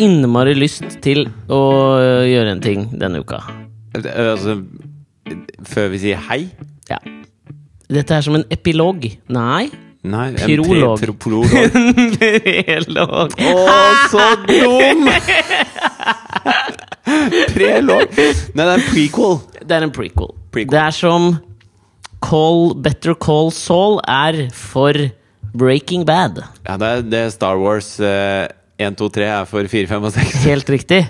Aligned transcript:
innmari 0.00 0.54
lyst 0.58 0.98
til 1.04 1.26
å 1.50 1.60
øh, 1.98 2.24
gjøre 2.30 2.54
en 2.56 2.62
ting 2.64 2.86
denne 3.00 3.20
uka. 3.24 3.40
Altså, 3.98 4.58
før 5.68 5.88
vi 5.94 5.98
sier 6.04 6.20
hei 6.28 6.44
Ja. 6.90 6.98
Dette 7.88 8.14
er 8.18 8.22
som 8.26 8.36
en 8.36 8.44
epilog. 8.52 9.06
Nei. 9.32 9.68
Nei, 10.08 10.26
Prolog. 10.38 11.00
pre- 11.00 11.12
pro- 11.18 11.42
prolog. 11.42 11.48
Prelog. 12.20 13.32
Å, 13.34 13.54
så 14.12 14.26
dum! 14.46 15.08
Prelog. 17.54 18.12
Nei, 18.14 18.32
det 18.54 18.64
er 18.66 18.74
en 18.76 18.84
prequel. 18.92 19.38
Det 19.64 19.76
er 19.78 19.86
en 19.88 19.92
prequel. 19.94 20.30
Prequel. 20.54 20.72
Det 20.74 20.80
er 20.82 20.94
som 20.96 21.30
Call, 22.24 22.72
Better 22.82 23.14
Call 23.20 23.50
Saul 23.54 23.98
er 24.10 24.48
for 24.56 24.96
Breaking 25.58 26.04
Bad. 26.08 26.42
Ja, 26.66 26.76
det 26.80 26.88
er, 26.92 27.02
det 27.08 27.20
er 27.26 27.30
Star 27.34 27.58
Wars 27.60 27.94
eh, 28.04 28.46
1, 28.78 28.94
2, 28.94 29.08
3 29.10 29.24
er 29.26 29.46
for 29.50 29.66
4, 29.66 29.88
5 29.90 30.04
og 30.06 30.12
6. 30.14 30.34
Helt 30.46 30.68
riktig. 30.70 31.00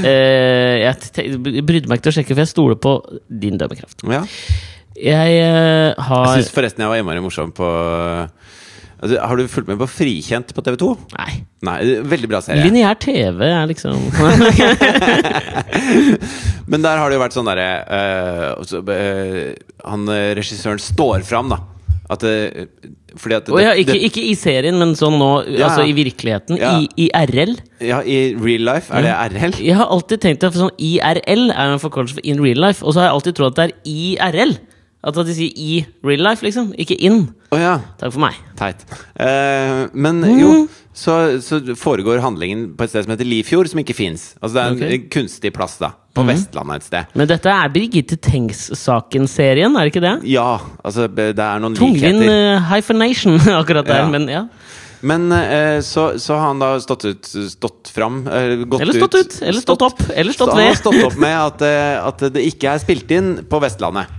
Eh, 0.00 0.80
jeg 0.80 1.36
brydde 1.44 1.88
meg 1.90 1.98
ikke 1.98 2.06
til 2.06 2.14
å 2.14 2.16
sjekke, 2.16 2.32
for 2.32 2.40
jeg 2.44 2.52
stoler 2.54 2.78
på 2.80 2.92
din 3.28 3.60
dømmekraft. 3.60 4.00
Ja. 4.08 4.22
Jeg 4.98 5.30
eh, 5.44 5.94
Jeg 5.94 6.40
syns 6.40 6.54
forresten 6.54 6.82
jeg 6.82 6.90
var 6.90 6.98
innmari 6.98 7.20
morsom 7.22 7.52
på 7.54 7.66
altså, 7.68 9.14
Har 9.20 9.36
du 9.38 9.46
fulgt 9.46 9.68
med 9.70 9.78
på 9.78 9.86
Frikjent 9.92 10.50
på 10.56 10.64
TV2? 10.66 10.88
Nei. 11.14 11.32
Nei, 11.68 11.78
veldig 12.10 12.28
bra 12.32 12.40
serie. 12.42 12.64
Lineær 12.64 12.96
TV 12.98 13.44
er 13.46 13.66
liksom 13.70 14.08
Men 16.70 16.82
der 16.84 16.98
har 16.98 17.08
det 17.08 17.16
jo 17.18 17.22
vært 17.22 17.36
sånn 17.36 17.48
derre 17.48 17.70
uh, 17.86 18.48
Han 19.92 20.00
eh, 20.10 20.34
regissøren 20.38 20.80
står 20.82 21.22
fram, 21.28 21.46
da. 21.54 21.58
At 22.08 22.20
det, 23.08 23.48
Å 23.48 23.60
ja, 23.62 23.72
ikke, 23.74 23.96
ikke 24.08 24.22
i 24.30 24.34
serien, 24.36 24.76
men 24.78 24.94
sånn 24.94 25.16
nå, 25.18 25.30
Ja. 25.56 25.68
altså 25.68 25.84
i 25.88 25.92
virkeligheten. 25.96 26.58
Ja. 26.60 26.78
I, 26.78 26.88
I 26.96 27.10
RL. 27.26 27.56
Ja, 27.80 28.02
i 28.04 28.34
real 28.36 28.64
life 28.68 28.92
er 28.92 29.02
det 29.02 29.14
RL. 29.32 29.54
Jeg 29.64 29.74
har 29.76 29.86
alltid 29.88 30.20
tenkt 30.20 30.44
at 30.44 30.54
sånn 30.54 30.70
IRL 30.78 31.50
er 31.50 31.72
en 31.72 31.78
forkortelse 31.82 32.14
for 32.20 32.24
in 32.28 32.40
real 32.42 32.60
life, 32.60 32.84
og 32.84 32.92
så 32.94 33.00
har 33.00 33.08
jeg 33.08 33.14
alltid 33.18 33.34
trodd 33.40 33.58
at 33.58 33.62
det 33.62 33.74
er 33.74 33.78
IRL. 33.88 34.58
At 35.08 35.14
de 35.14 35.32
sier 35.32 35.52
i 35.54 35.86
real 36.02 36.24
life, 36.26 36.42
liksom. 36.42 36.72
Ikke 36.76 36.96
in. 36.98 37.28
Oh, 37.54 37.56
ja. 37.58 37.76
Takk 38.00 38.12
for 38.16 38.20
meg. 38.24 38.34
Teit. 38.58 38.82
Uh, 39.14 39.86
men 39.94 40.18
Mm. 40.26 40.40
jo, 40.40 40.68
så, 40.92 41.38
så 41.40 41.60
foregår 41.78 42.18
handlingen 42.20 42.74
på 42.76 42.82
et 42.82 42.90
sted 42.90 43.04
som 43.06 43.12
heter 43.14 43.24
Lifjord, 43.24 43.68
som 43.70 43.78
ikke 43.78 43.94
fins. 43.94 44.34
Altså 44.42 44.54
det 44.56 44.62
er 44.64 44.66
en 44.66 44.82
Ok. 44.82 44.98
Mm. 45.04 45.08
kunstig 45.14 45.52
plass, 45.54 45.78
da. 45.78 45.92
På 46.18 46.26
Vestlandet 46.28 46.82
et 46.82 46.88
sted. 46.90 47.14
Men 47.18 47.30
dette 47.30 47.52
er 47.54 47.68
Birgitte 47.74 48.18
Tengs-saken-serien, 48.28 49.76
er 49.78 49.86
det 49.88 49.92
ikke 49.94 50.04
det? 50.04 50.14
Ja, 50.30 50.58
altså 50.84 51.06
det 51.08 51.30
er 51.38 51.62
noen 51.62 51.76
Tungvint 51.78 52.22
likheter. 52.22 52.58
uh, 52.58 52.68
hyphenation 52.72 53.38
akkurat 53.60 53.86
der, 53.88 54.02
Ja. 54.04 54.10
men 54.12 54.28
ja. 54.32 54.44
Men 55.00 55.30
eh, 55.30 55.78
så, 55.86 56.08
så 56.18 56.34
har 56.34 56.48
han 56.48 56.58
da 56.58 56.72
stått 56.82 57.04
ut 57.06 57.28
Stått 57.52 57.86
fram 57.94 58.16
eh, 58.26 58.64
gått 58.66 58.80
Eller 58.82 58.96
stått 58.98 59.14
ut, 59.14 59.36
eller 59.46 59.62
stått 59.62 59.84
opp, 59.86 60.00
eller 60.10 60.34
stått 60.34 60.50
Han 60.50 60.58
har 60.64 60.74
stått 60.74 60.98
opp 61.06 61.14
med 61.22 61.36
at, 61.38 61.62
eh, 61.62 61.98
at 62.02 62.24
det 62.34 62.42
ikke 62.48 62.72
er 62.72 62.82
spilt 62.82 63.14
inn 63.14 63.28
på 63.46 63.60
Vestlandet. 63.62 64.10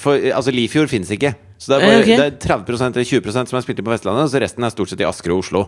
For 0.00 0.16
eh, 0.16 0.32
altså 0.32 0.54
Lifjord 0.56 0.88
fins 0.88 1.12
ikke. 1.12 1.34
Så 1.60 1.74
det 1.74 1.76
er, 1.76 1.84
bare, 1.84 1.98
Eh, 1.98 2.00
okay. 2.06 2.16
det 2.16 2.24
er 2.24 2.38
30 2.40 2.86
eller 2.88 3.04
20% 3.10 3.52
som 3.52 3.58
er 3.60 3.66
spilt 3.66 3.82
inn 3.82 3.86
på 3.86 3.92
Vestlandet, 3.92 4.24
og 4.24 4.32
så 4.32 4.40
resten 4.40 4.64
er 4.64 4.72
stort 4.72 4.94
sett 4.94 5.04
i 5.04 5.08
Asker 5.10 5.36
og 5.36 5.44
Oslo. 5.44 5.66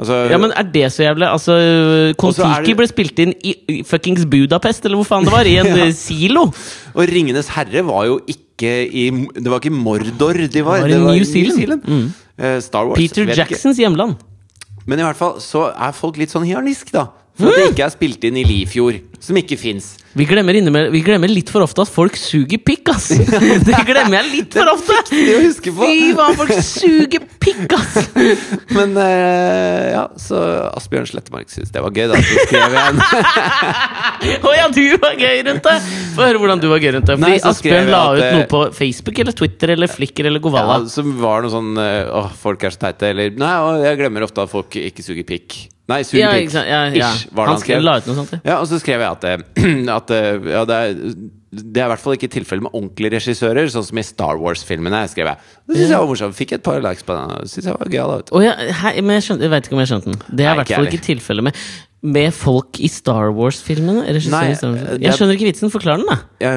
Altså, 0.00 0.16
Ja, 0.32 0.38
men 0.40 0.52
er 0.56 0.64
det 0.72 0.86
så 0.94 1.02
jævlig? 1.04 1.26
Altså, 1.28 1.54
Kon-Tiki 2.16 2.70
det- 2.70 2.76
ble 2.78 2.86
spilt 2.88 3.18
inn 3.20 3.34
i 3.44 3.52
i 3.68 3.82
fuckings 3.84 4.24
Budapest, 4.32 4.84
eller 4.88 4.96
hvor 4.96 5.04
faen 5.10 5.26
det 5.28 5.32
var? 5.34 5.44
I 5.44 5.58
en 5.60 5.66
Ja. 5.76 5.84
eh, 5.86 5.92
silo! 5.92 6.46
Og 6.94 7.02
Ringenes 7.10 7.48
herre 7.52 7.82
var 7.84 8.06
jo 8.08 8.20
ikke 8.26 8.70
i 8.88 9.04
Det 9.36 9.48
var 9.52 9.60
ikke 9.60 9.72
Mordor 9.72 10.34
de 10.48 10.62
var. 10.64 10.86
Det 10.88 11.00
var 11.02 11.12
i 11.14 11.20
New 11.20 11.24
Zealand. 11.24 11.84
Mm. 11.84 12.12
Eh, 12.38 12.60
Star 12.64 12.86
Wars. 12.88 12.96
Peter. 12.98 13.24
Jacksons 13.36 13.76
hjemland. 13.78 14.16
Men 14.86 14.98
i 14.98 15.02
hvert 15.02 15.16
fall 15.16 15.36
så 15.40 15.68
er 15.76 15.92
folk 15.92 16.16
litt 16.16 16.30
sånn 16.32 16.44
hianisk 16.48 16.90
da. 16.92 17.06
For 17.40 17.50
at 17.50 17.62
det 17.62 17.70
ikke 17.74 17.86
er 17.88 17.94
spilt 17.94 18.28
inn 18.28 18.38
i 18.40 18.44
Lifjord. 18.46 19.00
Som 19.20 19.36
ikke 19.36 19.58
fins. 19.60 19.94
Vi 20.16 20.24
vi 20.24 21.00
glemmer 21.04 21.28
litt 21.30 21.50
for 21.52 21.62
ofte 21.62 21.84
at 21.84 21.90
folk 21.92 22.16
suger 22.18 22.58
pikk, 22.66 22.88
ass! 22.90 23.10
Det 23.68 23.82
glemmer 23.86 24.16
jeg 24.16 24.30
litt 24.32 24.56
for 24.56 24.70
ofte! 24.72 24.96
Fy 25.12 26.08
faen, 26.16 26.38
folk 26.38 26.54
suger 26.66 27.22
pikk, 27.38 27.74
ass! 27.76 28.08
Men 28.76 28.96
uh, 28.98 29.84
ja, 29.92 30.02
så 30.18 30.40
Asbjørn 30.72 31.06
Slettemark 31.12 31.52
syntes 31.52 31.70
det 31.74 31.84
var 31.84 31.94
gøy, 31.94 32.08
da. 32.10 32.18
Så 32.26 32.46
skrev 32.48 32.74
jeg 32.74 32.94
en 32.94 33.02
Å 34.50 34.54
ja, 34.56 34.66
du 34.74 34.82
var 35.04 35.14
gøy 35.20 35.44
rundt 35.46 35.68
det! 35.68 35.76
Få 36.16 36.26
høre 36.26 36.42
hvordan 36.42 36.64
du 36.64 36.68
var 36.72 36.82
gøy 36.82 36.94
rundt 36.96 37.06
det. 37.12 37.18
Fordi 37.20 37.36
Nei, 37.36 37.42
Asbjørn 37.52 37.92
la 37.92 38.04
ut 38.16 38.24
eh, 38.24 38.34
noe 38.38 38.48
på 38.50 38.62
Facebook 38.80 39.20
eller 39.22 39.36
Twitter 39.36 39.76
eller 39.76 39.94
Flickr 39.94 40.26
eller 40.32 40.42
Govala. 40.42 40.80
ja, 40.80 40.90
Som 40.90 41.12
var 41.22 41.44
noe 41.44 41.54
sånn 41.54 41.76
eh, 41.78 42.08
Åh, 42.18 42.32
folk 42.40 42.66
er 42.66 42.74
så 42.74 42.88
teite. 42.88 43.12
Eller 43.14 43.36
Nei, 43.38 43.52
å, 43.62 43.76
jeg 43.84 44.00
glemmer 44.00 44.26
ofte 44.26 44.42
at 44.42 44.50
folk 44.50 44.80
ikke 44.80 45.06
suger 45.06 45.28
pikk. 45.28 45.60
Nei, 45.90 46.00
suger 46.06 46.22
Ja, 46.22 46.30
pikk. 46.38 46.54
Ja, 46.54 46.80
ja. 46.94 47.10
Ish, 47.10 47.26
var 47.34 47.48
det 47.50 47.52
Han 47.56 47.60
skrev, 47.64 47.82
la 47.84 47.96
ut 48.00 48.08
noe 48.10 48.18
sånt. 48.22 48.32
ja. 48.36 48.40
Ja, 48.52 48.56
og 48.62 48.66
så 48.70 48.78
skrev 48.82 49.02
jeg 49.02 49.10
at, 49.10 49.24
eh, 49.26 49.90
at 49.98 50.10
eh, 50.16 50.50
ja, 50.54 50.62
det, 50.70 50.78
er, 50.80 50.94
det 51.50 51.82
er 51.82 51.88
i 51.88 51.90
hvert 51.92 52.02
fall 52.04 52.14
ikke 52.16 52.30
tilfellet 52.30 52.62
med 52.68 52.74
ordentlige 52.78 53.12
regissører, 53.16 53.68
sånn 53.74 53.86
som 53.88 53.98
i 54.00 54.04
Star 54.06 54.38
Wars-filmene. 54.40 55.02
skrev 55.10 55.32
jeg 55.32 55.36
Det 55.66 55.76
synes 55.80 55.90
jeg 55.90 55.98
var 55.98 56.10
morsomt. 56.12 56.36
Fikk 56.38 56.52
et 56.58 56.62
par 56.66 56.80
likes 56.84 57.02
på 57.08 57.16
den. 57.18 57.48
Synes 57.50 57.66
jeg 57.72 57.76
var 57.80 57.90
gøyal. 57.96 58.14
vet 58.20 58.30
du. 58.30 58.34
Å 58.38 58.42
ja, 58.46 58.54
hei, 58.84 58.94
men 59.02 59.18
jeg, 59.18 59.26
skjønte, 59.28 59.46
jeg 59.48 59.54
vet 59.56 59.66
ikke 59.70 59.78
om 59.78 59.82
jeg 59.84 59.90
skjønte 59.92 60.12
den. 60.12 60.20
Det 60.30 60.46
er 60.46 60.52
i 60.54 60.60
hvert 60.62 60.74
fall 60.76 60.90
ikke 60.92 61.04
tilfellet 61.10 61.48
med, 61.50 61.62
med 62.16 62.32
folk 62.38 62.80
i 62.80 62.88
Star 62.88 63.32
Wars-filmene. 63.36 64.06
Wars. 64.06 64.62
er- 64.62 64.98
Jeg 65.02 65.18
skjønner 65.18 65.36
ikke 65.36 65.50
vitsen. 65.50 65.72
Forklar 65.74 65.98
den, 66.00 66.06
da. 66.08 66.20
Ja, 66.40 66.54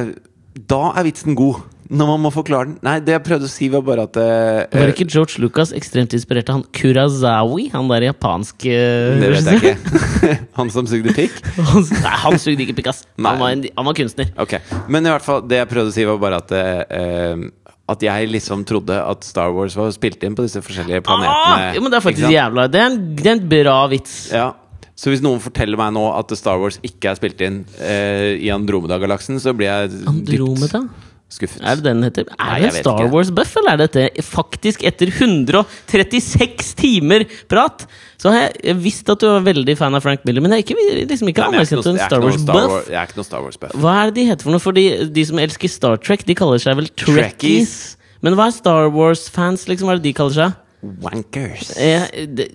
da 0.69 0.83
er 0.99 1.03
vitsen 1.09 1.35
god. 1.35 1.63
Når 1.91 2.07
man 2.07 2.21
må 2.23 2.29
forklare 2.33 2.69
den. 2.69 2.75
Nei, 2.85 2.95
det 3.03 3.11
jeg 3.15 3.23
prøvde 3.25 3.47
å 3.49 3.51
si, 3.51 3.67
var 3.73 3.83
bare 3.85 4.05
at 4.07 4.17
uh, 4.19 4.61
Var 4.71 4.91
ikke 4.93 5.07
George 5.09 5.41
Lucas 5.43 5.73
ekstremt 5.75 6.13
inspirert 6.15 6.47
av 6.51 6.59
han 6.59 6.63
Kurazawi? 6.75 7.67
Han 7.73 7.89
der 7.91 8.07
japanske 8.07 8.77
Det 9.19 9.31
vet 9.33 9.49
jeg 9.51 9.59
ikke. 9.61 10.37
Han 10.59 10.71
som 10.73 10.87
sugde 10.87 11.11
pikk? 11.15 11.35
Nei, 12.05 12.13
han 12.23 12.37
sugde 12.39 12.63
ikke 12.63 12.77
pikk, 12.77 12.91
ass. 12.93 13.03
Han 13.17 13.41
var, 13.41 13.51
en, 13.55 13.65
han 13.75 13.87
var 13.89 13.97
kunstner. 13.97 14.29
Ok, 14.39 14.55
Men 14.87 15.05
i 15.05 15.11
hvert 15.11 15.25
fall, 15.25 15.43
det 15.49 15.59
jeg 15.59 15.69
prøvde 15.73 15.91
å 15.91 15.95
si, 15.95 16.07
var 16.07 16.19
bare 16.21 16.39
at 16.43 16.55
uh, 16.55 17.45
At 17.93 18.03
jeg 18.05 18.31
liksom 18.31 18.63
trodde 18.69 18.97
at 19.03 19.27
Star 19.27 19.51
Wars 19.55 19.75
var 19.77 19.91
spilt 19.95 20.23
inn 20.23 20.37
på 20.37 20.45
disse 20.47 20.63
forskjellige 20.63 21.03
planetene. 21.05 21.35
Ah, 21.35 21.69
jo, 21.75 21.83
men 21.83 21.91
det 21.93 21.99
er 21.99 22.05
faktisk 22.05 22.31
jævla 22.31 22.67
Det 22.71 22.79
er 22.81 22.91
en, 22.91 22.99
det 23.19 23.27
er 23.27 23.35
en 23.37 23.47
bra 23.57 23.77
vits. 23.91 24.17
Ja 24.33 24.51
Så 24.95 25.11
hvis 25.11 25.23
noen 25.25 25.41
forteller 25.43 25.79
meg 25.79 25.91
nå 25.97 26.05
at 26.15 26.31
Star 26.39 26.61
Wars 26.61 26.79
ikke 26.85 27.11
er 27.11 27.19
spilt 27.19 27.41
inn 27.43 27.63
eh, 27.81 28.37
i 28.39 28.51
Andromeda-galaksen, 28.53 29.41
så 29.41 29.55
blir 29.57 29.71
jeg 29.71 30.05
Andromeda? 30.07 30.85
dypt 30.85 31.02
skuffet. 31.33 31.61
Er 31.65 31.75
det 31.79 31.83
den 31.87 32.03
heter? 32.05 32.25
Er 32.37 32.51
Nei, 32.53 32.59
det 32.67 32.73
Star. 32.83 33.03
Wars-buff, 33.11 33.55
eller 33.61 33.73
er 33.73 33.81
dette 33.87 34.23
faktisk 34.23 34.83
etter 34.87 35.11
136 35.11 36.73
timer 36.79 37.25
prat? 37.51 37.85
Så 38.21 38.31
har 38.31 38.51
jeg 38.63 38.77
visst 38.79 39.09
at 39.11 39.19
du 39.19 39.27
er 39.27 39.43
veldig 39.43 39.75
fan 39.79 39.95
av 39.97 40.03
Frank 40.05 40.23
Miller, 40.27 40.43
men 40.45 40.55
jeg 40.55 40.65
ikke, 40.65 40.77
liksom 41.09 41.27
ikke 41.31 41.43
Nei, 41.43 41.59
jeg 41.59 41.71
er 41.73 41.75
noe- 41.75 41.83
jeg 41.83 41.95
er 41.95 41.99
Star. 41.99 42.21
Jeg 42.23 42.99
er 42.99 43.07
ikke 43.09 43.19
noe 43.19 43.27
Star 43.27 43.41
Wars-buff. 43.43 43.73
Hva 43.83 43.95
er 44.03 44.11
det 44.11 44.15
de 44.21 44.25
heter 44.29 44.43
for 44.47 44.51
noe? 44.55 44.63
Fordi 44.63 44.85
de 45.13 45.25
som 45.25 45.37
elsker 45.43 45.69
Star 45.69 45.97
Trek, 45.97 46.23
de 46.25 46.35
kaller 46.35 46.59
seg 46.63 46.75
vel 46.79 46.87
Trekkies. 46.95 47.95
Men 48.23 48.35
hva 48.39 48.47
er 48.47 48.55
Star 48.55 48.87
Wars-fans, 48.93 49.65
liksom? 49.67 49.89
Hva 49.89 49.97
er 49.97 49.99
det 49.99 50.07
de 50.09 50.13
kaller 50.13 50.37
seg? 50.37 50.59
Wankers. 51.03 51.73
Eh, 51.79 52.25
det, 52.27 52.49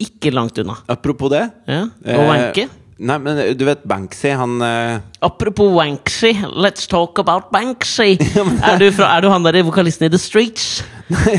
ikke 0.00 0.32
langt 0.32 0.58
unna. 0.60 0.76
Apropos 0.88 1.30
det 1.30 1.50
Ja. 1.66 1.88
eh, 2.04 2.18
Og 2.18 2.28
wanke. 2.28 2.68
Nei, 2.98 3.16
men 3.18 3.38
eh, 3.42 3.54
du 3.58 3.64
vet 3.66 3.82
Banksy, 3.90 4.30
han 4.38 4.60
uh... 4.62 5.00
Apropos 5.24 5.72
Wanksy, 5.74 6.30
let's 6.54 6.86
talk 6.86 7.18
about 7.18 7.48
Banksy! 7.50 8.12
er, 8.68 8.76
du 8.78 8.86
fra, 8.94 9.08
er 9.16 9.24
du 9.24 9.30
han 9.32 9.42
der 9.46 9.58
vokalisten 9.66 10.06
i 10.06 10.10
The 10.12 10.20
Streets? 10.22 10.84
Nei, 11.12 11.34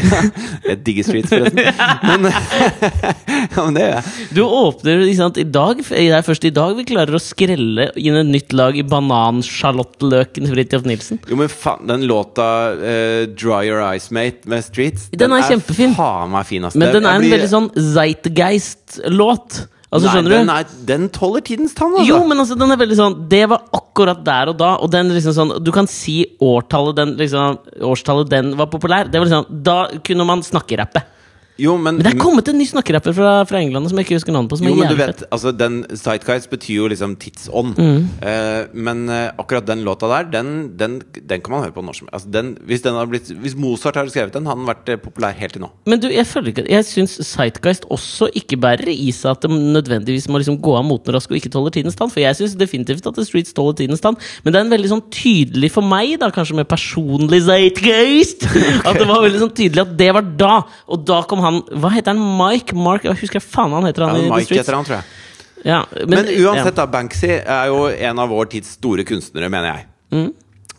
Jeg 0.67 0.81
digger 0.85 1.07
Streets, 1.07 1.31
forresten. 1.31 1.61
Men, 2.09 2.27
ja, 2.29 3.63
men 3.63 3.77
det 3.77 3.85
gjør 3.85 3.95
jeg. 3.95 4.27
Du 4.35 4.41
åpner 4.45 4.99
ikke 5.05 5.17
sant, 5.17 5.39
i 5.41 5.45
dag 5.55 5.79
Det 5.81 6.03
er 6.13 6.25
først 6.27 6.45
i 6.45 6.51
dag 6.53 6.75
vi 6.77 6.85
klarer 6.85 7.17
å 7.17 7.21
skrelle 7.23 7.87
inn 7.97 8.19
et 8.19 8.29
nytt 8.29 8.53
lag 8.53 8.77
i 8.77 8.83
banansjalottløken 8.85 10.51
Fridtjof 10.51 10.85
Nilsen. 10.85 11.21
Jo, 11.31 11.39
men 11.39 11.49
faen, 11.49 11.87
den 11.89 12.05
låta 12.09 12.49
uh, 12.77 13.23
'Dry 13.31 13.63
Your 13.71 13.81
Eyes 13.87 14.11
Mate' 14.13 14.45
med 14.51 14.65
Streets 14.67 15.07
Den 15.15 15.33
er 15.33 15.47
kjempefin. 15.49 15.95
faen 15.97 16.35
meg 16.35 16.45
fin, 16.51 16.67
ass. 16.67 16.77
Men 16.77 16.93
den 16.99 17.07
er 17.07 17.17
en 17.17 17.25
blir- 17.25 17.37
veldig 17.39 17.51
sånn 17.55 17.71
Zeitgeist-låt. 17.95 19.63
Altså, 19.95 20.11
Nei, 20.11 20.23
den, 20.27 20.51
er, 20.51 20.75
den 20.89 21.07
tåler 21.15 21.43
tidens 21.45 21.73
tann, 21.77 21.93
altså. 21.95 22.07
Jo, 22.09 22.19
men 22.27 22.43
altså, 22.43 22.57
den 22.59 22.73
er 22.75 22.79
veldig 22.81 22.97
sånn 22.99 23.17
Det 23.31 23.41
var 23.51 23.65
akkurat 23.79 24.21
der 24.27 24.51
og 24.51 24.59
da, 24.59 24.71
og 24.83 24.91
den 24.93 25.13
liksom 25.15 25.35
sånn 25.37 25.53
Du 25.63 25.71
kan 25.75 25.87
si 25.89 26.17
årtallet 26.43 26.99
den 26.99 27.15
liksom 27.19 27.59
Årstallet 27.89 28.31
den 28.31 28.53
var 28.59 28.69
populær. 28.71 29.09
Det 29.11 29.21
var 29.21 29.29
liksom 29.29 29.61
Da 29.65 29.77
kunne 30.05 30.27
man 30.27 30.43
snakkerappe. 30.45 31.03
Jo, 31.55 31.77
men, 31.79 31.95
Men 31.95 32.03
det 32.03 32.11
er 32.11 32.19
kommet 32.19 32.49
en 32.51 32.57
ny 32.59 32.65
snakkerapper 32.67 33.15
fra, 33.15 33.29
fra 33.47 33.59
England 33.63 33.87
som 33.87 33.99
jeg 33.99 34.09
ikke 34.09 34.17
husker 34.17 34.35
navnet 34.35 34.51
på. 34.51 34.57
Som 34.59 34.67
jo, 34.67 34.75
men 34.75 34.91
du 34.91 34.97
vet, 34.99 35.23
altså 35.31 35.53
den 35.55 35.77
Sightguides 35.87 36.49
betyr 36.51 36.81
jo 36.81 36.89
liksom 36.91 37.15
tidsånd. 37.21 37.79
Mm. 37.79 38.01
Uh, 38.19 38.73
men 38.75 39.05
uh, 39.07 39.29
akkurat 39.39 39.67
den 39.67 39.85
låta 39.87 40.09
der, 40.11 40.27
den, 40.33 40.49
den, 40.75 40.97
den 41.15 41.43
kan 41.45 41.55
man 41.55 41.63
høre 41.63 41.75
på 41.77 41.83
når 41.85 41.99
som 42.01 42.09
altså, 42.11 42.31
den, 42.33 42.55
hvis, 42.67 43.55
Mozart 43.55 43.95
hadde 43.99 44.11
skrevet 44.11 44.35
den, 44.35 44.49
hadde 44.49 44.61
den 44.65 44.67
vært 44.67 44.91
eh, 44.91 44.99
populær 44.99 45.37
helt 45.37 45.55
til 45.55 45.63
nå. 45.63 45.69
Men 45.87 46.01
du, 46.03 46.09
jeg 46.11 46.27
føler 46.27 46.51
ikke 46.51 46.65
Jeg 46.67 46.87
syns 46.87 47.15
Sightgeist 47.23 47.87
også 47.93 48.27
ikke 48.35 48.59
bærer 48.59 48.91
i 48.91 49.07
seg 49.15 49.37
at 49.37 49.47
det 49.47 49.55
nødvendigvis 49.55 50.27
må 50.27 50.41
liksom 50.41 50.59
gå 50.63 50.75
av 50.75 50.83
moten 50.87 51.15
raskt 51.15 51.31
og 51.31 51.39
ikke 51.39 51.53
tåler 51.53 51.71
tidens 51.77 51.95
stand. 51.95 52.11
For 52.11 52.23
jeg 52.23 52.35
syns 52.39 52.57
definitivt 52.59 53.07
at 53.07 53.15
The 53.15 53.23
Streets 53.27 53.55
tåler 53.55 53.77
tidens 53.79 54.03
stand. 54.03 54.19
Men 54.43 54.51
det 54.51 54.59
er 54.59 54.67
en 54.67 54.75
veldig 54.75 54.91
sånn 54.91 55.05
tydelig 55.13 55.71
for 55.77 55.87
meg, 55.87 56.17
da 56.19 56.31
kanskje 56.35 56.59
med 56.59 56.67
personlig 56.67 57.45
Sightgeist, 57.47 58.43
at 58.89 58.99
det 58.99 59.07
var 59.07 59.23
veldig 59.23 59.43
sånn 59.45 59.55
tydelig 59.55 59.85
at 59.85 59.95
det 60.03 60.11
var 60.19 60.27
da. 60.43 60.53
Og 60.91 61.07
da 61.07 61.23
kom 61.23 61.44
han 61.44 61.44
Hva 61.53 61.91
heter 61.93 62.13
han? 62.13 62.21
Mike? 62.39 62.75
Mark? 62.77 63.05
Jeg 63.07 63.17
husker 63.21 63.43
faen 63.43 63.73
han 63.75 63.85
heter 63.87 64.07
han 64.07 64.15
Ja, 64.17 64.23
i 64.23 64.31
Mike 64.31 64.49
The 64.51 64.61
heter 64.61 64.77
han, 64.77 64.87
tror 64.87 64.99
jeg. 64.99 65.05
Ja, 65.65 65.79
Men, 66.05 66.27
uansett, 66.29 66.75
da. 66.77 66.85
Banksy 66.85 67.31
er 67.41 67.69
jo 67.71 67.87
en 67.89 68.19
av 68.21 68.29
vår 68.29 68.51
tids 68.53 68.75
store 68.77 69.05
kunstnere, 69.07 69.49
mener 69.49 69.71
jeg. 69.71 69.87
Mm. 70.13 70.27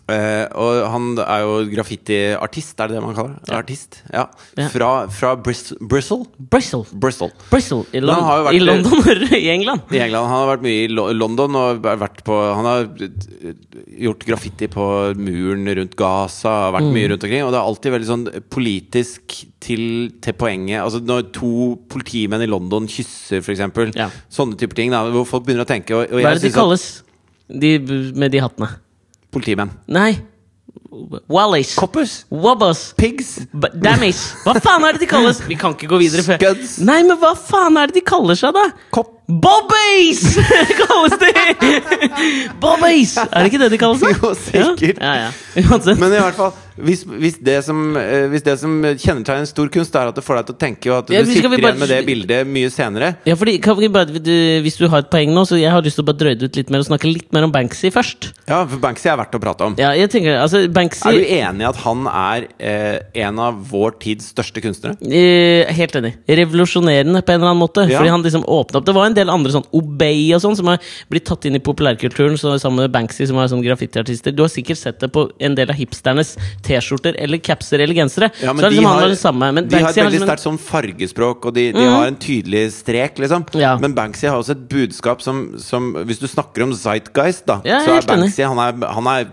Eh, 0.06 0.44
og 0.54 0.84
han 0.92 1.06
er 1.18 1.40
jo 1.42 1.54
graffitiartist, 1.66 2.78
er 2.78 2.92
det 2.92 2.94
det 2.94 3.02
man 3.02 3.14
kaller 3.16 3.32
det? 3.40 3.48
Ja. 3.50 3.56
Artist? 3.58 3.96
Ja. 4.14 4.20
Ja. 4.54 4.66
Fra, 4.70 4.90
fra 5.10 5.32
Bris 5.42 5.72
Bristol? 5.82 6.20
Bristol. 6.38 6.84
Bristol. 6.94 7.32
Bristol 7.50 7.80
i, 7.90 7.98
han 7.98 8.06
Lon 8.06 8.44
vært- 8.46 8.54
i 8.54 8.60
London 8.62 9.02
eller 9.10 9.34
i 9.40 9.48
England. 9.50 9.82
I 9.90 9.98
England. 10.04 10.28
Han 10.30 10.38
har 10.44 10.50
vært 10.52 10.62
mye 10.68 10.84
i 10.84 10.86
Lo- 10.94 11.08
London 11.10 11.58
og 11.58 11.82
vært 11.82 12.22
på 12.28 12.38
Han 12.54 12.68
har 12.70 12.86
gjort 14.06 14.22
graffiti 14.30 14.68
på 14.70 14.86
muren 15.18 15.66
rundt 15.80 15.98
Gaza, 15.98 16.54
har 16.68 16.72
vært 16.78 16.86
Mm. 16.86 16.94
mye 16.94 17.08
rundt 17.10 17.24
omkring. 17.26 17.42
Og 17.42 17.50
det 17.50 17.58
er 17.58 17.66
alltid 17.66 17.92
veldig 17.96 18.10
sånn 18.12 18.24
politisk 18.54 19.36
til, 19.60 19.84
til 20.22 20.32
poenget. 20.38 20.82
Altså 20.86 21.02
Når 21.02 21.32
to 21.34 21.52
politimenn 21.90 22.46
i 22.46 22.50
London 22.50 22.86
kysser, 22.86 23.42
f.eks. 23.42 23.66
Ja. 23.98 24.10
Sånne 24.30 24.54
typer 24.56 24.78
ting. 24.78 24.94
Da, 24.94 25.02
hvor 25.10 25.26
folk 25.26 25.44
begynner 25.50 25.66
å 25.66 25.70
tenke. 25.74 25.98
Og, 25.98 26.06
og 26.14 26.22
Hva 26.22 26.30
er 26.30 26.38
det 26.38 26.46
de 26.46 26.54
kalles, 26.54 26.86
de 27.50 27.78
med 28.14 28.30
de 28.30 28.38
hattene? 28.46 28.70
Politimenn. 29.36 29.72
Nei. 29.92 30.14
Wallis. 31.28 31.74
Coppers. 31.76 32.24
Wobbos. 32.32 32.92
Pigs. 32.96 33.34
B- 33.52 33.68
Dammies. 33.74 34.20
Hva 34.46 34.54
faen 34.64 34.84
er 34.88 34.96
det 34.96 35.04
de 35.04 35.08
kalles? 35.10 35.42
Vi 35.48 35.58
kan 35.60 35.74
ikke 35.76 35.90
gå 35.90 35.98
videre 36.00 36.24
før 36.24 36.40
Scuds. 36.40 36.78
Nei, 36.86 37.02
men 37.04 37.18
hva 37.20 37.34
faen 37.36 37.76
er 37.80 37.90
det 37.92 37.98
de 38.00 38.04
kaller 38.06 38.38
seg, 38.38 38.56
da? 38.56 38.68
Kopp. 38.96 39.12
Bobbies! 39.26 40.36
kalles 40.80 41.16
de! 41.18 41.32
Bobbies! 42.62 43.16
Er 43.18 43.42
det 43.42 43.48
ikke 43.50 43.58
det 43.64 43.72
de 43.74 43.80
kalles? 43.80 44.04
Jo, 44.22 44.30
sikkert. 44.38 45.00
Ja, 45.02 45.14
ja. 45.26 45.32
ja. 45.58 45.78
Men 45.98 46.12
i 46.14 46.20
hvert 46.20 46.36
fall, 46.38 46.52
hvis, 46.76 47.02
hvis, 47.08 47.38
det 47.42 47.56
som, 47.66 47.80
eh, 47.98 48.28
hvis 48.30 48.44
det 48.46 48.54
som 48.60 48.76
kjennetegner 48.84 49.48
stor 49.48 49.70
kunst, 49.72 49.96
er 49.98 50.12
at 50.12 50.18
det 50.18 50.22
får 50.22 50.38
deg 50.38 50.46
til 50.46 50.54
å 50.54 50.60
tenke, 50.60 50.90
og 50.92 50.98
at 51.00 51.10
du 51.10 51.30
sitter 51.32 51.48
bare- 51.50 51.58
igjen 51.58 51.80
med 51.80 51.90
det 51.90 51.98
bildet 52.06 52.46
mye 52.46 52.70
senere 52.70 53.08
Ja, 53.26 53.34
fordi, 53.34 53.56
kan 53.64 53.78
vi 53.80 53.88
bare, 53.90 54.06
du, 54.14 54.30
Hvis 54.62 54.78
du 54.78 54.86
har 54.92 55.02
et 55.02 55.10
poeng 55.10 55.32
nå, 55.34 55.42
så 55.48 55.58
jeg 55.58 55.72
har 55.74 55.82
lyst 55.82 55.98
til 55.98 56.04
å 56.04 56.08
bare 56.10 56.20
drøye 56.20 56.38
det 56.38 56.50
ut 56.52 56.60
litt 56.60 56.70
mer 56.70 56.84
og 56.84 56.88
snakke 56.90 57.10
litt 57.10 57.32
mer 57.34 57.48
om 57.48 57.54
Banksy 57.54 57.90
først. 57.94 58.30
Ja, 58.46 58.60
for 58.68 58.78
Banksy 58.82 59.10
er 59.10 59.18
verdt 59.18 59.34
å 59.34 59.42
prate 59.42 59.66
om. 59.66 59.76
Ja, 59.80 59.90
jeg 59.98 60.12
tenker, 60.12 60.38
altså 60.38 60.62
Banksy 60.70 61.08
Er 61.10 61.18
du 61.18 61.34
enig 61.40 61.66
i 61.66 61.70
at 61.72 61.82
han 61.82 62.06
er 62.12 62.46
eh, 62.60 63.24
en 63.26 63.42
av 63.42 63.58
vår 63.72 63.98
tids 64.06 64.30
største 64.36 64.62
kunstnere? 64.62 65.00
Eh, 65.02 65.66
helt 65.80 65.98
enig. 65.98 66.14
Revolusjonerende 66.30 67.24
på 67.26 67.34
en 67.34 67.40
eller 67.40 67.54
annen 67.54 67.64
måte. 67.64 67.88
Fordi 67.90 68.12
han 68.12 68.22
liksom 68.22 68.46
åpnet 68.46 68.78
opp 68.78 68.86
Det 68.86 68.94
var 68.94 69.08
en 69.08 69.15
del 69.16 69.32
andre 69.32 69.54
sånn 69.54 69.66
Obey 69.76 70.28
og 70.36 70.42
sånn 70.44 70.56
som 70.58 70.70
har 70.70 70.82
blitt 71.12 71.26
tatt 71.28 71.46
inn 71.48 71.58
i 71.58 71.62
populærkulturen 71.62 72.38
så 72.40 72.54
sammen 72.62 72.84
med 72.84 72.94
Banksy, 72.94 73.26
som 73.28 73.40
er 73.40 73.50
sånn 73.52 73.64
graffitiartister. 73.64 74.34
Du 74.36 74.44
har 74.44 74.52
sikkert 74.52 74.80
sett 74.80 75.00
det 75.02 75.10
på 75.14 75.26
en 75.42 75.56
del 75.58 75.72
av 75.72 75.78
hipsternes 75.78 76.34
T-skjorter 76.66 77.18
eller 77.22 77.42
capser 77.42 77.82
eller 77.82 77.96
gensere. 77.96 78.30
Ja, 78.42 78.52
så 78.52 78.66
er 78.66 78.68
det 78.68 78.70
de 78.70 78.76
liksom 78.76 78.90
han 78.90 79.02
har, 79.02 79.14
det 79.14 79.20
samme. 79.20 79.50
Men 79.56 79.70
de 79.70 79.80
har 79.80 79.90
et 79.90 80.00
veldig 80.00 80.14
liksom 80.18 80.30
sterkt 80.30 80.46
sånn 80.46 80.60
fargespråk, 80.62 81.48
og 81.48 81.56
de, 81.56 81.68
de 81.76 81.88
har 81.88 82.06
en 82.10 82.20
tydelig 82.20 82.64
strek, 82.78 83.20
liksom. 83.22 83.48
Ja. 83.58 83.74
Men 83.82 83.96
Banksy 83.96 84.28
har 84.28 84.40
også 84.40 84.56
et 84.56 84.64
budskap 84.70 85.22
som, 85.24 85.44
som 85.62 85.92
Hvis 86.06 86.20
du 86.20 86.26
snakker 86.30 86.66
om 86.66 86.74
Zeitgeist, 86.76 87.46
da, 87.48 87.60
Ja, 87.66 87.82
så 87.84 87.98
er. 87.98 88.08
Banksy 88.08 88.46
han 88.46 88.60
er, 88.62 88.88
han 88.96 89.10
er 89.10 89.28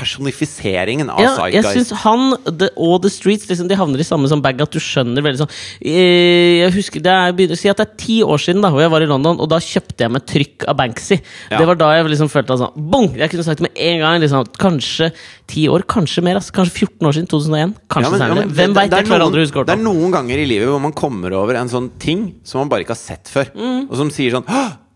personifiseringen 0.00 1.10
av 1.12 1.20
ja, 1.22 1.32
jeg 1.52 1.64
synes 1.66 1.90
syns 1.90 2.02
han 2.02 2.22
the, 2.48 2.70
og 2.80 3.02
The 3.04 3.10
Streets 3.12 3.48
liksom, 3.50 3.68
De 3.70 3.76
havner 3.78 4.00
i 4.02 4.06
samme 4.06 4.30
sånn 4.30 4.42
bag 4.44 4.60
at 4.64 4.72
du 4.72 4.80
skjønner 4.82 5.24
veldig 5.24 5.42
sånn 5.42 5.52
eh, 5.84 6.60
Jeg 6.62 6.74
husker 6.78 7.04
det 7.04 7.12
er, 7.12 7.34
begynner 7.36 7.58
å 7.58 7.60
si 7.60 7.70
at 7.70 7.80
det 7.80 7.86
er 7.86 8.00
ti 8.00 8.18
år 8.24 8.40
siden 8.42 8.64
da 8.64 8.72
hvor 8.72 8.82
jeg 8.84 8.92
var 8.92 9.04
i 9.04 9.10
London, 9.10 9.38
og 9.40 9.50
da 9.52 9.60
kjøpte 9.62 10.06
jeg 10.06 10.14
meg 10.14 10.26
trykk 10.30 10.66
av 10.70 10.78
Banksy. 10.80 11.18
Ja. 11.50 11.60
Det 11.60 11.66
var 11.68 11.78
da 11.80 11.90
jeg 11.96 12.08
liksom 12.12 12.30
følte 12.32 12.56
sånn 12.60 12.88
Bong! 12.92 13.10
Jeg 13.18 13.32
kunne 13.32 13.46
sagt 13.46 13.62
med 13.64 13.76
en 13.76 14.02
gang 14.02 14.20
liksom, 14.24 14.48
Kanskje 14.60 15.10
ti 15.50 15.64
år, 15.72 15.84
kanskje 15.90 16.22
mer. 16.24 16.38
Altså, 16.40 16.54
kanskje 16.54 16.86
14 16.86 17.08
år 17.08 17.16
siden. 17.16 17.28
2001. 17.30 17.72
Kanskje 17.90 18.06
Ja, 18.06 18.10
men- 18.10 18.20
senere. 18.22 18.44
Hvem 18.50 18.74
det- 18.74 18.78
veit? 18.80 18.94
Jeg 18.94 19.08
klarer 19.08 19.24
aldri 19.26 19.40
å 19.42 19.46
huske 19.46 19.66
Det 19.66 19.74
er 19.78 19.82
noen 19.82 20.12
ganger 20.14 20.38
i 20.38 20.46
livet 20.46 20.68
hvor 20.70 20.80
man 20.80 20.92
kommer 20.92 21.32
over 21.34 21.56
en 21.56 21.68
sånn 21.68 21.90
ting 21.98 22.34
som 22.44 22.60
man 22.60 22.68
bare 22.68 22.84
ikke 22.84 22.94
har 22.94 23.02
sett 23.02 23.24
før. 23.28 23.50
Og 23.90 23.96
som 23.96 24.10
sier 24.10 24.30
sånn! 24.36 24.46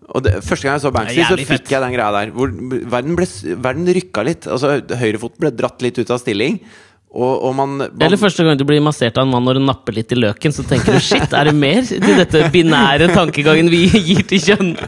Og 0.08 0.24
det, 0.24 0.32
Første 0.44 0.66
gang 0.66 0.76
jeg 0.76 0.84
så 0.84 0.94
Banksy, 0.94 1.20
så 1.24 1.36
fikk 1.38 1.50
fett. 1.52 1.70
jeg 1.72 1.84
den 1.84 1.94
greia 1.96 2.10
der. 2.12 2.32
Hvor 2.34 2.50
verden, 2.92 3.14
ble, 3.18 3.28
verden 3.64 3.92
rykka 3.96 4.24
litt. 4.26 4.48
Altså 4.50 4.76
Høyrefoten 5.00 5.40
ble 5.46 5.52
dratt 5.56 5.84
litt 5.84 6.00
ut 6.00 6.12
av 6.12 6.20
stilling. 6.20 6.58
Og, 7.14 7.44
og 7.46 7.52
man, 7.54 7.76
man 7.78 8.02
Eller 8.02 8.18
første 8.18 8.42
gang 8.42 8.58
du 8.58 8.64
blir 8.66 8.80
massert 8.82 9.14
av 9.20 9.22
en 9.22 9.30
mann 9.30 9.44
når 9.46 9.60
du 9.60 9.62
napper 9.68 9.94
litt 9.94 10.10
i 10.10 10.18
løken, 10.18 10.50
så 10.50 10.64
tenker 10.66 10.96
du 10.96 11.02
shit, 11.02 11.30
er 11.30 11.46
det 11.46 11.54
mer 11.54 11.84
til 11.86 12.02
dette 12.18 12.40
binære 12.50 13.06
tankegangen 13.14 13.70
vi 13.70 13.84
gir 14.08 14.24
til 14.26 14.42
kjønn? 14.42 14.72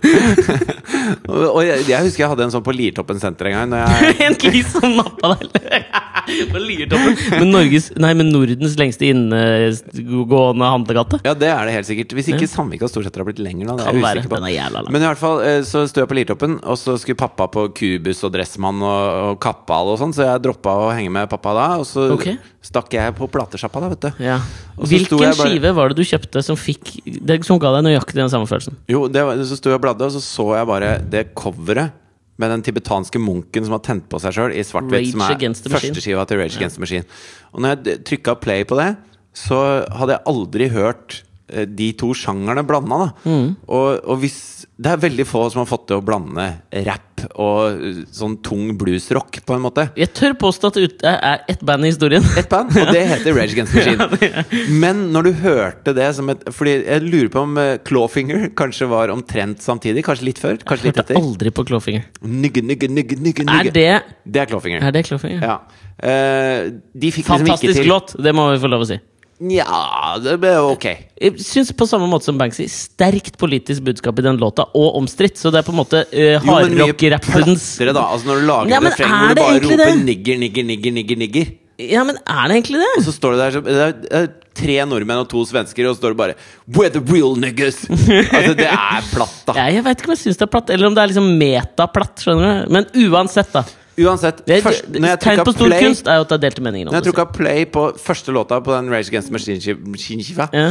Og, 1.27 1.39
og 1.39 1.61
jeg, 1.63 1.85
jeg 1.87 2.03
husker 2.07 2.23
jeg 2.25 2.31
hadde 2.33 2.45
en 2.47 2.53
sånn 2.55 2.65
på 2.67 2.73
Liertoppen 2.75 3.19
senter 3.23 3.49
en 3.51 3.55
gang. 3.57 3.71
Når 3.71 3.83
jeg, 3.83 4.17
en 4.27 4.37
kis 4.43 4.73
som 4.75 4.95
nappa 4.99 5.37
deg 5.37 5.85
Med, 7.37 7.47
Norges, 7.51 7.89
nei, 8.01 8.13
men 8.19 8.31
Nordens 8.33 8.77
lengste 8.79 9.07
innegående 9.09 10.71
handlegate. 10.71 11.21
ja, 11.27 11.35
det 11.39 11.49
er 11.53 11.69
det 11.69 11.75
helt 11.77 11.89
sikkert. 11.89 12.15
Hvis 12.17 12.31
ikke 12.33 12.49
Sandvika 12.51 12.89
stort 12.91 13.07
sett 13.07 13.19
har 13.19 13.27
blitt 13.29 13.41
lenger. 13.43 13.71
Da, 13.71 13.77
det 13.79 13.87
er 13.87 13.97
jeg 13.97 14.25
usikker 14.25 14.33
på. 14.35 14.41
Er. 14.47 14.77
Men 14.91 15.03
i 15.03 15.09
hvert 15.09 15.21
fall 15.21 15.43
eh, 15.47 15.61
så 15.67 15.85
sto 15.91 16.03
jeg 16.03 16.11
på 16.11 16.19
Liertoppen, 16.19 16.59
og 16.67 16.79
så 16.81 16.97
skulle 17.01 17.19
pappa 17.21 17.49
på 17.53 17.69
kubus 17.77 18.23
og 18.27 18.35
Dressmann 18.35 18.83
og, 18.83 19.03
og 19.31 19.41
Kappal 19.43 19.93
og 19.95 20.01
sånn, 20.03 20.15
så 20.17 20.27
jeg 20.27 20.45
droppa 20.47 20.77
å 20.87 20.89
henge 20.97 21.13
med 21.15 21.31
pappa 21.33 21.55
da. 21.57 21.67
Og 21.83 21.87
så 21.89 22.09
okay. 22.15 22.39
stakk 22.65 22.97
jeg 22.97 23.17
på 23.19 23.31
platesjappa, 23.33 23.83
da, 23.85 23.93
vet 23.95 24.09
du. 24.09 24.25
Ja. 24.27 24.41
Hvilken 24.77 25.23
bare- 25.23 25.37
skive 25.39 25.75
var 25.77 25.93
det 25.93 26.01
du 26.01 26.07
kjøpte 26.07 26.43
som, 26.45 26.59
fikk, 26.59 26.97
det, 27.05 27.41
som 27.47 27.61
ga 27.63 27.75
deg 27.79 27.87
nøyaktig 27.89 28.19
den 28.21 28.33
samme 28.33 28.49
følelsen? 28.51 28.79
Jo, 28.91 29.07
det 29.13 29.25
var, 29.27 29.45
så 29.47 29.59
sto 29.59 29.73
jeg 29.73 29.81
og 29.81 29.87
bladde, 29.87 30.09
og 30.09 30.17
så 30.17 30.25
så 30.25 30.51
jeg 30.59 30.69
bare 30.69 30.97
det 31.13 31.29
coveret 31.39 32.03
med 32.37 32.53
den 32.53 32.65
tibetanske 32.67 33.21
munken 33.23 33.65
som 33.65 33.77
har 33.77 33.85
tent 33.87 34.09
på 34.13 34.21
seg 34.21 34.35
sjøl 34.37 34.55
i 34.55 34.65
svart-hvitt. 34.67 35.13
Som 35.15 35.25
er 35.25 35.77
førsteskiva 35.77 36.27
til 36.29 36.43
Rage 36.43 36.59
Against 36.59 36.79
the 36.79 36.85
Machine. 36.85 37.07
Og 37.55 37.65
når 37.65 37.77
jeg 37.77 38.03
trykka 38.11 38.37
play 38.43 38.67
på 38.69 38.79
det, 38.81 38.91
så 39.37 39.61
hadde 39.97 40.17
jeg 40.17 40.25
aldri 40.33 40.69
hørt 40.73 41.23
de 41.47 41.93
to 41.99 42.11
sjangerne 42.17 42.65
blanda. 42.67 42.97
Da. 43.05 43.31
Mm. 43.31 43.49
Og, 43.71 43.89
og 44.03 44.23
hvis 44.23 44.39
Det 44.77 44.91
er 44.93 44.99
veldig 45.01 45.25
få 45.25 45.47
som 45.53 45.63
har 45.63 45.69
fått 45.71 45.87
til 45.89 46.01
å 46.01 46.05
blande 46.05 46.51
rap 46.85 47.17
og 47.41 47.81
eh, 47.81 48.01
sånn 48.13 48.37
tung 48.45 48.73
bluesrock, 48.79 49.41
på 49.47 49.57
en 49.57 49.63
måte. 49.65 49.87
Jeg 49.99 50.13
tør 50.17 50.37
påstå 50.41 50.71
at 50.71 50.79
det 51.03 51.13
er 51.13 51.45
ett 51.51 51.63
band 51.67 51.87
i 51.87 51.93
historien. 51.93 52.25
Et 52.41 52.49
band, 52.51 52.75
og 52.77 52.93
det 52.93 53.05
heter 53.09 53.37
Rage 53.37 53.57
Against 53.57 53.77
Machine. 53.77 54.37
Men 54.83 55.07
når 55.15 55.29
du 55.29 55.33
hørte 55.45 55.95
det 55.97 56.09
som 56.19 56.29
et 56.33 56.45
Fordi 56.55 56.77
jeg 56.79 57.05
lurer 57.07 57.31
på 57.33 57.45
om 57.47 57.57
eh, 57.63 57.73
Clawfinger 57.87 58.51
kanskje 58.59 58.91
var 58.91 59.13
omtrent 59.15 59.65
samtidig. 59.65 60.05
Kanskje 60.07 60.31
litt 60.31 60.43
før? 60.43 60.61
Kanskje 60.61 60.91
litt 60.91 61.01
etter? 61.01 61.17
Jeg 61.17 61.23
Hørte 61.23 61.33
aldri 61.33 61.55
på 61.57 61.67
Clawfinger. 61.71 62.07
Nygge, 62.27 62.65
nygge, 62.67 62.93
nygge, 62.93 63.21
nygge, 63.23 63.49
Er 63.49 63.73
det, 63.73 63.91
Det 64.25 64.45
er 64.45 64.53
Clawfinger. 64.53 64.85
er 64.85 64.97
det 64.97 65.07
Clawfinger? 65.09 65.45
Ja. 65.45 65.59
Uh, 65.97 66.77
de 66.93 67.09
fikk 67.09 67.25
liksom 67.25 67.47
ikke 67.47 67.57
Fantastisk 67.57 67.81
til 67.81 67.89
låt, 67.89 68.13
det 68.21 68.35
må 68.37 68.51
vi 68.53 68.59
få 68.61 68.69
lov 68.69 68.85
å 68.85 68.89
si. 68.91 68.99
Nja, 69.45 70.17
det 70.25 70.39
ble 70.41 70.55
ok. 70.73 70.87
Jeg 71.21 71.45
syns 71.45 71.69
på 71.77 71.85
samme 71.89 72.07
måte 72.09 72.25
som 72.25 72.39
Banksy 72.41 72.65
sterkt 72.73 73.35
politisk 73.41 73.85
budskap 73.85 74.17
i 74.23 74.25
den 74.25 74.39
låta, 74.41 74.65
og 74.73 74.97
omstridt. 74.97 75.37
Så 75.37 75.53
det 75.53 75.61
er 75.61 75.67
på 75.67 75.75
en 75.75 75.81
måte 75.83 76.01
uh, 76.09 76.39
hardrock-rappens. 76.47 77.67
Altså 77.85 78.31
Når 78.31 78.41
du 78.41 78.47
lager 78.49 78.73
Ja, 78.73 78.81
et 78.81 78.89
refreng 78.89 79.13
hvor 79.13 79.29
du 79.35 79.41
bare 79.43 79.61
roper 79.61 79.83
det? 79.83 79.93
'nigger, 80.07 80.41
nigger, 80.41 80.65
nigger', 80.65 80.97
nigger, 80.97 81.21
nigger 81.21 81.53
Ja, 81.77 82.05
men 82.09 82.17
er 82.25 82.49
det 82.49 82.57
egentlig 82.57 82.81
det? 82.81 82.93
Og 82.97 83.05
så 83.05 83.13
står 83.13 83.37
det 83.37 83.41
der 83.43 83.57
så, 83.59 83.61
det 83.69 84.13
er, 84.23 84.29
tre 84.57 84.77
nordmenn 84.89 85.21
og 85.21 85.29
to 85.29 85.43
svensker, 85.45 85.85
og 85.85 85.97
så 85.97 86.01
står 86.01 86.15
det 86.15 86.21
bare 86.23 86.35
'We're 86.65 86.93
the 86.97 87.05
real 87.05 87.37
niggas'. 87.37 87.85
altså, 87.93 88.55
det 88.57 88.71
er 88.73 89.11
platt, 89.13 89.41
da. 89.45 89.53
Ja, 89.61 89.67
jeg 89.69 89.85
vet 89.85 90.01
ikke 90.01 90.09
om 90.09 90.17
jeg 90.17 90.25
syns 90.25 90.41
det 90.41 90.47
er 90.49 90.55
platt, 90.57 90.71
eller 90.73 90.89
om 90.89 90.97
det 90.97 91.03
er 91.03 91.13
liksom 91.13 91.29
metaplatt. 91.37 92.25
skjønner 92.25 92.65
du 92.65 92.73
Men 92.73 92.89
uansett, 93.05 93.53
da. 93.53 93.67
Uansett, 93.97 94.43
Det, 94.47 94.59
først, 94.63 94.91
når 94.93 95.09
jeg 95.09 95.21
tegn 95.25 95.41
på 95.47 95.53
stor 95.57 95.71
play 95.71 95.81
kunst 95.87 96.09
er 96.11 96.19
jo 96.19 96.27
at 96.27 96.29
det 96.29 96.37
er 96.37 96.43
delte 96.45 96.63
meninger. 96.67 96.91
Når 96.91 96.99
jeg 96.99 97.05
det, 97.07 97.13
trykka 97.15 97.25
play 97.33 97.65
på 97.73 97.85
første 97.97 98.35
låta 98.37 98.59
på 98.61 98.75
den 98.75 98.91
Rage 98.93 99.09
Against 99.09 99.33
Machine-skiva, 99.33 100.49
Ja. 100.53 100.67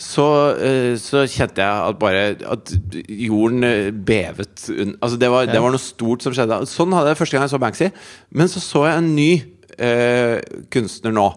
så, 0.00 0.26
eh, 0.56 0.94
så 0.96 1.26
kjente 1.28 1.60
jeg 1.60 1.88
at 1.90 1.98
bare 2.00 2.22
At 2.48 2.72
jorden 3.08 3.64
eh, 3.64 3.90
bevet. 3.92 4.70
Altså 5.02 5.18
det 5.20 5.30
var, 5.30 5.44
det 5.46 5.60
var 5.60 5.70
noe 5.70 5.78
stort 5.82 6.22
som 6.24 6.32
skjedde. 6.32 6.62
Sånn 6.66 6.92
hadde 6.96 7.12
jeg 7.12 7.20
første 7.20 7.36
gang 7.36 7.44
jeg 7.44 7.52
så 7.52 7.60
Banksy. 7.60 7.90
Men 8.32 8.48
så 8.48 8.60
så 8.64 8.86
jeg 8.88 8.96
en 9.02 9.14
ny 9.16 9.30
eh, 9.78 10.40
kunstner 10.72 11.12
nå. 11.12 11.28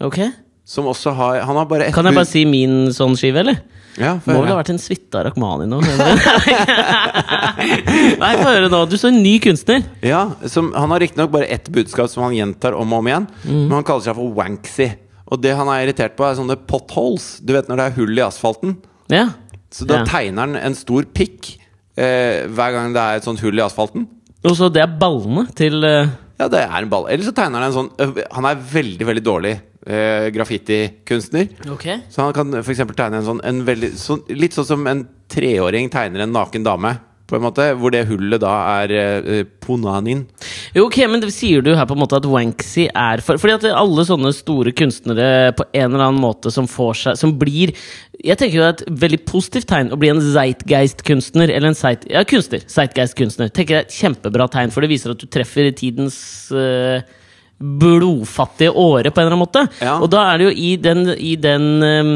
Okay. 0.00 0.30
Som 0.66 0.86
også 0.86 1.12
har 1.16 1.40
Han 1.48 1.56
har 1.56 1.64
bare 1.66 1.86
ett 1.88 1.94
Kan 1.94 2.04
jeg 2.04 2.14
bare 2.14 2.28
si 2.28 2.44
min 2.44 2.90
sånn 2.92 3.16
skive, 3.16 3.40
eller? 3.40 3.56
Ja, 4.00 4.14
Må 4.24 4.40
vel 4.40 4.48
ha 4.50 4.56
vært 4.62 4.70
en 4.72 4.80
suite 4.80 5.18
av 5.20 5.26
Rakhmani 5.28 5.66
nå? 5.68 5.78
Nei, 8.20 8.32
få 8.40 8.46
høre 8.48 8.70
nå. 8.72 8.80
Du 8.90 8.96
så 9.00 9.10
en 9.10 9.20
ny 9.22 9.34
kunstner. 9.44 9.84
Ja, 10.04 10.22
som, 10.50 10.72
Han 10.76 10.92
har 10.94 11.02
riktignok 11.04 11.32
bare 11.34 11.48
ett 11.52 11.68
budskap 11.72 12.10
som 12.12 12.24
han 12.26 12.36
gjentar 12.36 12.76
om 12.78 12.92
og 12.96 13.02
om 13.02 13.10
igjen. 13.10 13.26
Mm. 13.44 13.62
Men 13.68 13.74
han 13.80 13.86
kaller 13.88 14.06
seg 14.08 14.16
for 14.18 14.32
Wanksy. 14.38 14.88
Og 15.30 15.38
det 15.44 15.52
han 15.54 15.68
er 15.70 15.84
irritert 15.84 16.16
på, 16.18 16.26
er 16.26 16.38
sånne 16.38 16.56
potholes. 16.68 17.36
Du 17.44 17.52
vet 17.54 17.68
når 17.70 17.78
det 17.82 17.86
er 17.90 17.98
hull 18.00 18.18
i 18.18 18.24
asfalten? 18.26 18.76
Ja. 19.12 19.28
Så 19.70 19.86
da 19.86 20.00
Ja. 20.00 20.06
tegner 20.08 20.40
han 20.48 20.56
en 20.58 20.74
stor 20.74 21.04
pikk 21.14 21.52
eh, 21.96 22.46
hver 22.50 22.72
gang 22.74 22.92
det 22.96 23.02
er 23.04 23.20
et 23.20 23.28
sånt 23.28 23.40
hull 23.44 23.58
i 23.58 23.62
asfalten. 23.62 24.08
Og 24.42 24.56
så 24.58 24.70
det 24.72 24.82
er 24.82 24.96
ballene 24.98 25.46
til 25.54 25.84
eh, 25.84 26.08
Ja, 26.40 26.48
det 26.48 26.64
er 26.64 26.78
en 26.82 26.88
ball. 26.90 27.06
Eller 27.12 27.24
så 27.28 27.34
tegner 27.36 27.60
han 27.60 27.68
en 27.68 27.76
sånn 27.76 27.90
Han 28.32 28.46
er 28.48 28.56
veldig, 28.56 29.04
veldig 29.06 29.22
dårlig 29.26 29.52
eh, 29.86 30.30
graffitikunstner. 30.34 31.48
Okay. 31.76 32.00
Så 32.10 32.24
han 32.24 32.34
kan 32.36 32.54
f.eks. 32.62 32.82
tegne 32.96 33.20
en 33.20 33.28
sånn 33.28 33.44
en 33.44 33.62
veldig, 33.66 33.94
så, 33.98 34.20
Litt 34.32 34.56
sånn 34.56 34.68
som 34.68 34.90
en 34.90 35.06
treåring 35.30 35.90
tegner 35.92 36.26
en 36.26 36.36
naken 36.36 36.66
dame 36.66 36.96
på 37.30 37.38
en 37.38 37.44
måte, 37.44 37.66
hvor 37.78 37.92
det 37.94 38.04
hullet 38.08 38.42
da 38.42 38.52
er 38.82 38.92
eh, 38.96 39.42
Ponanin. 39.62 40.24
Jo, 40.74 40.88
ok, 40.88 40.98
men 41.10 41.22
det 41.22 41.30
sier 41.34 41.62
du 41.62 41.72
her 41.76 41.86
på 41.88 41.94
en 41.94 42.02
måte 42.02 42.18
at 42.18 42.26
Wanksy 42.26 42.88
er 42.88 43.22
for 43.24 43.40
Fordi 43.40 43.56
at 43.56 43.66
alle 43.70 44.04
sånne 44.06 44.32
store 44.34 44.74
kunstnere 44.76 45.52
på 45.58 45.66
en 45.70 45.92
eller 45.92 46.08
annen 46.08 46.22
måte 46.22 46.50
som 46.54 46.68
får 46.70 46.98
seg 47.00 47.20
Som 47.20 47.36
blir 47.40 47.72
Jeg 48.18 48.38
tenker 48.40 48.58
jo 48.58 48.64
det 48.64 48.70
er 48.70 48.76
et 48.76 49.00
veldig 49.04 49.20
positivt 49.30 49.68
tegn 49.70 49.92
å 49.94 50.00
bli 50.00 50.10
en 50.12 50.22
Zeitgeist-kunstner. 50.24 51.54
Eller 51.54 51.70
en 51.70 51.78
zeit, 51.78 52.04
ja, 52.10 52.24
kunstner. 52.28 52.66
Zeitgeist-kunstner. 52.70 53.52
Tenker 53.54 53.78
jeg 53.78 53.84
er 53.84 53.88
et 53.88 53.96
Kjempebra 54.00 54.50
tegn, 54.52 54.74
for 54.74 54.84
det 54.84 54.90
viser 54.92 55.14
at 55.14 55.22
du 55.22 55.30
treffer 55.30 55.70
i 55.70 55.76
tidens 55.76 56.18
eh, 56.52 57.06
blodfattige 57.60 58.72
åre, 58.72 59.12
på 59.12 59.20
en 59.20 59.26
eller 59.26 59.36
annen 59.36 59.44
måte. 59.44 59.64
Ja. 59.84 59.98
Og 60.00 60.10
da 60.12 60.24
er 60.30 60.40
det 60.40 60.48
jo 60.48 60.52
i 60.56 60.74
den, 60.80 61.10
i 61.12 61.34
den 61.40 61.66
um, 61.84 62.12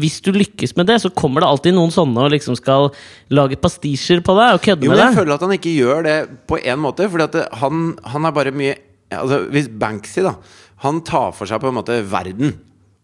hvis 0.00 0.18
du 0.20 0.32
lykkes 0.34 0.74
med 0.76 0.90
det, 0.90 0.98
så 1.00 1.12
kommer 1.14 1.40
det 1.40 1.48
alltid 1.48 1.76
noen 1.76 1.92
sånne 1.94 2.26
og 2.26 2.34
liksom 2.34 2.58
skal 2.58 2.90
lage 3.32 3.58
pastisjer 3.60 4.20
på 4.24 4.36
deg 4.36 4.58
og 4.58 4.64
kødde 4.64 4.84
Jo, 4.84 4.92
med 4.92 4.98
men 4.98 5.06
jeg 5.06 5.18
føler 5.22 5.36
at 5.36 5.44
han 5.46 5.54
ikke 5.56 5.76
gjør 5.76 6.02
det 6.04 6.16
på 6.50 6.58
en 6.60 6.82
måte, 6.82 7.08
at 7.08 7.38
han, 7.62 7.92
han 8.04 8.28
er 8.28 8.36
bare 8.36 8.54
mye 8.54 8.78
Altså, 9.10 9.40
hvis 9.50 9.66
Banksy, 9.66 10.20
da, 10.22 10.36
han 10.84 11.00
tar 11.02 11.32
for 11.34 11.50
seg 11.50 11.58
på 11.58 11.66
en 11.66 11.74
måte 11.80 11.96
verden. 12.06 12.52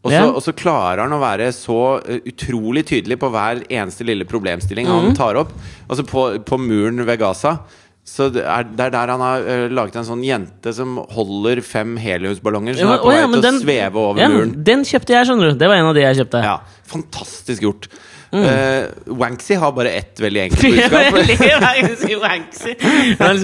Og 0.06 0.12
så, 0.12 0.20
Ja. 0.20 0.28
og 0.30 0.38
så 0.44 0.52
klarer 0.54 1.02
han 1.02 1.14
å 1.16 1.18
være 1.18 1.48
så 1.50 1.98
eh, 2.06 2.20
utrolig 2.30 2.84
tydelig 2.86 3.18
på 3.18 3.30
hver 3.34 3.64
eneste 3.66 4.06
lille 4.06 4.22
problemstilling 4.28 4.86
mm. 4.86 4.92
han 4.94 5.16
tar 5.18 5.40
opp. 5.40 5.50
Altså 5.88 6.06
på, 6.06 6.28
på 6.46 6.58
muren 6.62 7.02
ved 7.02 7.18
Gaza. 7.18 7.56
Så 8.06 8.28
det 8.30 8.44
er, 8.46 8.66
det 8.70 8.84
er 8.86 8.92
der 8.94 9.10
han 9.10 9.22
har 9.22 9.46
eh, 9.50 9.64
laget 9.74 9.96
en 9.98 10.06
sånn 10.06 10.20
jente 10.22 10.70
som 10.76 11.00
holder 11.10 11.58
fem 11.66 11.96
heliumsballonger 11.98 12.78
som 12.78 12.92
Ja, 12.92 12.94
er 12.94 13.02
på 13.02 13.10
vei 13.10 13.16
ja, 13.18 13.26
til 13.32 13.42
til 13.42 13.50
å 13.50 13.62
sveve 13.64 14.02
over 14.02 14.22
ja, 14.22 14.28
muren. 14.30 14.52
Den 14.66 14.84
kjøpte 14.86 15.16
jeg, 15.16 15.26
skjønner 15.26 15.50
du. 15.50 15.58
Det 15.58 15.70
var 15.72 15.80
en 15.80 15.90
av 15.90 15.96
de 15.96 16.04
jeg 16.04 16.20
kjøpte. 16.22 16.42
Ja, 16.46 16.60
Fantastisk 16.86 17.66
gjort. 17.66 17.88
Mm. 18.30 18.42
Uh, 18.42 19.14
Wanksy 19.18 19.54
har 19.58 19.72
bare 19.74 19.90
ett 19.98 20.20
veldig 20.20 20.40
enkelt 20.46 20.62
budskap. 20.66 21.02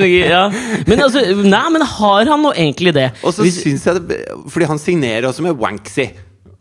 ja. 0.06 0.42
Men 0.86 1.04
altså, 1.06 1.22
nei, 1.42 1.64
men 1.74 1.86
har 1.98 2.32
han 2.32 2.42
nå 2.46 2.52
egentlig 2.54 2.94
det? 2.96 3.08
Og 3.22 3.34
så 3.34 3.46
syns 3.46 3.86
jeg 3.86 4.02
det 4.10 4.18
Fordi 4.50 4.68
han 4.68 4.82
signerer 4.82 5.30
også 5.30 5.46
med 5.46 5.58
Wanksy. 5.58 6.10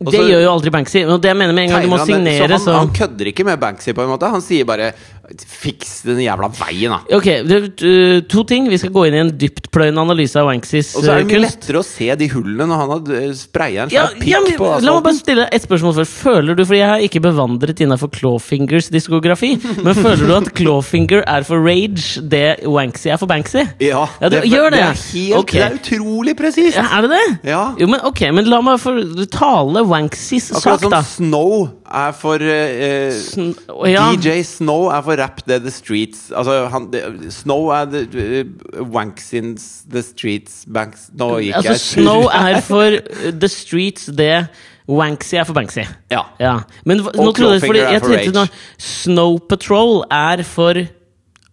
Også, 0.02 0.16
det 0.16 0.22
gjør 0.32 0.40
jo 0.42 0.52
aldri 0.52 0.72
Banksy. 0.74 1.02
Og 1.06 1.20
det 1.22 1.30
jeg 1.30 1.38
mener 1.38 1.54
med 1.56 1.68
en 1.68 1.74
gang 1.76 1.86
du 1.86 1.92
må 1.92 1.98
signere, 2.02 2.58
så 2.58 2.64
så 2.64 2.76
han, 2.76 2.88
han 2.88 2.94
kødder 2.96 3.30
ikke 3.30 3.46
med 3.46 3.60
Banksy, 3.62 3.92
på 3.94 4.02
en 4.04 4.10
måte. 4.10 4.30
Han 4.32 4.42
sier 4.44 4.66
bare 4.68 4.92
'fiks 5.40 6.02
den 6.06 6.20
jævla 6.22 6.48
veien', 6.52 6.92
da. 6.92 7.16
Ok, 7.16 7.28
det, 7.48 7.58
uh, 7.82 8.20
to 8.28 8.44
ting. 8.44 8.68
Vi 8.70 8.78
skal 8.78 8.92
gå 8.92 9.06
inn 9.08 9.16
i 9.16 9.22
en 9.22 9.32
dyptpløyende 9.38 10.02
analyse 10.02 10.36
av 10.38 10.48
Wanksys 10.50 10.94
Og 10.96 11.04
så 11.04 11.12
er 11.12 11.22
det 11.22 11.26
mye 11.30 11.40
kunst. 11.40 11.56
lettere 11.56 11.80
å 11.80 11.86
se 11.86 12.08
de 12.16 12.28
hullene 12.32 12.66
når 12.68 12.80
han 12.82 12.92
har 12.92 13.34
spraya 13.38 13.86
en 13.86 13.92
Ja, 13.94 14.06
svær 14.08 14.26
ja, 14.28 14.40
pikk 14.42 14.50
men, 14.50 14.58
på 14.60 14.70
la 14.82 14.94
meg 14.96 15.06
bare 15.06 15.18
stille 15.18 15.48
et 15.52 15.66
spørsmål 15.66 15.96
først. 16.00 16.16
Føler 16.22 16.58
du, 16.58 16.64
for 16.64 16.74
jeg 16.78 16.88
er 16.88 17.06
ikke 17.08 17.22
bevandret 17.24 17.80
innenfor 17.80 18.12
Clawfingers 18.12 18.90
diskografi, 18.92 19.54
men 19.84 19.94
føler 19.94 20.26
du 20.26 20.34
at 20.36 20.52
Clawfinger 20.58 21.24
er 21.26 21.46
for 21.48 21.62
Rage 21.62 22.22
det 22.22 22.62
Wanksy 22.66 23.08
er 23.12 23.20
for 23.20 23.30
Banksy? 23.30 23.64
Ja, 23.80 24.06
Ja, 24.20 24.28
du 24.28 24.40
gjør 24.42 24.70
det. 24.70 24.82
Det 24.82 24.88
er, 24.88 25.02
helt, 25.12 25.36
okay. 25.38 25.58
det 25.58 25.66
er 25.66 25.78
utrolig 25.80 26.36
presist! 26.36 26.76
Ja, 26.76 26.88
er 26.98 27.06
det 27.06 27.10
det? 27.16 27.50
Ja. 27.50 27.62
Jo, 27.78 27.86
men 27.90 28.02
ok, 28.04 28.24
men 28.34 28.48
la 28.50 28.60
meg 28.64 28.80
for, 28.82 28.98
tale 29.32 29.82
da 29.82 29.82
Akkurat 29.82 30.80
som. 30.82 30.92
Snow 31.04 31.68
er 31.92 32.12
for 32.16 32.42
eh, 32.42 33.12
Sn 33.12 33.52
ja. 33.90 34.08
DJ 34.12 34.42
Snow 34.46 34.88
er 34.92 35.02
for 35.04 35.21
Rap 35.22 35.44
The 35.46 35.60
The 35.62 35.70
Streets. 35.70 36.30
Altså, 36.34 36.66
han, 36.72 36.90
det, 36.92 37.32
Snow 37.34 37.70
er 37.74 37.86
the, 37.92 38.02
uh, 38.42 38.82
Wanksins 38.92 39.84
The 39.92 40.02
Streets 40.02 40.64
Banks 40.66 41.08
Nå 41.14 41.36
gikk 41.44 41.60
Altså, 41.60 41.72
jeg 41.72 41.80
Snow 41.80 42.28
er 42.42 42.60
for 42.66 42.98
The 43.30 43.48
Streets, 43.48 44.10
det 44.18 44.46
Wanksy 44.90 45.36
er 45.38 45.46
for 45.46 45.54
Banksy. 45.54 45.84
Ja. 46.10 46.24
Ja. 46.40 46.56
Men 46.84 47.04
nå 47.04 47.28
trodde 47.32 47.54
jeg, 47.54 47.62
fordi 47.62 47.84
jeg 47.84 48.02
tenkte 48.02 48.34
nå. 48.34 48.46
Snow 48.82 49.38
Patrol 49.48 50.02
er 50.10 50.42
for 50.46 50.82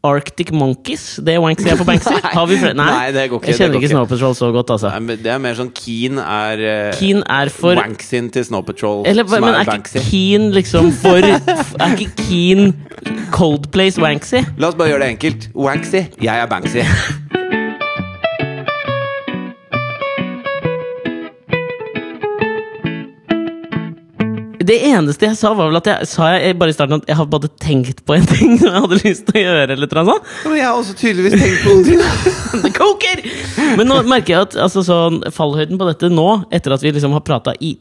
Arctic 0.07 0.53
Monkeys, 0.55 1.19
det 1.27 1.33
Wanksy 1.43 1.67
er 1.67 1.75
på 1.79 1.83
Banksy? 1.83 2.13
Nei. 2.23 2.31
Har 2.31 2.45
vi 2.47 2.57
flere? 2.61 2.75
Nei, 2.79 3.09
det 3.11 3.25
går 3.31 3.41
ikke, 3.41 3.49
Jeg 3.51 3.57
kjenner 3.59 3.81
ikke. 3.81 3.89
Snow 3.91 4.05
Patrol 4.07 4.35
så 4.37 4.51
godt, 4.55 4.71
altså. 4.77 4.91
Nei, 4.93 4.99
men 5.09 5.23
Det 5.25 5.33
er 5.33 5.41
mer 5.43 5.57
sånn 5.57 5.71
Keen 5.75 6.21
er 6.23 6.63
uh, 6.63 6.93
Keen 6.99 7.19
er 7.27 7.51
for 7.51 7.75
Wanksyen 7.79 8.29
til 8.31 8.47
Snow 8.47 8.63
Patrol, 8.67 9.03
eller, 9.09 9.27
som 9.27 9.43
Men 9.43 9.57
er, 9.57 9.65
er 9.65 9.71
Banksy. 9.73 10.05
Keen 10.07 10.47
liksom 10.55 10.93
for 11.01 11.19
Er 11.19 11.97
ikke 11.97 12.13
Keen 12.23 12.71
Coldplays 13.35 13.99
Wanksy? 13.99 14.45
La 14.55 14.71
oss 14.71 14.79
bare 14.79 14.93
gjøre 14.93 15.03
det 15.03 15.11
enkelt. 15.17 15.51
Wanksy, 15.57 16.05
jeg 16.23 16.47
er 16.47 16.47
Banksy. 16.51 16.87
Det 24.69 24.75
eneste 24.85 25.25
jeg 25.31 25.37
sa, 25.39 25.49
var 25.57 25.71
vel 25.71 25.79
at 25.79 25.87
jeg 25.89 26.07
sa 26.11 26.29
jeg 26.35 26.53
bare 26.61 26.69
i 26.69 26.75
starten 26.77 26.99
at 27.01 27.07
jeg 27.09 27.17
hadde 27.17 27.33
bare 27.33 27.49
tenkt 27.63 28.03
på 28.05 28.13
en 28.19 28.27
ting 28.29 28.51
som 28.61 28.69
jeg 28.69 28.83
hadde 28.85 28.99
lyst 29.01 29.25
til 29.31 29.39
å 29.41 29.43
gjøre. 29.47 29.73
eller 29.75 29.89
noe 29.97 30.05
sånt. 30.13 30.31
Men 30.45 30.57
jeg 30.59 30.67
har 30.69 30.77
også 30.77 30.95
tydeligvis 30.99 31.37
tenkt 31.41 31.61
på 31.65 31.75
ting. 31.89 32.01
Det 32.67 32.73
koker! 32.77 33.23
Men 33.79 33.89
nå 33.89 33.99
merker 34.09 34.35
jeg 34.35 34.45
at 34.49 34.57
altså, 34.69 34.83
sånn, 34.85 35.21
fallhøyden 35.33 35.79
på 35.81 35.87
dette 35.89 36.09
nå, 36.13 36.27
etter 36.53 36.75
at 36.75 36.85
vi 36.85 36.91
liksom 36.93 37.15
har 37.17 37.25
prata 37.25 37.55
i 37.65 37.75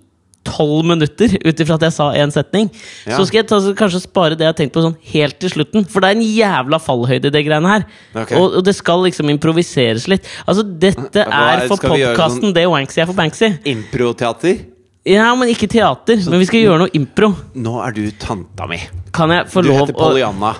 tolv 0.48 0.86
minutter 0.88 1.34
ut 1.44 1.60
ifra 1.60 1.76
at 1.76 1.82
jeg 1.88 1.92
sa 1.98 2.06
én 2.16 2.30
setning, 2.32 2.70
Ja. 3.04 3.18
så 3.18 3.26
skal 3.28 3.42
jeg 3.42 3.48
ta, 3.50 3.58
så 3.60 3.74
kanskje 3.76 4.00
spare 4.06 4.38
det 4.38 4.46
jeg 4.46 4.52
har 4.54 4.56
tenkt 4.62 4.72
på 4.78 4.84
sånn 4.86 4.94
helt 5.10 5.36
til 5.42 5.52
slutten. 5.52 5.84
For 5.92 6.00
det 6.00 6.08
er 6.08 6.16
en 6.16 6.24
jævla 6.24 6.78
fallhøyde 6.80 7.28
i 7.28 7.34
det 7.34 7.42
greiene 7.44 7.68
her. 7.74 7.84
Okay. 8.14 8.38
Og, 8.38 8.56
og 8.60 8.64
det 8.64 8.72
skal 8.78 9.04
liksom 9.04 9.28
improviseres 9.34 10.08
litt. 10.08 10.24
Altså, 10.48 10.64
dette 10.64 11.26
er- 11.26 11.66
for 11.68 11.84
podkasten 11.84 12.48
vi 12.48 12.56
det 12.62 12.66
Wanksy 12.72 13.02
er 13.04 13.10
for 13.10 13.18
Banksy. 13.18 13.50
Improteater. 13.68 14.62
Ja, 15.08 15.28
men 15.38 15.48
ikke 15.52 15.68
teater. 15.72 16.20
Men 16.28 16.42
vi 16.42 16.48
skal 16.48 16.64
gjøre 16.66 16.82
noe 16.84 16.92
impro. 16.98 17.32
Nå 17.56 17.78
er 17.84 17.94
du 17.96 18.02
tanta 18.20 18.66
mi. 18.70 18.80
Kan 19.16 19.32
jeg 19.32 19.48
få 19.48 19.62
Du 19.64 19.70
lov 19.72 19.82
heter 19.86 19.96
å 19.96 20.02
Pollyanna. 20.02 20.54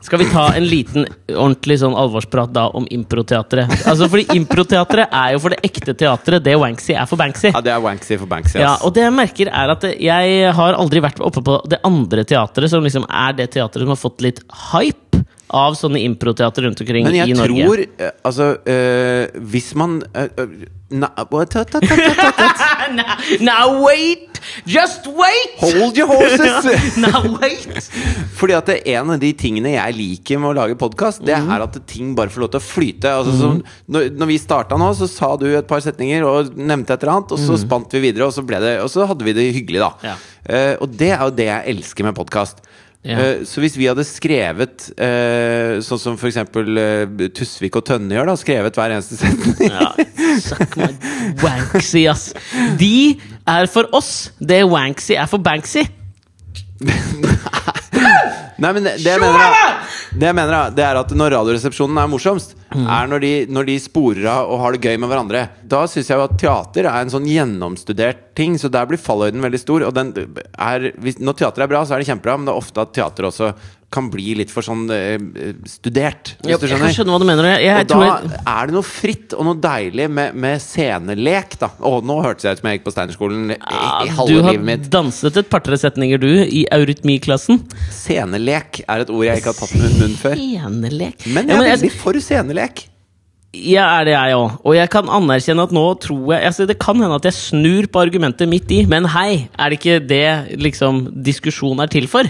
Skal 0.00 0.20
vi 0.22 0.28
ta 0.30 0.44
en 0.54 0.62
liten 0.70 1.08
ordentlig 1.34 1.80
sånn 1.80 1.94
alvorsprat 1.98 2.52
da 2.54 2.68
om 2.78 2.84
improteatret? 2.94 3.66
Altså, 3.90 4.06
fordi 4.08 4.28
improteatret 4.38 5.10
er 5.10 5.32
jo 5.34 5.40
for 5.42 5.52
det 5.52 5.58
ekte 5.66 5.94
teatret 5.98 6.44
det 6.46 6.54
Wanksy 6.60 6.94
er 6.94 7.08
for 7.10 7.18
Banksy. 7.18 7.50
Ja, 7.50 7.60
det 7.66 7.72
er 7.74 7.82
Wanksy 7.82 8.14
for 8.20 8.30
Banksy. 8.30 8.56
ass. 8.56 8.62
Ja, 8.62 8.76
og 8.86 8.94
det 8.94 9.02
jeg 9.02 9.16
merker 9.16 9.50
er 9.50 9.74
at 9.74 9.84
jeg 9.90 10.52
har 10.54 10.78
aldri 10.78 11.02
vært 11.02 11.18
oppe 11.26 11.42
på 11.44 11.58
det 11.68 11.80
andre 11.86 12.24
teatret, 12.24 12.70
som 12.70 12.86
liksom 12.86 13.08
er 13.10 13.34
det 13.40 13.50
teatret 13.56 13.82
som 13.84 13.90
har 13.94 14.00
fått 14.00 14.22
litt 14.22 14.40
hype 14.70 15.07
av 15.50 15.74
sånne 15.78 16.00
improteater 16.04 16.62
rundt 16.66 16.80
omkring 16.80 17.06
i 17.08 17.08
Norge. 17.08 17.34
Men 17.34 17.56
jeg 17.56 17.66
tror 17.66 17.84
eh, 18.06 18.10
Altså, 18.28 18.50
eh, 18.68 19.40
hvis 19.52 19.74
man 19.78 20.02
eh, 20.14 20.28
na, 20.90 21.10
what, 21.30 21.52
now, 22.96 23.16
now 23.40 23.84
wait! 23.84 24.40
Just 24.64 25.06
wait! 25.06 25.50
Hold 25.60 25.96
your 25.98 26.06
horses! 26.08 26.96
Now 27.04 27.20
wait! 27.40 27.66
Fordi 28.38 28.54
at 28.56 28.70
det, 28.70 28.76
en 28.94 29.10
av 29.12 29.20
de 29.20 29.32
tingene 29.36 29.74
jeg 29.74 29.96
liker 29.98 30.40
med 30.40 30.52
å 30.52 30.56
lage 30.56 30.78
podkast, 30.80 31.20
det 31.26 31.36
Mhm. 31.36 31.50
er 31.52 31.64
at 31.66 31.76
ting 31.90 32.14
bare 32.16 32.32
får 32.32 32.40
lov 32.46 32.50
til 32.54 32.60
å 32.60 32.64
flyte. 32.64 33.12
Altså, 33.12 33.34
som, 33.38 33.60
når, 33.88 34.08
når 34.16 34.30
vi 34.32 34.38
starta 34.40 34.78
nå, 34.80 34.88
så 34.96 35.08
sa 35.10 35.34
du 35.36 35.46
et 35.58 35.68
par 35.68 35.80
setninger 35.84 36.24
og 36.24 36.56
nevnte 36.56 36.94
et 36.96 37.02
eller 37.04 37.18
annet, 37.18 37.32
og 37.36 37.38
så 37.42 37.58
spant 37.60 37.92
vi 37.92 38.00
videre, 38.08 38.24
og 38.26 38.32
så, 38.32 38.44
det, 38.48 38.78
og 38.80 38.88
så 38.92 39.06
hadde 39.10 39.24
vi 39.28 39.36
det 39.36 39.48
hyggelig, 39.58 39.82
da. 39.84 39.92
Ja. 40.02 40.16
Uh, 40.48 40.74
og 40.80 40.94
det 40.96 41.10
er 41.12 41.20
jo 41.26 41.34
det 41.36 41.44
jeg 41.50 41.74
elsker 41.76 42.08
med 42.08 42.16
podkast. 42.16 42.62
Ja. 43.06 43.44
så 43.46 43.62
hvis 43.62 43.76
vi 43.78 43.86
hadde 43.86 44.02
skrevet 44.04 44.88
eh, 44.98 45.78
sånn 45.86 46.00
som 46.02 46.16
f.eks. 46.18 46.40
Uh, 46.50 47.28
Tusvik 47.32 47.78
og 47.78 47.86
Tønne 47.86 48.16
gjør, 48.16 48.26
da, 48.28 48.34
skrevet 48.36 48.76
hver 48.76 48.92
eneste 48.96 49.16
setning 49.20 49.70
Ja, 49.70 49.92
suck 50.42 50.74
my 50.76 50.90
Wanksy, 51.40 52.02
ass. 52.10 52.32
De 52.80 53.16
er 53.48 53.70
for 53.70 53.88
oss 53.96 54.32
det 54.42 54.64
Wanksy 54.68 55.14
er 55.14 55.30
for 55.30 55.40
Banksy. 55.40 55.86
Nei, 56.84 56.98
men 58.74 58.82
det, 58.82 58.96
det, 58.98 59.12
jeg 59.12 59.20
mener, 59.22 59.38
er- 59.38 59.76
det 60.18 60.26
jeg 60.26 60.34
mener 60.34 60.54
er, 60.58 60.72
det 60.74 60.82
er 60.82 60.98
at 60.98 61.12
når 61.14 61.30
Radioresepsjonen 61.36 62.00
er 62.02 62.08
morsomst, 62.10 62.56
er 62.74 63.06
når 63.08 63.22
de, 63.22 63.30
når 63.54 63.68
de 63.68 63.76
sporer 63.80 64.26
av 64.32 64.50
og 64.50 64.58
har 64.64 64.74
det 64.74 64.80
gøy 64.82 64.96
med 64.98 65.08
hverandre. 65.12 65.44
Da 65.70 65.84
syns 65.88 66.10
jeg 66.10 66.18
jo 66.18 66.24
at 66.26 66.34
teater 66.42 66.88
er 66.90 66.98
en 67.04 67.12
sånn 67.12 67.28
gjennomstudert 67.30 68.24
ting, 68.38 68.58
så 68.58 68.68
der 68.72 68.88
blir 68.90 68.98
fallhøyden 69.00 69.44
veldig 69.46 69.60
stor. 69.62 69.86
Og 69.86 69.94
den 69.96 70.10
er, 70.58 70.88
hvis, 70.98 71.20
når 71.22 71.38
teater 71.38 71.64
er 71.64 71.70
bra, 71.70 71.84
så 71.86 71.94
er 71.96 72.02
det 72.02 72.10
kjempebra, 72.10 72.34
men 72.40 72.50
det 72.50 72.54
er 72.56 72.60
ofte 72.64 72.82
at 72.82 72.92
teater 72.98 73.30
også 73.30 73.52
kan 73.90 74.10
bli 74.12 74.34
litt 74.36 74.50
for 74.52 74.60
sånn 74.66 74.82
eh, 74.92 75.14
studert, 75.64 76.34
hvis 76.42 76.50
jo, 76.52 76.58
du 76.60 76.66
jeg 76.68 76.92
skjønner. 76.92 77.14
hva 77.14 77.20
du 77.22 77.24
mener. 77.24 77.46
Jeg, 77.56 77.86
Og 77.86 77.92
da 77.94 78.00
jeg, 78.04 78.40
er 78.52 78.68
det 78.68 78.74
noe 78.76 78.84
fritt 78.84 79.32
og 79.32 79.46
noe 79.48 79.56
deilig 79.64 80.10
med, 80.12 80.34
med 80.36 80.60
scenelek, 80.60 81.56
da. 81.62 81.70
Å, 81.80 81.92
nå 82.04 82.18
hørtes 82.24 82.44
jeg 82.44 82.58
ut 82.58 82.60
som 82.60 82.68
jeg 82.68 82.78
gikk 82.78 82.84
på 82.84 82.92
Steinerskolen 82.92 83.54
i, 83.54 83.56
i 83.56 84.12
halve 84.18 84.42
livet 84.50 84.66
mitt. 84.68 84.84
du 84.84 84.90
har 84.92 84.92
danset 84.98 85.40
et 85.40 85.48
par-tre 85.48 85.78
setninger, 85.80 86.20
du, 86.20 86.28
i 86.44 86.66
eurytmiklassen. 86.76 87.62
Scenelek 87.96 88.82
er 88.84 89.06
et 89.06 89.10
ord 89.14 89.24
jeg 89.24 89.40
ikke 89.40 89.54
har 89.54 89.58
tatt 89.62 89.74
med 89.80 89.96
munnen 89.96 90.20
før. 90.20 90.36
Scenelek. 90.36 91.26
Men 91.32 91.48
jeg 91.48 91.56
er 91.56 91.68
jeg- 91.70 91.76
veldig 91.78 91.92
for 92.04 92.20
scenelek. 92.28 92.84
Ja, 93.56 93.86
er 94.02 94.04
det 94.04 94.12
jeg 94.12 94.36
òg. 94.36 94.58
Og 94.68 94.74
jeg 94.76 94.90
kan 94.92 95.08
anerkjenne 95.08 95.64
at 95.64 95.72
nå 95.72 95.86
tror 96.04 96.34
jeg 96.34 96.44
altså 96.50 96.66
Det 96.68 96.76
kan 96.78 97.00
hende 97.00 97.16
at 97.16 97.24
jeg 97.24 97.32
snur 97.32 97.86
på 97.88 98.02
argumentet 98.04 98.46
midt 98.52 98.68
i, 98.76 98.82
men 98.84 99.08
hei, 99.08 99.48
er 99.56 99.70
det 99.72 99.78
ikke 99.80 99.96
det 100.06 100.60
liksom 100.60 101.06
diskusjon 101.24 101.80
er 101.80 101.88
til 101.88 102.04
for? 102.12 102.28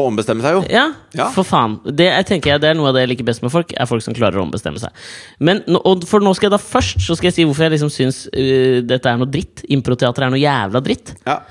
Å 0.00 0.06
ombestemme 0.08 0.44
seg, 0.44 0.56
jo. 0.58 0.62
Ja, 0.72 0.86
Ja. 1.16 1.26
for 1.34 1.44
faen. 1.46 1.78
Det 1.84 2.06
jeg 2.08 2.26
tenker 2.30 2.54
jeg, 2.54 2.62
det 2.62 2.70
er 2.70 2.78
noe 2.78 2.88
av 2.90 2.96
det 2.96 3.02
jeg 3.04 3.10
liker 3.12 3.26
best 3.28 3.42
med 3.44 3.52
folk, 3.52 3.74
er 3.76 3.88
folk 3.90 4.04
som 4.04 4.16
klarer 4.16 4.40
å 4.40 4.46
ombestemme 4.46 4.80
seg. 4.80 4.94
Men, 5.40 5.60
og 5.80 6.06
for 6.08 6.24
nå 6.24 6.32
skal 6.38 6.48
jeg 6.48 6.56
da 6.56 6.62
først 6.62 7.04
så 7.04 7.16
skal 7.18 7.30
jeg 7.30 7.36
si 7.40 7.44
hvorfor 7.48 7.66
jeg 7.68 7.74
liksom 7.76 7.92
syns 7.92 8.22
uh, 8.32 8.80
dette 8.86 9.12
er 9.12 9.20
noe 9.20 9.28
dritt. 9.30 9.64
Improteater 9.68 10.26
er 10.26 10.32
noe 10.34 10.40
jævla 10.40 10.82
dritt. 10.86 11.14
Ja. 11.26 11.42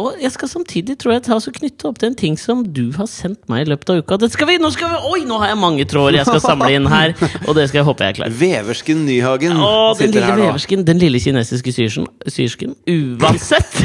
Og 0.00 0.14
jeg 0.22 0.32
skal 0.32 0.48
samtidig 0.48 0.94
tror 0.98 1.12
jeg, 1.12 1.22
ta 1.26 1.36
og 1.36 1.52
knytte 1.52 1.84
opp 1.84 1.98
til 2.00 2.08
en 2.08 2.14
ting 2.16 2.36
som 2.40 2.62
du 2.64 2.86
har 2.96 3.04
sendt 3.12 3.42
meg 3.52 3.66
i 3.66 3.68
løpet 3.68 3.90
av 3.92 3.98
uka. 4.00 4.16
Det 4.22 4.30
skal 4.32 4.48
vi, 4.48 4.54
nå 4.58 4.70
skal 4.72 4.88
vi, 4.88 4.96
Oi, 5.12 5.18
nå 5.28 5.36
har 5.42 5.50
jeg 5.52 5.58
mange 5.60 5.84
tråder 5.84 6.16
jeg 6.16 6.24
skal 6.30 6.40
samle 6.40 6.70
inn 6.72 6.86
her! 6.88 7.12
Og 7.46 7.52
det 7.58 7.66
skal 7.68 7.82
jeg 7.82 7.86
håpe 7.90 8.06
jeg 8.06 8.14
er 8.14 8.16
klar. 8.16 8.32
Veversken 8.40 9.02
Nyhagen 9.04 9.60
Å, 9.60 9.92
den 10.00 10.14
lille 10.16 10.32
veversken. 10.40 10.86
Den 10.88 11.02
lille 11.02 11.20
kinesiske 11.20 11.74
syrsken. 11.76 12.08
syrsken. 12.26 12.74
Uansett! 12.88 13.68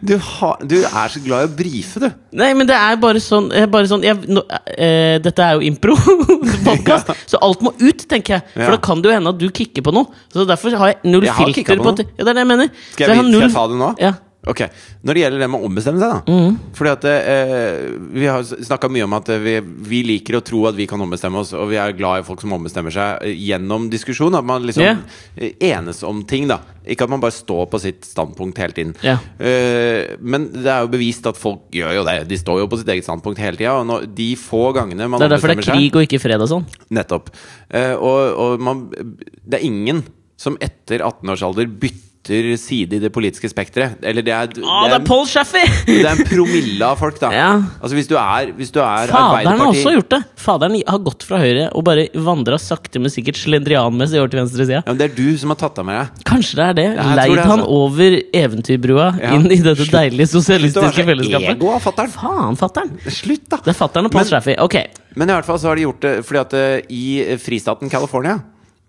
Du, 0.00 0.14
har- 0.16 0.60
du 0.64 0.78
er 0.88 1.10
så 1.12 1.20
glad 1.20 1.42
i 1.44 1.48
å 1.50 1.52
brife, 1.52 2.00
du. 2.00 2.06
Nei, 2.40 2.52
men 2.56 2.64
det 2.68 2.72
er 2.72 2.96
bare 3.02 3.20
sånn, 3.20 3.50
bare 3.68 3.84
sånn 3.90 4.00
jeg, 4.06 4.22
nå, 4.32 4.40
eh, 4.72 5.18
Dette 5.20 5.44
er 5.44 5.58
jo 5.58 5.66
impro-podkast, 5.68 7.10
så 7.34 7.40
alt 7.44 7.60
må 7.66 7.74
ut, 7.82 8.06
tenker 8.08 8.38
jeg. 8.38 8.46
For 8.54 8.64
Ja. 8.64 8.70
da 8.72 8.80
kan 8.88 9.02
det 9.04 9.10
jo 9.10 9.16
hende 9.18 9.32
at 9.34 9.40
du 9.42 9.48
kicker 9.52 9.84
på 9.84 9.92
noe. 9.92 10.08
Så 10.32 10.46
derfor 10.48 10.72
har 10.80 10.94
jeg 10.94 11.12
null 11.12 11.26
Jeg 11.28 11.34
har 11.36 11.50
filter 11.52 11.76
på 11.76 11.84
på 11.84 11.92
noe. 11.92 12.06
Ja, 12.16 12.24
det 12.24 12.30
er 12.32 12.38
det 12.38 12.44
jeg 12.46 12.50
mener. 12.54 12.72
Skal 12.94 13.04
jeg, 13.04 13.16
jeg, 13.20 13.32
skal 13.34 13.44
jeg 13.48 13.54
ta 13.58 13.66
det 13.74 13.80
nå? 13.82 13.90
Ja. 14.00 14.12
Ok, 14.50 14.64
Når 15.06 15.14
det 15.14 15.20
gjelder 15.22 15.42
det 15.44 15.46
med 15.52 15.62
å 15.62 15.68
ombestemme 15.68 16.00
seg, 16.02 16.16
da. 16.16 16.34
Mm. 16.34 16.56
Fordi 16.74 16.90
at 16.90 17.04
eh, 17.06 17.82
Vi 18.18 18.26
har 18.26 18.42
snakka 18.42 18.88
mye 18.90 19.06
om 19.06 19.14
at 19.14 19.28
eh, 19.30 19.38
vi, 19.38 19.52
vi 19.86 20.00
liker 20.08 20.40
å 20.40 20.42
tro 20.42 20.64
at 20.66 20.74
vi 20.74 20.88
kan 20.90 21.02
ombestemme 21.04 21.38
oss, 21.38 21.52
og 21.54 21.70
vi 21.70 21.78
er 21.78 21.94
glad 21.94 22.24
i 22.24 22.26
folk 22.26 22.42
som 22.42 22.54
ombestemmer 22.56 22.94
seg 22.94 23.22
eh, 23.22 23.36
gjennom 23.38 23.86
diskusjon. 23.92 24.34
At 24.34 24.48
man 24.48 24.66
liksom 24.66 25.04
eh, 25.36 25.54
enes 25.70 26.02
om 26.08 26.24
ting, 26.26 26.48
da. 26.50 26.58
Ikke 26.82 27.06
at 27.06 27.14
man 27.14 27.22
bare 27.22 27.36
står 27.36 27.70
på 27.70 27.78
sitt 27.84 28.02
standpunkt 28.08 28.58
hele 28.58 28.74
tiden. 28.74 28.96
Yeah. 29.06 29.22
Eh, 29.38 30.18
men 30.18 30.50
det 30.56 30.66
er 30.66 30.88
jo 30.88 30.92
bevist 30.96 31.30
at 31.30 31.38
folk 31.38 31.70
gjør 31.78 32.00
jo 32.00 32.06
det. 32.10 32.18
De 32.32 32.42
står 32.42 32.64
jo 32.64 32.68
på 32.72 32.82
sitt 32.82 32.90
eget 32.90 33.06
standpunkt 33.06 33.38
hele 33.42 33.60
tida. 33.60 33.78
Og 33.78 33.86
når, 33.86 34.10
de 34.10 34.32
få 34.40 34.72
gangene 34.74 35.06
man 35.06 35.22
ombestemmer 35.22 35.22
seg 35.22 35.22
Det 35.22 35.30
er 35.30 35.38
derfor 35.38 35.54
det 35.54 35.60
er 35.62 35.70
krig 35.70 36.00
og 36.00 36.08
ikke 36.08 36.24
fred 36.26 36.42
og 36.42 36.56
sånn. 36.56 36.70
Nettopp. 36.98 37.30
Eh, 37.70 37.94
og 37.94 38.20
og 38.42 38.62
man, 38.64 38.88
det 38.90 39.60
er 39.60 39.68
ingen 39.70 40.02
som 40.40 40.58
etter 40.58 41.04
18 41.04 41.30
års 41.30 41.44
alder 41.46 41.70
bytter 41.70 42.10
side 42.26 42.96
i 42.96 43.00
det 43.02 43.10
politiske 43.12 43.48
spekteret. 43.50 43.96
Eller 44.02 44.22
det 44.22 44.32
er, 44.32 44.46
det, 44.46 44.62
Å, 44.62 44.76
det 44.86 44.92
er 44.92 45.00
er 45.00 45.06
Paul 45.06 45.24
Shaffy! 45.26 45.62
det 45.88 46.04
er 46.06 46.12
en 46.12 46.24
promille 46.28 46.86
av 46.86 46.96
folk, 47.00 47.18
da. 47.20 47.30
Ja. 47.42 47.48
Altså 47.82 47.96
Hvis 47.98 48.08
du 48.10 48.14
er, 48.16 48.52
hvis 48.56 48.70
du 48.72 48.78
er 48.80 49.10
Faderen 49.10 49.58
har 49.58 49.66
også 49.72 49.94
gjort 49.96 50.10
det. 50.14 50.20
Faderen 50.38 50.76
har 50.86 51.00
gått 51.02 51.26
fra 51.26 51.40
høyre 51.42 51.68
og 51.74 51.84
bare 51.88 52.06
vandra 52.14 52.58
sakte, 52.62 53.00
men 53.02 53.10
sikkert 53.10 53.40
slendrianmessig 53.40 54.20
over 54.20 54.30
til 54.32 54.42
venstresida. 54.42 54.82
ja, 54.82 54.86
men 54.92 55.00
Det 55.00 55.10
er 55.10 55.16
du 55.18 55.38
som 55.40 55.50
har 55.54 55.60
tatt 55.64 55.78
av 55.82 55.88
med 55.88 55.98
deg. 55.98 56.22
Kanskje 56.28 56.60
det 56.60 56.66
er 56.68 56.78
det. 56.78 56.86
Ja, 56.94 57.08
Leid 57.18 57.34
det, 57.36 57.46
han 57.48 57.64
altså. 57.64 57.80
over 57.82 58.18
eventyrbrua 58.42 59.08
Ja. 59.22 59.34
inn 59.36 59.48
i 59.50 59.58
dette 59.62 59.82
Slutt- 59.82 59.96
deilige 59.98 60.28
sosialistiske 60.30 61.06
fellesskapet. 61.08 61.56
ego 61.56 61.72
av 61.74 61.82
fatter'n. 61.82 62.12
Faen, 62.14 62.56
fatteren! 62.60 62.94
Slutt, 63.10 63.48
da! 63.50 63.58
Det 63.64 63.74
er 63.74 63.78
fatteren 63.78 64.06
og 64.06 64.14
Paul 64.14 64.24
Shaffy. 64.28 64.54
Ok. 64.62 64.78
Men 65.16 65.28
i 65.28 65.34
hvert 65.36 65.44
fall 65.48 65.58
så 65.60 65.68
har 65.72 65.76
de 65.76 65.84
gjort 65.88 66.00
det 66.06 66.12
fordi 66.24 66.40
at 66.40 66.54
uh, 66.56 66.86
i 66.88 67.36
fristaten 67.42 67.90
California 67.92 68.38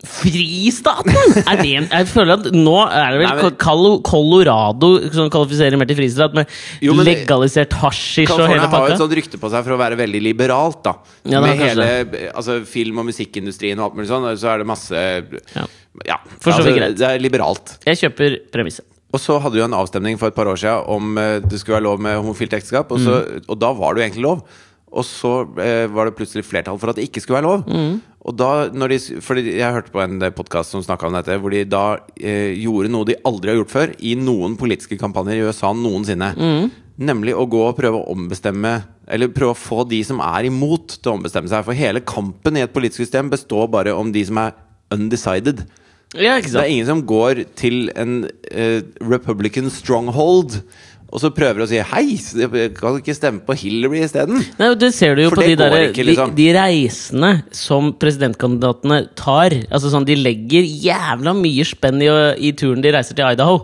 Fristaten! 0.03 1.13
Er 1.47 1.59
det 1.61 1.69
en, 1.79 1.85
jeg 1.87 2.07
føler 2.11 2.33
at 2.35 2.47
nå 2.55 2.73
er 2.83 3.13
det 3.15 3.19
vel 3.21 3.27
Nei, 3.29 3.35
men- 3.39 3.55
Colo- 3.61 4.01
Colorado 4.05 4.89
som 5.15 5.29
kvalifiserer 5.31 5.79
mer 5.79 5.87
til 5.89 5.97
fristat, 5.99 6.33
med 6.37 6.49
Jo, 6.83 6.93
men 6.97 7.07
legalisert 7.07 7.71
hasjisj 7.79 8.27
og 8.33 8.43
hele 8.43 8.59
California 8.59 8.67
hele 8.67 8.71
har 8.75 8.87
jo 8.89 8.93
et 8.97 9.03
sånt 9.03 9.15
rykte 9.19 9.39
på 9.41 9.51
seg 9.53 9.63
for 9.67 9.75
å 9.75 9.79
være 9.79 9.99
veldig 9.99 10.21
liberalt, 10.25 10.81
da. 10.83 10.95
Ja, 11.31 11.41
Med 11.43 11.57
hele 11.61 11.87
altså, 12.33 12.59
film- 12.67 12.99
og 12.99 13.07
musikkindustrien 13.11 13.79
og 13.79 13.89
alt 13.91 13.95
mulig 14.01 14.09
sånn, 14.11 14.27
så 14.37 14.53
er 14.53 14.57
det 14.63 14.67
masse 14.67 15.05
Ja. 15.55 15.65
Ja, 16.07 16.15
altså, 16.41 16.63
det 16.97 17.05
er 17.05 17.19
liberalt. 17.21 17.77
Jeg 17.85 17.99
kjøper 18.01 18.39
premisset. 18.51 18.85
Og 19.13 19.19
så 19.21 19.35
hadde 19.39 19.53
du 19.59 19.61
en 19.63 19.75
avstemning 19.77 20.17
for 20.17 20.31
et 20.31 20.35
par 20.35 20.47
år 20.49 20.57
siden 20.57 20.87
om 20.89 21.17
eh, 21.21 21.35
det 21.45 21.59
skulle 21.61 21.77
være 21.77 21.85
lov 21.85 21.99
med 22.01 22.17
homofilt 22.17 22.55
ekteskap, 22.57 22.91
og, 22.91 22.97
så, 22.99 23.19
Mm. 23.21 23.43
og 23.47 23.59
da 23.61 23.69
var 23.77 23.93
det 23.93 24.01
jo 24.01 24.07
egentlig 24.09 24.23
lov. 24.25 24.41
Og 24.93 25.05
så 25.07 25.31
eh, 25.61 25.85
var 25.89 26.07
det 26.07 26.15
plutselig 26.17 26.45
flertall 26.45 26.77
for 26.81 26.91
at 26.91 26.99
det 26.99 27.07
ikke 27.07 27.23
skulle 27.23 27.39
være 27.39 27.49
lov. 27.49 27.63
Mm. 27.65 27.95
Og 28.23 28.35
da, 28.39 28.51
når 28.71 28.93
de, 28.93 28.97
fordi 29.25 29.57
Jeg 29.57 29.75
hørte 29.75 29.91
på 29.91 29.99
en 29.99 30.21
podkast 30.35 30.71
som 30.71 30.83
snakka 30.85 31.09
om 31.09 31.17
dette, 31.17 31.35
hvor 31.41 31.51
de 31.51 31.63
da 31.67 31.85
eh, 32.15 32.53
gjorde 32.61 32.91
noe 32.93 33.07
de 33.09 33.17
aldri 33.27 33.51
har 33.51 33.59
gjort 33.59 33.73
før 33.73 33.95
i 33.99 34.13
noen 34.19 34.55
politiske 34.59 34.99
kampanjer 35.01 35.41
i 35.41 35.47
USA 35.49 35.73
noensinne. 35.75 36.31
Mm. 36.37 36.71
Nemlig 37.03 37.33
å 37.35 37.47
gå 37.49 37.61
og 37.65 37.77
prøve 37.79 37.97
å 37.97 38.11
ombestemme 38.13 38.75
Eller 39.09 39.31
prøve 39.33 39.55
å 39.55 39.57
få 39.57 39.81
de 39.89 39.97
som 40.05 40.21
er 40.23 40.45
imot, 40.47 40.99
til 41.01 41.11
å 41.11 41.15
ombestemme 41.17 41.49
seg. 41.51 41.65
For 41.67 41.75
hele 41.75 42.03
kampen 42.07 42.55
i 42.55 42.63
et 42.63 42.71
politisk 42.71 43.01
system 43.03 43.33
består 43.33 43.67
bare 43.73 43.91
om 43.97 44.13
de 44.13 44.21
som 44.29 44.39
er 44.39 44.53
undecided. 44.93 45.65
Ja, 46.13 46.37
Det 46.37 46.55
er 46.55 46.69
ingen 46.69 46.85
som 46.85 47.01
går 47.09 47.43
til 47.57 47.89
en 47.97 48.29
eh, 48.51 48.85
Republican 49.01 49.69
stronghold 49.73 50.61
og 51.13 51.21
så 51.21 51.29
prøver 51.35 51.61
å 51.63 51.67
si 51.69 51.77
Hei, 51.77 52.15
kan 52.73 52.95
du 52.95 52.99
ikke 53.03 53.13
stemme 53.13 53.43
på 53.45 53.53
Hillary 53.61 54.01
isteden? 54.01 54.41
Det 54.81 54.89
ser 54.95 55.13
du 55.15 55.23
jo 55.27 55.29
For 55.29 55.43
på 55.43 55.45
de, 55.51 55.55
der, 55.59 55.75
ikke, 55.91 56.05
liksom. 56.09 56.33
de, 56.33 56.47
de 56.47 56.57
reisene 56.57 57.31
som 57.53 57.91
presidentkandidatene 58.01 58.99
tar. 59.19 59.53
Altså 59.69 59.91
sånn, 59.93 60.07
De 60.09 60.17
legger 60.17 60.65
jævla 60.65 61.35
mye 61.37 61.65
spenn 61.69 62.01
i, 62.01 62.09
i 62.49 62.53
turen 62.57 62.81
de 62.83 62.93
reiser 62.97 63.17
til 63.19 63.29
Idaho. 63.29 63.61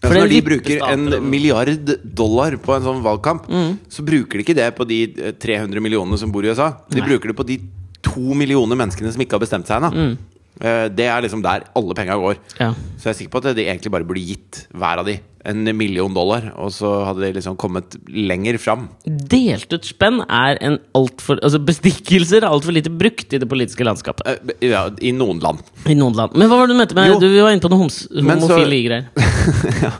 For 0.00 0.16
ja, 0.16 0.22
når 0.24 0.30
de 0.32 0.38
er 0.40 0.46
bruker 0.48 0.82
en 0.88 1.06
milliard 1.28 1.90
dollar 2.16 2.54
på 2.64 2.72
en 2.74 2.86
sånn 2.88 3.02
valgkamp, 3.04 3.46
Mm. 3.52 3.74
så 3.92 4.02
bruker 4.06 4.40
de 4.40 4.44
ikke 4.46 4.56
det 4.56 4.70
på 4.78 4.86
de 4.88 5.00
eh, 5.12 5.34
300 5.36 5.82
millionene 5.84 6.16
som 6.18 6.32
bor 6.32 6.42
i 6.42 6.48
USA. 6.50 6.70
De 6.88 7.02
Nei. 7.02 7.06
bruker 7.10 7.28
det 7.30 7.36
på 7.36 7.46
de 7.46 7.58
to 8.02 8.32
millioner 8.34 8.78
menneskene 8.80 9.12
som 9.12 9.20
ikke 9.20 9.36
har 9.36 9.44
bestemt 9.44 9.68
seg 9.68 9.76
ennå. 9.76 9.90
Mm. 9.92 10.14
Eh, 10.60 10.88
Det 10.92 11.06
er 11.08 11.22
liksom 11.24 11.42
der 11.42 11.64
alle 11.76 11.94
penga 11.96 12.16
går. 12.20 12.38
Ja. 12.60 12.72
Så 12.98 13.08
jeg 13.08 13.14
er 13.14 13.18
sikker 13.22 13.34
på 13.34 13.42
at 13.44 13.56
de 13.56 13.66
egentlig 13.66 13.92
bare 13.92 14.04
burde 14.08 14.24
gitt 14.26 14.66
hver 14.76 15.00
av 15.02 15.06
de 15.08 15.18
en 15.48 15.64
million 15.76 16.12
dollar, 16.12 16.50
og 16.60 16.68
så 16.74 16.88
hadde 17.06 17.22
de 17.24 17.30
liksom 17.38 17.54
kommet 17.60 17.94
lenger 18.12 18.58
fram. 18.60 18.88
Delt 19.06 19.72
ut 19.72 19.86
spenn 19.88 20.20
er 20.26 20.58
en 20.60 20.76
altfor 20.96 21.38
Altså 21.40 21.60
bestikkelser 21.64 22.42
er 22.44 22.50
altfor 22.50 22.74
lite 22.76 22.92
brukt 22.92 23.32
i 23.32 23.40
det 23.40 23.48
politiske 23.48 23.86
landskapet. 23.86 24.26
Eh, 24.28 24.68
Ja, 24.70 24.82
I 25.00 25.12
noen 25.16 25.40
land. 25.40 25.62
I 25.88 25.96
noen 25.96 26.14
land. 26.18 26.36
Men 26.36 26.50
hva 26.50 26.60
var 26.60 26.68
det 26.68 26.76
du 26.76 26.78
mente 26.82 26.94
med 26.98 27.08
Jo. 27.08 27.18
Du 27.22 27.28
var 27.40 27.54
inne 27.54 27.64
på 27.64 27.70
noe 27.72 27.80
homs 27.80 28.02
homofile 28.12 28.82
greier. 28.84 29.08
ja. 29.86 29.92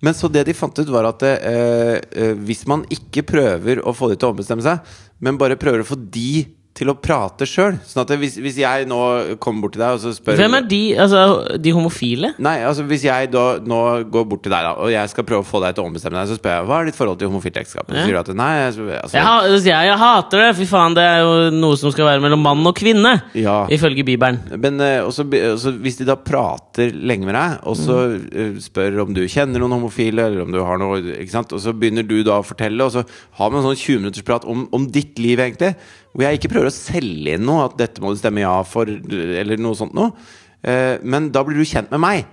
Men 0.00 0.14
så 0.14 0.30
det 0.30 0.46
de 0.46 0.54
fant 0.54 0.78
ut, 0.78 0.88
var 0.94 1.10
at 1.10 1.22
eh, 1.26 1.98
eh, 2.14 2.34
hvis 2.46 2.66
man 2.70 2.86
ikke 2.92 3.26
prøver 3.26 3.82
å 3.82 3.94
få 3.96 4.12
de 4.12 4.16
til 4.20 4.30
å 4.30 4.34
ombestemme 4.36 4.62
seg, 4.62 4.78
men 5.18 5.40
bare 5.40 5.58
prøver 5.58 5.82
å 5.82 5.88
få 5.90 5.98
de 5.98 6.44
til 6.74 6.90
å 6.90 6.96
prate 6.98 7.46
sjøl 7.46 7.76
Sånn 7.86 8.02
at 8.02 8.12
hvis, 8.18 8.36
hvis 8.42 8.56
jeg 8.58 8.86
nå 8.90 8.98
kommer 9.42 9.66
bort 9.66 9.76
til 9.76 9.84
deg 9.84 9.96
og 9.96 10.00
så 10.02 10.10
spør 10.16 10.38
Hvem 10.40 10.56
er 10.58 10.66
de? 10.70 10.80
Altså, 11.04 11.20
de 11.62 11.74
homofile? 11.76 12.32
Nei, 12.42 12.56
altså 12.66 12.86
Hvis 12.88 13.06
jeg 13.06 13.30
da 13.30 13.44
nå 13.62 13.80
går 14.10 14.26
bort 14.30 14.42
til 14.46 14.54
deg 14.54 14.66
da 14.66 14.74
og 14.84 14.90
jeg 14.90 15.10
skal 15.12 15.26
prøve 15.26 15.44
å 15.44 15.46
få 15.46 15.60
deg 15.62 15.76
til 15.76 15.84
å 15.84 15.88
ombestemme 15.88 16.18
deg, 16.18 16.30
så 16.32 16.38
spør 16.38 16.56
jeg 16.56 16.66
hva 16.68 16.78
er 16.80 16.88
ditt 16.88 16.98
forhold 16.98 17.20
til 17.20 17.30
homofilt 17.30 17.58
ekteskap. 17.60 17.88
Ja. 17.94 18.02
sier 18.04 18.16
du 18.16 18.20
at 18.20 18.30
nei 18.36 18.50
altså, 18.64 18.86
Jeg, 18.90 19.22
altså, 19.22 19.68
jeg, 19.68 19.88
jeg 19.88 19.98
hater 20.00 20.42
det! 20.42 20.48
Fy 20.58 20.66
faen, 20.68 20.96
det 20.98 21.04
er 21.06 21.20
jo 21.22 21.32
noe 21.54 21.78
som 21.80 21.94
skal 21.94 22.08
være 22.08 22.24
mellom 22.24 22.42
mann 22.44 22.66
og 22.68 22.74
kvinne. 22.76 23.14
Ja. 23.38 23.56
Ifølge 23.72 24.04
Bibelen. 24.06 24.40
Men 24.60 24.82
eh, 24.82 24.98
også, 25.04 25.26
også 25.52 25.74
hvis 25.84 26.00
de 26.00 26.08
da 26.08 26.18
prater 26.20 26.92
lenge 26.94 27.28
med 27.28 27.38
deg, 27.38 27.56
og 27.70 27.78
så 27.78 27.98
mm. 28.18 28.60
spør 28.66 29.00
om 29.06 29.14
du 29.16 29.22
kjenner 29.30 29.62
noen 29.62 29.76
homofile, 29.78 30.28
eller 30.28 30.44
om 30.44 30.54
du 30.54 30.60
har 30.60 30.80
noe 30.82 31.00
ikke 31.14 31.36
sant? 31.36 31.54
Og 31.54 31.62
så 31.62 31.74
begynner 31.76 32.06
du 32.06 32.18
da 32.26 32.40
å 32.40 32.46
fortelle, 32.46 32.84
og 32.84 32.94
så 32.96 33.04
har 33.38 33.52
man 33.52 33.62
en 33.62 33.70
sånn 33.70 33.80
20 33.80 34.04
minutters 34.04 34.26
prat 34.26 34.48
om, 34.50 34.66
om 34.74 34.88
ditt 34.90 35.20
liv, 35.22 35.40
egentlig. 35.40 35.74
Hvor 36.14 36.24
jeg 36.24 36.38
ikke 36.38 36.52
prøver 36.52 36.70
å 36.70 36.74
selge 36.74 37.34
inn 37.34 37.44
noe, 37.46 37.66
at 37.66 37.76
dette 37.80 38.02
må 38.02 38.14
du 38.14 38.20
stemme 38.20 38.44
ja 38.44 38.54
for, 38.68 38.86
eller 38.86 39.60
noe 39.60 39.78
sånt 39.78 39.96
noe. 39.98 40.14
Eh, 40.62 41.02
men 41.02 41.28
da 41.34 41.42
blir 41.44 41.58
du 41.58 41.66
kjent 41.66 41.90
med 41.92 42.02
meg. 42.04 42.24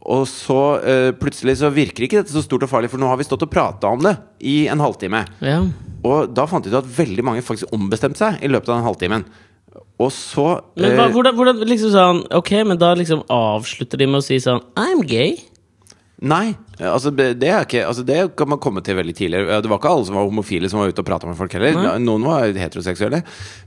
Og 0.00 0.24
så 0.28 0.60
eh, 0.80 1.10
plutselig 1.16 1.58
så 1.60 1.72
virker 1.72 2.06
ikke 2.06 2.22
dette 2.22 2.32
så 2.32 2.44
stort 2.44 2.64
og 2.64 2.72
farlig, 2.72 2.90
for 2.92 3.00
nå 3.00 3.08
har 3.10 3.18
vi 3.20 3.26
stått 3.28 3.44
og 3.44 3.52
prata 3.52 3.90
om 3.92 4.04
det 4.04 4.14
i 4.48 4.62
en 4.72 4.80
halvtime. 4.80 5.24
Ja. 5.44 5.60
Og 6.06 6.32
da 6.32 6.46
fant 6.48 6.64
vi 6.64 6.72
ut 6.72 6.80
at 6.80 6.88
veldig 6.96 7.24
mange 7.26 7.44
faktisk 7.44 7.72
ombestemte 7.76 8.22
seg 8.22 8.44
i 8.44 8.50
løpet 8.52 8.70
av 8.70 8.78
den 8.78 8.88
halvtimen. 8.88 9.26
Og 10.00 10.08
så 10.14 10.46
Men 10.80 10.96
hva, 10.96 11.06
eh, 11.06 11.12
hvordan, 11.14 11.36
hvordan 11.36 11.60
liksom 11.68 11.92
sånn 11.94 12.20
Ok, 12.34 12.50
men 12.66 12.78
da 12.80 12.88
liksom 12.98 13.20
avslutter 13.30 14.00
de 14.00 14.08
med 14.08 14.18
å 14.18 14.24
si 14.24 14.40
sånn 14.42 14.62
I'm 14.80 15.04
gay. 15.06 15.36
Nei, 16.20 16.52
altså 16.84 17.08
det 17.16 17.48
er 17.48 17.62
ikke 17.64 17.80
Altså 17.88 18.02
det 18.04 18.18
kan 18.36 18.50
man 18.52 18.60
komme 18.60 18.82
til 18.84 18.98
veldig 18.98 19.14
tidlig. 19.16 19.38
Det 19.64 19.70
var 19.70 19.78
ikke 19.80 19.92
alle 19.94 20.04
som 20.04 20.18
var 20.18 20.26
homofile 20.28 20.68
som 20.68 20.82
var 20.82 20.92
ute 20.92 21.00
og 21.00 21.08
prata 21.08 21.28
med 21.28 21.38
folk 21.38 21.54
heller. 21.56 21.78
Nei. 21.78 21.94
Noen 22.04 22.26
var 22.28 22.50
heteroseksuelle. 22.60 23.22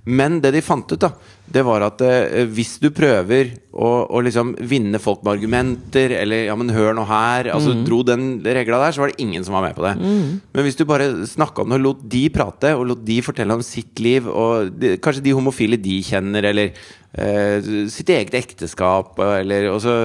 Men 0.05 0.37
det 0.43 0.51
de 0.53 0.61
fant 0.61 0.85
ut, 0.93 1.01
da, 1.01 1.09
det 1.49 1.63
var 1.65 1.85
at 1.87 2.03
eh, 2.05 2.45
hvis 2.53 2.75
du 2.83 2.91
prøver 2.93 3.55
å, 3.73 3.89
å 4.05 4.21
liksom 4.21 4.53
vinne 4.69 5.01
folk 5.01 5.25
med 5.25 5.33
argumenter, 5.39 6.13
eller 6.21 6.45
ja, 6.45 6.57
men 6.59 6.69
hør 6.75 6.93
nå 6.97 7.07
her 7.09 7.49
Altså 7.55 7.73
dro 7.87 8.03
den 8.05 8.43
regla 8.45 8.83
der, 8.85 8.93
så 8.93 9.01
var 9.03 9.13
det 9.13 9.23
ingen 9.25 9.45
som 9.45 9.57
var 9.57 9.65
med 9.65 9.77
på 9.77 9.87
det. 9.87 9.95
Men 9.97 10.67
hvis 10.67 10.77
du 10.77 10.85
bare 10.89 11.09
snakka 11.29 11.65
om 11.65 11.73
det 11.73 11.81
og 11.81 11.87
lot 11.87 12.03
de 12.13 12.27
prate, 12.33 12.75
og 12.77 12.85
lot 12.91 13.01
de 13.07 13.17
fortelle 13.25 13.57
om 13.57 13.65
sitt 13.65 13.97
liv, 14.03 14.29
og 14.29 14.75
de, 14.77 14.97
kanskje 15.01 15.25
de 15.25 15.33
homofile 15.33 15.81
de 15.81 15.97
kjenner, 16.05 16.53
eller 16.53 16.77
eh, 17.13 17.71
sitt 17.93 18.09
eget 18.09 18.35
ekteskap, 18.37 19.19
eller 19.19 19.69
og 19.71 19.79
så, 19.83 19.95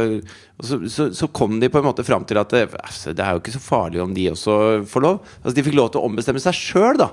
og 0.59 0.71
så, 0.71 0.81
så, 0.93 1.11
så 1.17 1.29
kom 1.33 1.61
de 1.63 1.71
på 1.73 1.81
en 1.81 1.89
måte 1.89 2.07
fram 2.07 2.27
til 2.29 2.41
at 2.41 2.55
det, 2.55 2.67
altså, 2.79 3.15
det 3.17 3.25
er 3.25 3.37
jo 3.37 3.43
ikke 3.43 3.57
så 3.57 3.65
farlig 3.65 4.03
om 4.05 4.15
de 4.17 4.31
også 4.33 4.59
får 4.89 5.07
lov. 5.07 5.21
Altså 5.43 5.57
De 5.59 5.69
fikk 5.69 5.79
lov 5.79 5.93
til 5.93 6.03
å 6.03 6.09
ombestemme 6.11 6.43
seg 6.43 6.59
sjøl, 6.59 7.01
da. 7.01 7.13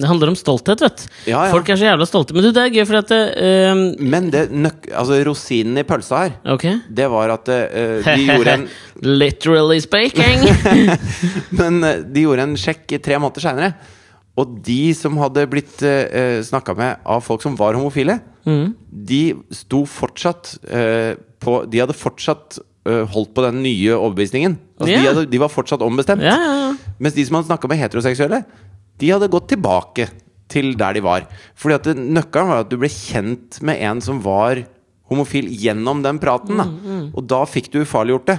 Det 0.00 0.08
handler 0.08 0.30
om 0.32 0.36
stolthet, 0.38 0.80
vet 0.80 1.02
du. 1.02 1.06
Ja, 1.28 1.42
ja. 1.44 1.52
Folk 1.52 1.68
er 1.68 1.76
så 1.76 1.88
jævla 1.88 2.06
stolte. 2.08 2.34
Men 2.36 2.46
du, 2.46 2.50
det 2.56 2.62
er 2.62 2.72
gøy, 2.72 2.84
for 2.88 3.00
at 3.02 3.10
ehm, 3.12 3.82
Men 4.00 4.30
det 4.32 4.46
nøk 4.54 4.88
altså, 4.88 5.18
rosinen 5.26 5.80
i 5.82 5.84
pølsa 5.84 6.22
her, 6.24 6.36
okay. 6.54 6.78
det 6.88 7.08
var 7.12 7.34
at 7.34 7.50
uh, 7.50 8.06
de 8.06 8.28
gjorde 8.30 8.54
en 8.54 8.68
Literally 9.20 9.80
speaking. 9.82 10.46
Men 11.58 11.82
uh, 11.84 11.96
de 12.06 12.24
gjorde 12.24 12.46
en 12.48 12.56
sjekk 12.60 12.96
tre 13.02 13.18
måneder 13.20 13.44
seinere. 13.44 13.98
Og 14.40 14.56
de 14.64 14.80
som 14.96 15.18
hadde 15.20 15.44
blitt 15.52 15.82
uh, 15.84 16.40
snakka 16.46 16.74
med 16.78 17.02
av 17.04 17.22
folk 17.26 17.44
som 17.44 17.58
var 17.60 17.78
homofile, 17.78 18.20
Mm. 18.48 18.70
de 18.88 19.34
sto 19.52 19.82
fortsatt 19.84 20.54
eh, 20.72 21.10
på 21.44 21.58
De 21.68 21.82
hadde 21.82 21.92
fortsatt 21.92 22.56
øh, 22.88 23.02
holdt 23.12 23.34
på 23.36 23.42
den 23.44 23.58
nye 23.60 23.92
overbevisningen. 23.92 24.54
Altså, 24.80 24.94
yeah. 24.94 25.02
de, 25.02 25.08
hadde, 25.10 25.24
de 25.34 25.40
var 25.42 25.52
fortsatt 25.52 25.84
ombestemt. 25.84 26.24
Yeah. 26.24 26.72
Mens 26.98 27.18
de 27.18 27.26
som 27.28 27.36
hadde 27.36 27.50
snakka 27.50 27.68
med 27.68 27.82
heteroseksuelle, 27.82 28.40
de 29.00 29.10
hadde 29.12 29.28
gått 29.32 29.50
tilbake 29.52 30.08
til 30.50 30.72
der 30.80 30.96
de 30.96 31.02
var. 31.04 31.28
Fordi 31.54 31.76
at 31.76 31.90
Nøkkelen 32.00 32.48
var 32.54 32.64
at 32.64 32.72
du 32.72 32.78
ble 32.80 32.88
kjent 32.88 33.60
med 33.60 33.76
en 33.90 34.00
som 34.04 34.24
var 34.24 34.64
homofil 35.12 35.52
gjennom 35.52 36.00
den 36.04 36.16
praten. 36.22 36.56
Da. 36.56 36.64
Mm, 36.70 37.06
Og 37.12 37.28
da 37.28 37.42
fikk 37.44 37.68
du 37.74 37.82
ufarliggjort 37.84 38.28
det. 38.32 38.38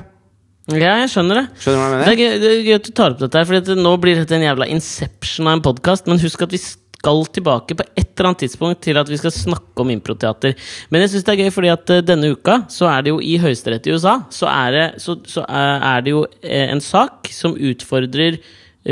Ja, 0.79 0.93
jeg 1.01 1.09
skjønner 1.11 1.41
det. 1.41 1.45
Skjønner 1.63 1.77
du 1.77 1.81
hva 1.81 1.87
jeg 1.87 2.05
Det 2.05 2.05
er, 2.05 2.05
mener? 2.05 2.21
gøy, 2.21 2.39
det 2.41 2.51
er 2.51 2.61
gøy 2.67 2.75
at 2.77 2.85
du 2.87 2.91
tar 2.97 3.11
opp 3.15 3.19
dette, 3.19 3.37
her 3.41 3.49
for 3.49 3.75
nå 3.81 3.95
blir 4.03 4.15
dette 4.21 4.37
en 4.37 4.45
jævla 4.45 4.67
inception 4.71 5.47
av 5.49 5.57
en 5.57 5.65
podkast. 5.65 6.07
Men 6.07 6.21
husk 6.21 6.41
at 6.45 6.53
vi 6.55 6.61
skal 6.61 7.23
tilbake 7.33 7.73
på 7.79 7.85
et 7.97 8.11
eller 8.13 8.29
annet 8.29 8.43
tidspunkt 8.43 8.81
til 8.85 8.99
at 9.01 9.09
vi 9.09 9.17
skal 9.17 9.33
snakke 9.33 9.81
om 9.81 9.89
improteater. 9.89 10.53
Men 10.93 11.01
jeg 11.01 11.09
syns 11.15 11.25
det 11.25 11.33
er 11.33 11.41
gøy, 11.43 11.51
fordi 11.55 11.71
at 11.73 11.89
eh, 11.95 12.03
denne 12.05 12.29
uka 12.35 12.59
så 12.69 12.85
er 12.91 13.01
det 13.07 13.09
jo 13.15 13.19
i 13.25 13.37
høyesterett 13.41 13.87
i 13.89 13.95
USA 13.95 14.19
Så 14.29 14.45
er 14.51 14.71
det, 14.77 14.85
så, 15.01 15.15
så 15.25 15.41
er 15.49 15.81
er 15.95 16.01
det 16.05 16.13
jo 16.13 16.21
eh, 16.43 16.67
en 16.69 16.81
sak 16.81 17.27
som 17.33 17.55
utfordrer 17.57 18.37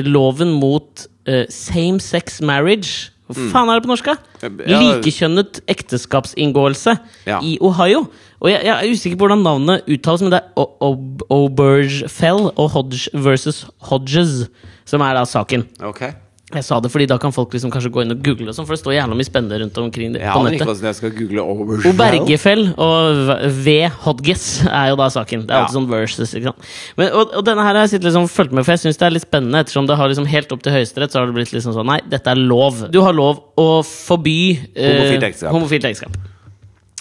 loven 0.06 0.52
mot 0.58 1.06
eh, 1.30 1.46
same 1.54 2.00
sex 2.02 2.42
marriage. 2.42 3.12
Hva 3.30 3.46
faen 3.54 3.70
er 3.70 3.78
det 3.78 3.86
på 3.86 3.92
norsk? 3.92 4.08
Ja. 4.42 4.80
Likekjønnet 4.82 5.60
ekteskapsinngåelse 5.70 6.96
Ja. 7.30 7.38
i 7.46 7.60
Ohio. 7.62 8.08
Og 8.40 8.50
jeg, 8.52 8.64
jeg 8.64 8.72
er 8.72 8.94
usikker 8.96 9.20
på 9.20 9.28
hvordan 9.28 9.44
navnet 9.44 9.90
uttales, 9.92 10.24
men 10.24 10.32
det 10.32 10.40
er 10.40 11.30
Obergefell 11.34 12.50
og 12.56 12.72
Hodge 12.76 13.12
versus 13.14 13.66
Hodges 13.90 14.46
som 14.90 15.04
er 15.06 15.20
da 15.20 15.26
saken. 15.28 15.68
Okay. 15.92 16.16
Jeg 16.50 16.66
sa 16.66 16.80
det 16.82 16.90
fordi 16.90 17.06
da 17.06 17.20
kan 17.22 17.30
folk 17.30 17.52
liksom 17.54 17.70
kanskje 17.70 17.92
gå 17.94 18.02
inn 18.02 18.14
og 18.16 18.24
google, 18.26 18.48
og 18.50 18.56
sånn, 18.58 18.66
for 18.66 18.74
det 18.74 18.82
står 18.82 18.96
gjerne 18.96 19.18
mye 19.20 19.28
spennende 19.28 19.60
rundt 19.62 19.76
omkring 19.78 20.16
det 20.16 20.24
på 20.26 20.40
nettet. 20.48 20.64
ikke 20.66 20.88
jeg 20.88 20.98
skal 20.98 21.12
google 21.14 21.44
Obergefell. 21.46 21.92
Obergefell 21.92 22.64
og 22.82 23.20
V-. 23.68 23.92
Hodges 24.08 24.46
er 24.66 24.88
jo 24.90 24.98
da 24.98 25.12
saken. 25.14 25.44
Det 25.46 25.54
er 25.54 25.60
Ja. 25.60 25.68
alltid 25.68 25.78
sånn 25.78 25.90
versus. 25.92 26.34
ikke 26.34 26.50
sant? 26.50 26.72
Men, 26.98 27.12
og, 27.14 27.36
og 27.38 27.46
denne 27.46 27.62
her 27.68 27.76
har 27.78 27.86
jeg 27.86 27.94
sittet 27.94 28.10
liksom 28.10 28.26
fulgt 28.34 28.56
med, 28.58 28.66
for 28.66 28.74
jeg 28.74 28.82
syns 28.82 28.98
det 28.98 29.06
er 29.06 29.14
litt 29.20 29.28
spennende. 29.28 29.62
Ettersom 29.62 29.86
det 29.92 30.00
har 30.02 30.10
liksom 30.10 30.26
helt 30.26 30.58
opp 30.58 30.66
til 30.66 30.74
Høyesterett, 30.74 31.14
så 31.14 31.22
har 31.22 31.30
det 31.30 31.38
blitt 31.38 31.54
liksom 31.54 31.78
sånn 31.78 31.86
Nei, 31.92 32.00
dette 32.10 32.34
er 32.34 32.42
lov. 32.42 32.82
Du 32.90 32.98
har 33.06 33.14
lov 33.14 33.44
å 33.54 33.70
forby 33.86 34.40
eh, 34.74 35.20
Homofilt 35.54 35.86
ekteskap. 35.86 36.18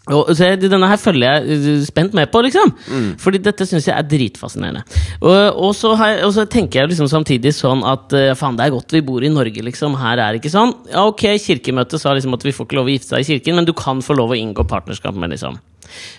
Og, 0.08 0.32
så 0.36 0.50
denne 0.60 0.90
her 0.90 1.00
følger 1.00 1.38
jeg 1.38 1.58
eh, 1.58 1.82
spent 1.86 2.16
med 2.16 2.30
på, 2.32 2.42
liksom. 2.46 2.72
Mm. 2.88 3.08
Fordi 3.20 3.40
dette 3.44 3.66
syns 3.68 3.88
jeg 3.88 3.96
er 3.96 4.08
dritfascinerende. 4.08 4.84
Og, 5.20 5.38
og, 5.52 5.72
så 5.76 5.94
jeg, 5.94 6.20
og 6.26 6.34
så 6.36 6.46
tenker 6.50 6.82
jeg 6.82 6.92
liksom 6.92 7.10
samtidig 7.12 7.54
sånn 7.56 7.84
at 7.88 8.14
eh, 8.16 8.34
faen, 8.38 8.58
det 8.58 8.68
er 8.68 8.76
godt 8.76 8.96
vi 8.96 9.04
bor 9.04 9.24
i 9.24 9.32
Norge, 9.32 9.64
liksom. 9.64 9.98
Her 10.00 10.16
er 10.16 10.34
det 10.34 10.42
ikke 10.42 10.54
sånn. 10.54 10.74
Ja, 10.92 11.06
ok, 11.08 11.26
Kirkemøtet 11.44 12.02
sa 12.02 12.14
liksom 12.16 12.36
at 12.38 12.46
vi 12.46 12.54
får 12.56 12.68
ikke 12.68 12.80
lov 12.80 12.90
å 12.90 12.94
gifte 12.94 13.14
seg 13.14 13.24
i 13.24 13.32
kirken, 13.34 13.60
men 13.60 13.68
du 13.68 13.74
kan 13.76 14.04
få 14.04 14.16
lov 14.18 14.34
å 14.34 14.38
inngå 14.38 14.66
partnerskap 14.68 15.18
med 15.18 15.36
liksom 15.36 15.58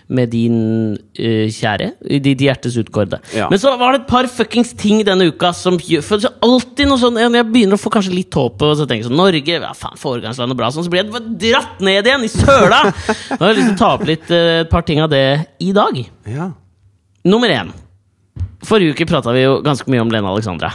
med 0.07 0.31
din 0.33 0.59
uh, 0.95 1.47
kjære. 1.53 1.91
Ditt 2.23 2.43
hjertes 2.43 2.77
utkårede. 2.81 3.21
Ja. 3.35 3.49
Men 3.51 3.61
så 3.61 3.73
var 3.79 3.95
det 3.95 4.03
et 4.03 4.09
par 4.11 4.29
fuckings 4.31 4.73
ting 4.79 5.03
denne 5.07 5.29
uka 5.29 5.51
som 5.55 5.77
For 6.05 6.23
alltid 6.45 6.89
noe 6.89 6.99
sånn 7.01 7.17
Jeg 7.19 7.45
begynner 7.49 7.77
å 7.77 7.81
få 7.81 7.91
kanskje 7.93 8.13
litt 8.13 8.35
håp, 8.35 8.61
og 8.65 8.75
så 8.77 8.87
tenker 8.87 9.03
jeg 9.03 9.09
sånn 9.09 9.19
Norge, 9.19 9.57
ja 9.59 9.73
faen, 9.77 9.99
foregangsland 9.99 10.55
og 10.55 10.59
bra, 10.59 10.71
sånn, 10.73 10.85
så 10.87 10.93
blir 10.93 11.03
jeg 11.03 11.35
dratt 11.43 11.83
ned 11.85 12.07
igjen 12.07 12.25
i 12.25 12.31
søla! 12.31 12.81
Nå 13.37 13.41
har 13.41 13.51
jeg 13.51 13.59
lyst 13.59 13.71
til 13.71 13.77
å 13.77 13.81
ta 13.83 13.91
opp 13.97 14.07
litt 14.09 14.33
uh, 14.33 14.61
et 14.63 14.71
par 14.71 14.85
ting 14.87 15.03
av 15.03 15.11
det 15.11 15.25
i 15.63 15.71
dag. 15.75 16.01
Ja. 16.29 16.51
Nummer 17.27 17.51
én. 17.53 17.73
Forrige 18.65 18.95
uke 18.95 19.07
prata 19.09 19.33
vi 19.35 19.45
jo 19.45 19.59
ganske 19.65 19.89
mye 19.91 20.03
om 20.03 20.11
Lene 20.11 20.31
Alexandra. 20.31 20.71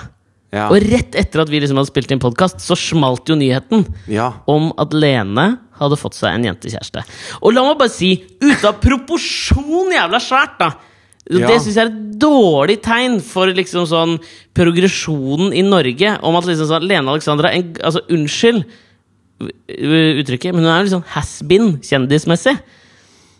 Ja. 0.54 0.68
Og 0.70 0.78
rett 0.86 1.16
etter 1.18 1.42
at 1.42 1.50
vi 1.50 1.58
liksom 1.62 1.80
hadde 1.80 1.90
spilt 1.90 2.12
inn 2.14 2.22
podkast, 2.22 2.62
så 2.62 2.76
smalt 2.78 3.28
jo 3.30 3.36
nyheten 3.38 3.82
ja. 4.10 4.30
om 4.50 4.70
at 4.80 4.94
Lene 4.94 5.48
hadde 5.78 5.98
fått 6.00 6.16
seg 6.18 6.34
en 6.36 6.44
jentekjæreste. 6.48 7.02
Og 7.42 7.54
la 7.54 7.64
meg 7.66 7.78
bare 7.80 7.92
si, 7.92 8.14
ute 8.40 8.68
av 8.68 8.80
proporsjon 8.82 9.94
jævla 9.94 10.20
svært, 10.22 10.58
da! 10.60 10.72
Ja. 11.24 11.46
Det 11.48 11.56
syns 11.64 11.78
jeg 11.78 11.86
er 11.86 11.88
et 11.88 12.18
dårlig 12.20 12.74
tegn 12.84 13.14
for 13.24 13.48
liksom 13.48 13.86
sånn 13.88 14.18
progresjonen 14.52 15.54
i 15.56 15.62
Norge. 15.64 16.18
Om 16.20 16.36
at 16.36 16.48
liksom 16.50 16.68
sånn 16.68 16.84
Lene 16.84 17.08
Alexandra 17.14 17.48
en, 17.56 17.70
Altså, 17.80 18.02
unnskyld 18.12 18.66
uttrykket, 19.40 20.52
men 20.54 20.62
hun 20.62 20.70
er 20.70 20.82
jo 20.82 20.88
liksom 20.90 21.06
has-been 21.14 21.78
kjendismessig. 21.84 22.54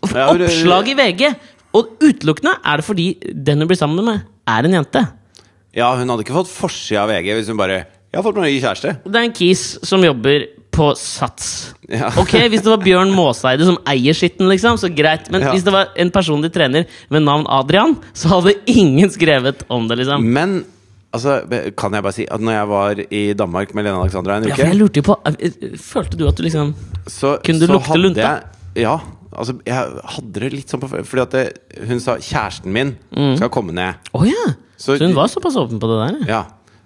Oppslag 0.05 0.89
i 0.91 0.95
VG! 0.97 1.29
Og 1.75 1.93
utelukkende 2.03 2.55
er 2.63 2.79
det 2.81 2.87
fordi 2.87 3.05
den 3.45 3.61
hun 3.63 3.69
blir 3.69 3.79
sammen 3.79 4.05
med, 4.07 4.25
er 4.47 4.67
en 4.67 4.77
jente. 4.79 5.01
ja, 5.75 5.89
hun 5.97 6.07
hadde 6.09 6.23
ikke 6.23 6.37
fått 6.37 6.51
forsida 6.51 7.03
av 7.03 7.09
VG 7.11 7.33
hvis 7.35 7.49
hun 7.51 7.57
bare 7.59 7.85
'Jeg 7.85 8.23
har 8.23 8.23
fått 8.23 8.37
meg 8.39 8.45
ny 8.47 8.61
kjæreste'. 8.63 8.93
Det 9.03 9.15
er 9.15 9.25
en 9.27 9.33
kis 9.33 9.79
som 9.83 9.99
jobber 10.01 10.45
på 10.75 10.89
Sats. 10.99 11.73
Ja. 11.87 12.09
Ok, 12.19 12.33
Hvis 12.51 12.61
det 12.65 12.69
var 12.71 12.81
Bjørn 12.83 13.11
Måseide 13.15 13.65
som 13.67 13.77
eier 13.87 14.13
skitten, 14.17 14.49
liksom, 14.51 14.77
så 14.81 14.89
greit. 14.91 15.29
Men 15.31 15.41
Ja. 15.45 15.51
hvis 15.55 15.63
det 15.63 15.71
var 15.73 15.87
en 15.95 16.11
personlig 16.11 16.51
trener 16.53 16.85
med 17.09 17.23
navn 17.23 17.45
Adrian, 17.47 17.95
så 18.13 18.27
hadde 18.35 18.55
ingen 18.67 19.09
skrevet 19.13 19.63
om 19.69 19.87
det, 19.87 19.97
liksom. 20.03 20.23
Men 20.35 20.65
altså, 21.15 21.39
kan 21.77 21.93
jeg 21.95 22.03
bare 22.03 22.13
si 22.13 22.25
at 22.29 22.41
når 22.43 22.51
jeg 22.59 22.67
var 22.67 23.03
i 23.09 23.23
Danmark 23.33 23.73
med 23.73 23.85
Lene 23.87 24.01
Alexandra 24.03 24.37
en 24.37 24.43
Ja, 24.49 24.53
uke 24.53 24.59
for 24.59 24.67
jeg 24.67 24.79
lurte 24.81 24.99
jo 24.99 25.05
på 25.07 25.15
eh, 25.25 25.77
Følte 25.79 26.17
du 26.19 26.27
at 26.27 26.35
du 26.35 26.43
liksom 26.43 26.73
så, 27.07 27.37
Kunne 27.45 27.59
du 27.63 27.67
lukte 27.71 27.95
lunta? 28.01 28.19
Jeg, 28.75 28.83
ja. 28.83 28.97
Altså, 29.35 29.57
jeg 29.67 29.75
hadde 30.15 30.39
det 30.39 30.51
litt 30.53 30.69
sånn 30.71 30.79
på 30.83 30.87
Fordi 30.91 31.21
at 31.21 31.31
det, 31.31 31.45
hun 31.87 31.99
sa 31.99 32.17
'kjæresten 32.17 32.71
min 32.71 32.95
skal 33.37 33.49
komme 33.49 33.71
ned'. 33.75 33.95
Oh, 34.13 34.23
ja! 34.27 34.53
Så, 34.77 34.97
Så- 34.97 35.05
hun 35.05 35.15
var 35.15 35.27
såpass 35.27 35.55
åpen 35.55 35.79
på 35.79 35.87
det 35.87 35.97
der? 36.03 36.27
ja. 36.27 36.43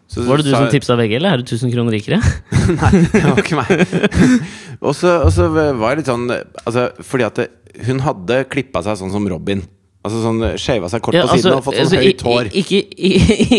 Så 0.09 0.23
Var 0.25 0.41
det 0.41 0.47
du 0.47 0.51
sa 0.51 0.63
som 0.63 0.71
tipsa 0.73 0.95
VG, 0.97 1.11
eller 1.19 1.35
er 1.35 1.41
du 1.41 1.45
1000 1.45 1.69
kroner 1.73 1.93
rikere? 1.93 2.17
Nei, 2.79 2.91
det 3.13 3.25
var 3.27 3.41
ikke 3.43 3.59
meg. 3.59 3.83
og, 4.87 4.95
så, 4.97 5.49
var 5.53 5.91
jeg 5.91 5.99
litt 5.99 6.09
sånn 6.09 6.25
altså, 6.33 6.87
Fordi 7.05 7.27
at 7.27 7.37
det, 7.37 7.45
hun 7.85 8.01
hadde 8.01 8.39
klippa 8.49 8.81
seg 8.85 8.97
sånn 8.97 9.13
som 9.13 9.27
Robin. 9.29 9.61
Altså 9.99 10.21
sånn 10.23 10.39
Shava 10.57 10.87
seg 10.89 11.03
kort 11.03 11.17
Ja, 11.17 11.25
på 11.27 11.35
siden 11.35 11.51
altså, 11.51 11.59
og 11.59 11.65
fått 11.67 11.75
sånn 11.75 11.85
altså, 11.85 11.99
høyt 12.01 12.21
hår. 12.25 12.49
Ikke, 12.57 12.79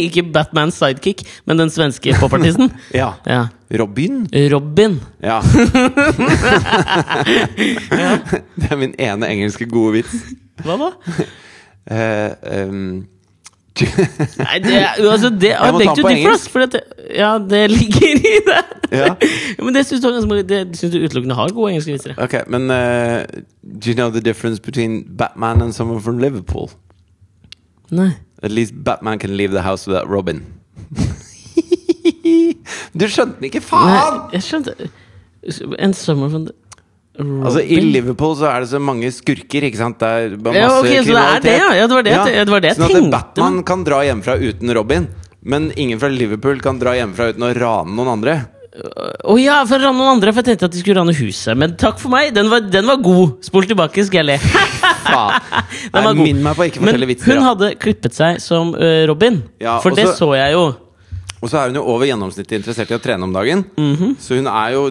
ikke 0.01 0.25
Batmans 0.35 0.79
sidekick, 0.81 1.23
men 1.47 1.61
den 1.61 1.71
svenske 1.71 2.17
popartisten. 2.19 2.73
Ja. 3.01 3.13
Ja. 3.29 3.45
Robin? 3.79 4.25
Robin. 4.51 4.99
Ja. 5.23 5.39
det 8.59 8.73
er 8.73 8.81
min 8.81 8.97
ene 8.99 9.31
engelske 9.31 9.69
gode 9.71 10.01
vits. 10.01 10.17
Hva 10.65 10.75
da? 10.81 10.91
Eh, 11.91 12.67
um, 12.67 13.05
Nei, 14.39 14.59
det 14.65 14.75
er 14.77 14.87
altså 15.15 15.31
det 15.31 15.49
Jeg 15.53 15.69
I 15.69 15.73
må 15.73 15.79
ta 15.83 15.95
den 15.95 16.05
på 16.05 16.09
engelsk. 16.13 16.55
det, 16.73 16.81
ja, 17.17 17.39
det 17.39 17.71
ligger 17.71 18.19
i 18.19 18.41
det. 18.47 18.63
Ja. 18.93 19.15
Men 19.65 19.75
det 19.75 19.87
syns 19.87 20.01
du, 20.03 20.09
er 20.09 20.65
du 20.69 20.99
utelukkende 21.05 21.35
har 21.39 21.49
gode 21.55 21.71
engelske 21.73 21.93
vitser. 21.95 22.15
ok, 22.19 22.35
men 22.51 22.63
uh, 22.71 23.23
Do 23.63 23.91
you 23.91 23.95
know 23.95 24.11
the 24.11 24.21
difference 24.21 24.61
between 24.61 25.05
Batman 25.17 25.63
and 25.63 25.73
someone 25.75 26.01
from 26.01 26.19
Liverpool? 26.19 26.71
Nei. 27.91 28.11
At 28.43 28.51
least 28.51 28.75
Batman 28.85 29.19
can 29.19 29.37
leave 29.37 29.53
the 29.53 29.63
house 29.63 29.87
without 29.87 30.09
Robin. 30.09 30.43
du 33.01 33.09
skjønte 33.09 33.37
den 33.39 33.45
ikke, 33.51 33.61
faen! 33.61 33.91
Nei, 33.91 34.39
jeg 34.39 34.43
skjønte 34.49 34.75
En 35.79 35.95
summer 35.95 36.29
from 36.29 36.47
the. 36.47 36.53
Altså 37.21 37.61
I 37.65 37.81
Liverpool 37.85 38.35
så 38.39 38.47
er 38.51 38.61
det 38.65 38.69
så 38.73 38.81
mange 38.81 39.11
skurker, 39.13 39.67
ikke 39.69 39.77
sant? 39.81 39.99
Det 39.99 40.09
er 40.09 40.37
masse 40.37 40.61
Ja, 40.61 40.69
okay, 40.79 41.01
ok, 41.01 41.07
så 41.07 41.17
det 41.17 41.25
er 41.25 41.41
det, 41.47 41.57
ja. 41.59 41.73
Ja, 41.81 41.87
det 41.87 41.95
var 41.99 42.03
det 42.07 42.13
jeg- 42.15 42.47
det 42.47 42.53
var 42.55 42.61
det 42.61 42.69
jeg 42.71 42.77
sånn 42.79 42.85
at 42.85 42.97
tenkte, 42.97 43.11
Batman 43.11 43.55
men- 43.55 43.65
kan 43.65 43.85
dra 43.85 43.99
hjemmefra 44.05 44.39
uten 44.41 44.75
Robin, 44.75 45.09
men 45.43 45.73
ingen 45.77 45.99
fra 45.99 46.09
Liverpool 46.09 46.61
kan 46.61 46.79
dra 46.79 46.93
hjemmefra 46.95 47.33
uten 47.35 47.43
å 47.43 47.53
rane 47.57 47.95
noen 47.97 48.09
andre. 48.17 48.39
Å 49.27 49.35
ja, 49.43 49.65
for 49.67 49.77
å 49.79 49.83
rane 49.83 49.99
noen 49.99 50.13
andre, 50.15 50.33
for 50.33 50.43
jeg 50.43 50.53
tenkte 50.57 50.65
at 50.69 50.73
de 50.73 50.79
skulle 50.79 51.01
rane 51.01 51.13
huset. 51.19 51.57
Men 51.59 51.75
takk 51.77 51.99
for 51.99 52.09
meg, 52.09 52.33
den 52.33 52.49
var, 52.49 52.61
den 52.61 52.87
var 52.87 52.97
god. 53.03 53.43
Spol 53.43 53.65
tilbake, 53.67 54.05
skal 54.07 54.23
jeg 54.25 54.27
le. 54.27 54.39
Den 55.91 56.05
var. 56.05 56.15
Minn 56.15 56.43
meg 56.45 56.55
på 56.57 56.67
ikke 56.69 56.81
Men 56.81 56.93
fortelle 56.95 57.09
vitser. 57.11 57.33
hun 57.33 57.41
ja. 57.41 57.49
hadde 57.49 57.71
klippet 57.83 58.15
seg 58.15 58.39
som 58.41 58.75
uh, 58.77 59.07
Robin. 59.11 59.43
Ja, 59.61 59.79
for 59.83 59.91
og 59.91 59.97
det 59.99 60.07
så- 60.15 60.35
jeg 60.37 60.53
jo. 60.55 60.63
Og 61.43 61.49
så 61.49 61.57
er 61.59 61.67
hun 61.71 61.75
jo 61.81 61.83
over 61.89 62.05
gjennomsnittet 62.07 62.53
interessert 62.61 62.91
i 62.93 62.95
å 62.99 63.01
trene 63.03 63.25
om 63.25 63.33
dagen. 63.33 63.65
Så 64.21 64.37
hun 64.37 64.47
er 64.47 64.73
jo 64.77 64.91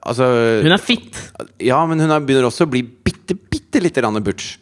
Altså 0.00 0.26
Mhm. 0.30 0.62
Hun 0.64 0.72
er 0.72 0.82
fit. 0.82 1.18
Ja, 1.60 1.80
men 1.86 2.00
hun 2.00 2.10
er, 2.10 2.20
begynner 2.24 2.48
også 2.48 2.66
å 2.66 2.70
bli 2.70 2.82
bitte, 2.82 3.34
bitte 3.36 3.80
lite 3.82 4.00
grann 4.02 4.18
butch. 4.24 4.56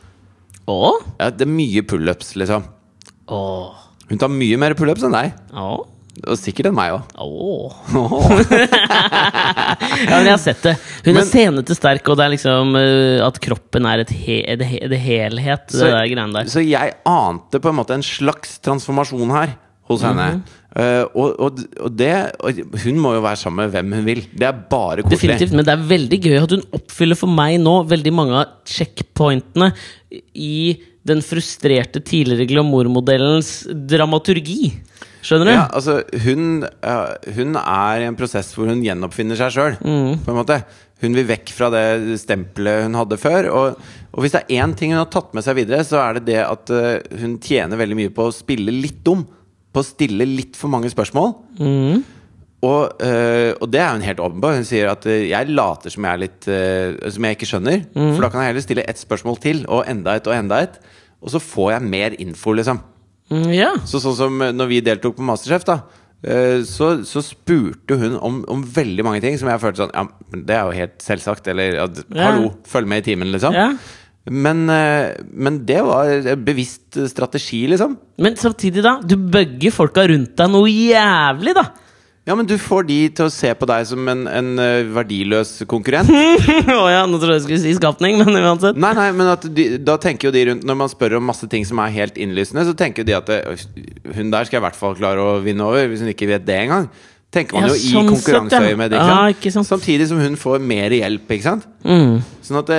Å? 0.68 0.92
Ja, 1.20 1.30
det 1.30 1.46
er 1.46 1.52
mye 1.52 1.82
pullups, 1.88 2.34
liksom. 2.36 2.64
Å. 3.28 3.38
Hun 4.08 4.18
tar 4.20 4.28
mye 4.32 4.58
mer 4.60 4.74
pullups 4.76 5.02
enn 5.06 5.12
deg. 5.16 5.32
Å. 5.54 5.86
Og 6.26 6.34
sikkert 6.40 6.66
enn 6.72 6.74
meg 6.74 6.92
òg. 6.96 7.02
Ja, 9.98 10.16
men 10.18 10.26
jeg 10.28 10.32
har 10.34 10.40
sett 10.42 10.62
det. 10.64 10.74
Hun 11.04 11.14
Men- 11.14 11.22
er 11.22 11.28
senete 11.30 11.74
sterk, 11.76 12.08
og 12.10 12.16
det 12.18 12.24
er 12.26 12.32
liksom 12.34 12.74
uh, 12.76 13.26
at 13.26 13.38
kroppen 13.42 13.86
er 13.88 14.02
et 14.04 14.10
he, 14.14 14.38
det, 14.58 14.66
he, 14.68 14.80
det 14.90 14.98
helhet, 15.02 15.66
det 15.72 15.80
der 15.90 16.06
greiene 16.10 16.32
der. 16.34 16.50
så 16.50 16.62
jeg 16.64 16.94
ante 17.08 17.60
på 17.62 17.70
en 17.70 17.78
måte 17.78 17.94
en 17.96 18.04
slags 18.06 18.58
transformasjon 18.64 19.30
her 19.34 19.56
hos 19.88 20.02
henne. 20.04 20.42
Eh, 20.76 21.04
og, 21.16 21.38
og, 21.40 21.62
og 21.80 21.94
det 21.96 22.12
og 22.44 22.58
Hun 22.82 22.98
må 23.00 23.14
jo 23.16 23.22
være 23.24 23.40
sammen 23.40 23.64
med 23.64 23.72
hvem 23.72 23.94
hun 23.96 24.04
vil. 24.08 24.20
Det 24.28 24.48
er 24.50 24.58
bare 24.68 25.04
koselig. 25.04 25.16
Definitivt, 25.16 25.56
men 25.56 25.64
det 25.64 25.74
er 25.74 25.86
veldig 25.94 26.20
gøy 26.26 26.36
at 26.42 26.54
hun 26.54 26.66
oppfyller 26.76 27.18
for 27.18 27.38
meg 27.40 27.56
nå 27.62 27.80
veldig 27.88 28.14
mange 28.14 28.42
av 28.42 28.52
checkpointene 28.68 29.72
i 30.36 30.60
den 31.08 31.22
frustrerte 31.24 32.02
tidligere 32.04 32.48
glamourmodellens 32.50 33.62
dramaturgi. 33.88 34.74
Skjønner 35.24 35.48
du? 35.48 35.52
Ja, 35.56 35.64
altså, 35.74 35.96
hun, 36.24 36.66
uh, 36.84 37.32
hun 37.34 37.56
er 37.58 38.04
i 38.04 38.06
en 38.08 38.18
prosess 38.18 38.52
hvor 38.54 38.68
hun 38.70 38.84
gjenoppfinner 38.84 39.38
seg 39.40 39.54
sjøl. 39.54 39.78
Mm. 39.80 40.20
På 40.24 40.34
en 40.34 40.38
måte. 40.38 40.60
Hun 41.02 41.14
vil 41.14 41.28
vekk 41.28 41.52
fra 41.54 41.68
det 41.70 42.18
stempelet 42.18 42.84
hun 42.84 42.96
hadde 42.98 43.18
før. 43.20 43.48
Og, 43.54 43.90
og 44.12 44.24
hvis 44.24 44.34
det 44.34 44.44
er 44.44 44.62
én 44.62 44.74
ting 44.78 44.94
hun 44.94 45.00
har 45.00 45.10
tatt 45.12 45.34
med 45.36 45.46
seg 45.46 45.58
videre, 45.58 45.86
så 45.86 46.00
er 46.02 46.18
det 46.18 46.28
det 46.30 46.38
at 46.44 46.74
uh, 46.74 47.18
hun 47.22 47.38
tjener 47.42 47.80
veldig 47.80 47.98
mye 47.98 48.14
på 48.14 48.28
å 48.28 48.34
spille 48.34 48.74
litt 48.74 49.00
dum. 49.06 49.24
På 49.72 49.82
å 49.82 49.86
stille 49.86 50.26
litt 50.28 50.56
for 50.58 50.72
mange 50.72 50.90
spørsmål. 50.92 51.34
Mm. 51.60 52.06
Og, 52.66 53.02
øh, 53.06 53.52
og 53.60 53.68
det 53.70 53.80
er 53.80 53.92
hun 53.92 54.02
helt 54.02 54.20
åpen 54.20 54.40
på. 54.42 54.50
Hun 54.56 54.66
sier 54.66 54.90
at 54.90 55.04
øh, 55.06 55.28
jeg 55.28 55.50
later 55.52 55.94
som 55.94 56.06
jeg 56.06 56.16
er 56.16 56.22
litt 56.24 56.48
øh, 56.50 57.10
Som 57.14 57.26
jeg 57.26 57.36
ikke 57.36 57.50
skjønner. 57.52 57.84
Mm. 57.94 58.14
For 58.16 58.24
da 58.24 58.30
kan 58.32 58.42
jeg 58.42 58.52
heller 58.52 58.66
stille 58.66 58.86
ett 58.90 58.98
spørsmål 58.98 59.38
til, 59.42 59.62
og 59.68 59.86
enda 59.90 60.16
et 60.18 60.26
og 60.26 60.34
enda 60.34 60.62
et. 60.66 60.80
Og 61.22 61.30
så 61.34 61.42
får 61.42 61.72
jeg 61.76 61.90
mer 61.94 62.16
info, 62.18 62.54
liksom. 62.54 62.82
Mm, 63.28 63.48
yeah. 63.52 63.78
Så 63.86 64.00
sånn 64.00 64.16
som 64.16 64.42
når 64.56 64.68
vi 64.70 64.82
deltok 64.82 65.18
på 65.18 65.26
Masterchef, 65.26 65.66
da. 65.68 65.80
Så, 66.66 66.86
så 67.06 67.20
spurte 67.22 67.94
hun 67.94 68.16
om, 68.26 68.40
om 68.50 68.62
veldig 68.74 69.04
mange 69.06 69.20
ting 69.22 69.36
som 69.38 69.46
jeg 69.52 69.60
følte 69.62 69.84
sånn 69.84 69.92
Ja, 69.94 70.02
men 70.32 70.40
det 70.48 70.56
er 70.56 70.64
jo 70.66 70.74
helt 70.74 70.96
selvsagt. 71.04 71.50
Eller 71.50 71.76
ja, 71.76 71.86
hallo, 72.16 72.52
følg 72.66 72.90
med 72.90 73.04
i 73.04 73.10
timen, 73.12 73.30
liksom. 73.34 73.54
ja. 73.54 73.68
Men, 74.28 74.68
eh, 74.70 75.16
men 75.32 75.60
det 75.66 75.80
var 75.86 76.10
en 76.10 76.44
bevisst 76.44 76.98
strategi, 77.10 77.66
liksom. 77.70 77.96
Men 78.18 78.36
samtidig, 78.36 78.82
da. 78.84 78.98
Du 79.00 79.16
bugger 79.16 79.72
folka 79.72 80.04
rundt 80.10 80.34
deg 80.36 80.50
noe 80.52 80.68
jævlig, 80.68 81.54
da. 81.56 81.68
Ja, 82.28 82.34
men 82.36 82.44
du 82.44 82.58
får 82.60 82.84
de 82.84 82.96
til 83.16 83.24
å 83.24 83.32
se 83.32 83.48
på 83.56 83.64
deg 83.70 83.86
som 83.88 84.08
en, 84.12 84.26
en 84.28 84.60
eh, 84.60 84.88
verdiløs 84.92 85.62
konkurrent. 85.70 86.10
Å 86.82 86.88
ja, 86.92 87.06
nå 87.08 87.16
trodde 87.16 87.38
jeg 87.38 87.44
skulle 87.46 87.60
si 87.62 87.72
skapning, 87.78 88.18
men 88.20 88.36
uansett. 88.36 88.76
Nei, 88.76 88.90
nei, 88.98 89.06
men 89.16 89.30
at 89.32 89.46
de, 89.48 89.64
da 89.80 89.94
tenker 90.02 90.28
jo 90.28 90.34
de 90.34 90.42
rundt 90.50 90.66
Når 90.68 90.76
man 90.76 90.92
spør 90.92 91.16
om 91.16 91.24
masse 91.30 91.48
ting 91.48 91.64
som 91.64 91.80
er 91.80 91.94
helt 91.94 92.20
innlysende, 92.20 92.66
så 92.68 92.76
tenker 92.76 93.00
jo 93.00 93.08
de 93.08 93.16
at 93.16 93.32
det, 93.32 93.38
hun 94.12 94.34
der 94.34 94.44
skal 94.44 94.58
jeg 94.58 94.60
i 94.60 94.66
hvert 94.66 94.76
fall 94.76 94.98
klare 94.98 95.24
å 95.24 95.38
vinne 95.40 95.64
over, 95.64 95.88
hvis 95.88 96.04
hun 96.04 96.12
ikke 96.12 96.28
vet 96.28 96.44
det 96.44 96.58
engang. 96.66 96.90
Tenker 97.28 97.58
man 97.58 97.68
jo 97.68 97.74
i 97.76 97.90
sånn 97.90 98.06
ja. 98.06 98.12
konkurranseøyemed. 98.14 98.94
Ja. 98.96 99.62
Samtidig 99.68 100.06
som 100.08 100.20
hun 100.22 100.36
får 100.40 100.62
mer 100.64 100.94
hjelp. 100.96 101.26
Ikke 101.36 101.44
sant? 101.44 101.66
Mm. 101.84 102.22
Sånn, 102.40 102.60
at 102.62 102.70
det, 102.70 102.78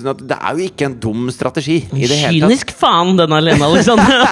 sånn 0.00 0.12
at 0.14 0.22
det 0.30 0.38
er 0.40 0.56
jo 0.56 0.68
ikke 0.70 0.86
en 0.88 0.94
dum 1.02 1.26
strategi 1.34 1.76
i 1.84 2.08
det 2.08 2.16
hele 2.22 2.40
tatt. 2.40 2.48
Kynisk 2.48 2.72
faen, 2.80 3.12
den 3.20 3.36
alene 3.36 3.68
Alexandra. 3.68 4.24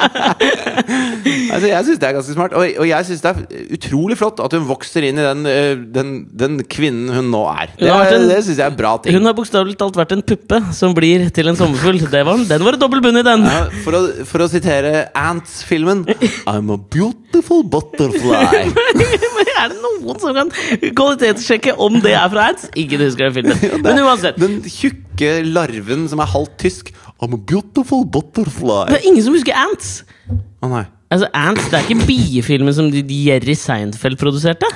Altså, 1.56 1.68
jeg 1.70 1.84
syns 1.86 2.00
det 2.02 2.06
er 2.08 2.14
ganske 2.16 2.34
smart. 2.34 2.54
Og, 2.58 2.66
og 2.82 2.86
jeg 2.88 3.06
syns 3.08 3.22
det 3.24 3.30
er 3.30 3.66
utrolig 3.76 4.16
flott 4.18 4.40
at 4.44 4.54
hun 4.56 4.64
vokser 4.68 5.04
inn 5.08 5.18
i 5.20 5.24
den, 5.24 5.44
eh, 5.48 5.74
den, 5.94 6.10
den 6.36 6.58
kvinnen 6.70 7.10
hun 7.14 7.30
nå 7.32 7.42
er. 7.52 7.70
Det, 7.78 7.88
en- 7.90 8.26
det 8.30 8.40
syns 8.46 8.58
jeg 8.60 8.66
er 8.66 8.76
bra 8.78 8.96
ting. 9.02 9.16
Hun 9.16 9.28
har 9.28 9.36
bokstavelig 9.38 9.76
talt 9.80 9.96
vært 9.98 10.12
en 10.16 10.24
puppe 10.26 10.60
som 10.76 10.94
blir 10.96 11.28
til 11.36 11.48
en 11.52 11.58
sommerfugl. 11.58 12.00
Det 12.12 12.22
var, 12.26 12.42
den 12.50 12.66
var 12.66 12.76
det 12.76 12.82
dobbel 12.82 13.02
bunn 13.04 13.20
i, 13.22 13.24
den. 13.26 13.46
Ja, 13.46 13.62
for, 13.84 13.96
å, 13.98 14.02
for 14.28 14.44
å 14.44 14.50
sitere 14.52 15.06
Ants-filmen 15.16 16.04
I'm 16.50 16.72
a 16.74 16.78
beautiful 16.78 17.64
butterfly. 17.64 18.66
Er 19.56 19.70
det 19.72 19.78
noen 19.80 20.18
som 20.20 20.34
kan 20.36 20.50
kvalitetssjekke 20.92 21.72
om 21.80 21.96
det 22.04 22.12
er 22.18 22.28
fra 22.32 22.50
Ants? 22.50 22.66
Ingen 22.76 23.00
husker 23.06 23.30
den 23.30 23.36
filmen. 23.38 23.82
Men 23.86 24.02
uansett. 24.04 24.36
Den 24.40 24.58
tjukke 24.68 25.38
larven 25.46 26.04
som 26.12 26.20
er 26.20 26.28
halvt 26.28 26.58
tysk. 26.60 26.92
I'm 27.22 27.32
a 27.32 27.38
beautiful 27.38 28.04
butterfly. 28.04 28.86
Det 28.90 28.98
er 29.00 29.06
ingen 29.08 29.22
som 29.24 29.32
husker 29.36 29.56
Ants. 29.56 30.02
Å 30.62 30.68
nei. 30.68 30.84
Altså, 31.10 31.28
Ants, 31.32 31.68
Det 31.70 31.78
er 31.78 31.86
ikke 31.86 32.06
biefilmen 32.08 32.74
som 32.74 32.90
de- 32.90 33.02
Jerry 33.02 33.54
Seinfeld 33.56 34.18
produserte? 34.20 34.66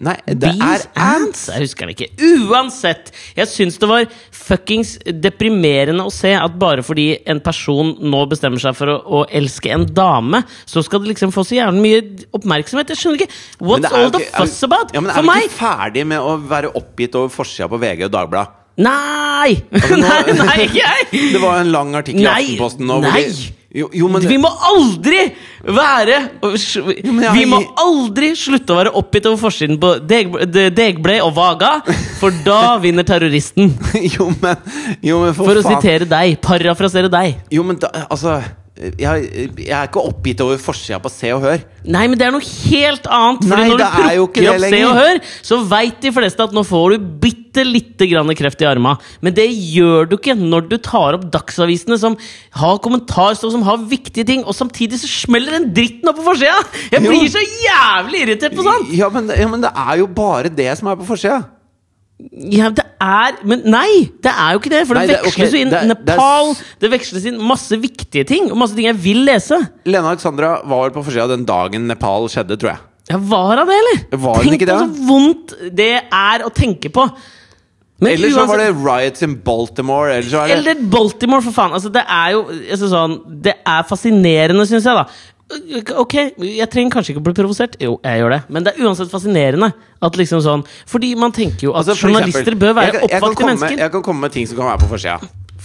Nei, 0.00 0.14
det 0.26 0.38
Bees 0.40 0.60
er 0.64 0.86
ants. 0.96 1.42
Jeg 1.52 1.60
husker 1.60 1.84
den 1.86 1.90
ikke. 1.92 2.06
Uansett! 2.48 3.10
Jeg 3.36 3.46
syns 3.52 3.76
det 3.78 3.88
var 3.90 4.06
fuckings 4.32 4.94
deprimerende 5.04 6.06
å 6.08 6.12
se 6.14 6.30
at 6.32 6.54
bare 6.58 6.80
fordi 6.80 7.18
en 7.28 7.38
person 7.44 7.90
nå 8.00 8.22
bestemmer 8.30 8.62
seg 8.62 8.78
for 8.78 8.88
å, 8.94 8.94
å 9.04 9.20
elske 9.28 9.68
en 9.74 9.84
dame, 9.84 10.40
så 10.64 10.80
skal 10.86 11.04
det 11.04 11.12
liksom 11.12 11.34
få 11.36 11.44
så 11.44 11.58
jævlig 11.58 11.84
mye 11.84 12.00
oppmerksomhet. 12.32 12.94
Jeg 12.94 12.96
skjønner 13.02 13.20
ikke. 13.26 13.36
What's 13.60 13.92
all 13.92 14.08
the 14.16 14.24
fuss 14.38 14.62
about? 14.64 14.94
Ja, 14.96 15.02
men 15.04 15.12
for 15.12 15.20
Er 15.20 15.26
vi 15.28 15.34
meg? 15.34 15.50
ikke 15.50 15.60
ferdig 15.60 16.06
med 16.14 16.24
å 16.32 16.32
være 16.48 16.72
oppgitt 16.80 17.20
over 17.20 17.28
forsida 17.36 17.68
på 17.68 17.80
VG 17.84 18.06
og 18.08 18.14
Dagbladet? 18.16 18.56
Nei! 18.78 19.56
Altså, 19.72 19.96
nå- 20.00 20.10
nei, 20.10 20.34
nei, 20.44 20.58
ikke 20.66 20.82
jeg! 20.82 21.08
Det 21.34 21.40
var 21.42 21.60
en 21.64 21.72
lang 21.74 21.94
artikkel 21.98 22.22
i 22.26 22.28
Aftenposten 22.30 22.86
nå. 22.88 23.00
nei. 23.06 23.24
de- 23.30 23.56
Jo, 23.70 23.86
jo, 23.94 24.08
men 24.10 24.24
Vi 24.26 24.34
må 24.42 24.48
aldri 24.66 25.18
være 25.62 26.16
Vi 26.42 27.44
må 27.46 27.60
aldri 27.78 28.32
slutte 28.34 28.74
å 28.74 28.78
være 28.80 28.92
oppgitt 28.98 29.28
over 29.30 29.38
forsiden 29.44 29.78
på 29.78 29.92
deg, 30.10 30.32
de- 30.50 31.18
og 31.22 31.34
Vaga, 31.36 31.76
for 32.18 32.34
da 32.44 32.76
vinner 32.82 33.06
terroristen. 33.06 33.70
Jo, 34.16 34.26
men, 34.42 34.56
jo, 35.06 35.20
men 35.22 35.34
for, 35.38 35.44
For 35.52 35.60
å 35.60 35.66
sitere 35.68 36.08
deg, 36.10 36.40
parafrasere 36.42 37.12
deg. 37.12 37.36
Jo, 37.54 37.62
men 37.62 37.78
da, 37.78 37.92
altså 38.10 38.40
jeg, 38.80 39.48
jeg 39.60 39.74
er 39.76 39.88
ikke 39.90 40.02
oppgitt 40.08 40.40
over 40.44 40.56
forsida 40.62 40.96
på 41.04 41.10
Se 41.12 41.28
og 41.34 41.42
Hør. 41.44 41.60
Nei, 41.84 42.06
men 42.08 42.16
det 42.20 42.26
er 42.26 42.32
noe 42.34 42.44
helt 42.44 43.04
annet. 43.12 43.44
Fordi 43.50 43.66
når 43.68 43.80
du 43.80 43.84
er 43.84 44.14
jo 44.16 44.24
plukker 44.30 44.48
opp 44.54 44.64
Se 44.72 44.80
og 44.86 44.94
Hør, 44.96 45.20
så 45.50 45.58
veit 45.68 46.00
de 46.04 46.12
fleste 46.16 46.46
at 46.46 46.54
nå 46.56 46.62
får 46.64 46.94
du 46.94 47.06
bitte 47.26 47.64
lite 47.66 48.06
grann 48.08 48.32
kreft 48.38 48.62
i 48.64 48.68
arma. 48.70 48.94
Men 49.20 49.36
det 49.36 49.46
gjør 49.52 50.08
du 50.10 50.16
ikke 50.16 50.36
når 50.38 50.68
du 50.70 50.76
tar 50.86 51.18
opp 51.18 51.28
dagsavisene 51.34 51.98
som 52.00 52.16
har 52.62 52.80
kommentarstoff, 52.84 53.52
som 53.56 53.66
har 53.68 53.80
viktige 53.90 54.24
ting, 54.28 54.44
og 54.48 54.56
samtidig 54.56 55.00
så 55.02 55.10
smeller 55.10 55.58
den 55.58 55.70
dritten 55.76 56.08
opp 56.12 56.20
på 56.22 56.28
forsida! 56.32 56.56
Jeg 56.94 57.02
Jo. 57.04 57.10
blir 57.12 57.28
så 57.32 57.42
jævlig 57.44 58.24
irritert 58.26 58.56
på 58.56 58.64
sånt! 58.66 58.92
Ja 58.96 59.08
men, 59.12 59.28
ja, 59.34 59.48
men 59.50 59.60
det 59.66 59.72
er 59.76 59.96
jo 60.00 60.06
bare 60.06 60.48
det 60.48 60.70
som 60.78 60.88
er 60.92 60.96
på 61.00 61.08
forsida. 61.10 61.42
Ja, 62.50 62.68
det 62.74 62.84
er 63.00 63.38
Men 63.48 63.64
nei! 63.70 64.10
Det 64.22 64.30
er 64.32 64.54
jo 64.54 64.60
ikke 64.60 64.72
det! 64.72 64.82
For 64.88 64.98
Nei, 64.98 65.06
det 65.08 65.18
veksles 65.24 65.56
jo 65.56 65.62
inn 65.64 65.72
det 65.72 65.82
Nepal, 65.88 66.52
det 66.82 66.92
veksles 66.92 67.26
inn 67.30 67.40
masse 67.42 67.78
viktige 67.80 68.26
ting, 68.28 68.50
og 68.52 68.60
masse 68.60 68.76
ting 68.76 68.88
jeg 68.90 68.98
vil 69.00 69.24
lese. 69.28 69.58
Lena 69.88 70.12
Alexandra 70.12 70.58
var 70.68 70.92
på 70.94 71.04
forsida 71.06 71.30
den 71.32 71.46
dagen 71.48 71.88
Nepal 71.90 72.28
skjedde, 72.32 72.58
tror 72.60 72.74
jeg. 72.74 72.86
Ja, 73.10 73.18
Var 73.18 73.60
hun 73.62 73.66
det, 73.66 73.76
eller? 73.82 74.00
Var 74.22 74.46
Tenk 74.46 74.64
på 74.68 74.78
så 74.78 75.06
vondt 75.08 75.54
det 75.74 75.92
er 76.04 76.46
å 76.46 76.50
tenke 76.54 76.92
på. 76.94 77.08
Men 78.00 78.14
Eller 78.14 78.32
så 78.32 78.46
var 78.48 78.62
det 78.62 78.70
riots 78.78 79.24
in 79.26 79.34
Baltimore. 79.44 80.14
Eller 80.14 80.30
så 80.30 80.44
er 80.44 80.48
det 80.48 80.54
Eller 80.56 80.86
Baltimore, 80.92 81.42
for 81.44 81.52
faen. 81.52 81.74
Altså, 81.76 81.90
det 81.92 82.04
er 82.06 82.30
jo 82.36 82.46
altså, 82.48 82.88
sånn, 82.88 83.18
Det 83.44 83.58
er 83.58 83.84
fascinerende, 83.88 84.64
syns 84.68 84.86
jeg, 84.88 84.96
da. 84.96 85.04
Ok, 85.98 86.14
jeg 86.46 86.68
trenger 86.70 86.94
kanskje 86.94 87.14
ikke 87.14 87.22
å 87.22 87.26
bli 87.26 87.34
provosert. 87.34 87.74
Jo, 87.82 87.96
jeg 88.06 88.22
gjør 88.22 88.36
det. 88.36 88.40
Men 88.54 88.66
det 88.66 88.74
er 88.76 88.86
uansett 88.86 89.10
fascinerende. 89.10 89.72
At 90.00 90.16
liksom 90.16 90.40
sånn 90.40 90.62
Fordi 90.88 91.10
man 91.18 91.34
tenker 91.36 91.66
jo 91.66 91.74
at 91.74 91.82
Altså, 91.82 92.06
journalister 92.06 92.40
eksempel, 92.40 92.60
bør 92.62 92.78
være 92.78 93.02
oppvakte 93.04 93.48
mennesker. 93.50 93.78
Jeg 93.82 93.92
kan 93.92 94.04
komme 94.06 94.28
med 94.28 94.32
ting 94.36 94.46
som 94.48 94.60
kan 94.60 94.70
være 94.70 94.84
på 94.84 94.90
forsida. 94.94 95.18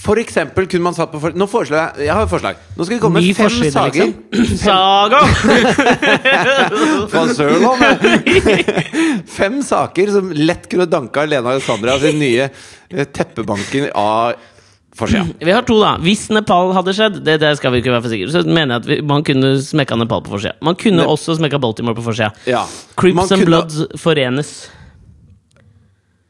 For 0.05 0.19
eksempel 0.19 0.67
kunne 0.69 0.83
man 0.89 0.95
satt 0.97 1.11
på 1.13 1.19
for... 1.23 1.33
Nå 1.37 1.47
foreslår 1.49 1.79
jeg 1.79 2.09
Jeg 2.09 2.13
har 2.17 2.25
et 2.25 2.31
forslag. 2.33 2.59
Nå 2.75 2.85
skal 2.85 2.97
vi 2.97 3.01
komme 3.01 3.21
Ny 3.23 3.29
med 3.29 3.37
fem 3.37 3.47
forside, 3.47 3.71
saker. 3.71 4.11
liksom. 4.33 4.57
Saga! 4.65 5.21
Fra 7.13 7.23
Sørlandet! 7.37 8.03
Fem 9.37 9.61
saker 9.65 10.11
som 10.17 10.33
lett 10.35 10.67
kunne 10.71 10.89
danka 10.91 11.23
Lena 11.29 11.55
Alexandra 11.55 11.95
sin 12.03 12.19
nye 12.21 12.49
eh, 12.49 13.07
teppebanken 13.15 13.87
av 13.97 14.35
forsida. 14.97 15.25
Vi 15.47 15.51
har 15.55 15.65
to, 15.67 15.77
da. 15.81 15.95
Hvis 16.03 16.27
Nepal 16.33 16.71
hadde 16.77 16.93
skjedd, 16.97 17.19
det, 17.25 17.39
det 17.43 17.51
skal 17.59 17.73
vi 17.75 17.81
ikke 17.83 17.91
være 17.95 18.05
for 18.05 18.13
sikre, 18.15 18.31
så 18.33 18.43
mener 18.47 18.75
jeg 18.77 18.83
at 18.83 18.87
vi, 18.91 18.97
man 19.11 19.23
kunne 19.27 19.55
smekka 19.63 19.97
Nepal 19.99 20.23
på 20.25 20.35
forsida. 20.37 20.55
Man 20.65 20.75
kunne 20.79 21.03
Ne- 21.03 21.09
også 21.11 21.35
smekka 21.39 21.59
Baltimore 21.63 21.95
på 21.97 22.05
forsida. 22.05 22.31
Ja. 22.49 22.63
Crips 22.95 23.15
Man 23.15 23.25
and 23.27 23.43
kunne- 23.43 23.45
Bloods 23.51 24.01
forenes. 24.01 24.53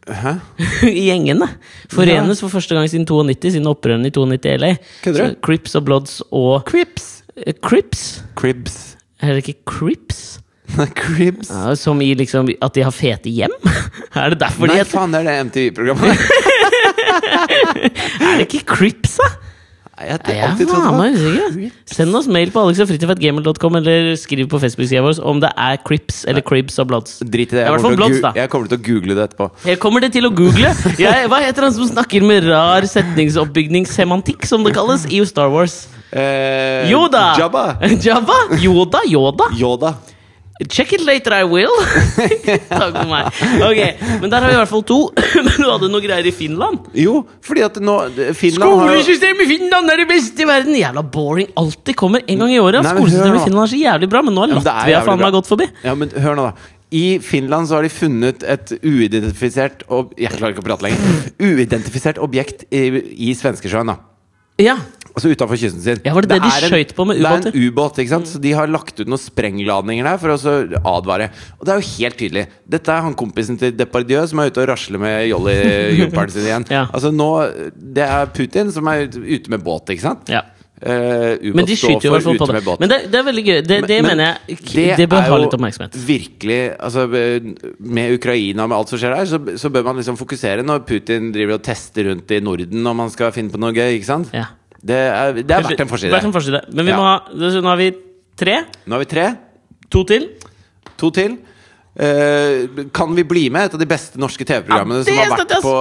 Hæ? 0.06 0.36
I 0.86 1.06
gjengene. 1.10 1.48
Forenes 1.90 2.42
for 2.44 2.54
første 2.54 2.76
gang 2.78 2.90
siden 2.92 3.08
92, 3.10 3.56
siden 3.56 3.68
opprørene 3.72 4.12
i 4.12 4.14
92 4.14 4.46
i 4.54 4.58
LA. 4.62 4.74
Kødder 5.04 5.32
du? 5.34 5.40
Crips 5.46 5.76
og 5.80 5.86
Bloods 5.88 6.20
og 6.32 6.62
Crips. 6.70 7.12
Crips 7.36 7.62
Crips? 7.66 8.04
Cribs. 8.38 8.76
Er 9.22 9.34
det 9.34 9.48
ikke 9.48 9.60
Crips? 9.66 10.20
Cribs. 11.02 11.50
Ja, 11.54 11.74
som 11.78 12.00
i 12.02 12.12
liksom 12.18 12.48
at 12.62 12.74
de 12.78 12.84
har 12.86 12.94
fete 12.94 13.30
hjem? 13.34 13.54
er 14.16 14.34
det 14.34 14.40
derfor 14.42 14.70
de 14.70 14.78
heter 14.78 14.86
Nei, 14.86 14.94
faen, 14.94 15.12
det 15.14 15.20
er 15.22 15.28
det 15.30 15.36
MTV-programmet. 15.50 16.24
Er 18.26 18.40
det 18.40 18.48
ikke 18.48 18.66
Crips, 18.76 19.20
da? 19.22 19.34
Jeg 19.96 20.12
har 20.12 20.50
alltid 20.50 20.68
trodd. 20.68 21.60
Send 21.88 22.18
oss 22.20 22.26
mail 22.28 22.50
på 22.52 22.60
alexafritidfatgmail.com, 22.66 23.78
eller 23.80 24.10
skriv 24.20 24.50
på 24.52 24.60
Facebook-sida 24.60 25.00
vår 25.06 25.22
om 25.24 25.40
det 25.40 25.54
er 25.56 25.78
Crips 25.88 26.26
eller 26.28 26.44
Cribs 26.44 26.76
og 26.84 26.90
Bloods. 26.90 27.22
Drit 27.24 27.54
i 27.54 27.56
det. 27.56 27.64
Jeg 27.64 27.80
kommer, 27.80 28.20
da. 28.26 28.32
jeg 28.36 28.52
kommer 28.52 28.68
til 28.74 28.82
å 28.82 28.84
google 28.90 29.16
det 29.16 29.28
etterpå. 29.30 29.48
Jeg 29.72 29.80
kommer 29.80 30.04
det 30.04 30.12
til 30.18 30.28
å 30.28 30.34
google. 30.36 30.74
Jeg, 31.00 31.30
hva 31.32 31.40
heter 31.46 31.70
han 31.70 31.78
som 31.78 31.88
snakker 31.88 32.28
med 32.28 32.50
rar 32.50 32.88
setningsoppbygningssemantikk, 32.92 34.44
som 34.50 34.68
det 34.68 34.76
kalles, 34.76 35.08
i 35.08 35.24
Star 35.30 35.54
Wars? 35.54 35.86
Eh, 36.12 36.92
Yoda! 36.92 37.30
Jabba. 37.40 37.64
Jabba? 38.10 38.42
Yoda? 38.60 39.06
Yoda? 39.08 39.48
Yoda. 39.56 39.96
Check 40.70 40.94
it 40.94 41.02
later, 41.04 41.34
I 41.36 41.44
will. 41.44 41.72
Takk 42.70 42.94
for 42.96 43.10
meg. 43.10 43.28
Ok, 43.60 43.80
Men 44.22 44.32
der 44.32 44.40
har 44.40 44.48
vi 44.48 44.54
i 44.56 44.60
hvert 44.62 44.72
fall 44.72 44.86
to. 44.88 45.00
Men 45.36 45.52
du 45.52 45.66
hadde 45.68 45.90
noe 45.92 46.00
greier 46.00 46.30
i 46.30 46.32
Finland? 46.32 46.86
Jo, 46.96 47.18
fordi 47.44 47.66
at 47.66 47.80
nå 47.84 47.96
Finland 48.40 48.80
har 48.80 48.94
jo 48.94 49.02
Skolesystemet 49.02 49.44
i 49.44 49.50
Finland 49.50 49.92
er 49.92 50.00
det 50.00 50.08
beste 50.14 50.46
i 50.46 50.48
verden! 50.48 50.78
Jævla 50.80 51.04
boring. 51.12 51.52
Alltid 51.60 52.00
kommer 52.00 52.24
en 52.24 52.46
gang 52.46 52.56
i 52.56 52.62
året. 52.64 52.88
Skolesystemet 52.88 53.42
i 53.42 53.44
Finland 53.50 53.66
er 53.66 53.74
så 53.74 53.82
jævlig 53.82 54.12
bra, 54.16 54.24
men 54.24 54.38
nå 54.38 54.46
har 54.46 54.56
Latvia 54.56 55.04
faen 55.10 55.22
meg 55.26 55.36
gått 55.36 55.52
forbi. 55.52 55.68
Ja, 55.84 56.00
men 56.00 56.16
hør 56.24 56.40
nå, 56.40 56.48
da. 56.48 56.72
I 56.96 57.06
Finland 57.20 57.68
så 57.68 57.82
har 57.82 57.84
de 57.84 57.92
funnet 57.92 58.46
et 58.48 58.72
uidentifisert 58.86 59.82
ob 59.92 60.14
Jeg 60.22 60.38
klarer 60.38 60.56
ikke 60.56 60.64
å 60.64 60.70
prate 60.70 60.88
lenger. 60.88 61.16
Uidentifisert 61.52 62.22
objekt 62.24 62.64
i, 62.72 62.88
i 63.28 63.36
Svenskesjøen. 63.36 63.92
da 63.92 64.15
Ja, 64.62 64.78
Altså 65.16 65.30
utafor 65.32 65.56
kysten 65.56 65.80
sin. 65.80 66.00
Ja, 66.04 66.12
var 66.12 66.26
det 66.26 66.36
det 66.36 66.42
de 66.44 66.68
skøyt 66.68 66.90
på 66.96 67.06
med 67.08 67.22
ubåter? 67.22 67.46
Det 67.46 67.54
er 67.54 67.62
en 67.62 67.70
ubåt, 67.72 68.00
ikke 68.04 68.12
sant? 68.12 68.28
Så 68.28 68.40
de 68.44 68.52
har 68.52 68.68
lagt 68.68 68.98
ut 69.00 69.08
noen 69.08 69.22
sprengladninger 69.22 70.04
der 70.10 70.18
for 70.20 70.34
å 70.34 70.36
så 70.40 70.56
advare. 70.76 71.30
Og 71.56 71.64
det 71.64 71.72
er 71.72 71.80
jo 71.80 71.92
helt 71.94 72.18
tydelig. 72.20 72.44
Dette 72.76 72.92
er 72.92 73.06
han 73.06 73.16
kompisen 73.16 73.56
til 73.62 73.72
Depardieu 73.80 74.26
som 74.28 74.42
er 74.44 74.52
ute 74.52 74.66
og 74.66 74.68
rasler 74.74 75.00
med 75.00 75.30
Jolly 75.30 75.56
Jumperen 76.02 76.34
sin 76.36 76.50
igjen. 76.50 76.68
Ja. 76.68 76.84
Altså 76.92 77.14
nå 77.16 77.30
Det 77.72 78.04
er 78.04 78.28
Putin 78.36 78.74
som 78.76 78.92
er 78.92 79.08
ute 79.08 79.56
med 79.56 79.64
båt, 79.64 79.96
ikke 79.96 80.04
sant? 80.04 80.28
Ja. 80.36 80.44
Eh, 80.76 81.38
ubåt 81.40 81.56
Men 81.56 81.66
de 81.70 81.76
skyter 81.80 82.04
jo 82.04 82.10
i 82.10 82.14
hvert 82.18 82.26
fall 82.26 82.38
på 82.42 82.48
det. 82.52 82.80
Men 82.82 82.90
det, 82.92 82.98
det 83.12 83.20
er 83.20 83.24
veldig 83.24 83.44
gøy. 83.46 83.60
Det, 83.64 83.78
det 83.88 84.00
Men- 84.04 84.10
mener 84.12 84.26
jeg 84.50 84.58
Det, 84.74 84.98
det 85.00 85.08
bør 85.10 85.22
ha 85.24 85.38
litt 85.40 85.54
oppmerksomhet. 85.56 85.96
Virkelig, 85.96 86.58
altså 86.80 87.06
Med 87.80 88.12
Ukraina, 88.18 88.64
og 88.66 88.70
med 88.70 88.78
alt 88.78 88.92
som 88.92 89.00
skjer 89.00 89.16
der, 89.16 89.26
så, 89.32 89.40
så 89.58 89.72
bør 89.72 89.84
man 89.88 89.96
liksom 90.02 90.18
fokusere 90.20 90.66
når 90.68 90.84
Putin 90.86 91.32
driver 91.32 91.56
og 91.56 91.64
tester 91.64 92.10
rundt 92.12 92.30
i 92.36 92.42
Norden 92.44 92.84
når 92.84 92.94
man 93.00 93.10
skal 93.14 93.32
finne 93.32 93.54
på 93.54 93.62
noe 93.62 93.72
gøy. 93.72 93.96
ikke 93.96 94.10
sant? 94.10 94.34
Ja. 94.36 94.50
Det 94.86 94.96
er, 95.00 95.34
det 95.40 95.50
er. 95.50 95.64
Verdt 95.64 95.80
en 95.80 95.88
forside. 96.36 96.62
Men 96.74 96.86
vi 96.86 96.92
Ja. 96.92 96.98
må 97.00 97.04
ha 97.08 97.16
Nå 97.34 97.64
har 97.72 97.78
vi 97.80 97.92
tre. 98.38 98.60
Nå 98.86 98.92
har 99.00 99.00
vi 99.00 99.06
tre. 99.16 99.26
To 99.90 100.04
til. 100.04 100.28
To 101.00 101.10
til. 101.10 101.38
Eh, 101.96 102.66
kan 102.92 103.14
vi 103.16 103.24
bli 103.24 103.46
med? 103.50 103.70
Et 103.70 103.74
av 103.74 103.80
de 103.80 103.86
beste 103.88 104.20
norske 104.20 104.44
TV-programmene 104.44 105.00
Ja, 105.00 105.06
som 105.08 105.16
har 105.16 105.46
vært 105.46 105.62
på 105.64 105.76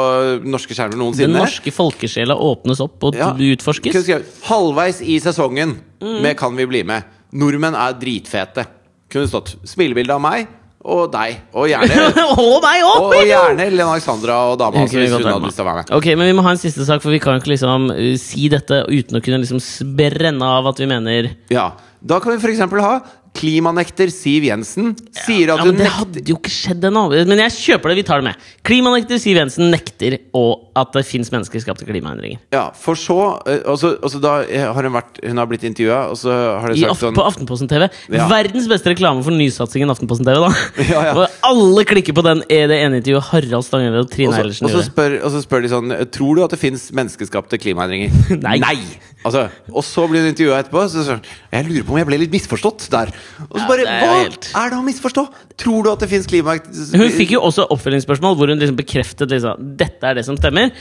norske 0.46 0.76
skjermer 0.76 1.16
Den 1.18 1.32
norske 1.34 1.72
folkesjela 1.74 2.36
åpnes 2.38 2.78
opp 2.84 3.02
og 3.08 3.16
Ja. 3.18 3.32
utforskes. 3.34 3.90
Skrevet, 4.04 4.24
Halvveis 4.46 5.00
i 5.02 5.18
sesongen 5.18 5.74
Mm. 6.00 6.20
med 6.22 6.36
Kan 6.38 6.54
vi 6.54 6.66
bli 6.66 6.82
med? 6.84 7.02
Nordmenn 7.32 7.74
er 7.74 7.94
dritfete. 7.98 8.66
Kunne 9.10 9.26
stått 9.26 9.56
smilebilde 9.66 10.10
av 10.14 10.20
meg 10.20 10.46
og 10.84 11.10
deg. 11.10 11.40
Og 11.52 11.66
gjerne, 11.66 11.88
og 12.38 12.62
meg 12.62 12.82
òg! 12.84 13.00
og, 13.00 13.14
og 13.16 13.26
gjerne 13.26 13.66
Lene 13.72 13.88
Alexandra 13.96 14.36
og 14.52 14.58
dama 14.60 14.84
Ok, 14.84 14.90
hvis 14.94 15.10
hun 15.10 15.24
hadde 15.24 15.46
lyst 15.48 15.56
til 15.58 15.64
å 15.64 15.68
være 15.70 15.82
med. 15.82 15.90
Ok, 15.98 16.06
men 16.14 16.26
vi 16.30 16.32
må 16.38 16.42
ha 16.46 16.50
en 16.54 16.60
siste 16.62 16.84
sak, 16.86 17.02
for 17.02 17.10
vi 17.10 17.18
kan 17.18 17.40
ikke 17.40 17.50
liksom 17.56 17.90
uh, 17.90 18.14
si 18.20 18.46
dette 18.52 18.84
uten 18.86 19.18
å 19.18 19.24
kunne 19.24 19.42
liksom 19.42 19.58
brenne 19.96 20.44
av 20.60 20.66
at 20.70 20.78
vi 20.78 20.86
mener 20.86 21.30
Ja, 21.50 21.72
Da 22.04 22.20
kan 22.20 22.36
vi 22.36 22.38
f.eks. 22.38 22.60
ha 22.70 23.00
klimanekter 23.44 24.10
Siv 24.12 24.46
Jensen 24.48 24.94
sier 25.12 25.52
at 25.52 25.60
ja, 25.60 25.66
hun 25.66 25.74
men 25.74 25.82
Det 25.82 25.92
hadde 25.92 26.22
jo 26.30 26.38
ikke 26.38 26.52
skjedd 26.52 26.84
ennå. 26.88 27.06
Men 27.28 27.42
jeg 27.44 27.54
kjøper 27.58 27.92
det, 27.92 27.98
vi 28.00 28.06
tar 28.08 28.22
det 28.22 28.30
med. 28.30 28.46
Klimanekter 28.66 29.20
Siv 29.20 29.38
Jensen 29.38 29.70
nekter 29.72 30.16
og 30.36 30.70
at 30.78 30.94
det 30.96 31.04
fins 31.06 31.30
menneskeskapte 31.30 31.86
klimaendringer. 31.86 32.40
Ja, 32.54 32.66
for 32.74 32.98
så 32.98 33.18
altså, 33.44 33.70
Og 33.70 33.78
så 33.78 33.92
og 34.04 34.10
så 34.14 34.20
da 34.22 34.34
eh, 34.42 34.64
har 34.66 34.88
hun 34.88 34.94
vært 34.96 35.20
Hun 35.22 35.40
har 35.40 35.48
blitt 35.50 35.64
intervjua, 35.66 36.00
og 36.10 36.18
så 36.18 36.34
har 36.62 36.72
de 36.72 36.80
sagt 36.82 37.02
sånn 37.02 37.16
på 37.16 37.24
Aftenposten 37.26 37.70
TV. 37.70 37.86
Ja. 38.12 38.28
Verdens 38.30 38.68
beste 38.70 38.92
reklame 38.92 39.24
for 39.26 39.34
nysatsingen 39.34 39.92
Aftenposten 39.92 40.26
TV. 40.28 40.40
da 40.42 40.50
Ja, 40.94 41.04
ja. 41.10 41.28
Alle 41.46 41.86
klikker 41.88 42.16
på 42.16 42.24
den 42.26 42.42
er 42.48 42.68
det 42.70 42.80
ene 42.82 43.00
intervjuet 43.00 43.30
Harald 43.30 43.66
Stanghelle 43.66 44.04
og 44.04 44.12
Trine 44.12 44.34
så, 44.34 44.42
Eilertsen 44.42 44.68
gjorde. 44.70 45.20
og 45.20 45.34
så 45.34 45.42
spør 45.44 45.64
de 45.64 45.72
sånn 45.72 45.96
Tror 46.14 46.38
du 46.38 46.44
at 46.46 46.54
det 46.54 46.60
fins 46.62 46.88
menneskeskapte 46.94 47.60
klimaendringer? 47.62 48.14
Nei. 48.44 48.78
Altså, 49.24 49.46
og 49.72 49.84
så 49.86 50.04
blir 50.10 50.20
hun 50.20 50.28
intervjua 50.34 50.58
etterpå. 50.60 50.82
Så 50.92 51.04
så, 51.06 51.14
Jeg 51.52 51.64
lurer 51.68 51.84
på 51.88 51.94
om 51.94 51.98
jeg 52.02 52.06
ble 52.10 52.18
litt 52.20 52.34
misforstått 52.34 52.88
der. 52.92 53.08
Og 53.48 53.56
så 53.56 53.62
Ja, 53.62 53.68
bare 53.70 53.86
er 53.88 54.02
Hva 54.04 54.18
helt- 54.20 54.50
er 54.54 54.70
det 54.70 54.78
å 54.78 54.84
misforstå? 54.84 55.24
Tror 55.56 55.84
du 55.86 55.90
at 55.92 56.00
det 56.02 56.08
fins 56.10 56.26
klima... 56.26 56.56
Hun 56.58 57.10
fikk 57.14 57.30
jo 57.36 57.40
også 57.46 57.64
oppfølgingsspørsmål 57.70 58.36
hvor 58.36 58.50
hun 58.50 58.58
liksom 58.58 58.76
bekreftet 58.76 59.30
liksom, 59.30 59.76
dette 59.78 60.02
er 60.10 60.14
det 60.18 60.24
som 60.26 60.36
stemmer. 60.36 60.72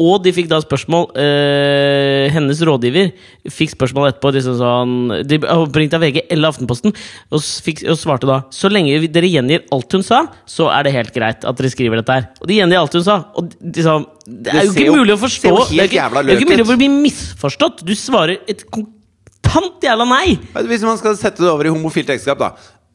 Og 0.00 0.22
de 0.24 0.32
fikk 0.32 0.48
da 0.50 0.58
spørsmål 0.64 1.10
øh, 1.20 2.30
Hennes 2.32 2.62
rådgiver 2.64 3.12
fikk 3.52 3.74
spørsmål 3.76 4.08
etterpå 4.10 4.32
liksom 4.34 4.56
sånn, 4.58 4.94
De 5.28 5.38
oppringte 5.52 5.98
av 5.98 6.02
VG 6.06 6.22
eller 6.32 6.48
Aftenposten 6.52 6.94
og, 6.94 7.42
fikk, 7.66 7.84
og 7.92 7.98
svarte 8.00 8.28
da 8.30 8.40
Så 8.54 8.70
lenge 8.72 8.98
dere 9.12 9.28
gjengir 9.30 9.66
alt 9.74 9.92
hun 9.98 10.02
sa, 10.06 10.24
så 10.48 10.70
er 10.72 10.86
det 10.88 10.94
helt 10.96 11.12
greit 11.14 11.44
at 11.44 11.58
dere 11.58 11.70
skriver 11.72 12.00
dette 12.00 12.16
her. 12.16 12.26
Og 12.40 12.48
de 12.50 12.58
gjengir 12.58 12.80
alt 12.80 12.96
hun 12.96 13.04
sa. 13.06 13.18
Og 13.38 13.52
liksom, 13.62 14.06
det 14.26 14.52
er 14.54 14.66
jo 14.68 14.72
ikke 14.74 14.94
mulig 14.94 15.14
å 15.16 15.20
forstå. 15.20 15.52
det 15.72 15.80
er 15.82 15.88
ikke, 15.90 16.08
det 16.22 16.34
er 16.34 16.40
ikke 16.40 16.50
mulig 16.52 16.66
å 16.66 16.78
bli 16.78 16.90
misforstått. 16.92 17.82
Du 17.86 17.94
svarer 17.98 18.42
et 18.50 18.64
kontant 18.70 19.82
jævla 19.82 20.06
nei! 20.06 20.36
Hvis 20.70 20.84
man 20.86 21.00
skal 21.00 21.16
sette 21.18 21.42
det 21.42 21.50
over 21.50 21.66
i 21.66 21.74
homofilt 21.74 22.12
ekteskap, 22.14 22.38
da. 22.42 22.52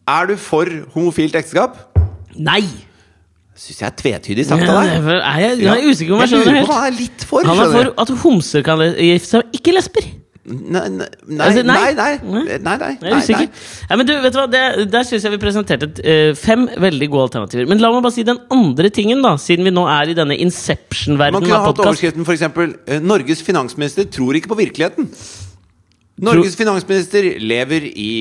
Er 0.08 0.30
du 0.32 0.38
for 0.40 0.72
homofilt 0.94 1.36
ekteskap? 1.36 1.76
Nei! 2.38 2.64
Syns 3.58 3.82
jeg 3.82 3.88
er 3.90 3.96
tvetydig 3.98 4.46
sagt 4.46 4.68
av 4.70 4.84
deg. 4.86 5.08
er, 5.18 5.40
jeg, 5.42 5.60
jeg 5.66 5.72
er 5.74 5.88
usikker 5.90 6.14
på 6.14 6.18
om 6.18 6.22
jeg 6.22 6.30
jeg 6.30 6.34
skjønner 6.36 6.54
det 6.54 6.60
helt. 6.62 6.74
han 6.78 6.86
er 6.86 6.98
litt 7.00 7.24
for. 7.26 7.48
Han 7.50 7.62
er 7.64 7.72
for 7.74 7.92
at 8.04 8.12
homser 8.22 8.66
kan 8.66 8.84
gifte 8.86 9.32
seg, 9.32 9.56
ikke 9.58 9.74
lesber. 9.74 10.10
Nei, 10.48 10.84
nei, 10.96 11.08
Altså, 11.44 11.64
nei. 11.68 11.76
nei, 11.76 11.94
nei, 11.98 12.12
Nei. 12.24 12.58
nei, 12.64 12.76
nei, 12.80 12.92
Jeg 13.02 13.12
er 13.12 13.18
usikker. 13.20 13.64
Men 14.00 14.08
du, 14.08 14.14
vet 14.24 14.32
du 14.32 14.38
hva? 14.40 14.46
Det, 14.52 14.62
der 14.94 15.08
syns 15.10 15.26
jeg 15.28 15.34
vi 15.34 15.40
presenterte 15.42 15.90
eh, 16.08 16.30
fem 16.40 16.64
veldig 16.80 17.10
gode 17.12 17.26
alternativer. 17.28 17.68
Men 17.68 17.82
la 17.84 17.90
meg 17.92 18.06
bare 18.06 18.16
si 18.16 18.24
den 18.28 18.40
andre 18.56 18.92
tingen, 18.96 19.20
da 19.26 19.34
siden 19.42 19.68
vi 19.68 19.74
nå 19.76 19.84
er 19.92 20.14
i 20.14 20.16
denne 20.16 20.38
Inception-verdenen 20.40 21.42
Man 21.42 21.50
kunne 21.50 21.66
hatt 21.66 21.82
overskriften 21.84 22.24
eksempel 22.38 22.78
eh, 22.88 23.04
Norges 23.04 23.44
finansminister 23.44 24.08
tror 24.14 24.40
ikke 24.40 24.54
på 24.54 24.60
virkeligheten. 24.62 25.10
Norges 26.24 26.56
finansminister 26.58 27.28
lever 27.44 27.84
i 27.92 28.14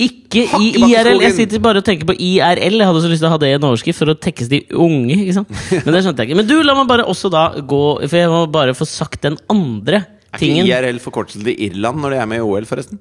Ikke 0.00 0.42
i 0.58 0.72
IRL. 0.80 1.20
Jeg 1.22 1.36
sitter 1.36 1.60
bare 1.62 1.78
og 1.78 1.86
tenker 1.86 2.08
på 2.08 2.16
IRL. 2.16 2.80
Jeg 2.80 2.88
hadde 2.88 3.04
så 3.04 3.10
lyst 3.12 3.20
til 3.22 3.28
å 3.28 3.34
ha 3.36 3.38
det 3.38 3.52
i 3.52 3.58
en 3.60 3.68
overskrift 3.68 4.00
for 4.00 4.10
å 4.10 4.16
tekkes 4.18 4.48
de 4.50 4.64
unge. 4.74 5.20
ikke 5.28 5.36
sant? 5.36 5.52
Men 5.84 5.94
det 5.94 6.02
skjønte 6.02 6.24
jeg 6.24 6.32
ikke. 6.32 6.40
Men 6.40 6.48
du, 6.50 6.56
la 6.66 6.74
meg 6.80 6.88
bare 6.90 7.04
også 7.06 7.30
da 7.30 7.44
gå 7.60 7.82
For 8.08 8.18
jeg 8.18 8.32
må 8.32 8.40
bare 8.50 8.74
få 8.74 8.88
sagt 8.88 9.22
den 9.28 9.38
andre 9.52 10.02
Er 10.34 10.44
ikke 10.44 10.68
IRL 10.68 11.02
forkortelse 11.02 11.42
til 11.46 11.66
Irland 11.68 12.02
når 12.02 12.14
de 12.14 12.22
er 12.22 12.30
med 12.30 12.42
i 12.42 12.46
OL, 12.46 12.66
forresten? 12.68 13.00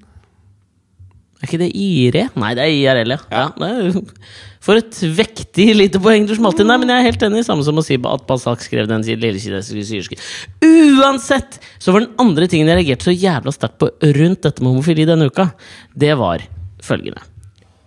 Er 1.41 1.49
ikke 1.49 1.59
det 1.59 1.73
IRE? 1.75 2.27
Nei, 2.39 2.53
det 2.55 2.63
er 2.63 2.75
IRL, 2.77 3.15
ja. 3.17 3.21
Ja. 3.33 3.47
ja. 3.59 3.71
det 3.91 4.03
for 4.63 4.79
et 4.79 4.95
vektig 5.17 5.65
lite 5.75 5.99
poeng 5.99 6.23
du 6.23 6.31
smalt 6.37 6.61
inn 6.63 6.69
der, 6.71 6.79
men 6.79 6.91
jeg 6.93 7.01
er 7.01 7.09
helt 7.09 7.25
enig. 7.27 7.43
Samme 7.43 7.65
som 7.67 7.79
å 7.79 7.83
si 7.83 7.97
at 7.99 8.23
Basak 8.29 8.63
skrev 8.63 8.87
den 8.87 9.03
lille 9.03 9.35
kinesiske 9.35 9.83
syerske. 9.89 10.19
Uansett! 10.63 11.59
Så 11.83 11.91
var 11.91 12.05
den 12.05 12.15
andre 12.23 12.47
tingen 12.47 12.71
jeg 12.71 12.79
reagerte 12.79 13.09
så 13.09 13.15
jævla 13.17 13.51
sterkt 13.51 13.81
på 13.83 13.91
rundt 13.91 14.45
dette 14.47 14.63
med 14.63 14.71
homofili 14.71 15.07
denne 15.09 15.27
uka, 15.27 15.49
det 15.99 16.15
var 16.19 16.45
følgende. 16.83 17.32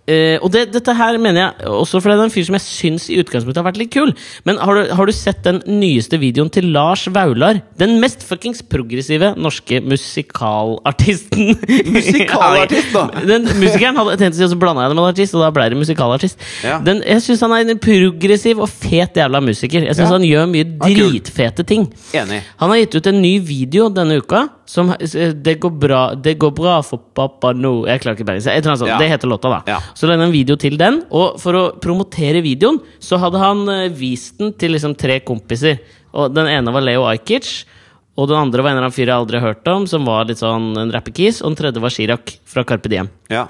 Eh, 0.07 0.37
og 0.39 0.51
det, 0.53 0.61
dette 0.71 0.93
her 0.95 1.17
mener 1.19 1.41
jeg 1.41 1.67
også 1.67 1.99
fordi 1.99 2.15
det 2.15 2.21
er 2.23 2.29
en 2.29 2.31
fyr 2.31 2.45
som 2.47 2.55
jeg 2.55 2.63
syns 2.63 3.07
i 3.11 3.17
utgangspunktet 3.19 3.59
har 3.59 3.65
vært 3.67 3.79
litt 3.81 3.91
kul. 3.91 4.13
Men 4.47 4.59
har 4.63 4.77
du, 4.79 4.93
har 4.95 5.09
du 5.09 5.11
sett 5.15 5.41
den 5.43 5.59
nyeste 5.67 6.15
videoen 6.21 6.47
til 6.53 6.69
Lars 6.71 7.03
Vaular? 7.11 7.59
Den 7.79 7.97
mest 7.99 8.23
fuckings 8.23 8.61
progressive 8.63 9.33
norske 9.35 9.81
musikalartisten. 9.83 11.57
Musikalartist, 11.97 12.93
da? 12.95 13.05
Den 13.31 13.47
musikeren 13.59 13.99
hadde 13.99 14.17
tenkt 14.21 14.37
å 14.37 14.39
si, 14.39 14.45
og 14.47 14.53
så 14.53 14.59
blanda 14.61 14.85
jeg 14.85 14.93
det 14.93 14.97
med 14.97 15.03
en 15.03 15.11
artist, 15.11 15.35
og 15.37 15.43
da 15.43 15.51
ble 15.55 15.67
det 15.73 15.79
musikalartist. 15.81 16.47
Ja. 16.65 16.79
Den, 16.85 17.01
jeg 17.05 17.23
syns 17.25 17.43
han 17.45 17.55
er 17.57 17.65
en 17.75 17.81
progressiv 17.83 18.61
og 18.63 18.71
fet 18.71 19.19
jævla 19.19 19.41
musiker. 19.43 19.83
Jeg 19.89 19.97
syns 19.97 20.07
Ja. 20.07 20.13
han 20.15 20.27
gjør 20.27 20.47
mye 20.51 20.69
dritfete 20.79 21.65
ting. 21.67 21.87
Enig. 22.15 22.41
Han 22.61 22.71
har 22.73 22.79
gitt 22.83 22.95
ut 23.01 23.11
en 23.11 23.21
ny 23.21 23.35
video 23.43 23.89
denne 23.93 24.21
uka 24.23 24.47
som 24.67 24.91
eh, 24.91 25.31
Det 25.33 25.55
går 25.63 25.73
bra, 25.79 26.01
det 26.15 26.35
går 26.41 26.51
bra 26.55 26.77
for 26.85 26.99
pappa 27.15 27.53
nå 27.55 27.85
Jeg 27.87 28.03
klarer 28.03 28.19
ikke 28.19 28.27
tror 28.27 28.73
han 28.75 28.87
Ja. 28.87 28.97
Det 28.99 29.09
heter 29.13 29.31
låta, 29.31 29.49
da. 29.49 29.61
Ja. 29.67 29.79
Så 29.95 30.07
lagde 30.07 30.21
han 30.25 30.29
en 30.29 30.35
video 30.35 30.57
til 30.59 30.77
den. 30.77 31.01
Og 31.09 31.39
for 31.41 31.55
å 31.55 31.63
promotere 31.79 32.43
videoen, 32.43 32.81
så 32.99 33.19
hadde 33.21 33.41
han 33.41 33.63
eh, 33.69 33.89
vist 33.89 34.37
den 34.39 34.53
til 34.59 34.75
liksom 34.75 34.95
tre 34.99 35.19
kompiser. 35.25 35.79
Og 36.13 36.33
den 36.35 36.47
ene 36.51 36.73
var 36.73 36.83
Leo 36.85 37.07
Ajkic. 37.07 37.65
Og 38.17 38.27
den 38.31 38.39
andre 38.39 38.63
var 38.63 38.71
en 38.71 38.79
eller 38.79 38.87
annen 38.89 38.95
fyr 38.95 39.05
jeg 39.05 39.15
aldri 39.15 39.39
har 39.39 39.53
hørt 39.53 39.67
om, 39.69 39.85
som 39.89 40.05
var 40.07 40.25
litt 40.25 40.41
sånn 40.41 40.71
en 40.81 40.91
rappekis. 40.93 41.43
Og 41.43 41.53
den 41.53 41.59
tredje 41.61 41.83
var 41.83 41.93
Chirag 41.93 42.35
fra 42.49 42.65
Carpe 42.67 42.89
Diem. 42.89 43.09
Ja. 43.29 43.45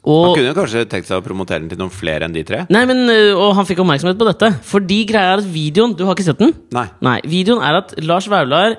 Han 0.00 0.14
Og 0.16 0.38
kunne 0.38 0.48
jo 0.48 0.56
kanskje 0.56 0.86
tenkt 0.88 1.10
seg 1.10 1.20
å 1.20 1.24
promotere 1.24 1.60
den 1.60 1.68
til 1.68 1.78
noen 1.80 1.92
flere 1.92 2.24
enn 2.24 2.32
de 2.32 2.42
tre. 2.48 2.62
Nei, 2.72 2.86
men, 2.88 3.04
øh, 3.12 3.34
og 3.36 3.52
han 3.58 3.68
fikk 3.68 3.82
oppmerksomhet 3.84 4.18
på 4.18 4.28
dette. 4.30 4.48
Fordi 4.64 5.02
greia 5.08 5.34
er 5.34 5.42
at 5.42 5.50
videoen 5.52 5.92
Du 5.96 6.06
har 6.06 6.16
ikke 6.16 6.24
sett 6.24 6.40
den? 6.40 6.54
Nei. 6.72 6.86
Nei, 7.04 7.18
Videoen 7.28 7.60
er 7.62 7.82
at 7.82 7.92
Lars 8.00 8.26
Vaular 8.32 8.78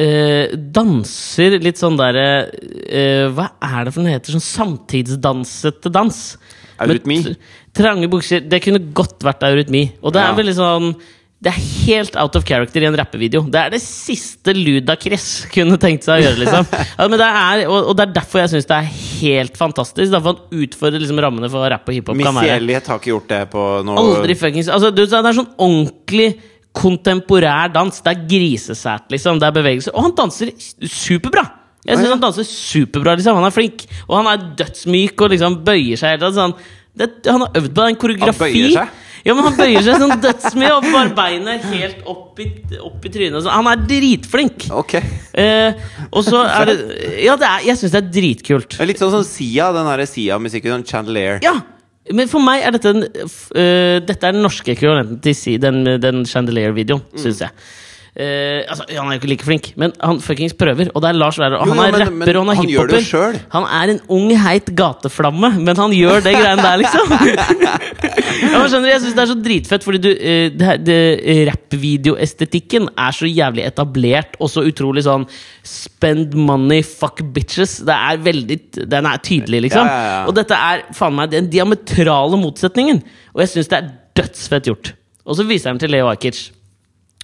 øh, 0.00 0.56
danser 0.74 1.58
litt 1.62 1.80
sånn 1.80 1.98
derre 2.00 2.26
øh, 2.50 3.30
Hva 3.36 3.50
er 3.60 3.86
det 3.86 3.94
for 3.94 4.04
noe 4.04 4.16
heter? 4.16 4.36
Sånn 4.36 4.48
samtidsdansete 4.48 5.92
dans. 5.92 6.20
Eurytmi? 6.80 7.22
Trange 7.76 8.10
bukser. 8.10 8.44
Det 8.48 8.62
kunne 8.64 8.82
godt 8.96 9.22
vært 9.26 9.44
eurytmi. 9.46 9.86
Og 10.02 10.14
det 10.14 10.22
Ja. 10.24 10.32
er 10.32 10.38
veldig 10.40 10.58
sånn 10.58 10.92
det 11.40 11.48
er 11.54 11.60
helt 11.86 12.16
out 12.20 12.34
of 12.36 12.44
character 12.44 12.84
i 12.84 12.86
en 12.90 12.96
rappevideo. 13.00 13.40
Det 13.48 13.56
er 13.56 13.70
det 13.72 13.80
siste 13.80 14.52
Ludacris 14.52 15.46
kunne 15.54 15.78
tenkt 15.80 16.04
seg 16.04 16.20
å 16.20 16.24
gjøre. 16.26 16.40
liksom 16.42 16.66
ja, 16.98 17.06
men 17.06 17.16
det 17.16 17.28
er, 17.28 17.62
og, 17.64 17.78
og 17.88 17.96
det 17.96 18.04
er 18.04 18.12
derfor 18.18 18.42
jeg 18.42 18.52
syns 18.52 18.68
det 18.68 18.76
er 18.76 18.90
helt 19.22 19.56
fantastisk. 19.56 20.12
Derfor 20.12 20.36
han 20.36 20.66
utfordrer 20.66 21.00
liksom 21.00 21.22
rammene 21.24 21.48
for 21.48 21.64
hva 21.64 21.70
rapp 21.72 21.88
og 21.88 21.96
hiphop 21.96 22.20
kan 22.20 22.36
være. 22.36 22.60
Har 22.90 23.00
ikke 23.00 23.14
gjort 23.14 23.32
det 23.32 23.40
på 23.54 23.64
noe 23.88 24.02
Aldri 24.04 24.36
fuckings 24.36 24.68
altså, 24.68 24.92
Det 24.92 25.08
er 25.08 25.38
sånn 25.40 25.48
ordentlig 25.56 26.28
kontemporær 26.76 27.72
dans. 27.74 28.02
Det 28.04 28.12
er 28.12 28.26
grisesært, 28.30 29.08
liksom. 29.12 29.40
Det 29.40 29.48
er 29.48 29.56
bevegelser. 29.56 29.96
Og 29.96 30.08
han 30.08 30.16
danser 30.18 30.52
superbra! 30.86 31.46
Jeg 31.80 31.96
syns 31.96 32.10
ja. 32.10 32.12
han 32.12 32.22
danser 32.22 32.44
superbra. 32.44 33.14
liksom 33.16 33.38
Han 33.38 33.48
er 33.48 33.54
flink. 33.54 33.86
Og 34.06 34.18
han 34.18 34.28
er 34.34 34.48
dødsmyk 34.58 35.22
og 35.24 35.32
liksom 35.32 35.62
bøyer 35.64 36.00
seg 36.00 36.16
helt 36.16 36.36
sånn. 36.36 36.52
det, 36.98 37.08
Han 37.30 37.46
har 37.46 37.62
øvd 37.62 37.72
på 37.78 37.86
en 37.86 38.00
koreografi. 38.02 38.50
Han 38.50 38.58
bøyer 38.58 38.76
seg? 38.76 39.06
Ja, 39.20 39.34
men 39.36 39.44
han 39.44 39.56
bøyer 39.58 39.82
seg 39.84 39.98
sånn 40.00 40.14
dødsmye, 40.22 40.68
og 40.78 40.86
bare 40.94 41.10
beinet 41.16 41.64
helt 41.68 42.06
opp 42.08 42.38
i, 42.40 42.46
opp 42.80 43.04
i 43.04 43.10
trynet. 43.12 43.42
sånn. 43.44 43.52
Han 43.52 43.68
er 43.68 43.82
dritflink! 43.88 44.70
Ok. 44.72 44.94
Eh, 44.96 45.82
og 46.08 46.24
så 46.24 46.40
er 46.60 46.70
det 46.70 46.78
Ja, 47.26 47.36
det 47.40 47.48
er, 47.48 47.66
jeg 47.68 47.80
syns 47.80 47.96
det 47.96 48.00
er 48.00 48.14
dritkult. 48.20 48.78
Litt 48.88 49.02
sånn 49.02 49.12
som 49.18 49.26
Sia, 49.28 49.68
den 49.76 49.88
derre 49.88 50.08
Sia-musikken. 50.08 50.86
Chandelier. 50.88 51.40
Ja! 51.44 51.58
Men 52.12 52.28
for 52.28 52.42
meg 52.42 52.64
er 52.66 52.74
dette 52.74 52.90
en, 52.90 53.04
øh, 53.04 54.00
Dette 54.08 54.26
er 54.26 54.32
den 54.32 54.42
norske 54.42 54.72
ekvivalenten 54.74 55.20
til 55.22 55.60
den, 55.62 55.84
den 56.02 56.24
Chandelier-videoen, 56.26 57.02
Mm. 57.12 57.18
syns 57.18 57.40
jeg. 57.40 57.50
Eh, 58.16 58.64
altså, 58.68 58.84
Han 58.90 59.08
er 59.08 59.16
jo 59.16 59.20
ikke 59.20 59.30
like 59.30 59.46
flink, 59.46 59.68
men 59.80 59.92
han 60.02 60.20
fuckings 60.24 60.54
prøver. 60.58 60.90
Og 60.94 61.02
det 61.02 61.10
er 61.10 61.18
Lars 61.18 61.38
Lærer. 61.38 61.58
Og 61.60 61.66
Jo, 61.68 61.74
han 61.74 61.82
er 61.94 61.98
men- 61.98 62.06
rapper, 62.08 62.38
og 62.40 62.46
han 62.46 62.56
er 62.56 62.60
hiphoper. 62.60 63.38
Han 63.54 63.64
er 63.64 63.94
en 63.94 64.00
ung, 64.08 64.30
heit 64.36 64.70
gateflamme, 64.76 65.52
men 65.60 65.76
han 65.76 65.90
gjør 65.94 66.22
det 66.24 66.34
greiene 66.34 66.62
der, 66.64 66.76
liksom. 66.82 67.14
ja, 68.52 68.62
skjønner 68.66 68.92
Jeg 68.92 69.02
syns 69.04 69.16
det 69.16 69.24
er 69.24 69.30
så 69.32 69.38
dritfett, 69.44 69.86
fordi 69.86 70.02
du 70.02 70.10
eh, 70.10 70.76
det 70.80 70.98
Rappvideoestetikken 71.50 72.88
er 72.98 73.16
så 73.16 73.28
jævlig 73.28 73.64
etablert 73.66 74.36
og 74.40 74.50
så 74.52 74.64
utrolig 74.66 75.04
sånn 75.06 75.26
spend 75.66 76.34
money, 76.38 76.82
fuck 76.86 77.22
bitches. 77.34 77.78
Det 77.86 77.94
er 77.96 78.20
veldig 78.24 78.58
Den 78.90 79.06
er 79.10 79.20
tydelig, 79.24 79.64
liksom. 79.68 79.86
Ja, 79.86 79.98
ja. 80.10 80.22
Og 80.28 80.34
dette 80.38 80.56
er 80.56 80.86
faen 80.96 81.16
meg 81.16 81.32
den 81.34 81.50
diametrale 81.52 82.38
motsetningen. 82.40 83.02
Og 83.34 83.44
jeg 83.44 83.52
syns 83.54 83.70
det 83.70 83.78
er 83.80 83.90
dødsfett 84.20 84.70
gjort. 84.70 84.92
Og 85.26 85.36
så 85.38 85.46
viser 85.46 85.70
han 85.72 85.78
til 85.80 85.92
Leo 85.92 86.08
Ajkic. 86.10 86.48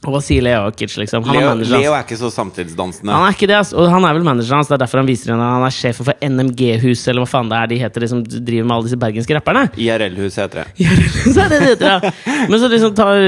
Og 0.05 0.13
hva 0.13 0.21
sier 0.21 0.45
Leo 0.45 0.67
Akic, 0.69 0.93
liksom? 1.01 1.25
Han 1.25 1.39
er 1.39 1.41
Leo, 1.41 1.53
manageren 1.55 1.81
Leo 1.81 1.95
er 1.97 2.03
ikke 2.05 2.19
så 2.21 2.29
samtidsdansende. 2.31 3.15
Han 3.17 3.25
er 3.25 3.33
ikke 3.35 3.49
det, 3.49 3.57
ass. 3.57 3.71
Og 3.73 3.89
han 3.91 4.05
er 4.05 4.19
vel 4.19 4.27
manageren 4.27 4.61
hans. 4.61 4.69
Det 4.69 4.77
er 4.77 4.83
derfor 4.83 5.01
han 5.01 5.09
viser 5.09 5.33
henne 5.33 5.47
Han 5.49 5.65
er 5.67 5.73
sjefen 5.75 6.07
for 6.07 6.27
NMG-huset, 6.27 7.09
eller 7.11 7.25
hva 7.25 7.31
faen 7.31 7.49
det 7.51 7.57
er 7.59 7.71
de 7.71 7.79
heter, 7.81 8.05
de 8.05 8.11
som 8.11 8.21
driver 8.27 8.69
med 8.69 8.75
alle 8.77 8.87
disse 8.91 8.99
bergenske 9.01 9.39
rapperne. 9.39 9.63
IRL-huset 9.81 10.43
heter 10.45 10.61
det. 10.61 10.91
så 11.33 11.47
er 11.47 11.55
det 11.55 11.63
det 11.63 11.71
heter, 11.73 11.95
ja. 11.97 12.13
Men 12.53 12.61
så 12.61 12.71
liksom 12.75 12.93
tar 12.99 13.23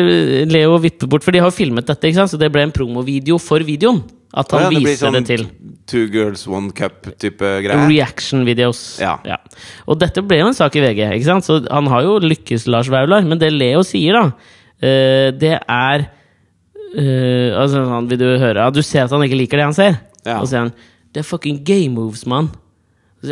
Leo 0.52 0.74
og 0.76 0.84
vipper 0.84 1.10
bort, 1.10 1.24
for 1.24 1.34
de 1.34 1.40
har 1.42 1.48
jo 1.48 1.56
filmet 1.56 1.88
dette, 1.88 2.04
ikke 2.04 2.20
sant? 2.20 2.34
så 2.34 2.40
det 2.40 2.50
ble 2.52 2.66
en 2.68 2.74
promovideo 2.76 3.40
for 3.42 3.64
videoen. 3.64 4.04
At 4.36 4.52
han 4.52 4.66
ja, 4.66 4.68
det 4.68 4.82
viser 4.84 5.06
sånn 5.06 5.16
det 5.16 5.24
til. 5.30 5.46
Two 5.88 6.04
girls, 6.12 6.44
one 6.52 6.68
cup-type 6.76 7.54
greier. 7.64 7.88
Reaction 7.88 8.44
videos. 8.44 8.82
Ja. 9.00 9.16
Og 9.88 9.96
dette 10.02 10.20
ble 10.20 10.42
jo 10.42 10.50
en 10.50 10.58
sak 10.60 10.76
i 10.76 10.84
VG, 10.84 11.00
ikke 11.16 11.30
sant? 11.30 11.48
så 11.48 11.62
han 11.64 11.88
har 11.88 12.04
jo 12.04 12.20
lykkes, 12.22 12.68
Lars 12.68 12.92
Vaular. 12.92 13.24
Men 13.24 13.40
det 13.40 13.50
Leo 13.56 13.80
sier, 13.88 14.20
da, 14.20 14.54
eh, 14.84 15.32
det 15.32 15.56
er 15.56 16.06
eh, 16.96 17.50
altså, 17.58 17.84
sånn, 17.88 18.08
Vil 18.10 18.20
du 18.20 18.28
høre? 18.38 18.62
Ja, 18.62 18.70
du 18.70 18.80
ser 18.82 19.04
at 19.04 19.12
han 19.14 19.24
ikke 19.26 19.38
liker 19.40 19.60
det 19.60 19.68
han 19.68 19.76
ser. 19.76 20.00
Ja. 20.24 20.38
Og 20.40 20.46
så 20.46 20.54
sier 20.54 20.64
han 20.66 20.72
Det 21.12 21.22
er 21.22 21.28
fucking 21.28 21.62
gay 21.64 21.88
moves, 21.92 22.24
mann. 22.28 22.50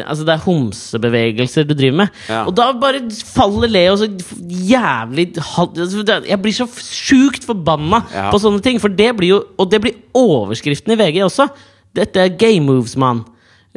Altså 0.02 0.24
Det 0.26 0.32
er 0.34 0.42
homsebevegelser 0.42 1.66
du 1.68 1.74
driver 1.74 2.00
med. 2.02 2.08
Ja. 2.28 2.40
Og 2.48 2.56
da 2.58 2.72
bare 2.74 3.04
faller 3.28 3.70
Leo 3.70 3.94
så 4.00 4.08
jævlig 4.50 5.28
altså, 5.38 6.02
Jeg 6.26 6.40
blir 6.42 6.56
så 6.56 6.66
sjukt 6.66 7.46
forbanna 7.46 8.02
Ja. 8.12 8.30
på 8.32 8.40
sånne 8.42 8.62
ting. 8.64 8.80
For 8.82 8.88
det 8.88 9.12
blir 9.16 9.36
jo 9.36 9.44
Og 9.58 9.70
det 9.70 9.80
blir 9.84 9.94
overskriften 10.14 10.92
i 10.96 10.98
VG 10.98 11.22
også. 11.22 11.48
Dette 11.94 12.20
er 12.20 12.34
gay 12.36 12.58
moves, 12.60 12.96
mann. 12.96 13.24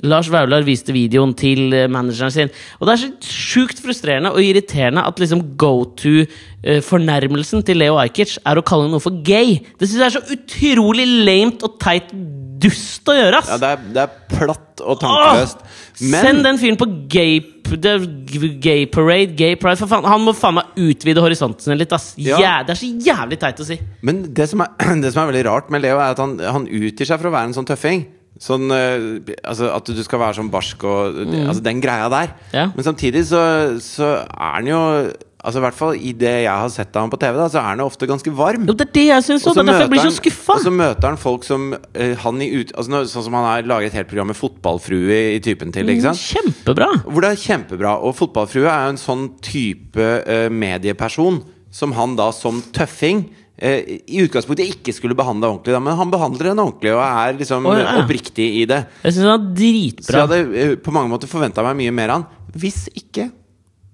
Lars 0.04 0.30
Vaular 0.32 0.64
viste 0.64 0.94
videoen 0.96 1.34
til 1.36 1.74
eh, 1.76 1.88
manageren 1.92 2.32
sin. 2.32 2.52
Og 2.80 2.88
det 2.88 2.94
er 2.94 3.02
så 3.04 3.10
sjukt 3.22 3.82
frustrerende 3.84 4.32
og 4.32 4.44
irriterende 4.44 5.04
at 5.06 5.20
liksom 5.20 5.42
go 5.60 5.84
to-fornærmelsen 6.64 7.64
til 7.68 7.80
Leo 7.80 8.00
Ajkic 8.02 8.38
er 8.48 8.60
å 8.60 8.66
kalle 8.66 8.90
noe 8.92 9.04
for 9.04 9.22
gay. 9.26 9.60
Det 9.80 9.88
syns 9.88 10.00
jeg 10.00 10.08
er 10.08 10.18
så 10.18 10.36
utrolig 10.36 11.08
lamet 11.28 11.64
og 11.66 11.80
teit 11.82 12.12
dust 12.60 13.08
å 13.10 13.16
gjøre, 13.16 13.40
ass! 13.40 13.52
Ja, 13.54 13.60
det 13.62 13.70
er, 13.70 13.86
det 13.96 14.02
er 14.04 14.18
platt 14.34 14.84
og 14.84 15.00
tankeløst. 15.00 15.64
Men 16.04 16.26
Send 16.26 16.46
den 16.48 16.60
fyren 16.62 16.80
på 16.80 16.88
gay, 17.12 17.40
gay 18.64 18.86
parade, 18.92 19.34
gay 19.40 19.56
pride. 19.60 19.80
For 19.80 19.92
faen, 19.92 20.08
han 20.08 20.24
må 20.26 20.34
faen 20.36 20.58
meg 20.60 20.80
utvide 20.90 21.24
horisonten 21.24 21.70
sin 21.70 21.80
litt, 21.80 21.94
ass. 21.96 22.12
Ja. 22.20 22.40
Ja, 22.42 22.54
det 22.66 22.76
er 22.76 22.82
så 22.82 22.92
jævlig 23.10 23.40
teit 23.42 23.64
å 23.64 23.68
si. 23.68 23.80
Men 24.06 24.26
det 24.36 24.50
som, 24.52 24.64
er, 24.66 24.76
det 25.04 25.14
som 25.16 25.24
er 25.24 25.32
veldig 25.32 25.46
rart 25.48 25.72
med 25.74 25.86
Leo, 25.86 26.00
er 26.00 26.16
at 26.16 26.24
han, 26.24 26.38
han 26.40 26.68
utgir 26.68 27.08
seg 27.08 27.22
for 27.22 27.32
å 27.32 27.36
være 27.36 27.52
en 27.52 27.60
sånn 27.62 27.70
tøffing. 27.70 28.08
Sånn, 28.40 28.70
eh, 28.72 29.34
altså 29.44 29.68
At 29.76 29.90
du 29.92 29.98
skal 30.00 30.22
være 30.22 30.38
sånn 30.38 30.52
barsk 30.54 30.86
og 30.88 31.18
Altså 31.28 31.60
den 31.66 31.82
greia 31.84 32.06
der. 32.12 32.30
Mm. 32.38 32.54
Ja. 32.56 32.68
Men 32.72 32.86
samtidig 32.88 33.26
så, 33.28 33.42
så 33.84 34.14
er 34.24 34.54
han 34.54 34.70
jo 34.70 34.84
Altså 35.40 35.62
I 35.62 35.64
hvert 35.64 35.78
fall 35.78 35.96
i 35.96 36.10
det 36.20 36.32
jeg 36.44 36.52
har 36.52 36.72
sett 36.74 36.98
av 37.00 37.06
ham 37.06 37.12
på 37.14 37.18
TV, 37.22 37.38
da 37.40 37.46
så 37.48 37.62
er 37.62 37.68
han 37.70 37.84
ofte 37.86 38.08
ganske 38.10 38.32
varm. 38.36 38.66
Jo, 38.68 38.74
det 38.76 38.90
er 38.90 38.92
det 38.98 39.06
jeg 39.06 39.26
syns 39.30 39.46
òg. 39.48 39.56
Det 39.56 39.62
er 39.64 39.70
derfor 39.70 39.86
jeg 39.86 39.92
blir 39.94 40.04
så 40.04 40.12
skuffa. 40.18 40.58
Og 40.58 40.66
så 40.66 40.74
møter 40.76 41.08
han 41.08 41.20
folk 41.22 41.48
som 41.48 41.70
uh, 41.78 42.16
han 42.26 42.44
i 42.44 42.50
ut, 42.58 42.74
altså 42.76 43.06
Sånn 43.08 43.26
som 43.30 43.38
han 43.40 43.48
har 43.48 43.70
laget 43.72 43.94
et 43.94 44.02
helt 44.02 44.12
program 44.12 44.28
med 44.34 44.40
fotballfrue 44.40 45.08
i, 45.16 45.38
i 45.38 45.40
typen 45.44 45.72
til. 45.72 45.88
Ikke 45.94 46.10
sant? 46.10 46.20
Kjempebra. 46.20 46.90
Hvor 47.06 47.24
det 47.24 47.32
er 47.32 47.40
kjempebra. 47.46 47.96
Og 48.04 48.18
Fotballfrue 48.20 48.68
er 48.68 48.90
jo 48.90 48.98
en 48.98 49.00
sånn 49.00 49.26
type 49.46 50.12
uh, 50.28 50.50
medieperson 50.52 51.40
som 51.72 51.96
han 51.96 52.20
da 52.20 52.34
som 52.36 52.60
tøffing 52.76 53.24
eh, 53.62 54.00
i 54.10 54.22
utgangspunktet 54.26 54.74
ikke 54.74 54.94
skulle 54.96 55.16
behandle 55.16 55.54
ordentlig, 55.54 55.76
da, 55.76 55.82
men 55.86 55.98
han 56.00 56.12
behandler 56.12 56.52
henne 56.52 56.66
ordentlig 56.66 56.96
og 56.96 57.04
er 57.06 57.36
liksom 57.38 57.68
oh, 57.70 57.78
ja. 57.78 57.94
oppriktig 58.02 58.48
i 58.62 58.64
det. 58.70 58.82
Jeg 59.06 59.16
synes 59.16 59.30
han 59.30 59.52
var 59.54 60.08
Så 60.08 60.16
jeg 60.18 60.26
hadde 60.26 60.80
på 60.84 60.96
mange 60.96 61.14
måter 61.14 61.32
forventa 61.32 61.64
meg 61.64 61.78
mye 61.80 61.94
mer 61.96 62.16
av 62.16 62.20
han. 62.20 62.58
Hvis 62.60 62.88
ikke 62.98 63.30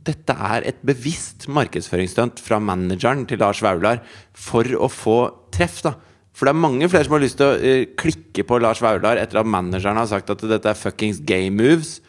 dette 0.05 0.35
er 0.47 0.65
et 0.69 0.81
bevisst 0.85 1.47
markedsføringsstunt 1.51 2.41
fra 2.43 2.59
manageren 2.61 3.25
til 3.29 3.41
Lars 3.41 3.61
Vaular 3.65 4.03
for 4.31 4.67
å 4.77 4.89
få 4.91 5.19
treff, 5.55 5.81
da. 5.85 5.95
For 6.35 6.47
det 6.47 6.55
er 6.55 6.63
mange 6.65 6.89
flere 6.91 7.07
som 7.07 7.15
har 7.15 7.23
lyst 7.23 7.39
til 7.39 7.47
å 7.47 7.55
uh, 7.55 7.85
klikke 7.97 8.43
på 8.47 8.59
Lars 8.61 8.81
Vaular 8.83 9.21
etter 9.21 9.39
at 9.39 9.49
manageren 9.49 10.01
har 10.01 10.09
sagt 10.11 10.33
at 10.33 10.43
dette 10.43 10.71
er 10.71 10.77
fuckings 10.77 11.21
gay 11.23 11.49
moves. 11.49 12.01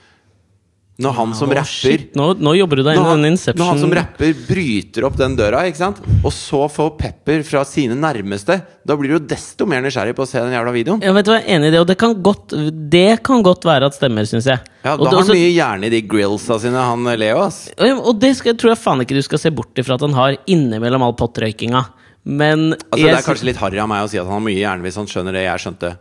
Når 0.96 1.12
han 1.12 1.32
som 1.36 1.50
oh, 1.50 1.56
rapper 1.58 2.04
nå, 2.16 2.26
nå 2.40 2.52
jobber 2.56 2.80
du 2.80 2.82
deg 2.86 2.96
inn 2.96 3.04
i 3.04 3.08
han, 3.10 3.24
Inception. 3.28 3.60
når 3.60 3.68
han 3.68 3.80
som 3.82 3.90
rapper 3.98 4.30
bryter 4.46 5.04
opp 5.04 5.18
den 5.20 5.34
døra, 5.36 5.66
ikke 5.68 5.80
sant? 5.82 5.98
og 6.24 6.32
så 6.32 6.62
får 6.72 6.94
pepper 6.96 7.42
fra 7.44 7.64
sine 7.68 7.98
nærmeste, 8.00 8.56
da 8.86 8.96
blir 8.96 9.12
du 9.12 9.16
jo 9.18 9.20
desto 9.28 9.66
mer 9.68 9.84
nysgjerrig 9.84 10.14
på 10.16 10.24
å 10.24 10.30
se 10.30 10.40
den 10.40 10.54
jævla 10.56 10.72
videoen. 10.72 11.04
Ja, 11.04 11.12
vet 11.12 11.28
du 11.28 11.32
hva, 11.34 11.42
jeg 11.42 11.50
er 11.50 11.58
enig 11.58 11.68
i 11.68 11.74
det, 11.74 11.82
og 11.84 11.90
det 11.90 11.98
kan 12.00 12.16
godt, 12.24 12.56
det 12.96 13.10
kan 13.28 13.44
godt 13.44 13.68
være 13.68 13.90
at 13.90 13.98
stemmer, 13.98 14.24
syns 14.30 14.48
jeg. 14.48 14.62
Ja, 14.86 14.94
og, 14.94 15.04
Da 15.04 15.10
det- 15.10 15.18
har 15.18 15.26
han 15.26 15.36
mye 15.36 15.52
hjerne 15.52 15.84
i 15.84 15.92
de 15.92 16.02
grillsa 16.08 16.58
sine, 16.64 16.80
han 16.88 17.06
eh, 17.12 17.20
Leo. 17.20 17.44
ass 17.44 17.66
og 17.76 18.18
det 18.20 18.32
skal, 18.40 18.56
tror 18.56 18.72
jeg 18.72 18.80
faen 18.80 19.04
ikke 19.04 19.20
du 19.20 19.22
skal 19.22 19.38
se 19.42 19.50
bort 19.50 19.76
ifra 19.76 20.00
at 20.00 20.00
han 20.06 20.16
har 20.16 20.38
innimellom 20.46 21.02
all 21.04 21.12
pottrøykinga. 21.18 21.84
Men 22.26 22.72
Altså, 22.72 23.04
jeg 23.04 23.12
det 23.12 23.18
er 23.20 23.28
kanskje 23.28 23.46
litt 23.52 23.60
harry 23.60 23.78
av 23.78 23.88
meg 23.88 24.02
å 24.02 24.08
si 24.10 24.18
at 24.18 24.24
han 24.26 24.32
har 24.40 24.42
mye 24.42 24.58
hjerne 24.58 24.82
hvis 24.82 24.96
han 24.98 25.06
skjønner 25.06 25.36
det 25.36 25.44
jeg 25.44 25.62
skjønte 25.62 25.92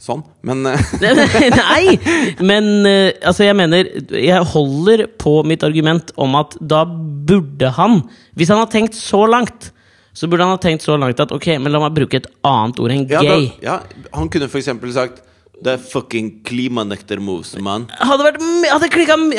sånn, 0.00 0.22
men 0.48 0.64
eh, 0.70 0.92
Nei! 1.60 1.96
Men 2.40 2.70
eh, 2.88 3.10
altså, 3.20 3.44
jeg 3.44 3.56
mener 3.58 3.90
Jeg 4.16 4.46
holder 4.54 5.04
på 5.20 5.34
mitt 5.44 5.64
argument 5.66 6.12
om 6.20 6.38
at 6.40 6.56
da 6.60 6.86
burde 6.88 7.68
han 7.76 8.00
Hvis 8.38 8.52
han 8.52 8.62
har 8.62 8.70
tenkt 8.72 8.96
så 8.96 9.26
langt, 9.28 9.70
så 10.16 10.28
burde 10.30 10.46
han 10.46 10.56
ha 10.56 10.60
tenkt 10.62 10.86
så 10.86 10.96
langt 11.00 11.20
at 11.20 11.32
ok, 11.36 11.52
men 11.60 11.72
la 11.72 11.82
meg 11.84 11.98
bruke 11.98 12.20
et 12.22 12.30
annet 12.48 12.80
ord 12.80 12.94
enn 12.94 13.04
ja, 13.04 13.20
da, 13.20 13.34
gay. 13.36 13.50
ja, 13.62 13.76
Han 14.16 14.32
kunne 14.32 14.48
for 14.48 14.62
eksempel 14.62 14.92
sagt 14.96 15.20
Det 15.60 15.74
er 15.74 15.80
fucking 15.84 16.30
klimanekter 16.48 17.20
moves, 17.20 17.52
mann. 17.60 17.84
Hadde 18.00 18.30
Hadde 18.70 18.88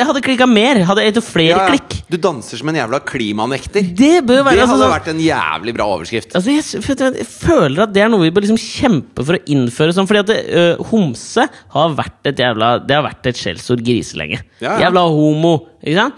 hadde 0.05 0.21
klikka 0.21 0.45
mer! 0.49 0.83
Hadde 0.85 1.05
etter 1.09 1.23
flere 1.25 1.55
Ja, 1.55 1.63
ja. 1.63 1.71
klikk! 1.73 1.97
Du 2.11 2.17
danser 2.21 2.61
som 2.61 2.69
en 2.69 2.77
jævla 2.77 2.99
klimanekter. 3.07 3.87
Det 3.97 4.21
bør 4.27 4.43
være 4.45 4.59
Det 4.59 4.67
hadde 4.67 4.75
altså, 4.75 4.91
vært 4.91 5.09
en 5.13 5.23
jævlig 5.23 5.73
bra 5.79 5.87
overskrift. 5.95 6.35
Altså, 6.37 6.53
jeg, 6.53 6.83
jeg, 7.17 7.27
føler 7.31 7.85
at 7.87 7.95
det 7.95 8.05
er 8.05 8.13
noe 8.13 8.21
vi 8.25 8.33
bør 8.35 8.45
liksom 8.45 8.61
kjempe 8.61 9.25
for 9.25 9.39
å 9.39 9.43
innføre. 9.55 9.95
Sånn, 9.97 10.09
fordi 10.09 10.21
at 10.21 10.85
homse 10.91 11.47
har 11.73 11.97
vært 11.97 12.29
et 12.29 12.45
jævla 12.45 12.73
Det 12.85 12.99
har 12.99 13.05
vært 13.07 13.31
et 13.31 13.41
skjellsord 13.41 13.81
griselenge. 13.85 14.43
Ja, 14.61 14.75
ja. 14.75 14.79
Jævla 14.85 15.07
homo. 15.09 15.55
Ja. 15.83 16.09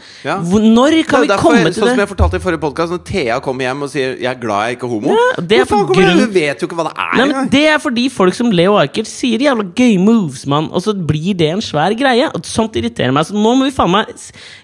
Når 0.43 0.95
kan 1.07 1.21
Det 1.23 1.29
vi 1.29 1.37
komme 1.39 1.63
til 1.69 1.77
sånn 1.79 1.93
som 1.93 1.99
jeg 2.01 2.09
fortalte 2.09 2.35
i 2.35 2.43
forrige 2.43 2.59
podcast 2.59 2.91
Når 2.91 3.03
Thea 3.07 3.37
kommer 3.39 3.63
hjem 3.63 3.83
og 3.85 3.89
sier 3.93 4.17
'jeg 4.19 4.27
er 4.27 4.39
glad 4.41 4.67
jeg 4.67 4.75
ikke 4.77 4.83
er 4.83 4.91
homo', 4.91 5.07
Ja, 5.07 5.41
det 5.41 5.59
er 5.61 5.63
det? 5.63 5.69
grunn- 5.69 6.19
du 6.19 6.27
vet 6.33 6.59
jo 6.59 6.67
ikke 6.67 6.75
hva 6.75 6.83
det 6.83 6.93
er 6.97 7.17
Nei, 7.17 7.25
men. 7.31 7.47
Det 7.49 7.65
er 7.67 7.77
fordi 7.79 8.09
folk 8.11 8.33
som 8.33 8.51
Leo 8.51 8.75
Ajkic 8.75 9.07
sier 9.07 9.39
jævla 9.39 9.63
gøy 9.73 9.97
moves, 10.03 10.45
mann. 10.45 10.69
Og 10.71 10.81
så 10.81 10.93
blir 10.93 11.33
det 11.37 11.49
en 11.51 11.61
svær 11.61 11.93
greie. 11.97 12.27
Og 12.35 12.41
sånt 12.43 12.73
irriterer 12.75 13.13
meg. 13.13 13.25
Så 13.25 13.33
nå 13.33 13.55
må 13.55 13.63
vi 13.63 13.71
faen 13.71 13.91
meg 13.91 14.05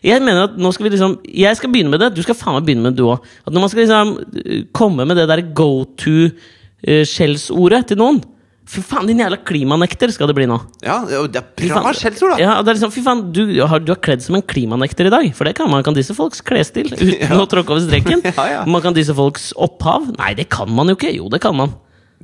Jeg 0.04 0.22
mener 0.22 0.44
at 0.44 0.58
nå 0.58 0.72
skal 0.74 0.84
vi 0.90 0.98
liksom 0.98 1.18
Jeg 1.24 1.56
skal 1.56 1.70
begynne 1.72 1.90
med 1.92 2.00
det. 2.02 2.16
Du 2.16 2.22
skal 2.22 2.36
faen 2.36 2.56
meg 2.56 2.66
begynne 2.66 2.84
med 2.84 2.96
det, 2.96 2.98
du 2.98 3.06
òg. 3.08 3.20
At 3.48 3.54
når 3.54 3.60
man 3.62 3.70
skal 3.70 3.82
liksom 3.86 4.18
øh, 4.46 4.64
komme 4.74 5.06
med 5.06 5.16
det 5.16 5.28
der 5.30 5.42
go 5.54 5.86
to-skjellsordet 5.96 7.88
til 7.88 7.98
noen 7.98 8.22
Fy 8.70 8.84
faen, 8.86 9.08
din 9.10 9.18
jævla 9.18 9.40
klimanekter 9.50 10.12
skal 10.14 10.30
det 10.30 10.36
bli 10.38 10.46
nå. 10.50 10.60
Ja, 10.86 11.00
det 11.10 11.40
er 11.40 11.46
bra 11.58 11.80
faen. 11.82 11.96
skjellsord, 11.98 12.36
da! 12.36 12.38
Ja, 12.38 12.60
det 12.62 12.70
er 12.70 12.76
liksom, 12.78 12.92
fy 12.94 13.02
faen, 13.02 13.24
du 13.34 13.42
har, 13.66 13.82
du 13.82 13.90
har 13.96 14.02
kledd 14.06 14.22
som 14.22 14.38
en 14.38 14.44
klimanekter 14.46 15.10
i 15.10 15.14
dag. 15.14 15.26
For 15.34 15.50
det 15.50 15.56
kan 15.58 15.66
man 15.72 15.82
kan 15.88 15.96
disse 15.98 16.14
folks 16.14 16.38
klesstil 16.46 16.92
uten 16.94 17.34
å 17.42 17.48
tråkke 17.50 17.74
over 17.74 17.82
streken. 17.88 18.22
Ja, 18.40 18.46
ja. 18.52 18.60
Man 18.70 18.82
kan 18.86 18.94
disse 18.94 19.16
folks 19.18 19.50
opphav. 19.58 20.06
Nei, 20.20 20.36
det 20.38 20.46
kan 20.54 20.70
man 20.70 20.86
jo 20.92 20.96
ikke. 21.00 21.10
Jo, 21.18 21.26
det 21.34 21.42
kan 21.42 21.56
man. 21.58 21.74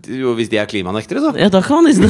Jo, 0.05 0.35
hvis 0.37 0.49
de 0.51 0.57
er 0.61 0.67
klimanektere, 0.69 1.17
så. 1.23 1.31
Ja, 1.39 1.47
da 1.49 1.61
kan 1.65 1.81
man 1.81 1.89
disse 1.89 2.03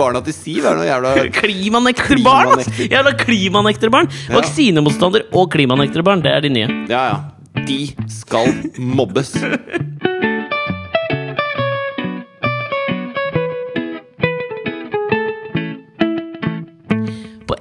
Barna 0.00 0.22
til 0.24 0.32
Siv 0.34 0.64
er 0.66 0.74
noe 0.78 0.86
jævla 0.88 1.10
Klimanekterbarn! 1.36 2.48
Klimanekter. 2.56 2.88
Jævla 2.96 3.12
klimanekterbarn! 3.20 4.06
Ja. 4.26 4.34
Vaksinemotstander 4.40 5.22
og 5.36 5.50
klimanekterbarn, 5.54 6.24
det 6.24 6.32
er 6.34 6.40
de 6.48 6.52
nye. 6.56 6.68
Ja, 6.90 7.02
ja. 7.12 7.16
De 7.66 7.78
skal 8.12 8.46
mobbes. 8.80 9.30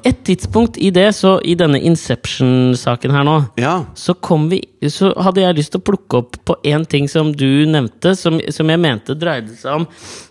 Et 0.05 0.17
tidspunkt 0.27 0.77
i 0.77 0.91
det, 0.93 1.07
så 1.17 1.39
i 1.41 1.55
denne 1.57 1.79
Inception-saken 1.81 3.13
her 3.15 3.23
nå, 3.25 3.37
Ja. 3.57 3.85
så, 3.97 4.13
kom 4.13 4.49
vi, 4.51 4.59
så 4.85 5.09
hadde 5.17 5.41
jeg 5.41 5.57
lyst 5.57 5.71
til 5.73 5.81
å 5.81 5.87
plukke 5.87 6.19
opp 6.21 6.37
på 6.45 6.55
én 6.63 6.85
ting 6.85 7.07
som 7.09 7.31
du 7.33 7.65
nevnte, 7.65 8.13
som, 8.15 8.37
som 8.53 8.69
jeg 8.69 8.79
mente 8.83 9.15
dreide 9.17 9.55
seg 9.57 9.81
om 9.81 9.87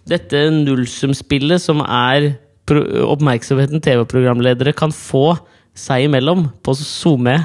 dette 0.06 0.44
nullsumspillet 0.54 1.58
som 1.60 1.82
er 1.82 2.36
oppmerksomheten 2.70 3.82
TV-programledere 3.84 4.72
kan 4.76 4.94
få 4.94 5.34
seg 5.74 6.06
imellom 6.06 6.46
på 6.64 6.76
SoMe 6.78 7.40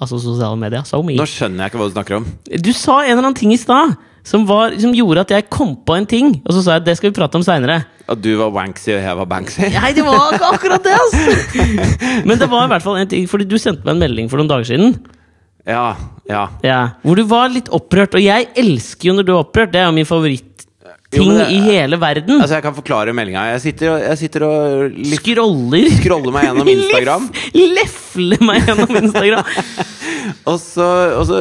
Altså 0.00 0.16
sosiale 0.16 0.56
medier. 0.56 0.80
Nå 0.80 1.24
skjønner 1.28 1.66
jeg 1.66 1.70
ikke 1.74 1.76
hva 1.82 1.86
du 1.90 1.92
snakker 1.92 2.16
om. 2.16 2.28
Du 2.64 2.70
sa 2.72 3.02
en 3.02 3.10
eller 3.10 3.20
annen 3.20 3.36
ting 3.36 3.50
i 3.52 3.58
stad 3.60 3.98
som, 4.26 4.44
var- 4.48 4.74
som 4.80 4.92
gjorde 4.94 5.20
at 5.24 5.30
jeg 5.34 5.48
kom 5.50 5.76
på 5.86 5.96
en 5.96 6.06
ting, 6.06 6.34
og 6.44 6.52
så 6.54 6.62
sa 6.62 6.74
jeg 6.76 6.82
at 6.82 6.88
det 6.90 6.96
skal 6.98 7.10
vi 7.10 7.16
prate 7.20 7.38
om 7.40 7.44
seinere. 7.46 7.80
At 8.10 8.20
du 8.20 8.32
var 8.40 8.50
Wanksy 8.50 8.90
og 8.96 9.00
jeg 9.04 9.16
var 9.20 9.28
Banksy? 9.30 9.68
Nei, 9.76 9.92
det 9.96 10.04
var 10.06 10.34
ikke 10.34 10.50
akkurat 10.56 10.84
det, 10.84 10.96
altså! 10.98 11.64
Men 12.28 12.38
det 12.42 12.48
var 12.50 12.66
i 12.66 12.72
hvert 12.74 12.82
fall 12.84 12.98
en 13.00 13.10
ting, 13.10 13.26
fordi 13.30 13.46
du 13.48 13.56
sendte 13.58 13.84
meg 13.86 13.94
en 13.96 14.02
melding 14.04 14.30
for 14.32 14.40
noen 14.42 14.50
dager 14.50 14.66
siden. 14.72 14.96
Ja. 15.68 15.94
Ja. 16.30 16.44
Ja, 16.64 16.80
hvor 17.04 17.18
du 17.18 17.24
var 17.30 17.50
litt 17.52 17.68
opprørt, 17.74 18.14
og 18.18 18.22
jeg 18.24 18.48
elsker 18.58 19.10
jo 19.10 19.16
når 19.18 19.26
du 19.28 19.32
er 19.34 19.40
opprørt. 19.44 19.72
Det 19.74 19.80
er 19.82 19.88
jo 19.90 19.94
min 19.96 20.06
favorittting 20.08 20.46
Jo, 21.16 21.24
det- 21.34 21.48
i 21.50 21.58
hele 21.64 21.98
verden. 22.00 22.38
Altså, 22.40 22.54
jeg 22.58 22.62
kan 22.66 22.74
forklare 22.76 23.14
meldinga. 23.14 23.42
Jeg 23.54 23.60
sitter 23.64 23.90
og, 23.96 24.04
jeg 24.08 24.18
sitter 24.20 24.44
og 24.46 24.94
litt, 24.94 25.16
Scroller. 25.20 25.88
scroller 25.98 26.34
meg 26.36 26.46
gjennom 26.48 26.70
Instagram. 26.76 27.26
Lef, 27.56 27.98
Lefler 28.16 28.46
meg 28.46 28.62
gjennom 28.68 28.96
Instagram. 29.04 29.52
Og 30.50 30.56
så, 30.62 30.86
og 31.18 31.26
så 31.30 31.40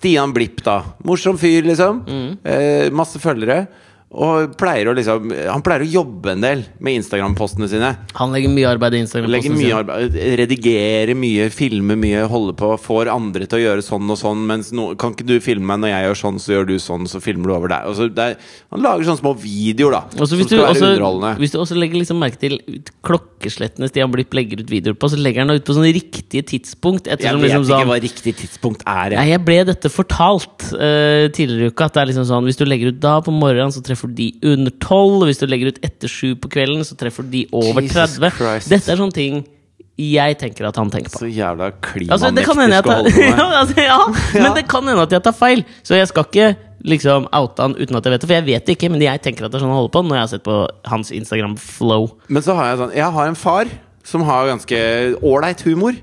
Stian 0.00 0.32
Blipp, 0.32 0.62
da. 0.64 0.78
Morsom 1.04 1.36
fyr, 1.36 1.66
liksom. 1.68 1.98
Mm. 2.08 2.28
Eh, 2.40 2.86
masse 2.96 3.20
følgere. 3.20 3.66
Og 4.10 4.56
pleier 4.58 4.88
å 4.90 4.94
liksom 4.96 5.28
Han 5.30 5.62
pleier 5.62 5.84
å 5.84 5.90
jobbe 5.90 6.32
en 6.32 6.42
del 6.42 6.64
med 6.82 6.98
Instagram-postene 6.98 7.68
sine. 7.70 7.92
Han 8.18 8.32
legger 8.34 8.50
mye 8.50 8.66
arbeid 8.72 8.96
i 8.98 9.02
Instagram-postene 9.04 9.58
mye 9.60 9.76
arbeid, 9.76 10.16
Redigerer 10.40 11.14
mye, 11.18 11.46
filmer 11.54 11.98
mye, 12.00 12.24
holder 12.30 12.56
på. 12.58 12.72
Får 12.82 13.10
andre 13.12 13.46
til 13.46 13.60
å 13.60 13.62
gjøre 13.62 13.84
sånn 13.86 14.10
og 14.10 14.18
sånn. 14.18 14.42
Mens 14.50 14.72
no, 14.74 14.88
kan 14.98 15.14
ikke 15.14 15.28
du 15.28 15.36
filme 15.44 15.68
meg 15.70 15.84
når 15.84 15.92
jeg 15.92 16.08
gjør 16.08 16.18
sånn, 16.24 16.40
så 16.42 16.56
gjør 16.56 16.66
du 16.72 16.74
sånn, 16.82 17.06
så 17.10 17.20
filmer 17.22 17.52
du 17.52 17.54
over 17.54 17.70
der. 17.70 17.86
Og 17.86 17.94
så 17.98 18.08
det 18.10 18.26
er, 18.32 18.50
han 18.74 18.82
lager 18.82 19.06
sånne 19.06 19.22
små 19.22 19.34
videoer, 19.44 19.94
da. 19.94 20.02
Også, 20.18 20.34
som 20.34 20.42
skal 20.42 20.64
være 20.64 20.74
også, 20.74 20.90
underholdende. 20.96 21.32
hvis 21.44 21.54
du 21.54 21.60
også 21.62 21.78
legger 21.78 22.02
liksom 22.02 22.20
merke 22.24 22.42
til 22.42 22.58
klokkeslettene 23.06 23.90
Stian 23.92 24.10
Blipp 24.10 24.34
legger 24.34 24.64
ut 24.64 24.74
videoer 24.74 24.98
på, 24.98 25.12
så 25.12 25.20
legger 25.20 25.44
han 25.44 25.54
det 25.54 25.60
ut 25.60 25.68
på 25.70 25.78
sånne 25.78 25.94
riktige 25.94 26.48
tidspunkt. 26.50 27.06
Jeg 27.06 27.22
vet 27.22 27.38
liksom 27.46 27.62
ikke 27.62 27.70
sånn 27.70 27.92
hva 27.92 28.00
riktig 28.02 28.34
tidspunkt 28.42 28.82
er. 28.90 29.14
Nei, 29.14 29.28
Jeg. 29.28 29.36
jeg 29.36 29.44
ble 29.46 29.60
dette 29.70 29.94
fortalt 29.94 30.68
uh, 30.74 31.30
tidligere 31.30 31.70
i 31.70 31.70
uka. 31.70 31.86
At 31.86 31.94
det 31.94 32.02
er 32.02 32.10
liksom 32.10 32.26
sånn 32.28 32.46
Hvis 32.48 32.58
du 32.58 32.66
legger 32.66 32.90
ut 32.90 33.00
da 33.02 33.16
på 33.24 33.32
morgenen, 33.34 33.72
så 33.74 33.82
treffer 33.84 33.99
du 34.08 34.14
de 34.16 34.32
under 34.46 34.72
tolv. 34.82 35.26
Hvis 35.28 35.40
du 35.42 35.46
legger 35.50 35.74
ut 35.74 35.80
etter 35.84 36.08
7 36.08 36.36
på 36.40 36.48
kvelden, 36.52 36.84
så 36.86 36.96
treffer 36.96 37.26
de 37.28 37.44
over 37.52 37.84
30. 37.84 38.30
Dette 38.70 38.94
er 38.94 39.00
sånne 39.00 39.16
ting 39.16 39.42
jeg 40.00 40.38
tenker 40.40 40.64
at 40.64 40.78
han 40.80 40.88
tenker 40.88 41.12
på. 41.12 41.20
Så 41.26 41.28
jævla 41.28 41.66
Altså, 42.08 42.30
tar, 42.32 42.44
skal 42.80 42.94
holde 43.02 43.12
på 43.12 43.20
ja, 43.26 43.34
med. 43.36 43.54
altså, 43.58 43.84
ja, 43.90 43.98
men 44.40 44.54
det 44.56 44.64
kan 44.70 44.86
hende 44.88 45.04
at 45.04 45.12
jeg 45.12 45.24
tar 45.26 45.36
feil. 45.36 45.64
Så 45.84 45.98
jeg 45.98 46.08
skal 46.08 46.24
ikke 46.28 46.46
liksom 46.88 47.26
oute 47.36 47.60
han 47.66 47.76
uten 47.76 47.98
at 47.98 48.06
jeg 48.08 48.14
vet 48.14 48.22
det. 48.24 48.30
For 48.30 48.38
jeg 48.38 48.46
vet 48.48 48.66
det 48.66 48.76
ikke, 48.78 48.90
men 48.94 49.04
jeg 49.04 49.20
tenker 49.24 49.44
at 49.46 49.52
det 49.52 49.60
er 49.60 49.64
sånn 49.66 49.72
han 49.74 49.80
holder 49.82 49.94
på 49.98 50.04
når 50.06 50.16
jeg 50.16 50.24
har 50.24 50.32
sett 50.32 50.46
på 50.46 50.56
hans 50.88 51.12
Instagram-flow. 51.12 52.08
Men 52.32 52.46
så 52.46 52.56
har 52.56 52.70
jeg 52.70 52.80
sånn 52.80 52.96
Jeg 52.96 53.16
har 53.18 53.28
en 53.32 53.38
far 53.38 53.74
som 54.02 54.22
har 54.24 54.46
ganske 54.48 54.78
ålreit 55.22 55.60
humor. 55.66 55.96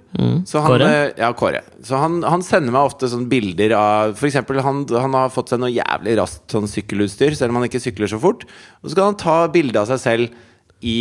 så 0.45 0.61
han, 0.61 0.71
Mm. 0.71 0.77
Kåre? 0.79 0.87
eh, 1.07 1.11
Ja, 1.17 1.31
Kåre. 1.33 1.61
Så 1.83 1.97
han, 1.97 2.21
han 2.23 2.41
sender 2.45 2.71
meg 2.71 2.85
ofte 2.91 3.07
sånne 3.09 3.27
bilder 3.29 3.73
av 3.77 4.15
eksempel, 4.23 4.61
han, 4.61 4.85
han 4.89 5.13
har 5.13 5.29
fått 5.29 5.49
seg 5.49 5.59
noe 5.59 5.69
jævlig 5.73 6.17
raskt 6.19 6.49
sånn 6.51 6.67
sykkelutstyr, 6.69 7.35
selv 7.35 7.49
om 7.51 7.61
han 7.61 7.69
ikke 7.69 7.81
sykler 7.81 8.07
så 8.07 8.19
fort. 8.21 8.45
Og 8.83 8.89
så 8.91 8.95
kan 8.95 9.05
han 9.11 9.15
ta 9.17 9.47
bilde 9.47 9.79
av 9.81 9.87
seg 9.89 9.99
selv 9.99 10.29
i 10.85 10.99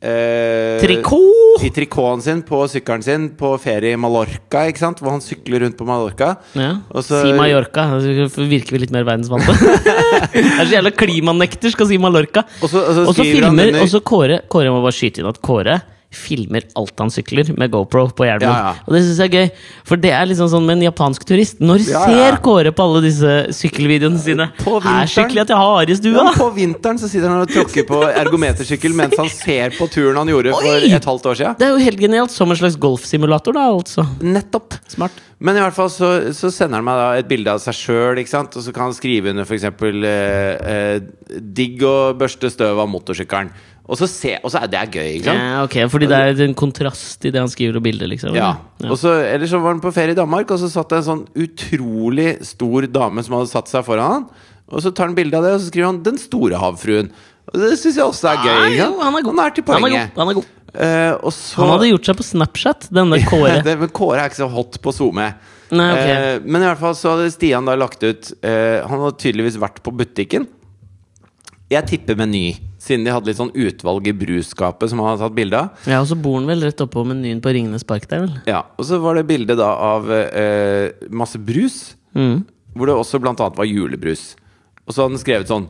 eh, 0.00 0.78
Trikot! 0.82 1.64
I 1.64 1.70
trikoten 1.72 2.22
sin 2.22 2.42
på 2.46 2.58
sykkelen 2.68 3.02
sin 3.02 3.28
på 3.38 3.54
ferie 3.58 3.94
i 3.96 3.98
Mallorca, 4.00 4.66
ikke 4.70 4.78
sant? 4.82 5.00
hvor 5.00 5.14
han 5.16 5.22
sykler 5.24 5.64
rundt 5.64 5.76
på 5.78 5.86
Mallorca. 5.88 6.34
Ja. 6.54 6.74
Så- 7.00 7.22
Si 7.24 7.32
Mallorca. 7.32 7.86
Så 8.28 8.44
virker 8.46 8.76
vi 8.76 8.82
litt 8.84 8.92
mer 8.94 9.04
verdensvante. 9.08 9.50
det 10.32 10.44
er 10.44 10.64
så 10.68 10.76
jævla 10.76 10.92
klimanekter 10.94 11.72
skal 11.72 11.88
si 11.90 11.98
Mallorca. 11.98 12.44
Og 12.62 12.68
så, 12.70 12.84
filmer 13.16 13.80
Og 13.82 13.88
så 13.88 14.00
Kåre 14.04 14.42
Kåre 14.52 14.70
må 14.70 14.82
bare 14.84 14.94
skyte 14.94 15.22
inn 15.24 15.30
at 15.32 15.40
Kåre 15.42 15.80
filmer 16.14 16.64
alt 16.78 17.02
han 17.02 17.10
sykler 17.12 17.50
med 17.58 17.72
GoPro 17.72 18.06
på 18.16 18.26
hjelmen. 18.28 18.48
Ja, 18.48 18.72
ja. 18.72 18.84
Og 18.86 18.94
det 18.94 19.02
syns 19.04 19.20
jeg 19.20 19.30
er 19.32 19.36
gøy, 19.36 19.50
for 19.88 20.00
det 20.00 20.12
er 20.16 20.28
liksom 20.30 20.48
sånn 20.52 20.66
med 20.68 20.78
en 20.78 20.86
japansk 20.88 21.26
turist. 21.28 21.60
Når 21.60 21.84
Ja, 21.86 22.04
ser 22.06 22.38
Kåre 22.44 22.72
på 22.76 22.86
alle 22.86 23.02
disse 23.04 23.34
sykkelvideoene 23.56 24.20
sine? 24.22 24.48
På 24.62 24.78
Her 24.84 25.10
sykler 25.10 25.42
jeg 25.42 25.50
til 25.50 25.60
Harestua! 25.60 26.26
Ja, 26.30 26.34
på 26.36 26.48
vinteren 26.56 27.00
så 27.02 27.10
sitter 27.10 27.32
han 27.32 27.44
og 27.44 27.52
tråkker 27.52 27.86
på 27.88 28.02
ergometersykkel 28.08 28.96
mens 28.96 29.18
han 29.18 29.30
ser 29.32 29.76
på 29.76 29.88
turen 29.92 30.20
han 30.22 30.32
gjorde 30.32 30.54
for 30.56 30.72
Oi! 30.72 30.92
et 30.94 31.10
halvt 31.12 31.30
år 31.32 31.40
siden. 31.42 31.58
Det 31.60 31.68
er 31.68 31.74
jo 31.74 31.84
helt 31.86 32.02
genialt. 32.06 32.34
Som 32.36 32.50
en 32.52 32.58
slags 32.58 32.76
golfsimulator, 32.80 33.56
da, 33.56 33.68
altså. 33.72 34.04
Nettopp. 34.20 34.76
Smart. 34.92 35.14
Men 35.38 35.58
i 35.58 35.60
hvert 35.60 35.76
fall 35.76 35.90
så, 35.92 36.10
så 36.36 36.48
sender 36.52 36.80
han 36.80 36.86
meg 36.86 36.96
da 36.96 37.08
et 37.20 37.28
bilde 37.28 37.52
av 37.52 37.60
seg 37.60 37.76
sjøl, 37.76 38.20
og 38.22 38.56
så 38.64 38.72
kan 38.72 38.88
han 38.88 38.96
skrive 38.96 39.34
under 39.34 39.44
f.eks. 39.44 39.66
Eh, 39.68 40.52
eh, 40.72 41.40
'Digg 41.40 41.82
å 41.84 41.96
børste 42.16 42.48
støv 42.52 42.80
av 42.80 42.88
motorsykkelen'. 42.88 43.52
Og 43.86 43.94
så, 44.00 44.08
se, 44.10 44.32
og 44.42 44.50
så 44.50 44.58
er 44.64 44.70
det 44.72 44.78
er 44.80 44.88
gøy, 44.90 45.08
ikke 45.20 45.28
sant? 45.28 45.38
Ja, 45.38 45.58
ok, 45.62 45.76
Fordi 45.92 46.08
det 46.10 46.16
er 46.18 46.40
en 46.48 46.56
kontrast 46.58 47.22
i 47.22 47.30
det 47.30 47.38
han 47.38 47.50
skriver 47.52 47.76
og 47.78 47.84
bildet, 47.84 48.08
liksom? 48.10 48.34
Ja. 48.34 48.56
Og 48.82 48.96
så, 48.98 49.12
Eller 49.22 49.46
så 49.46 49.60
var 49.62 49.76
han 49.76 49.82
på 49.84 49.92
ferie 49.94 50.10
i 50.16 50.18
Danmark, 50.18 50.50
og 50.50 50.58
så 50.58 50.66
satt 50.72 50.90
det 50.90 50.98
en 51.04 51.06
sånn 51.06 51.22
utrolig 51.38 52.32
stor 52.48 52.88
dame 52.90 53.22
som 53.22 53.36
hadde 53.38 53.52
satt 53.52 53.70
seg 53.70 53.86
foran 53.86 54.10
han. 54.10 54.26
Og 54.66 54.82
så 54.82 54.90
tar 54.90 55.06
han 55.06 55.14
bilde 55.14 55.38
av 55.38 55.46
det, 55.46 55.54
og 55.54 55.62
så 55.62 55.70
skriver 55.70 55.86
han 55.92 56.02
'Den 56.02 56.18
store 56.18 56.58
havfruen'. 56.58 57.10
Og 57.46 57.60
det 57.62 57.78
syns 57.78 57.94
jeg 57.94 58.02
også 58.04 58.26
er 58.32 58.42
gøy. 58.42 58.56
Ah, 58.58 58.66
Ikke 58.66 58.82
sant? 58.82 59.02
han 59.04 59.14
er 59.14 59.22
god. 59.22 59.36
Han 59.36 59.46
er 59.46 59.50
til 59.54 59.64
Han 59.66 59.76
er 59.76 59.80
poenget. 59.86 60.14
god. 60.14 60.18
Han 60.18 60.28
er 60.28 60.34
god. 60.34 60.46
Eh, 60.74 61.12
og 61.22 61.32
så 61.32 61.56
Han 61.62 61.70
hadde 61.70 61.90
gjort 61.92 62.04
seg 62.10 62.16
på 62.18 62.26
Snapchat, 62.26 62.88
denne 62.90 63.20
Kåre. 63.30 63.62
det, 63.62 63.78
men 63.78 63.88
Kåre 63.88 64.18
er 64.18 64.28
ikke 64.28 64.42
så 64.42 64.50
hot 64.50 64.80
på 64.82 64.92
SoMe. 64.92 65.28
Nei, 65.70 65.90
ok. 65.94 66.10
Eh, 66.10 66.38
men 66.42 66.62
i 66.62 66.66
hvert 66.66 66.82
fall 66.82 66.94
så 66.98 67.14
hadde 67.14 67.30
Stian 67.30 67.64
da 67.66 67.74
lagt 67.78 68.02
ut 68.02 68.32
eh, 68.42 68.82
Han 68.86 69.00
hadde 69.02 69.18
tydeligvis 69.18 69.56
vært 69.62 69.78
på 69.82 69.94
butikken. 69.94 70.46
Jeg 71.70 71.86
tipper 71.86 72.14
Meny, 72.18 72.56
siden 72.86 73.04
de 73.06 73.12
hadde 73.14 73.30
litt 73.30 73.38
sånn 73.40 73.52
utvalg 73.54 74.08
i 74.10 74.14
brusskapet 74.16 74.92
som 74.92 75.02
han 75.02 75.12
hadde 75.12 75.24
tatt 75.26 75.36
bilde 75.36 75.60
av. 75.60 75.86
Ja, 75.90 76.00
og 76.02 76.08
så 76.10 76.18
bor 76.18 76.38
han 76.38 76.48
vel 76.50 76.64
rett 76.66 76.82
oppå 76.84 77.04
menyen 77.06 77.42
på 77.44 77.52
Ringenes 77.56 77.86
park 77.86 78.08
der, 78.10 78.24
vel? 78.26 78.36
Ja, 78.48 78.64
Og 78.78 78.86
så 78.88 79.00
var 79.02 79.18
det 79.18 79.26
bilde 79.28 79.56
da 79.58 79.72
av 79.92 80.10
eh, 80.12 80.90
masse 81.10 81.40
brus, 81.42 81.94
Mm. 82.16 82.46
hvor 82.72 82.88
det 82.88 82.94
også 82.96 83.18
blant 83.20 83.40
annet 83.44 83.58
var 83.58 83.66
julebrus. 83.68 84.36
Og 84.86 84.94
så 84.94 85.02
hadde 85.02 85.18
han 85.18 85.20
skrevet 85.20 85.50
sånn 85.50 85.66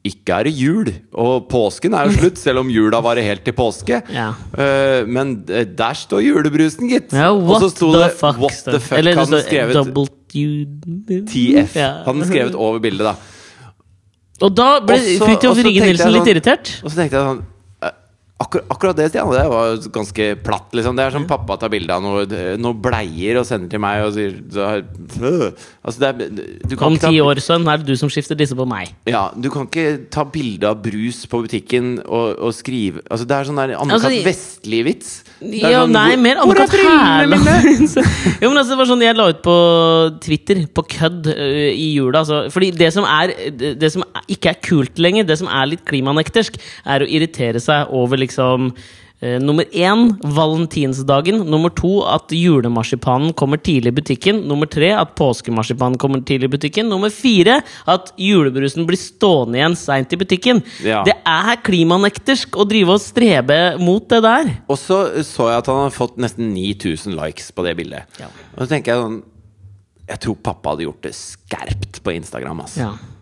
ikke 0.00 0.32
er 0.38 0.46
det 0.48 0.52
jul, 0.56 0.88
og 1.12 1.48
påsken 1.52 1.92
er 1.92 2.08
jo 2.08 2.14
slutt, 2.22 2.38
selv 2.40 2.62
om 2.62 2.70
jula 2.72 3.02
varer 3.04 3.20
helt 3.26 3.42
til 3.44 3.52
påske. 3.52 3.98
Ja. 4.08 4.30
Uh, 4.54 5.04
men 5.04 5.34
eh, 5.52 5.66
der 5.76 5.98
står 5.98 6.22
julebrusen, 6.24 6.88
gitt! 6.88 7.12
Ja, 7.12 7.28
og 7.34 7.60
så 7.60 7.68
sto 7.68 7.90
the 7.92 8.06
det 8.06 8.14
fuck? 8.16 8.38
What 8.40 8.62
the 8.64 8.80
fuck 8.80 8.96
Eller 8.96 9.20
hadde 9.20 9.42
skrevet 9.44 9.76
TF. 11.28 11.76
Hadde 12.06 12.30
skrevet 12.30 12.56
over 12.56 12.80
bildet, 12.80 13.10
da. 13.10 13.14
Og 14.40 14.54
da 14.56 14.80
ble 14.80 14.96
Fridtjof 15.20 15.58
tenkte 15.60 15.84
Nilsen 15.84 16.12
litt 16.14 16.22
sånn- 16.22 16.30
irritert. 16.32 16.70
Og 16.84 16.90
så 16.90 16.96
tenkte 16.96 17.18
jeg 17.18 17.26
sånn 17.26 17.42
akkur 18.40 18.62
Akkurat 18.72 18.96
det, 18.96 19.10
Stian, 19.10 19.28
det 19.34 19.42
var 19.50 19.76
ganske 19.92 20.26
platt. 20.40 20.70
Liksom. 20.76 20.96
Det 20.96 21.04
er 21.04 21.12
som 21.12 21.26
pappa 21.28 21.58
tar 21.60 21.68
bilde 21.72 21.92
av 21.92 22.00
noe, 22.00 22.24
noe 22.56 22.76
bleier 22.80 23.36
og 23.40 23.44
sender 23.48 23.68
til 23.68 23.82
meg 23.82 24.04
og 24.06 24.14
sier 24.16 24.38
så. 24.54 24.68
Altså, 25.84 26.06
er, 26.08 26.30
du 26.64 26.74
kan 26.78 26.88
Om 26.88 26.96
ta- 27.00 27.10
ti 27.12 27.20
år, 27.20 27.40
sønn, 27.44 27.66
er 27.68 27.82
det 27.82 27.90
du 27.90 28.00
som 28.00 28.08
skifter 28.12 28.38
disse 28.38 28.56
på 28.56 28.64
meg. 28.68 28.94
Ja, 29.10 29.26
Du 29.36 29.50
kan 29.52 29.68
ikke 29.68 30.06
ta 30.12 30.24
bilde 30.24 30.68
av 30.70 30.80
brus 30.80 31.26
på 31.28 31.42
butikken 31.44 31.98
og, 32.06 32.38
og 32.40 32.54
skrive 32.56 33.02
Altså 33.10 33.26
Det 33.28 33.36
er 33.36 33.48
sånn 33.50 33.60
der 33.60 33.74
Anne-Kat. 33.76 34.06
Altså, 34.08 34.24
Vestli-vits. 34.24 35.12
Ja, 35.44 35.82
sånn, 35.82 35.92
nei, 35.96 36.16
mer 36.20 36.40
er 36.40 36.44
Anne-Kat. 36.46 36.74
jo, 38.40 38.48
men 38.48 38.62
altså, 38.62 38.72
det 38.72 38.80
var 38.80 38.90
sånn 38.90 39.04
Jeg 39.04 39.18
la 39.18 39.28
ut 39.34 39.44
på 39.44 39.58
Twitter, 40.24 40.62
på 40.72 40.86
kødd, 40.96 41.28
uh, 41.28 41.68
i 41.70 41.90
jula. 41.98 42.24
Altså, 42.24 42.42
fordi 42.54 42.72
det 42.80 42.90
som, 42.96 43.04
er, 43.04 43.34
det 43.76 43.92
som 43.92 44.06
ikke 44.30 44.54
er 44.54 44.60
kult 44.64 45.00
lenger, 45.02 45.28
det 45.28 45.36
som 45.42 45.50
er 45.52 45.74
litt 45.74 45.84
klimanektersk, 45.88 46.56
er 46.88 47.04
å 47.04 47.10
irritere 47.10 47.60
seg 47.60 47.92
over 47.92 48.20
liksom 48.20 48.29
eh, 48.38 49.36
nummer 49.42 49.66
én, 49.72 50.06
valentinsdagen. 50.22 51.42
Nummer 51.50 51.72
to, 51.76 52.00
at 52.08 52.32
julemarsipanen 52.32 53.34
kommer 53.36 53.60
tidlig 53.60 53.92
i 53.92 53.96
butikken. 53.98 54.42
Nummer 54.48 54.70
tre, 54.70 54.92
at 54.96 55.14
påskemarsipanen 55.18 55.98
kommer 56.00 56.22
tidlig 56.24 56.48
i 56.50 56.54
butikken. 56.54 56.88
Nummer 56.88 57.10
fire, 57.10 57.60
at 57.90 58.12
julebrusen 58.20 58.86
blir 58.88 59.00
stående 59.00 59.60
igjen 59.60 59.76
seint 59.78 60.12
i 60.12 60.20
butikken. 60.20 60.62
Ja. 60.86 61.02
Det 61.06 61.16
er 61.18 61.60
klimanektersk 61.66 62.56
å 62.56 62.66
drive 62.68 62.96
og 62.96 63.04
strebe 63.04 63.60
mot 63.82 64.08
det 64.10 64.22
der. 64.26 64.54
Og 64.70 64.80
så 64.80 65.02
så 65.26 65.50
jeg 65.50 65.62
at 65.62 65.70
han 65.72 65.84
har 65.86 65.94
fått 65.94 66.20
nesten 66.20 66.52
9000 66.54 67.16
likes 67.18 67.50
på 67.52 67.66
det 67.66 67.76
bildet. 67.82 68.20
Ja. 68.20 68.30
Og 68.56 68.64
så 68.64 68.72
tenker 68.74 68.94
jeg 68.94 69.04
sånn 69.04 69.20
Jeg 70.10 70.18
tror 70.24 70.36
pappa 70.42 70.72
hadde 70.72 70.88
gjort 70.88 71.04
det 71.06 71.12
skerpt 71.14 72.00
på 72.02 72.14
Instagram. 72.16 72.64
Altså. 72.64 72.88
Ja. 72.88 73.19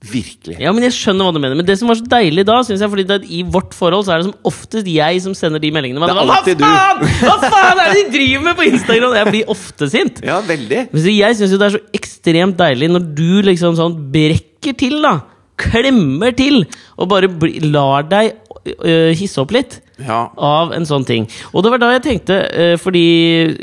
Virkelig. 0.00 0.54
Ja, 0.56 0.70
men 0.72 0.86
jeg 0.86 0.94
skjønner 0.96 1.26
hva 1.28 1.32
du 1.36 1.40
mener. 1.42 1.58
Men 1.58 1.66
det 1.68 1.74
som 1.76 1.90
var 1.90 1.98
så 1.98 2.06
deilig 2.08 2.46
da, 2.48 2.54
synes 2.64 2.80
jeg, 2.80 2.88
fordi 2.88 3.04
det, 3.04 3.18
i 3.36 3.42
vårt 3.44 3.74
forhold 3.76 4.06
så 4.06 4.14
er 4.14 4.22
det 4.22 4.30
som 4.30 4.48
oftest 4.48 4.88
jeg 4.88 5.20
som 5.26 5.34
sender 5.36 5.60
de 5.60 5.68
meldingene. 5.76 6.00
Men, 6.00 6.08
Det 6.08 6.22
er 6.22 6.30
hva 6.30 6.38
faen! 6.46 7.02
Hva 7.20 7.34
faen 7.42 7.82
er 7.82 7.90
det 7.92 7.98
de 7.98 8.14
driver 8.14 8.46
med 8.46 8.56
på 8.56 8.64
Instagram?! 8.70 9.16
Jeg 9.20 9.28
blir 9.34 9.52
ofte 9.52 9.90
sint. 9.92 10.22
Ja, 10.24 10.38
veldig. 10.46 10.86
Men 10.94 11.04
så 11.04 11.12
jeg 11.12 11.36
syns 11.36 11.52
jo 11.52 11.60
det 11.60 11.68
er 11.68 11.76
så 11.76 11.82
ekstremt 12.00 12.56
deilig 12.62 12.88
når 12.94 13.10
du 13.18 13.28
liksom 13.50 13.76
sånn 13.76 13.98
brekker 14.14 14.78
til, 14.80 14.96
da. 15.04 15.18
Klemmer 15.60 16.32
til. 16.38 16.62
Og 16.96 17.10
bare 17.12 17.28
bli, 17.28 17.58
lar 17.68 18.08
deg 18.08 18.32
øh, 18.80 19.12
hisse 19.20 19.44
opp 19.44 19.52
litt. 19.52 19.82
Ja. 20.06 20.20
Av 20.36 20.74
en 20.76 20.86
sånn 20.88 21.06
ting. 21.08 21.28
Og 21.52 21.64
det 21.64 21.72
var 21.74 21.82
da 21.82 21.92
jeg 21.94 22.04
tenkte, 22.06 22.40
øh, 22.50 22.74
fordi 22.80 23.04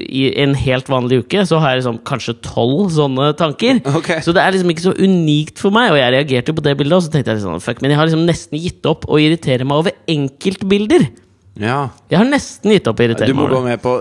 i 0.07 0.23
en 0.43 0.55
helt 0.57 0.89
vanlig 0.91 1.23
uke 1.25 1.45
så 1.49 1.61
har 1.63 1.73
jeg 1.73 1.83
liksom 1.83 2.01
kanskje 2.07 2.37
tolv 2.45 2.89
sånne 2.95 3.31
tanker. 3.39 3.81
Okay. 3.99 4.21
Så 4.25 4.33
det 4.35 4.43
er 4.43 4.55
liksom 4.55 4.73
ikke 4.73 4.87
så 4.89 4.95
unikt 4.97 5.61
for 5.61 5.75
meg, 5.75 5.91
og 5.93 6.01
jeg 6.01 6.13
reagerte 6.15 6.55
på 6.57 6.65
det 6.65 6.77
bildet. 6.79 6.97
Og 6.99 7.05
så 7.07 7.13
tenkte 7.13 7.33
jeg 7.33 7.41
liksom, 7.41 7.61
fuck, 7.63 7.81
men 7.83 7.93
jeg 7.93 8.01
har 8.01 8.09
liksom 8.09 8.27
nesten 8.27 8.61
gitt 8.61 8.89
opp 8.89 9.07
å 9.09 9.21
irritere 9.21 9.67
meg 9.67 9.85
over 9.85 9.97
enkeltbilder. 10.11 11.09
Ja. 11.57 11.77
Jeg 12.11 12.19
har 12.21 12.27
nesten 12.29 12.73
gitt 12.75 12.87
opp 12.89 12.99
å 13.01 13.05
irritere 13.05 13.33
meg. 13.33 13.33
Du 13.33 13.39
må 13.39 13.47
gå 13.49 13.61
med 13.65 13.81
på 13.81 13.95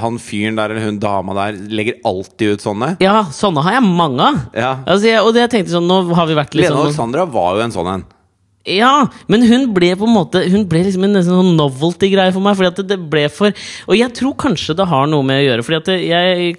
han 0.00 0.18
fyren 0.22 0.58
der 0.58 0.74
eller 0.74 0.84
hun 0.84 0.98
dama 1.02 1.36
der 1.38 1.56
legger 1.72 2.00
alltid 2.06 2.56
ut 2.56 2.64
sånne. 2.64 2.90
Ja, 3.02 3.22
sånne 3.34 3.64
har 3.64 3.78
jeg 3.78 3.86
mange 3.86 4.26
av. 4.26 4.42
Ja. 4.52 4.72
Altså, 4.82 5.14
og 5.22 5.32
det 5.36 5.46
jeg 5.46 5.54
tenkte 5.56 5.76
sånn, 5.76 5.88
nå 5.88 6.02
har 6.16 6.28
vi 6.28 6.36
vært 6.38 6.56
litt 6.56 6.66
Lene 6.66 6.76
sånn 6.76 6.90
Alexandra 6.90 7.26
var 7.30 7.56
jo 7.58 7.64
en 7.64 7.74
sånn 7.74 7.90
en. 7.94 8.04
Ja, 8.64 9.10
men 9.28 9.42
hun 9.44 9.66
ble 9.76 9.90
på 9.92 10.06
en 10.08 10.14
måte 10.14 10.40
Hun 10.48 10.62
ble 10.70 10.86
liksom 10.86 11.02
en 11.04 11.18
sånn 11.20 11.50
novelty-greie 11.58 12.32
for 12.32 12.44
meg. 12.44 12.56
Fordi 12.56 12.70
at 12.70 12.80
det, 12.88 12.96
ble 13.12 13.26
for 13.32 13.52
Og 13.84 13.98
jeg 13.98 14.14
tror 14.16 14.32
kanskje 14.40 14.76
det 14.78 14.86
har 14.88 15.10
noe 15.10 15.26
med 15.26 15.42
å 15.42 15.44
gjøre. 15.44 15.66
Fordi 15.66 15.80
at 15.82 15.90
jeg, 16.00 16.54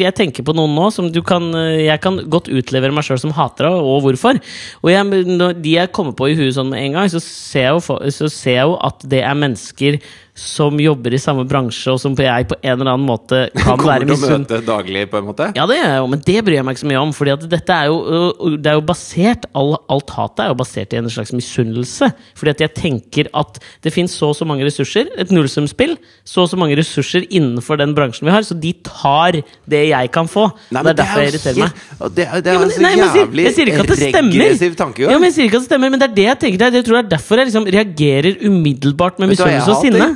jeg 0.00 0.16
tenker 0.16 0.46
på 0.46 0.56
noen 0.56 0.72
nå 0.76 0.88
som 0.94 1.10
du 1.12 1.20
kan 1.26 1.50
Jeg 1.76 2.00
kan 2.00 2.22
godt 2.32 2.48
utlevere 2.48 2.94
meg 2.96 3.04
sjøl 3.04 3.20
som 3.20 3.36
hater 3.36 3.68
det, 3.68 3.74
og 3.76 4.06
hvorfor. 4.06 4.40
Og 4.80 4.92
jeg, 4.92 5.26
de 5.60 5.76
jeg 5.76 5.92
kommer 5.96 6.16
på 6.16 6.30
i 6.30 6.38
huet 6.38 6.56
sånn 6.56 6.72
med 6.72 6.86
en 6.86 6.96
gang, 6.96 7.12
så 7.12 7.20
ser 7.20 7.68
jeg 7.68 7.76
jo, 7.76 8.00
så 8.14 8.30
ser 8.32 8.56
jeg 8.56 8.68
jo 8.70 8.76
at 8.88 9.04
det 9.12 9.20
er 9.26 9.36
mennesker 9.38 10.00
som 10.40 10.78
jobber 10.80 11.12
i 11.12 11.18
samme 11.20 11.44
bransje, 11.48 11.92
og 11.92 11.98
som 12.00 12.14
jeg 12.16 12.46
på 12.48 12.56
en 12.62 12.72
eller 12.78 12.90
annen 12.94 13.06
måte 13.08 13.42
kan 13.60 13.76
Kommer 13.76 13.90
være 13.92 14.06
til 14.08 14.16
å 14.16 14.38
møte 14.40 14.60
daglig, 14.66 15.02
på 15.12 15.18
en 15.20 15.26
måte. 15.28 15.50
Ja, 15.56 15.66
det 15.68 15.76
gjør 15.76 15.90
jeg 15.92 16.00
jo, 16.00 16.06
men 16.14 16.22
det 16.26 16.36
bryr 16.46 16.56
jeg 16.56 16.66
meg 16.68 16.76
ikke 16.78 16.84
så 16.84 16.90
mye 16.90 17.02
om. 17.04 17.12
Fordi 17.16 17.34
at 17.34 17.44
dette 17.52 17.76
er 17.76 17.90
jo, 17.90 17.98
øh, 18.00 18.56
det 18.56 18.72
er 18.72 18.78
jo 18.78 18.84
basert 18.88 19.44
all, 19.56 19.74
Alt 19.90 20.10
hatet 20.16 20.44
er 20.44 20.50
jo 20.52 20.56
basert 20.60 20.94
i 20.96 21.00
en 21.00 21.10
slags 21.12 21.32
misunnelse. 21.36 22.08
Fordi 22.38 22.54
at 22.54 22.64
jeg 22.64 22.74
tenker 22.78 23.30
at 23.36 23.60
det 23.84 23.92
finnes 23.94 24.14
så 24.16 24.30
og 24.30 24.36
så 24.38 24.46
mange 24.48 24.64
ressurser, 24.64 25.08
et 25.20 25.32
nullsumspill, 25.34 25.96
så 26.24 26.44
og 26.46 26.50
så 26.52 26.58
mange 26.60 26.76
ressurser 26.78 27.26
innenfor 27.28 27.80
den 27.80 27.92
bransjen 27.96 28.28
vi 28.28 28.34
har, 28.34 28.46
så 28.46 28.56
de 28.58 28.72
tar 28.86 29.40
det 29.70 29.82
jeg 29.90 30.12
kan 30.14 30.30
få. 30.30 30.46
Nei, 30.72 30.84
det 30.86 30.94
er 30.94 31.00
derfor 31.02 31.24
jeg 31.24 31.34
irriterer 31.34 31.60
meg. 31.64 31.84
Det 32.16 32.26
er, 32.26 32.40
det 32.40 32.52
er 32.52 32.56
Ja, 32.56 32.62
men, 32.64 32.70
så 32.72 32.84
nei, 32.84 32.94
men 32.94 33.04
jeg, 33.04 33.10
sier, 33.10 33.26
jævlig 33.26 33.44
jeg 33.48 33.56
sier 33.58 33.70
regressiv 33.74 34.78
tankegang. 34.78 35.12
Ja, 35.12 35.18
men 35.20 35.28
jeg 35.30 35.36
sier 35.36 35.50
ikke 35.50 35.60
at 35.60 35.66
det 35.66 35.70
stemmer, 35.70 35.92
men 35.92 36.00
det 36.02 36.08
er 36.10 36.16
det 36.16 36.26
jeg 36.28 36.40
tenker. 36.46 36.58
Det 36.62 36.66
er- 36.70 36.78
Jeg 36.80 36.86
tror 36.88 36.96
det 37.00 37.04
er 37.04 37.12
derfor 37.16 37.40
jeg 37.42 37.50
liksom 37.50 37.66
reagerer 37.76 38.40
umiddelbart 38.48 39.18
med 39.20 39.28
du 39.28 39.34
misunnelse 39.34 39.70
og 39.74 39.82
sinne. 39.84 40.08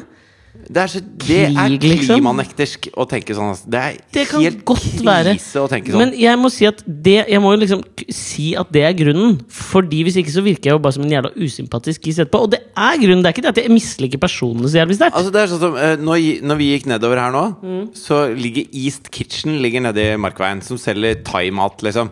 Det 0.64 0.80
er, 0.80 0.86
så, 0.88 1.00
det 1.26 1.38
er 1.50 1.72
liksom. 1.74 2.14
klimanektersk 2.16 2.86
å 2.96 3.04
tenke 3.10 3.34
sånn. 3.36 3.50
altså. 3.52 3.66
Det 3.68 3.80
er 3.84 3.96
Det 4.16 4.22
kan 4.30 4.40
helt 4.40 4.62
godt 4.64 4.80
krise 4.86 5.04
være. 5.04 5.34
å 5.60 5.68
tenke 5.68 5.92
sånn. 5.92 6.00
Men 6.00 6.14
jeg 6.16 6.38
må 6.40 6.48
si 6.54 6.64
at 6.70 6.78
det 6.86 7.16
Jeg 7.28 7.40
må 7.44 7.50
jo 7.52 7.58
liksom 7.60 7.82
si 8.08 8.46
at 8.56 8.70
det 8.72 8.84
er 8.88 8.94
grunnen. 8.96 9.34
Fordi 9.52 10.00
hvis 10.06 10.16
ikke 10.22 10.32
så 10.32 10.44
virker 10.46 10.70
jeg 10.70 10.76
jo 10.78 10.82
bare 10.86 10.96
som 10.96 11.04
en 11.04 11.12
jævla 11.12 11.32
usympatisk 11.36 12.06
gis 12.08 12.22
etterpå. 12.22 12.40
Og 12.46 12.50
det 12.54 12.62
er 12.72 12.96
grunnen. 13.02 13.20
Det 13.26 13.28
er 13.28 13.36
ikke 13.36 13.44
det 13.44 13.52
at 13.52 13.60
jeg 13.64 13.74
misliker 13.74 14.22
personene 14.24 14.70
så 14.72 14.80
jævlig 14.80 14.96
sterkt. 14.96 15.18
Altså 15.20 15.34
det 15.34 15.42
er 15.42 15.52
sånn 15.52 15.62
som 15.66 15.76
eh, 15.76 15.96
når, 16.00 16.22
når 16.48 16.62
vi 16.62 16.70
gikk 16.72 16.86
nedover 16.94 17.20
her 17.26 17.34
nå, 17.34 17.44
Mm. 17.64 17.84
så 17.98 18.22
ligger 18.34 18.64
East 18.72 19.10
Kitchen 19.12 19.58
ligger 19.60 19.84
nede 19.84 20.14
i 20.14 20.16
Markveien, 20.20 20.62
som 20.64 20.78
selger 20.80 21.20
thaimat, 21.28 21.82
liksom. 21.84 22.08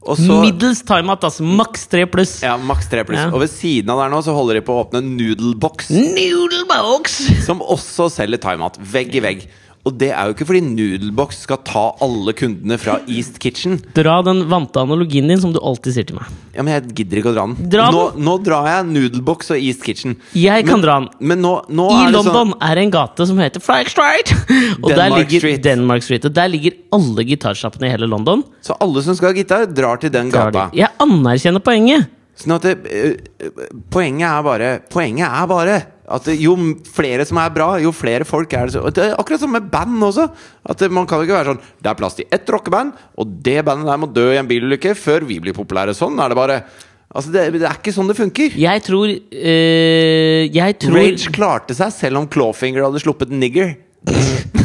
Så 0.00 0.36
Middels 0.40 0.80
timeout, 0.88 1.24
altså. 1.26 1.44
Maks 1.44 1.84
tre 1.92 2.06
pluss. 2.08 2.38
Ja, 2.44 2.54
maks 2.56 2.88
tre 2.88 3.04
pluss. 3.04 3.20
Ja. 3.20 3.28
Og 3.34 3.42
ved 3.42 3.52
siden 3.52 3.92
av 3.92 4.00
der 4.00 4.12
nå 4.12 4.22
så 4.24 4.32
holder 4.36 4.56
de 4.56 4.62
på 4.64 4.72
å 4.72 4.84
åpne 4.86 5.02
Noodlebox, 5.04 5.90
Noodlebox! 5.92 7.18
som 7.44 7.60
også 7.60 8.08
selger 8.12 8.40
thaimat. 8.40 8.80
Vegg 8.80 9.12
i 9.20 9.24
vegg. 9.24 9.44
Og 9.88 9.94
det 9.96 10.10
er 10.12 10.26
jo 10.28 10.34
ikke 10.34 10.44
fordi 10.44 10.60
Noodlebox 10.60 11.38
skal 11.46 11.56
ta 11.64 11.86
alle 12.04 12.34
kundene 12.36 12.76
fra 12.76 12.98
East 13.08 13.38
Kitchen. 13.40 13.78
Dra 13.96 14.18
den 14.26 14.42
vante 14.50 14.76
analogien 14.82 15.26
din 15.30 15.40
som 15.40 15.54
du 15.54 15.60
alltid 15.64 15.94
sier 15.96 16.04
til 16.10 16.18
meg. 16.18 16.26
Ja, 16.52 16.60
Men 16.66 16.74
jeg 16.74 16.90
gidder 16.98 17.20
ikke 17.22 17.30
å 17.30 17.34
dra 17.38 17.46
den. 17.48 17.70
Dra 17.72 17.86
den. 17.88 17.96
Nå, 17.96 18.02
nå 18.26 18.34
drar 18.44 18.68
jeg 18.68 18.90
Noodlebox 18.90 19.50
og 19.54 19.62
East 19.64 19.82
Kitchen. 19.86 20.18
Jeg 20.36 20.66
kan 20.68 20.76
Men- 20.76 20.84
dra 20.84 20.98
den. 21.00 21.08
Men 21.32 21.40
nå, 21.40 21.54
nå 21.72 21.86
I 21.94 22.02
er 22.08 22.12
London 22.12 22.34
sånn 22.36 22.52
er 22.60 22.74
det 22.76 22.84
en 22.84 22.90
gate 22.98 23.26
som 23.26 23.38
heter 23.40 23.60
Flag 23.64 23.88
Street. 23.88 24.34
Og 24.82 24.90
der 24.90 24.96
Denmark 25.00 25.18
ligger 25.24 25.40
Street. 25.46 25.62
Denmark 25.64 26.02
Street. 26.04 26.24
Og 26.28 26.34
der 26.36 26.48
ligger 26.52 26.76
alle 26.92 27.24
gitarsjappene 27.24 27.88
i 27.88 27.90
hele 27.94 28.06
London. 28.06 28.44
Så 28.60 28.76
alle 28.84 29.00
som 29.02 29.16
skal 29.16 29.32
ha 29.32 29.38
gitar, 29.40 29.64
drar 29.72 29.96
til 30.04 30.10
den 30.12 30.28
drar 30.30 30.50
gata. 30.52 30.68
de- 30.74 30.82
Jeg 30.82 30.92
anerkjenner 31.00 31.64
poenget. 31.64 32.10
Sånn 32.40 32.54
at 32.54 32.62
det, 32.62 32.76
øh, 32.84 33.16
øh, 33.44 33.64
poenget 33.92 34.24
er 34.28 34.42
bare 34.42 34.68
Poenget 34.88 35.26
er 35.28 35.46
bare 35.50 35.74
at 36.10 36.26
jo 36.34 36.56
flere 36.90 37.24
som 37.28 37.38
er 37.42 37.52
bra, 37.54 37.68
jo 37.82 37.92
flere 37.94 38.26
folk 38.26 38.52
er 38.56 38.68
det 38.68 38.74
så 38.74 38.90
Det 38.90 39.04
er 39.04 39.16
akkurat 39.18 39.42
som 39.42 39.52
med 39.54 39.68
band 39.70 40.02
også. 40.02 40.26
At 40.66 40.82
Man 40.90 41.06
kan 41.06 41.22
ikke 41.22 41.36
være 41.36 41.52
sånn 41.52 41.64
Det 41.80 41.90
er 41.90 41.98
plass 41.98 42.18
til 42.18 42.28
ett 42.34 42.50
rockeband, 42.50 42.92
og 43.16 43.34
det 43.46 43.60
bandet 43.66 43.90
der 43.90 44.00
må 44.02 44.10
dø 44.10 44.30
i 44.34 44.38
en 44.40 44.48
bilulykke 44.50 44.96
før 44.98 45.26
vi 45.28 45.38
blir 45.42 45.56
populære. 45.56 45.94
Sånn 45.96 46.18
er 46.20 46.32
det 46.32 46.38
bare. 46.38 46.62
Altså 47.10 47.32
det, 47.34 47.48
det 47.58 47.66
er 47.66 47.78
ikke 47.78 47.94
sånn 47.94 48.10
det 48.10 48.18
funker. 48.18 48.54
Jeg 48.58 48.82
tror 48.86 49.10
øh, 49.10 50.42
Jeg 50.46 50.78
tror 50.82 50.98
Rage 51.00 51.34
klarte 51.34 51.74
seg 51.78 51.94
selv 51.96 52.22
om 52.22 52.30
Clawfinger 52.30 52.86
hadde 52.86 53.02
sluppet 53.02 53.34
Nigger. 53.34 53.76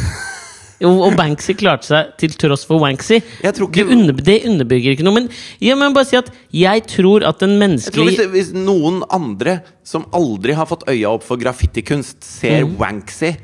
Jo, 0.82 0.90
og 1.06 1.16
Banksy 1.16 1.54
klarte 1.56 1.88
seg 1.88 2.10
til 2.20 2.34
tross 2.36 2.66
for 2.68 2.82
Wanksy. 2.84 3.22
Jeg 3.44 3.56
tror 3.56 3.70
Det, 3.72 3.86
ikke 3.86 3.92
under, 3.96 4.14
det 4.28 4.38
underbygger 4.50 4.92
ikke 4.96 5.06
noe. 5.08 5.14
Men 5.22 5.30
jeg 5.64 5.78
må 5.80 5.88
bare 5.96 6.10
si 6.10 6.18
at 6.20 6.32
jeg 6.52 6.84
tror 6.92 7.24
at 7.28 7.42
en 7.48 7.56
menneskelig 7.62 8.18
hvis, 8.18 8.26
hvis 8.34 8.54
noen 8.58 9.02
andre 9.16 9.62
som 9.88 10.06
aldri 10.12 10.52
har 10.58 10.68
fått 10.68 10.84
øya 10.92 11.14
opp 11.16 11.24
for 11.24 11.38
graffitikunst, 11.40 12.24
ser 12.24 12.66
Mm. 12.66 12.76
Wanksy 12.80 13.36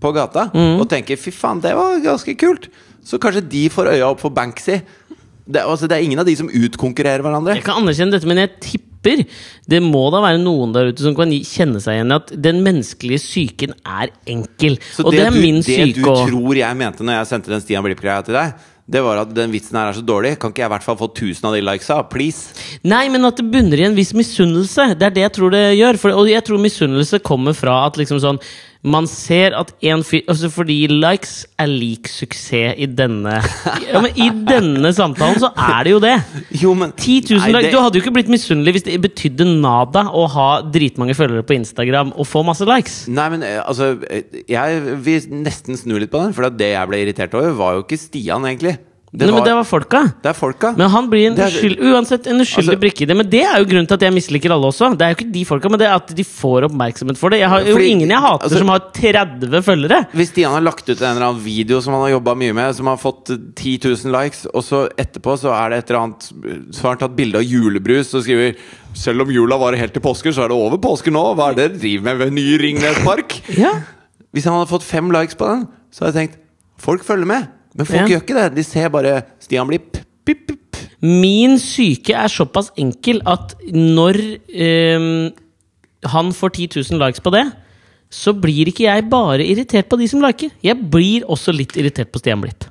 på 0.00 0.12
gata 0.16 0.48
og 0.54 0.88
tenker 0.88 1.16
'fy 1.16 1.30
faen, 1.30 1.60
det 1.60 1.74
var 1.76 2.00
ganske 2.00 2.34
kult', 2.34 2.68
så 3.04 3.18
kanskje 3.18 3.48
de 3.48 3.68
får 3.68 3.92
øya 3.94 4.10
opp 4.10 4.20
for 4.20 4.30
Banksy. 4.30 4.80
Det, 5.50 5.64
altså, 5.66 5.88
det 5.90 5.98
er 5.98 6.06
ingen 6.06 6.22
av 6.22 6.28
de 6.28 6.36
som 6.38 6.48
utkonkurrerer 6.48 7.24
hverandre. 7.26 7.58
Jeg 7.58 7.66
kan 7.66 7.82
anerkjenne 7.82 8.14
dette, 8.16 8.28
men 8.30 8.42
jeg 8.44 8.54
tipper 8.62 8.88
det 9.70 9.78
må 9.80 10.02
da 10.12 10.18
være 10.20 10.42
noen 10.42 10.74
der 10.74 10.90
ute 10.92 11.00
som 11.00 11.14
kan 11.16 11.30
kjenne 11.32 11.80
seg 11.80 11.96
igjen 11.96 12.12
i 12.12 12.18
at 12.18 12.34
den 12.48 12.58
menneskelige 12.66 13.22
psyken 13.22 13.72
er 13.80 14.10
enkel. 14.28 14.76
Så 14.92 15.06
og 15.06 15.14
det, 15.16 15.22
er 15.24 15.32
du, 15.32 15.40
min 15.40 15.62
det 15.64 15.94
du 15.96 16.02
tror 16.04 16.60
jeg 16.60 16.76
mente 16.76 17.06
når 17.06 17.22
jeg 17.22 17.30
sendte 17.30 17.54
den 17.54 17.64
Stian 17.64 17.86
Blipp-greia 17.86 18.20
til 18.26 18.36
deg, 18.36 18.52
det 18.90 19.02
var 19.06 19.22
at 19.22 19.30
den 19.34 19.52
vitsen 19.54 19.78
her 19.78 19.92
er 19.92 19.96
så 19.96 20.02
dårlig. 20.02 20.34
Kan 20.42 20.50
ikke 20.50 20.64
jeg 20.64 20.70
i 20.70 20.72
hvert 20.72 20.84
fall 20.84 20.98
få 20.98 21.08
1000 21.12 21.46
av 21.46 21.54
de 21.54 21.62
likesa? 21.62 22.00
Please. 22.10 22.56
Nei, 22.82 23.04
men 23.12 23.24
at 23.28 23.38
det 23.38 23.46
bunner 23.52 23.78
i 23.78 23.86
en 23.86 23.94
viss 23.94 24.10
misunnelse. 24.18 24.90
Det 24.98 25.06
er 25.06 25.14
det 25.14 25.24
jeg 25.28 25.34
tror 25.36 25.54
det 25.54 25.62
gjør. 25.78 26.00
For, 26.02 26.16
og 26.18 26.30
jeg 26.30 26.42
tror 26.46 26.62
misunnelse 26.62 27.22
kommer 27.22 27.54
fra 27.56 27.84
at 27.86 28.00
liksom 28.00 28.18
sånn 28.22 28.40
man 28.80 29.04
ser 29.10 29.52
at 29.58 29.74
en 29.84 30.00
fyr 30.06 30.22
altså 30.30 30.48
Fordi 30.52 30.76
likes 30.88 31.42
er 31.60 31.68
lik 31.68 32.08
suksess 32.08 32.78
i 32.80 32.86
denne 32.88 33.34
ja, 33.84 34.00
men 34.00 34.16
I 34.16 34.30
denne 34.48 34.92
samtalen 34.96 35.36
så 35.42 35.50
er 35.52 35.84
det 35.84 35.92
jo 35.92 36.00
det. 36.02 36.14
Jo, 36.62 36.72
men 36.78 36.92
10 36.94 37.34
000 37.34 37.42
Nei, 37.42 37.50
likes. 37.58 37.74
Du 37.74 37.78
hadde 37.82 37.98
jo 37.98 38.04
ikke 38.04 38.14
blitt 38.16 38.30
misunnelig 38.32 38.78
hvis 38.78 38.86
det 38.86 38.96
betydde 39.04 39.46
nada 39.50 40.06
å 40.16 40.24
ha 40.32 40.48
dritmange 40.64 41.16
følgere 41.18 41.44
på 41.46 41.58
Instagram 41.58 42.14
og 42.16 42.28
få 42.28 42.42
masse 42.46 42.66
likes. 42.68 43.02
Nei, 43.12 43.26
men 43.34 43.44
eh, 43.46 43.58
altså 43.60 43.92
eh, 44.08 44.40
Jeg 44.50 44.96
vil 45.04 45.28
nesten 45.44 45.78
snu 45.78 45.98
litt 45.98 46.12
på 46.12 46.22
den, 46.22 46.34
for 46.36 46.48
det 46.50 46.72
jeg 46.72 46.90
ble 46.90 47.02
irritert 47.04 47.36
over, 47.36 47.52
var 47.58 47.76
jo 47.76 47.84
ikke 47.84 48.00
Stian, 48.00 48.46
egentlig. 48.48 48.78
Det, 49.12 49.26
Nei, 49.26 49.34
men 49.34 49.42
det 49.42 49.54
var 49.58 49.64
folka. 49.66 50.00
det 50.22 50.28
er 50.30 50.36
folka. 50.38 50.68
Men 50.78 50.88
han 50.88 51.08
blir 51.10 51.24
en 51.32 51.34
er- 51.42 51.48
uskyld, 51.50 51.80
uansett 51.82 52.28
en 52.30 52.38
uskyldig 52.44 52.76
Altså- 52.76 52.78
brikke 52.78 53.02
i 53.02 53.06
det. 53.10 53.16
Men 53.16 53.28
det 53.28 53.40
er 53.42 53.56
jo 53.58 53.64
grunnen 53.66 53.88
til 53.88 53.94
at 53.96 54.00
jeg 54.06 54.12
misliker 54.14 54.52
alle 54.54 54.68
også. 54.70 54.96
Det 54.96 55.02
er 55.02 55.10
jo 55.10 55.16
ikke 55.18 55.32
de 55.32 55.44
folka, 55.44 55.68
men 55.68 55.78
det 55.80 55.88
er 55.88 55.94
at 55.96 56.12
de 56.14 56.22
får 56.22 56.68
oppmerksomhet 56.68 57.18
for 57.18 57.30
det. 57.30 57.40
Jeg 57.40 57.48
har 57.50 57.60
jo 57.66 57.74
Fordi- 57.74 57.90
ingen 57.90 58.08
jeg 58.08 58.20
hater 58.22 58.44
altså- 58.46 58.58
som 58.58 58.68
har 58.68 58.78
30 58.94 59.62
følgere. 59.66 60.06
Hvis 60.14 60.28
Stian 60.30 60.52
har 60.52 60.60
lagt 60.60 60.88
ut 60.88 61.02
en 61.02 61.16
eller 61.16 61.26
annen 61.26 61.42
video 61.42 61.80
som 61.80 61.92
han 61.94 62.02
har 62.02 62.20
jobba 62.20 62.36
mye 62.36 62.54
med, 62.54 62.72
som 62.76 62.86
har 62.86 62.96
fått 62.98 63.26
10 63.56 63.78
000 63.82 64.12
likes, 64.14 64.46
og 64.54 64.62
så 64.62 64.88
etterpå 64.96 65.34
så 65.42 65.50
er 65.58 65.70
det 65.70 65.78
et 65.78 65.90
eller 65.90 66.00
annet 66.06 66.30
Så 66.70 66.82
har 66.82 66.90
han 66.94 66.98
tatt 66.98 67.16
bilde 67.16 67.34
av 67.34 67.42
julebrus 67.42 68.14
og 68.14 68.22
skriver 68.22 68.54
selv 68.94 69.22
om 69.22 69.28
jula 69.28 69.58
varer 69.58 69.76
helt 69.76 69.92
til 69.92 70.02
påske, 70.02 70.30
så 70.32 70.44
er 70.44 70.48
det 70.48 70.56
over 70.56 70.78
påske 70.78 71.10
nå. 71.10 71.34
Hva 71.34 71.50
er 71.50 71.54
det 71.56 71.72
dere 71.72 71.80
driver 71.80 72.02
med 72.04 72.18
ved 72.18 72.32
ny 72.32 72.58
Ringnes 72.58 72.98
Park? 73.04 73.40
Ja. 73.58 73.72
Hvis 74.32 74.44
han 74.44 74.52
hadde 74.54 74.68
fått 74.70 74.84
fem 74.84 75.10
likes 75.10 75.34
på 75.34 75.46
den, 75.48 75.66
så 75.90 76.04
hadde 76.06 76.14
jeg 76.14 76.28
tenkt 76.30 76.38
folk 76.78 77.02
følger 77.02 77.26
med. 77.26 77.48
Men 77.74 77.86
folk 77.86 78.00
Ja. 78.00 78.06
gjør 78.14 78.22
ikke 78.24 78.38
det. 78.40 78.54
De 78.56 78.64
ser 78.66 78.88
bare 78.90 79.22
Stian 79.40 79.66
Blipp. 79.68 79.98
Pip, 80.26 80.46
pip. 80.46 80.76
Min 81.00 81.58
syke 81.58 82.12
er 82.14 82.28
såpass 82.28 82.70
enkel 82.76 83.22
at 83.26 83.54
når 83.72 84.18
ehm, 84.52 85.30
han 86.10 86.32
får 86.32 86.50
10 86.56 86.68
000 86.92 87.00
likes 87.00 87.20
på 87.24 87.32
det, 87.32 87.46
så 88.10 88.32
blir 88.34 88.68
ikke 88.68 88.84
jeg 88.88 89.06
bare 89.08 89.44
irritert 89.46 89.88
på 89.88 89.96
de 90.00 90.08
som 90.10 90.20
liker. 90.20 90.50
Jeg 90.66 90.76
blir 90.90 91.22
også 91.30 91.54
litt 91.54 91.76
irritert 91.78 92.10
på 92.12 92.18
Stian 92.20 92.40
Blipp. 92.42 92.66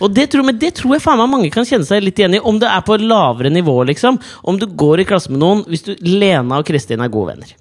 Og 0.00 0.12
det 0.12 0.30
tror, 0.32 0.44
det 0.52 0.74
tror 0.76 0.94
jeg 0.96 1.02
faen 1.04 1.18
meg 1.20 1.30
mange 1.30 1.50
kan 1.52 1.64
kjenne 1.64 1.86
seg 1.88 2.02
litt 2.04 2.18
igjen 2.20 2.34
i. 2.36 2.40
Om 2.40 2.58
det 2.60 2.68
er 2.68 2.82
på 2.84 2.94
et 2.96 3.04
lavere 3.04 3.50
nivå, 3.52 3.78
liksom. 3.88 4.18
Om 4.44 4.58
du 4.60 4.66
går 4.66 5.00
i 5.00 5.06
klasse 5.08 5.30
med 5.32 5.40
noen 5.40 5.62
Hvis 5.68 5.86
du, 5.86 5.94
Lena 6.04 6.58
og 6.60 6.66
Kristin 6.68 7.00
er 7.00 7.08
gode 7.12 7.34
venner. 7.34 7.54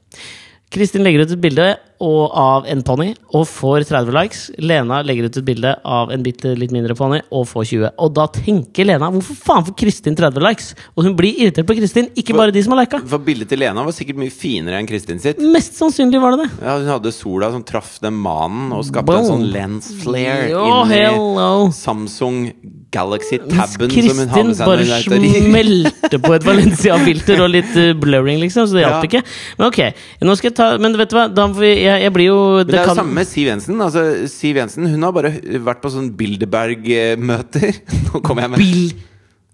Kristin 0.71 1.03
legger 1.05 1.23
ut 1.25 1.31
et 1.31 1.41
bilde 1.41 1.69
og, 1.99 2.31
av 2.39 2.67
en 2.71 2.81
ponni 2.87 3.09
og 3.35 3.43
får 3.49 3.85
30 3.89 4.13
likes. 4.15 4.41
Lena 4.63 5.01
legger 5.05 5.27
ut 5.29 5.39
et 5.41 5.45
bilde 5.47 5.73
av 5.83 6.11
en 6.15 6.23
bitte 6.25 6.53
litt 6.57 6.71
mindre 6.75 6.95
ponni 6.97 7.19
og 7.35 7.45
får 7.49 7.67
20. 7.73 7.91
Og 7.99 8.13
da 8.15 8.25
tenker 8.39 8.87
Lena 8.87 9.09
hvorfor 9.13 9.37
faen 9.37 9.65
får 9.67 9.75
Kristin 9.83 10.17
30 10.19 10.45
likes? 10.45 10.71
Og 10.95 11.05
hun 11.07 11.17
blir 11.19 11.35
irritert 11.43 11.67
på 11.69 11.75
Kristin, 11.77 12.09
ikke 12.19 12.35
bare 12.37 12.55
de 12.55 12.63
som 12.65 12.75
har 12.75 12.83
lika. 12.85 13.01
For 13.11 13.21
bildet 13.23 13.51
til 13.51 13.61
Lena 13.63 13.83
var 13.87 13.95
sikkert 13.95 14.19
mye 14.21 14.33
finere 14.33 14.79
enn 14.79 14.87
Kristin 14.89 15.19
sitt. 15.23 15.41
Mest 15.43 15.75
sannsynlig 15.79 16.21
var 16.23 16.37
det 16.37 16.45
det. 16.45 16.49
Ja, 16.63 16.77
Hun 16.79 16.91
hadde 16.95 17.13
sola 17.15 17.51
som 17.53 17.63
traff 17.67 17.97
den 18.03 18.15
manen 18.19 18.71
og 18.75 18.85
skapte 18.87 19.11
Boom. 19.11 19.23
en 19.25 19.31
sånn 19.33 19.47
lens 19.53 19.91
flare 20.03 20.49
oh, 20.55 20.83
inni 20.85 21.01
hello. 21.03 21.69
Samsung 21.75 22.45
Galaxy 22.89 23.37
Taben 23.37 23.53
Tabben 23.53 23.91
som 23.91 24.17
hun 24.23 24.29
har 24.31 24.39
Kristin 24.39 24.47
med 24.49 24.55
seg 24.57 24.69
bare 24.69 24.85
smelter 24.87 25.25
er 25.27 25.43
smelte 25.45 26.19
på 26.23 26.31
et 26.33 26.45
Valencia-filter 26.47 27.43
og 27.43 27.51
litt 27.53 27.75
eh, 27.77 27.91
blurring, 27.99 28.39
liksom, 28.41 28.65
så 28.69 28.79
det 28.79 28.85
hjalp 28.85 29.03
Ja. 29.03 29.09
ikke. 29.09 29.21
Men 29.59 29.67
ok, 29.67 29.79
nå 30.25 30.35
skal 30.39 30.49
jeg 30.49 30.55
ta 30.57 30.69
Men 30.81 30.97
vet 30.97 31.11
du 31.11 31.17
hva, 31.19 31.27
da 31.29 31.45
får 31.51 31.61
vi, 31.61 31.73
jeg, 31.89 32.01
jeg 32.05 32.13
blir 32.15 32.27
jo 32.29 32.39
Men 32.61 32.67
det 32.69 32.75
er 32.77 32.81
jo 32.83 32.87
kan- 32.91 32.99
samme 33.01 33.17
med 33.19 33.27
Siv 33.29 33.47
Jensen. 33.49 33.81
Altså, 33.85 34.03
Siv 34.31 34.57
Jensen 34.61 34.87
hun 34.91 35.05
har 35.07 35.13
bare 35.15 35.31
vært 35.65 35.81
på 35.83 35.91
sånn 35.93 36.11
Bilderberg-møter. 36.19 37.79
Nå 38.09 38.21
kommer 38.25 38.45
jeg 38.47 38.53
med 38.55 38.63
Bil... 38.63 38.91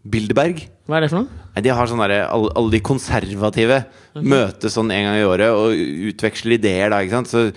Bilderberg. 0.05 0.59
Hva 0.85 0.99
er 0.99 1.01
det 1.01 1.09
for 1.09 1.23
noe? 1.23 1.45
Nei, 1.55 1.61
De 1.65 1.71
har 1.73 1.87
sånn 1.89 2.01
derre 2.03 2.19
alle, 2.29 2.51
alle 2.59 2.69
de 2.75 2.81
konservative 2.85 3.79
møtes 4.21 4.75
sånn 4.77 4.91
en 4.93 5.07
gang 5.07 5.17
i 5.17 5.25
året 5.25 5.49
og 5.49 5.73
utveksler 6.11 6.59
ideer, 6.59 6.91
da, 6.93 6.99
ikke 7.01 7.15
sant. 7.17 7.31
Så 7.31 7.47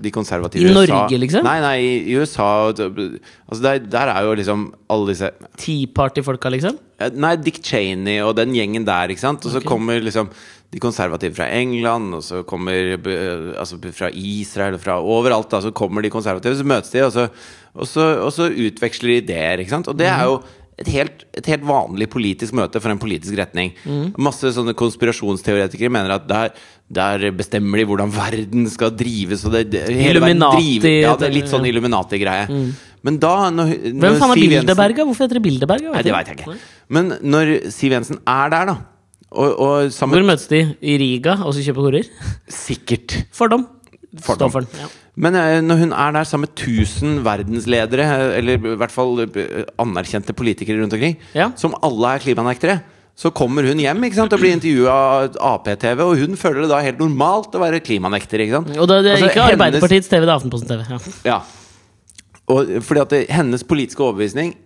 de 0.00 0.12
konservative 0.14 0.64
I 0.64 0.72
USA 0.72 0.94
Norge, 0.94 1.18
liksom? 1.20 1.44
Nei, 1.46 1.58
nei, 1.64 1.76
i 2.12 2.16
USA 2.16 2.48
altså 2.70 3.60
der, 3.64 3.82
der 3.92 4.12
er 4.14 4.26
jo 4.26 4.34
liksom 4.38 4.64
alle 4.92 5.12
disse 5.12 5.32
Tea 5.60 5.90
Party-folka, 5.94 6.52
liksom? 6.54 6.78
Nei, 7.18 7.34
Dick 7.42 7.60
Cheney 7.66 8.20
og 8.24 8.36
den 8.38 8.54
gjengen 8.56 8.86
der, 8.88 9.12
ikke 9.12 9.24
sant? 9.24 9.44
Og 9.44 9.52
så 9.54 9.60
okay. 9.60 9.68
kommer 9.68 10.02
liksom 10.02 10.30
de 10.72 10.80
konservative 10.80 11.36
fra 11.36 11.50
England, 11.52 12.14
og 12.16 12.22
så 12.24 12.40
kommer 12.48 12.94
eh, 12.96 13.50
altså 13.60 13.76
fra 13.92 14.08
Israel, 14.08 14.78
fra 14.80 14.96
overalt, 15.04 15.50
da, 15.52 15.60
så 15.60 15.72
kommer 15.76 16.00
de 16.04 16.12
konservative, 16.12 16.56
så 16.56 16.64
møtes 16.64 16.94
de, 16.94 17.02
og 17.04 17.12
så, 17.12 17.26
og 17.74 17.88
så, 17.90 18.06
og 18.24 18.32
så 18.32 18.48
utveksler 18.48 19.12
de 19.12 19.20
ideer, 19.20 19.60
ikke 19.60 19.74
sant? 19.74 19.90
Og 19.92 19.98
det 19.98 20.08
er 20.08 20.24
jo 20.30 20.40
et 20.80 20.88
helt, 20.88 21.24
et 21.36 21.46
helt 21.46 21.64
vanlig 21.68 22.08
politisk 22.10 22.54
møte 22.56 22.80
for 22.80 22.90
en 22.90 22.98
politisk 22.98 23.36
retning. 23.38 23.72
Masse 24.18 24.52
sånne 24.56 24.72
konspirasjonsteoretikere 24.78 25.90
mener 25.92 26.14
at 26.16 26.24
der, 26.30 26.54
der 26.90 27.26
bestemmer 27.36 27.78
de 27.82 27.84
hvordan 27.90 28.10
verden 28.14 28.64
skal 28.72 28.90
drives, 28.96 29.44
og 29.44 29.52
det, 29.52 29.66
det 29.74 29.82
hele 29.92 30.20
verden 30.22 30.40
driver- 30.40 30.96
Ja, 31.02 31.12
det 31.20 31.28
er 31.28 31.34
litt 31.36 31.50
sånn 31.52 31.66
Illuminati-greie. 31.68 32.48
Men 33.02 33.18
da 33.18 33.50
når, 33.50 33.72
når 33.92 34.00
Hvem 34.06 34.18
faen 34.22 34.30
er 34.32 34.40
Bilderberga? 34.46 35.04
Hvorfor 35.08 35.26
heter 35.26 35.38
det 35.40 35.42
Bilderberga? 35.42 35.92
Nei, 35.92 36.02
det 36.06 36.12
veit 36.14 36.26
jeg 36.32 36.38
ikke. 36.40 36.56
Men 36.88 37.12
når 37.20 37.52
Siv 37.74 37.92
Jensen 37.96 38.18
er 38.26 38.50
der, 38.54 38.66
da 38.72 38.76
og, 39.32 39.60
og 39.64 39.88
Hvor 39.90 40.22
møtes 40.28 40.46
de? 40.50 40.58
I 40.84 40.96
Riga, 41.00 41.38
og 41.42 41.54
så 41.56 41.62
kjøper 41.64 41.86
horer? 41.88 42.08
Sikkert. 42.52 43.14
Fordom. 43.32 43.64
Fordom. 44.20 44.50
Den. 44.52 44.68
Ja. 44.82 44.88
Men 45.16 45.36
eh, 45.36 45.58
når 45.60 45.76
hun 45.82 45.92
er 45.92 46.14
der 46.16 46.24
sammen 46.28 46.48
med 46.48 46.56
1000 46.56 47.18
verdensledere, 47.26 48.06
eh, 48.06 48.38
eller 48.38 48.56
i 48.56 48.76
hvert 48.80 48.94
fall 48.94 49.20
eh, 49.26 49.62
anerkjente 49.82 50.32
politikere 50.36 50.80
rundt 50.80 50.94
omkring, 50.96 51.18
Ja. 51.36 51.50
som 51.56 51.74
alle 51.84 52.14
er 52.16 52.22
klimanektere, 52.24 52.78
så 53.14 53.28
kommer 53.30 53.66
hun 53.68 53.76
hjem 53.82 54.06
ikke 54.08 54.16
sant, 54.16 54.32
og 54.32 54.40
blir 54.40 54.54
intervjua 54.56 54.92
av 54.96 55.36
Ap-TV, 55.36 56.00
og 56.00 56.16
hun 56.16 56.38
føler 56.40 56.64
det 56.64 56.70
da 56.72 56.78
helt 56.80 57.02
normalt 57.02 57.52
å 57.52 57.60
være 57.60 57.82
klimanekter. 57.84 58.40
Ikke 58.40 58.56
sant? 58.56 58.70
Og 58.80 58.88
det, 58.88 59.02
det 59.04 59.10
er 59.12 59.18
Altså, 59.18 59.28
ikke 59.34 59.50
Arbeiderpartiets 59.52 60.08
TV, 60.08 60.24
det 60.24 60.32
er 60.32 60.38
Aftenposten 60.38 60.70
TV. 60.72 60.86
Ja. 60.88 61.02
Ja. 61.28 61.40
Og 62.52 62.72
fordi 62.82 63.00
at 63.04 63.12
det, 63.12 63.20
hennes 63.30 63.62
politiske 63.68 64.02
overbevisning 64.02 64.56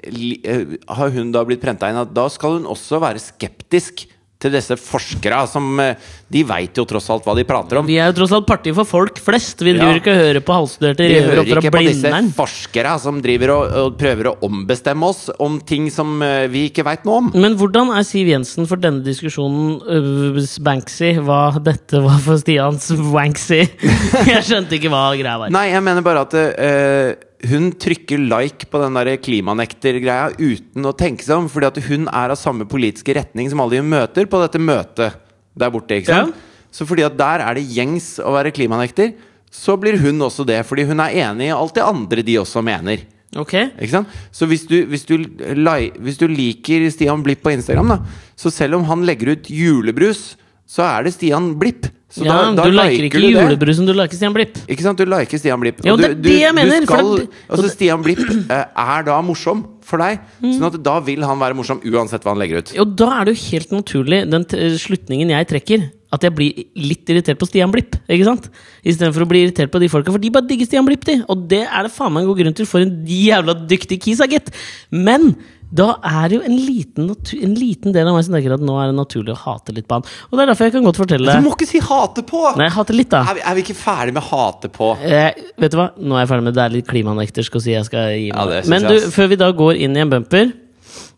har 0.96 1.10
hun 1.12 1.32
da 1.34 1.42
blitt 1.44 1.60
prenta 1.60 1.90
inn 1.90 1.98
at 2.00 2.14
da 2.16 2.24
skal 2.32 2.56
hun 2.60 2.70
også 2.70 3.02
være 3.02 3.20
skeptisk 3.20 4.06
til 4.42 4.52
disse 4.52 4.76
forskere 4.76 5.42
som 5.48 5.80
eh, 5.80 5.96
De 6.32 6.42
veit 6.44 6.76
jo 6.76 6.82
tross 6.88 7.06
alt 7.14 7.24
hva 7.24 7.36
de 7.38 7.44
prater 7.46 7.78
om. 7.78 7.86
Vi 7.86 7.96
er 8.02 8.10
jo 8.10 8.16
tross 8.18 8.32
alt 8.34 8.46
parti 8.48 8.72
for 8.74 8.88
folk 8.88 9.20
flest. 9.22 9.62
Vi 9.62 9.76
Ja. 9.76 9.92
ikke 9.94 10.10
og 10.10 10.18
hører 10.18 10.42
på 10.42 10.56
halvstuderte 10.56 11.06
Vi 11.06 11.14
røvere 11.14 11.28
hører 11.30 11.40
opp 11.42 11.50
fra 11.52 11.62
ikke 11.62 11.72
på 11.76 11.82
disse 11.86 12.22
forskerne 12.36 12.94
som 13.00 13.20
driver 13.22 13.52
og, 13.54 13.76
og 13.82 13.98
prøver 14.00 14.30
å 14.32 14.34
ombestemme 14.48 15.06
oss 15.06 15.28
om 15.38 15.60
ting 15.60 15.86
som 15.94 16.20
eh, 16.26 16.48
vi 16.50 16.66
ikke 16.70 16.84
veit 16.86 17.06
noe 17.06 17.22
om. 17.22 17.30
Men 17.34 17.56
hvordan 17.60 17.92
er 17.96 18.04
Siv 18.06 18.28
Jensen 18.32 18.66
for 18.68 18.82
denne 18.82 19.04
diskusjonen 19.06 19.78
uh, 19.86 20.40
Banksy? 20.66 21.14
Hva 21.22 21.40
dette 21.62 22.02
var 22.04 22.18
for 22.24 22.42
Stians 22.42 22.90
Wanksy? 22.90 23.62
Jeg 24.32 24.42
skjønte 24.46 24.76
ikke 24.80 24.90
hva 24.92 25.08
greia 25.14 25.38
var. 25.40 25.54
Nei, 25.54 25.68
jeg 25.70 25.82
mener 25.84 26.04
bare 26.04 26.26
at 26.26 26.34
eh, 26.36 27.14
hun 27.44 27.68
trykker 27.76 28.20
like 28.22 28.68
på 28.72 28.80
den 28.80 28.96
klimanektergreia 29.20 30.32
uten 30.38 30.88
å 30.88 30.94
tenke 30.96 31.24
seg 31.26 31.36
om, 31.36 31.48
fordi 31.52 31.68
at 31.68 31.80
hun 31.88 32.08
er 32.08 32.32
av 32.32 32.40
samme 32.40 32.64
politiske 32.68 33.14
retning 33.16 33.50
som 33.52 33.60
alle 33.60 33.82
hun 33.82 33.90
møter 33.90 34.28
på 34.30 34.40
dette 34.40 34.60
møtet 34.62 35.18
der 35.56 35.72
borte. 35.72 36.00
ikke 36.00 36.12
sant? 36.12 36.44
Så 36.72 36.86
fordi 36.88 37.04
at 37.06 37.16
der 37.16 37.44
er 37.44 37.56
det 37.56 37.68
gjengs 37.72 38.16
å 38.20 38.32
være 38.34 38.52
klimanekter, 38.56 39.14
så 39.52 39.76
blir 39.80 39.98
hun 40.00 40.20
også 40.24 40.44
det. 40.48 40.60
Fordi 40.68 40.84
hun 40.88 41.00
er 41.00 41.14
enig 41.24 41.48
i 41.48 41.54
alt 41.54 41.76
det 41.76 41.84
andre 41.84 42.24
de 42.26 42.38
også 42.40 42.64
mener. 42.64 43.04
Okay. 43.36 43.70
Ikke 43.76 43.98
sant? 43.98 44.16
Så 44.32 44.48
hvis 44.48 44.64
du, 44.68 44.78
hvis, 44.88 45.04
du, 45.08 45.16
hvis 45.26 46.20
du 46.20 46.26
liker 46.30 46.86
Stian 46.92 47.24
Blipp 47.24 47.42
på 47.44 47.52
Instagram, 47.56 47.94
da, 47.94 47.98
så 48.38 48.52
selv 48.52 48.78
om 48.78 48.86
han 48.88 49.04
legger 49.08 49.34
ut 49.34 49.50
julebrus, 49.52 50.34
så 50.68 50.84
er 50.86 51.06
det 51.06 51.16
Stian 51.16 51.54
Blipp. 51.60 51.88
Så 52.06 52.22
ja, 52.22 52.36
da, 52.38 52.52
da 52.54 52.66
Du 52.68 52.76
liker 52.76 53.08
ikke 53.08 53.18
du 53.18 53.32
julebrusen, 53.34 53.86
du 53.88 53.90
liker 53.96 54.14
Stian 54.14 54.34
Blipp. 54.34 54.60
Ikke 54.70 54.84
sant? 54.84 55.00
Du 55.00 55.10
liker 55.10 55.40
Stian 55.40 55.58
Blipp. 55.62 55.80
Ja, 55.82 55.96
og 55.96 56.02
det 56.02 56.12
er 56.12 56.20
det 56.22 56.36
jeg 56.38 56.54
mener, 56.54 56.84
Du 56.84 56.86
skal, 56.86 57.08
altså 57.50 57.70
Stian 57.72 58.04
Blipp 58.04 58.22
eh, 58.54 58.62
er 58.62 59.06
da 59.08 59.18
morsom 59.26 59.64
for 59.86 60.02
deg. 60.02 60.22
Mm. 60.38 60.52
Sånn 60.54 60.68
at 60.68 60.78
da 60.86 60.96
vil 61.06 61.26
han 61.26 61.42
være 61.42 61.58
morsom 61.58 61.82
uansett 61.82 62.22
hva 62.22 62.36
han 62.36 62.42
legger 62.42 62.62
ut. 62.62 62.72
Og 62.82 62.94
da 63.02 63.10
er 63.18 63.26
det 63.26 63.34
jo 63.34 63.42
helt 63.50 63.74
naturlig, 63.74 64.22
den 64.30 64.46
slutningen 64.78 65.34
jeg 65.34 65.50
trekker, 65.50 65.88
at 66.14 66.22
jeg 66.22 66.34
blir 66.38 66.62
litt 66.78 67.10
irritert 67.10 67.40
på 67.40 67.48
Stian 67.50 67.74
Blipp. 67.74 67.98
ikke 68.06 68.28
sant? 68.28 68.46
Istedenfor 68.86 69.26
å 69.26 69.28
bli 69.34 69.42
irritert 69.42 69.74
på 69.74 69.82
de 69.82 69.90
folka, 69.90 70.14
for 70.14 70.22
de 70.22 70.30
bare 70.32 70.46
digger 70.46 70.70
Stian 70.70 70.86
Blipp, 70.86 71.02
de. 71.08 71.18
Og 71.26 71.42
det 71.50 71.64
er 71.66 71.88
det 71.88 71.92
faen 71.94 72.14
meg 72.14 72.22
en 72.22 72.30
god 72.30 72.40
grunn 72.44 72.56
til, 72.56 72.70
for 72.70 72.86
en 72.86 72.94
jævla 73.10 73.58
dyktig 73.66 73.98
kis, 74.06 74.22
gitt. 74.30 74.54
Men 74.94 75.32
da 75.74 75.86
er 76.06 76.28
det 76.30 76.36
jo 76.38 76.42
en 76.46 76.56
liten, 76.56 77.08
en 77.10 77.54
liten 77.58 77.94
del 77.94 78.06
av 78.06 78.14
meg 78.14 78.26
som 78.26 78.36
tenker 78.36 78.54
at 78.54 78.62
nå 78.62 78.76
er 78.78 78.92
det 78.92 78.96
naturlig 78.98 79.34
å 79.34 79.38
hate 79.40 79.74
litt 79.74 79.88
på 79.88 79.98
han. 79.98 80.04
Og 80.30 80.36
det 80.38 80.44
er 80.44 80.50
derfor 80.52 80.68
jeg 80.68 80.74
kan 80.76 80.86
godt 80.86 81.00
fortelle 81.00 81.38
Du 81.38 81.46
må 81.46 81.54
ikke 81.56 81.68
si 81.68 81.80
'hate 81.82 82.22
på'! 82.26 82.56
Nei, 82.60 82.68
hate 82.70 82.94
litt, 82.94 83.10
da. 83.10 83.24
Er, 83.26 83.38
vi, 83.38 83.42
er 83.42 83.58
vi 83.58 83.64
ikke 83.66 83.78
ferdig 83.78 84.14
med 84.14 84.22
'hate 84.22 84.70
på'? 84.70 84.92
Eh, 85.02 85.32
vet 85.58 85.74
du 85.74 85.78
hva? 85.80 85.90
Nå 85.98 86.14
er 86.14 86.24
jeg 86.24 86.30
ferdig 86.34 86.44
med 86.46 86.54
det. 86.54 86.60
Det 86.60 86.66
er 86.66 86.76
litt 86.76 86.90
klimanektersk 86.92 87.58
å 87.58 87.62
si 87.62 87.74
jeg 87.74 87.88
skal 87.88 88.14
gi 88.14 88.30
meg. 88.30 88.54
Ja, 88.54 88.62
Men 88.70 88.86
du, 88.86 89.10
før 89.10 89.32
vi 89.32 89.40
da 89.42 89.50
går 89.50 89.82
inn 89.82 89.96
i 89.96 90.04
en 90.04 90.12
bumper 90.12 90.52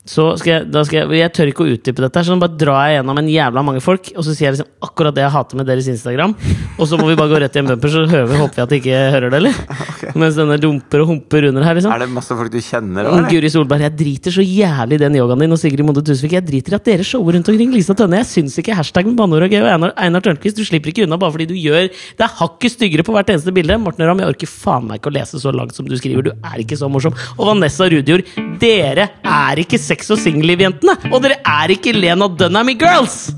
så 0.09 0.31
skal 0.41 0.53
jeg, 0.55 0.67
da 0.73 0.83
skal 0.89 1.03
jeg, 1.03 1.19
jeg 1.21 1.33
tør 1.37 1.51
ikke 1.51 1.65
å 1.67 1.73
utdype 1.75 2.01
dette, 2.01 2.23
så 2.25 2.33
nå 2.33 2.41
bare 2.41 2.57
drar 2.57 2.89
jeg 2.89 2.99
gjennom 2.99 3.19
en 3.21 3.27
jævla 3.29 3.65
mange 3.67 3.83
folk, 3.85 4.09
og 4.17 4.25
så 4.25 4.33
sier 4.33 4.49
jeg 4.49 4.55
liksom 4.57 4.89
akkurat 4.89 5.17
det 5.17 5.25
jeg 5.27 5.35
hater 5.35 5.61
med 5.61 5.69
deres 5.69 5.89
Instagram. 5.93 6.33
Og 6.79 6.89
så 6.89 6.97
må 6.97 7.11
vi 7.11 7.17
bare 7.19 7.29
gå 7.29 7.41
rett 7.43 7.59
i 7.59 7.61
en 7.61 7.69
bumper, 7.69 7.93
så 7.93 8.05
hører 8.09 8.31
vi, 8.31 8.39
håper 8.41 8.57
vi 8.57 8.65
at 8.65 8.73
de 8.73 8.79
ikke 8.81 9.03
hører 9.15 9.35
det, 9.35 9.41
eller? 9.43 9.59
Mens 10.23 10.39
denne 10.39 10.57
dumper 10.63 11.05
og 11.05 11.11
humper 11.13 11.49
under 11.51 11.67
her, 11.67 11.77
liksom. 11.77 11.93
Er 11.93 12.05
det 12.05 12.09
masse 12.15 12.39
folk 12.39 12.53
du 12.55 12.59
kjenner? 12.65 13.05
Eller? 13.05 13.29
Guri 13.29 13.51
Solberg, 13.53 13.85
jeg 13.85 13.97
driter 13.99 14.37
så 14.39 14.45
jævlig 14.47 14.97
i 14.97 15.03
den 15.03 15.19
yogaen 15.21 15.45
din 15.45 15.57
og 15.59 15.61
Sigrid 15.61 15.85
Monde 15.85 16.05
Tusvik. 16.09 16.39
Jeg 16.39 16.47
driter 16.49 16.77
i 16.77 16.79
at 16.79 16.89
dere 16.89 17.07
shower 17.07 17.37
rundt 17.37 17.53
omkring 17.53 17.77
Lisa 17.77 17.97
Tønne. 17.99 18.23
Jeg 18.23 18.31
syns 18.33 18.57
ikke 18.63 18.77
hashtag 18.79 19.11
med 19.11 19.19
banneord 19.21 19.45
og 19.45 19.53
gøy 19.53 19.61
og 19.61 19.71
Einar, 19.75 19.95
Einar 20.01 20.25
Tørnquist. 20.25 20.57
Du 20.57 20.65
slipper 20.65 20.95
ikke 20.95 21.05
unna 21.05 21.21
bare 21.21 21.35
fordi 21.37 21.49
du 21.53 21.57
gjør 21.59 21.91
Det 21.91 22.25
er 22.25 22.35
hakket 22.41 22.75
styggere 22.79 23.05
på 23.05 23.13
hvert 23.17 23.35
eneste 23.35 23.53
bilde. 23.55 23.77
Morten 23.83 24.09
Ramm, 24.09 24.25
jeg 24.25 24.33
orker 24.33 24.51
faen 24.51 24.89
meg 24.89 25.03
ikke 25.03 25.13
å 25.13 25.17
lese 25.19 25.43
så 25.43 25.53
langt 25.55 25.77
som 25.77 25.89
du 25.89 25.97
skriver. 26.01 26.31
Du 26.31 26.33
er 26.33 26.65
ikke 26.65 26.79
så 26.81 26.89
morsom. 26.93 27.17
Og 27.37 27.53
Vanessa 27.53 27.89
Rudjord, 27.93 28.25
dere 28.63 29.11
er 29.21 29.63
ikke 29.63 29.81
sex- 29.99 30.13
og 30.15 30.21
singelliv-jentene! 30.23 30.95
Og 31.11 31.23
dere 31.25 31.41
er 31.43 31.75
ikke 31.75 31.95
Lena 31.97 32.29
Dunham 32.31 32.71
i 32.71 32.77
Girls! 32.79 33.31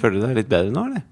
Føler 0.00 0.18
du 0.18 0.24
deg 0.26 0.40
litt 0.40 0.48
bedre 0.50 0.72
nå, 0.72 0.88
eller? 0.90 1.04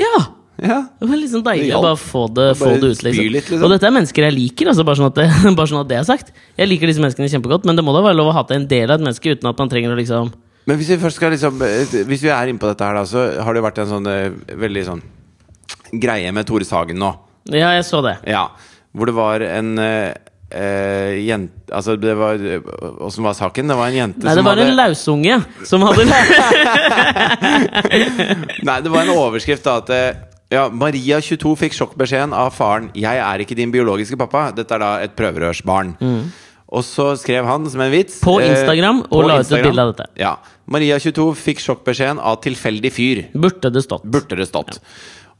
Ja! 0.00 0.28
Ja. 0.62 0.76
Det 1.00 1.08
var 1.10 1.22
sånn 1.26 1.42
deilig 1.42 1.72
å 1.74 1.80
bare 1.82 1.98
få 1.98 2.20
det, 2.30 2.44
få 2.60 2.68
det 2.78 2.92
ut. 2.92 3.00
Liksom. 3.02 3.24
litt, 3.34 3.48
liksom. 3.50 3.64
Og 3.66 3.72
dette 3.72 3.86
er 3.88 3.94
mennesker 3.96 4.26
jeg 4.28 4.34
liker, 4.36 4.68
altså, 4.70 4.84
bare, 4.86 5.00
sånn 5.00 5.08
at 5.08 5.16
det, 5.18 5.26
bare 5.58 5.70
sånn 5.70 5.80
at 5.80 5.90
det 5.90 5.98
er 5.98 6.06
sagt. 6.06 6.30
Jeg 6.60 6.70
liker 6.70 6.90
disse 6.90 7.02
menneskene 7.02 7.30
kjempegodt, 7.32 7.66
men 7.66 7.78
det 7.78 7.84
må 7.84 7.94
da 7.96 8.04
være 8.04 8.18
lov 8.20 8.30
å 8.30 8.36
hate 8.36 8.56
en 8.56 8.68
del 8.70 8.86
av 8.86 9.00
et 9.00 9.06
menneske 9.08 9.34
uten 9.34 9.50
at 9.50 9.58
man 9.58 9.72
trenger 9.72 9.94
å 9.94 9.98
liksom 9.98 10.30
Men 10.70 10.78
hvis 10.78 10.92
vi 10.92 11.00
først 11.02 11.18
skal 11.18 11.32
liksom 11.34 11.58
eh, 11.66 11.96
Hvis 12.06 12.22
vi 12.22 12.30
er 12.30 12.52
inne 12.52 12.62
på 12.62 12.70
dette 12.70 12.86
her, 12.86 12.94
da, 12.94 13.02
så 13.08 13.24
har 13.42 13.50
det 13.50 13.62
jo 13.62 13.66
vært 13.66 13.82
en 13.82 13.90
sånn 13.90 14.06
eh, 14.12 14.56
veldig 14.62 14.86
sånn 14.86 15.02
greie 15.98 16.30
med 16.32 16.46
Tore 16.46 16.68
Sagen 16.68 17.00
nå. 17.02 17.10
Ja, 17.50 17.72
jeg 17.76 17.84
så 17.88 18.02
det. 18.04 18.18
Ja. 18.28 18.48
Hvor 18.92 19.08
det 19.08 19.14
var 19.16 19.40
en 19.46 19.78
uh, 19.80 20.12
jente 21.16 21.72
Altså, 21.72 21.96
det 21.96 22.12
var 22.18 22.36
Åssen 23.00 23.24
var 23.24 23.32
saken? 23.32 23.70
Det 23.72 23.76
var 23.78 23.88
en 23.88 23.96
jente 23.96 24.20
Nei, 24.20 24.34
det 24.34 24.42
som 24.42 24.48
var 24.50 24.60
en 24.60 24.74
lausunge 24.76 25.38
som 25.64 25.86
hadde 25.86 26.04
Nei, 28.68 28.76
det 28.84 28.92
var 28.92 29.00
en 29.06 29.14
overskrift 29.16 29.64
da 29.64 29.78
at 29.80 29.92
eh, 29.96 30.20
ja, 30.52 30.66
Maria 30.68 31.16
22 31.24 31.54
fikk 31.56 31.72
sjokkbeskjeden 31.78 32.34
av 32.36 32.52
faren 32.52 32.90
'Jeg 32.92 33.16
er 33.24 33.40
ikke 33.40 33.56
din 33.56 33.72
biologiske 33.72 34.18
pappa'. 34.20 34.50
Dette 34.52 34.74
er 34.76 34.82
da 34.82 34.90
et 35.00 35.14
prøverørsbarn. 35.16 35.94
Og 36.72 36.84
så 36.84 37.12
skrev 37.20 37.46
han 37.48 37.68
som 37.70 37.82
en 37.84 37.92
vits 37.92 38.20
På 38.20 38.36
På 38.36 38.40
eh, 38.40 38.52
Instagram 38.52 39.02
og 39.04 39.16
på 39.16 39.22
la 39.28 39.40
ut 39.40 39.50
et 39.52 39.64
bilde 39.64 39.82
av 39.82 39.92
dette. 39.92 40.08
Ja. 40.20 40.36
Maria 40.72 40.98
22 41.00 41.26
fikk 41.36 41.60
sjokkbeskjeden 41.60 42.20
av 42.20 42.40
tilfeldig 42.44 42.92
fyr. 42.92 43.24
Burde 43.36 43.72
det 43.72 43.84
stått. 43.84 44.04
Burde 44.04 44.38
det 44.38 44.48
stått. 44.48 44.80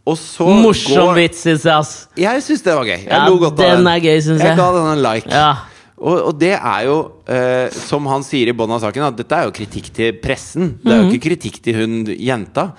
Og 0.06 0.16
så 0.18 0.46
Morsom 0.48 0.96
går- 1.12 1.14
vits, 1.20 1.42
synes 1.44 1.62
jeg, 1.62 1.72
ass. 1.78 2.08
Jeg 2.18 2.42
syns 2.42 2.62
det 2.64 2.74
var 2.74 2.84
gøy. 2.88 2.96
Jeg 3.04 3.08
Ja, 3.12 3.20
lo 3.28 3.36
godt 3.38 3.60
av 3.60 3.76
den 3.78 3.86
er 3.86 4.00
gøy, 4.02 4.16
synes 4.20 4.40
jeg. 4.42 4.48
Jeg 4.48 4.56
ga 4.58 4.72
den 4.72 4.88
en 4.96 5.02
like. 5.02 5.30
Ja. 5.30 5.52
Og, 6.02 6.16
og 6.26 6.38
det 6.40 6.56
er 6.58 6.80
jo, 6.88 6.96
eh, 7.30 7.68
som 7.70 8.06
han 8.10 8.24
sier 8.26 8.48
i 8.50 8.52
bånn 8.58 8.72
av 8.74 8.80
saken, 8.82 9.04
at 9.06 9.16
dette 9.20 9.30
er 9.38 9.44
jo 9.46 9.52
kritikk 9.54 9.92
til 9.94 10.12
pressen. 10.18 10.72
Det 10.82 10.90
er 10.92 10.96
jo 10.98 11.04
Mhm. 11.06 11.12
ikke 11.14 11.28
kritikk 11.28 11.62
til 11.62 11.74
hun 11.78 12.04
jenta. 12.18 12.72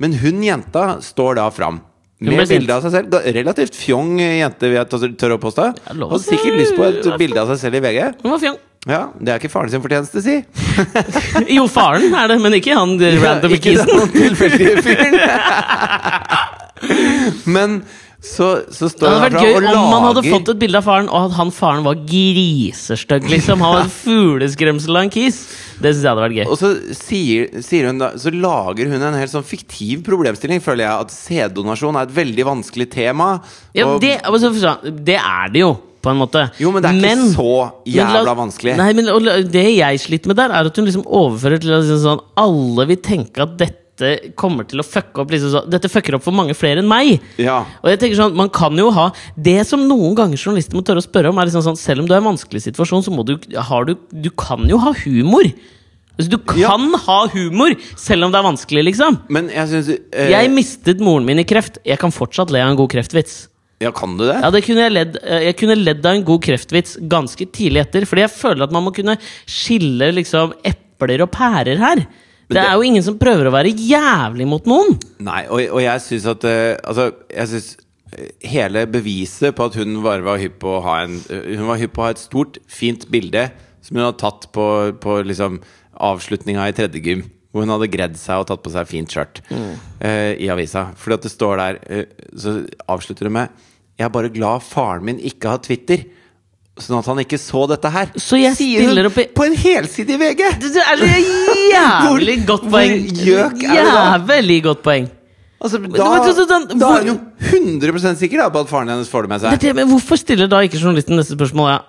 Men 0.00 0.14
hun 0.16 0.40
jenta 0.42 0.96
står 1.04 1.34
da 1.36 1.50
fram. 1.50 1.82
Med 2.22 2.48
bilde 2.48 2.70
av 2.72 2.82
seg 2.82 2.92
selv. 2.92 3.12
Relativt 3.34 3.74
fjong 3.76 4.18
jente, 4.18 4.60
vil 4.60 4.76
jeg 4.76 4.88
tørre 5.16 5.36
å 5.36 5.40
påstå. 5.40 5.74
Hadde 5.88 6.18
sikkert 6.24 6.56
lyst 6.56 6.76
på 6.76 6.84
et 6.88 7.18
bilde 7.18 7.36
av 7.40 7.48
seg 7.48 7.58
selv 7.58 7.74
i 7.76 7.80
VG. 7.80 8.14
Hun 8.22 8.30
var 8.32 8.38
fjong. 8.38 8.58
Ja, 8.88 9.08
Det 9.20 9.28
er 9.28 9.38
ikke 9.38 9.50
faren 9.52 9.68
sin 9.70 9.82
fortjeneste, 9.82 10.22
si. 10.24 10.38
Jo, 11.56 11.66
faren 11.68 12.14
er 12.14 12.28
det, 12.28 12.40
men 12.40 12.52
ikke 12.56 12.72
han 12.74 12.96
random 13.24 13.50
ja, 13.52 13.56
ikke 13.56 13.76
kisen. 13.76 13.86
den 13.86 14.08
tilfeldige 14.08 14.82
fyren. 14.82 15.20
Men 17.56 17.82
så, 18.20 18.46
så 18.68 18.90
Det 18.92 19.08
hadde 19.08 19.20
vært 19.30 19.36
gøy 19.40 19.54
om 19.72 19.86
man 19.88 20.02
hadde 20.10 20.22
fått 20.26 20.50
et 20.52 20.58
bilde 20.60 20.76
av 20.76 20.84
faren, 20.84 21.06
og 21.08 21.30
at 21.30 21.36
han 21.38 21.50
faren 21.56 21.86
var 21.86 22.02
grisestygg, 22.04 23.28
liksom. 23.32 23.62
Han 23.64 23.78
var 23.78 23.86
en 23.86 23.92
fugleskremsel 23.94 24.98
av 24.98 25.06
en 25.06 25.12
kis. 25.14 25.38
Det 25.80 25.94
syns 25.94 26.04
jeg 26.04 26.10
hadde 26.10 26.26
vært 26.26 26.36
gøy. 26.36 26.44
Og 26.52 26.58
så 26.60 26.72
sier, 26.98 27.48
sier 27.64 27.88
hun 27.88 28.02
da 28.02 28.10
Så 28.20 28.32
lager 28.34 28.90
hun 28.92 29.00
en 29.00 29.16
helt 29.16 29.32
sånn 29.32 29.46
fiktiv 29.46 30.04
problemstilling, 30.04 30.60
føler 30.60 30.84
jeg. 30.84 31.06
At 31.06 31.14
sæddonasjon 31.16 31.96
er 31.96 32.10
et 32.10 32.16
veldig 32.20 32.48
vanskelig 32.50 32.90
tema. 32.92 33.30
Ja, 33.72 33.88
og, 33.88 34.02
det, 34.04 34.18
altså, 34.28 34.52
sånn, 34.52 35.00
det 35.00 35.16
er 35.16 35.54
det 35.56 35.64
jo. 35.64 35.72
på 36.04 36.12
en 36.12 36.20
måte. 36.20 36.46
Jo, 36.60 36.74
men 36.76 36.84
det 36.84 36.92
er 36.92 37.00
ikke 37.00 37.32
så 37.32 37.50
jævla 37.88 38.22
la- 38.28 38.36
vanskelig. 38.36 38.76
Nei, 38.76 38.92
men 39.00 39.48
Det 39.48 39.66
jeg 39.78 40.04
sliter 40.04 40.28
med 40.34 40.36
der, 40.44 40.52
er 40.60 40.68
at 40.68 40.76
hun 40.76 40.88
liksom 40.92 41.08
overfører 41.08 41.60
til 41.60 41.72
at 41.72 41.88
liksom 41.88 42.04
sånn 42.04 42.26
Alle 42.44 42.86
vil 42.92 43.00
tenke 43.04 43.48
at 43.48 43.56
dette 43.56 43.79
kommer 44.38 44.66
til 44.70 44.80
å 44.82 44.86
fucke 44.86 45.22
opp 45.22 45.30
liksom 45.34 45.50
så, 45.54 45.62
Dette 45.70 45.90
fucker 45.92 46.16
opp 46.18 46.24
for 46.26 46.36
mange 46.36 46.54
flere 46.58 46.82
enn 46.82 46.88
meg. 46.90 47.18
Ja. 47.40 47.58
Og 47.82 47.90
jeg 47.92 48.00
tenker 48.02 48.18
sånn, 48.20 48.36
man 48.38 48.50
kan 48.54 48.76
jo 48.80 48.88
ha 48.96 49.08
Det 49.36 49.58
som 49.68 49.82
noen 49.88 50.14
ganger 50.18 50.40
journalister 50.40 50.78
må 50.78 50.82
tørre 50.86 51.02
å 51.02 51.06
spørre 51.06 51.30
om, 51.32 51.38
er 51.38 51.50
liksom 51.50 51.64
sånn 51.68 51.78
Selv 51.80 52.02
om 52.04 52.08
du 52.08 52.14
er 52.14 52.20
i 52.20 52.24
en 52.24 52.30
vanskelig 52.32 52.64
situasjon, 52.68 53.04
så 53.06 53.12
må 53.14 53.24
du, 53.28 53.36
har 53.70 53.84
du 53.88 53.94
Du 54.12 54.30
kan 54.30 54.64
jo 54.70 54.78
ha 54.82 54.92
humor. 55.04 55.46
Altså, 56.18 56.30
du 56.34 56.38
Ja. 56.60 56.68
kan 56.74 56.92
ha 57.06 57.20
humor 57.32 57.76
selv 57.96 58.26
om 58.26 58.32
det 58.32 58.38
er 58.40 58.44
vanskelig, 58.44 58.82
liksom. 58.90 59.20
Men 59.32 59.48
jeg 59.48 59.68
synes 59.70 59.88
eh, 60.12 60.30
Jeg 60.34 60.50
mistet 60.52 61.00
moren 61.00 61.24
min 61.24 61.38
i 61.40 61.44
kreft. 61.48 61.78
Jeg 61.86 61.98
kan 62.02 62.12
fortsatt 62.12 62.50
le 62.52 62.60
av 62.60 62.72
en 62.74 62.76
god 62.76 62.90
kreftvits. 62.92 63.46
Ja, 63.80 63.88
kan 63.96 64.18
du 64.18 64.26
det? 64.26 64.34
Ja, 64.42 64.50
det 64.52 64.60
kunne 64.66 64.82
jeg, 64.84 64.92
ledd, 64.92 65.14
eh, 65.24 65.46
jeg 65.46 65.56
kunne 65.56 65.78
ledd 65.80 66.04
av 66.04 66.12
en 66.18 66.24
god 66.28 66.42
kreftvits 66.44 66.98
ganske 67.08 67.46
tidlig 67.48 67.80
etter. 67.86 68.04
Fordi 68.04 68.26
jeg 68.26 68.34
føler 68.34 68.66
at 68.66 68.74
man 68.76 68.84
må 68.84 68.92
kunne 68.92 69.14
skille 69.48 70.10
liksom 70.18 70.52
epler 70.68 71.22
og 71.24 71.30
pærer 71.32 71.80
her. 71.80 72.02
Det 72.50 72.58
det- 72.58 72.66
er 72.66 72.74
jo 72.74 72.82
ingen 72.88 73.04
som 73.06 73.18
prøver 73.18 73.46
å 73.46 73.54
være 73.54 73.70
jævlig 73.78 74.46
mot 74.50 74.66
noen. 74.66 74.96
Nei, 75.22 75.44
og, 75.46 75.60
og 75.78 75.80
jeg 75.84 76.02
syns 76.02 76.26
at 76.32 76.44
uh, 76.50 76.74
Altså, 76.82 77.10
jeg 77.30 77.50
syns 77.52 77.70
hele 78.42 78.86
beviset 78.90 79.54
på 79.54 79.68
at 79.70 79.76
hun 79.78 80.00
bare 80.02 80.24
var 80.26 80.40
hypp 80.42 80.56
på 80.64 80.72
å 80.78 80.80
ha 80.82 80.96
en 81.04 81.12
eh, 81.30 81.52
Hun 81.56 81.68
var 81.68 81.78
hypp 81.78 81.92
på 81.94 82.02
å 82.02 82.08
ha 82.08 82.14
et 82.14 82.22
stort, 82.22 82.58
fint 82.66 83.06
bilde 83.12 83.44
som 83.80 83.96
hun 83.96 84.04
hadde 84.04 84.18
tatt 84.20 84.48
på, 84.52 84.64
på 85.00 85.20
liksom 85.24 85.60
avslutninga 86.00 86.66
i 86.68 86.74
tredje 86.76 87.00
gym. 87.00 87.22
Hvor 87.50 87.64
hun 87.64 87.72
hadde 87.72 87.88
gredd 87.90 88.18
seg 88.20 88.42
og 88.42 88.48
tatt 88.50 88.60
på 88.62 88.72
seg 88.74 88.86
fint 88.90 89.10
skjørt 89.10 89.40
eh, 89.50 90.34
i 90.36 90.50
avisa. 90.52 90.88
Fordi 91.00 91.16
at 91.16 91.24
det 91.26 91.32
står 91.32 91.62
der 91.62 91.78
uh, 91.86 92.26
Så 92.36 92.52
avslutter 92.92 93.26
hun 93.30 93.38
med 93.38 93.54
Jeg 93.98 94.06
er 94.08 94.12
bare 94.14 94.30
glad 94.34 94.66
faren 94.66 95.06
min 95.08 95.22
ikke 95.30 95.54
har 95.54 95.62
Twitter. 95.64 96.04
Sånn 96.80 96.98
at 97.00 97.08
han 97.10 97.18
ikke 97.20 97.38
så 97.40 97.64
dette 97.68 97.90
her. 97.92 98.12
Så 98.16 98.38
jeg 98.40 98.54
Sier 98.56 98.86
stiller 98.86 99.08
opp 99.10 99.18
i- 99.18 99.26
på 99.34 99.44
en 99.44 99.56
helside 99.58 100.14
i 100.14 100.18
VG! 100.20 100.42
Det 100.62 100.70
det 100.76 100.84
er 100.86 101.24
jævlig 101.74 102.36
godt 102.46 102.68
poeng. 102.70 103.08
gjøk 103.10 103.64
er 103.66 103.74
det 103.82 103.90
da? 103.90 104.04
Jævlig 104.18 104.60
godt 104.64 104.82
poeng. 104.86 105.08
Altså, 105.60 105.76
da, 105.76 106.58
da 106.72 106.90
er 106.96 107.02
hun 107.04 107.10
jo 107.10 107.16
100 107.50 108.14
sikker 108.16 108.40
da, 108.40 108.46
på 108.48 108.62
at 108.64 108.70
faren 108.70 108.88
hennes 108.88 109.10
får 109.12 109.26
det 109.26 109.28
med 109.34 109.42
seg. 109.42 109.58
det, 109.60 109.74
men 109.76 109.90
hvorfor 109.90 110.16
stiller 110.16 110.48
da 110.48 110.62
ikke 110.64 110.80
journalisten 110.80 111.18
neste 111.20 111.36
spørsmål? 111.36 111.68
Ja? 111.74 111.80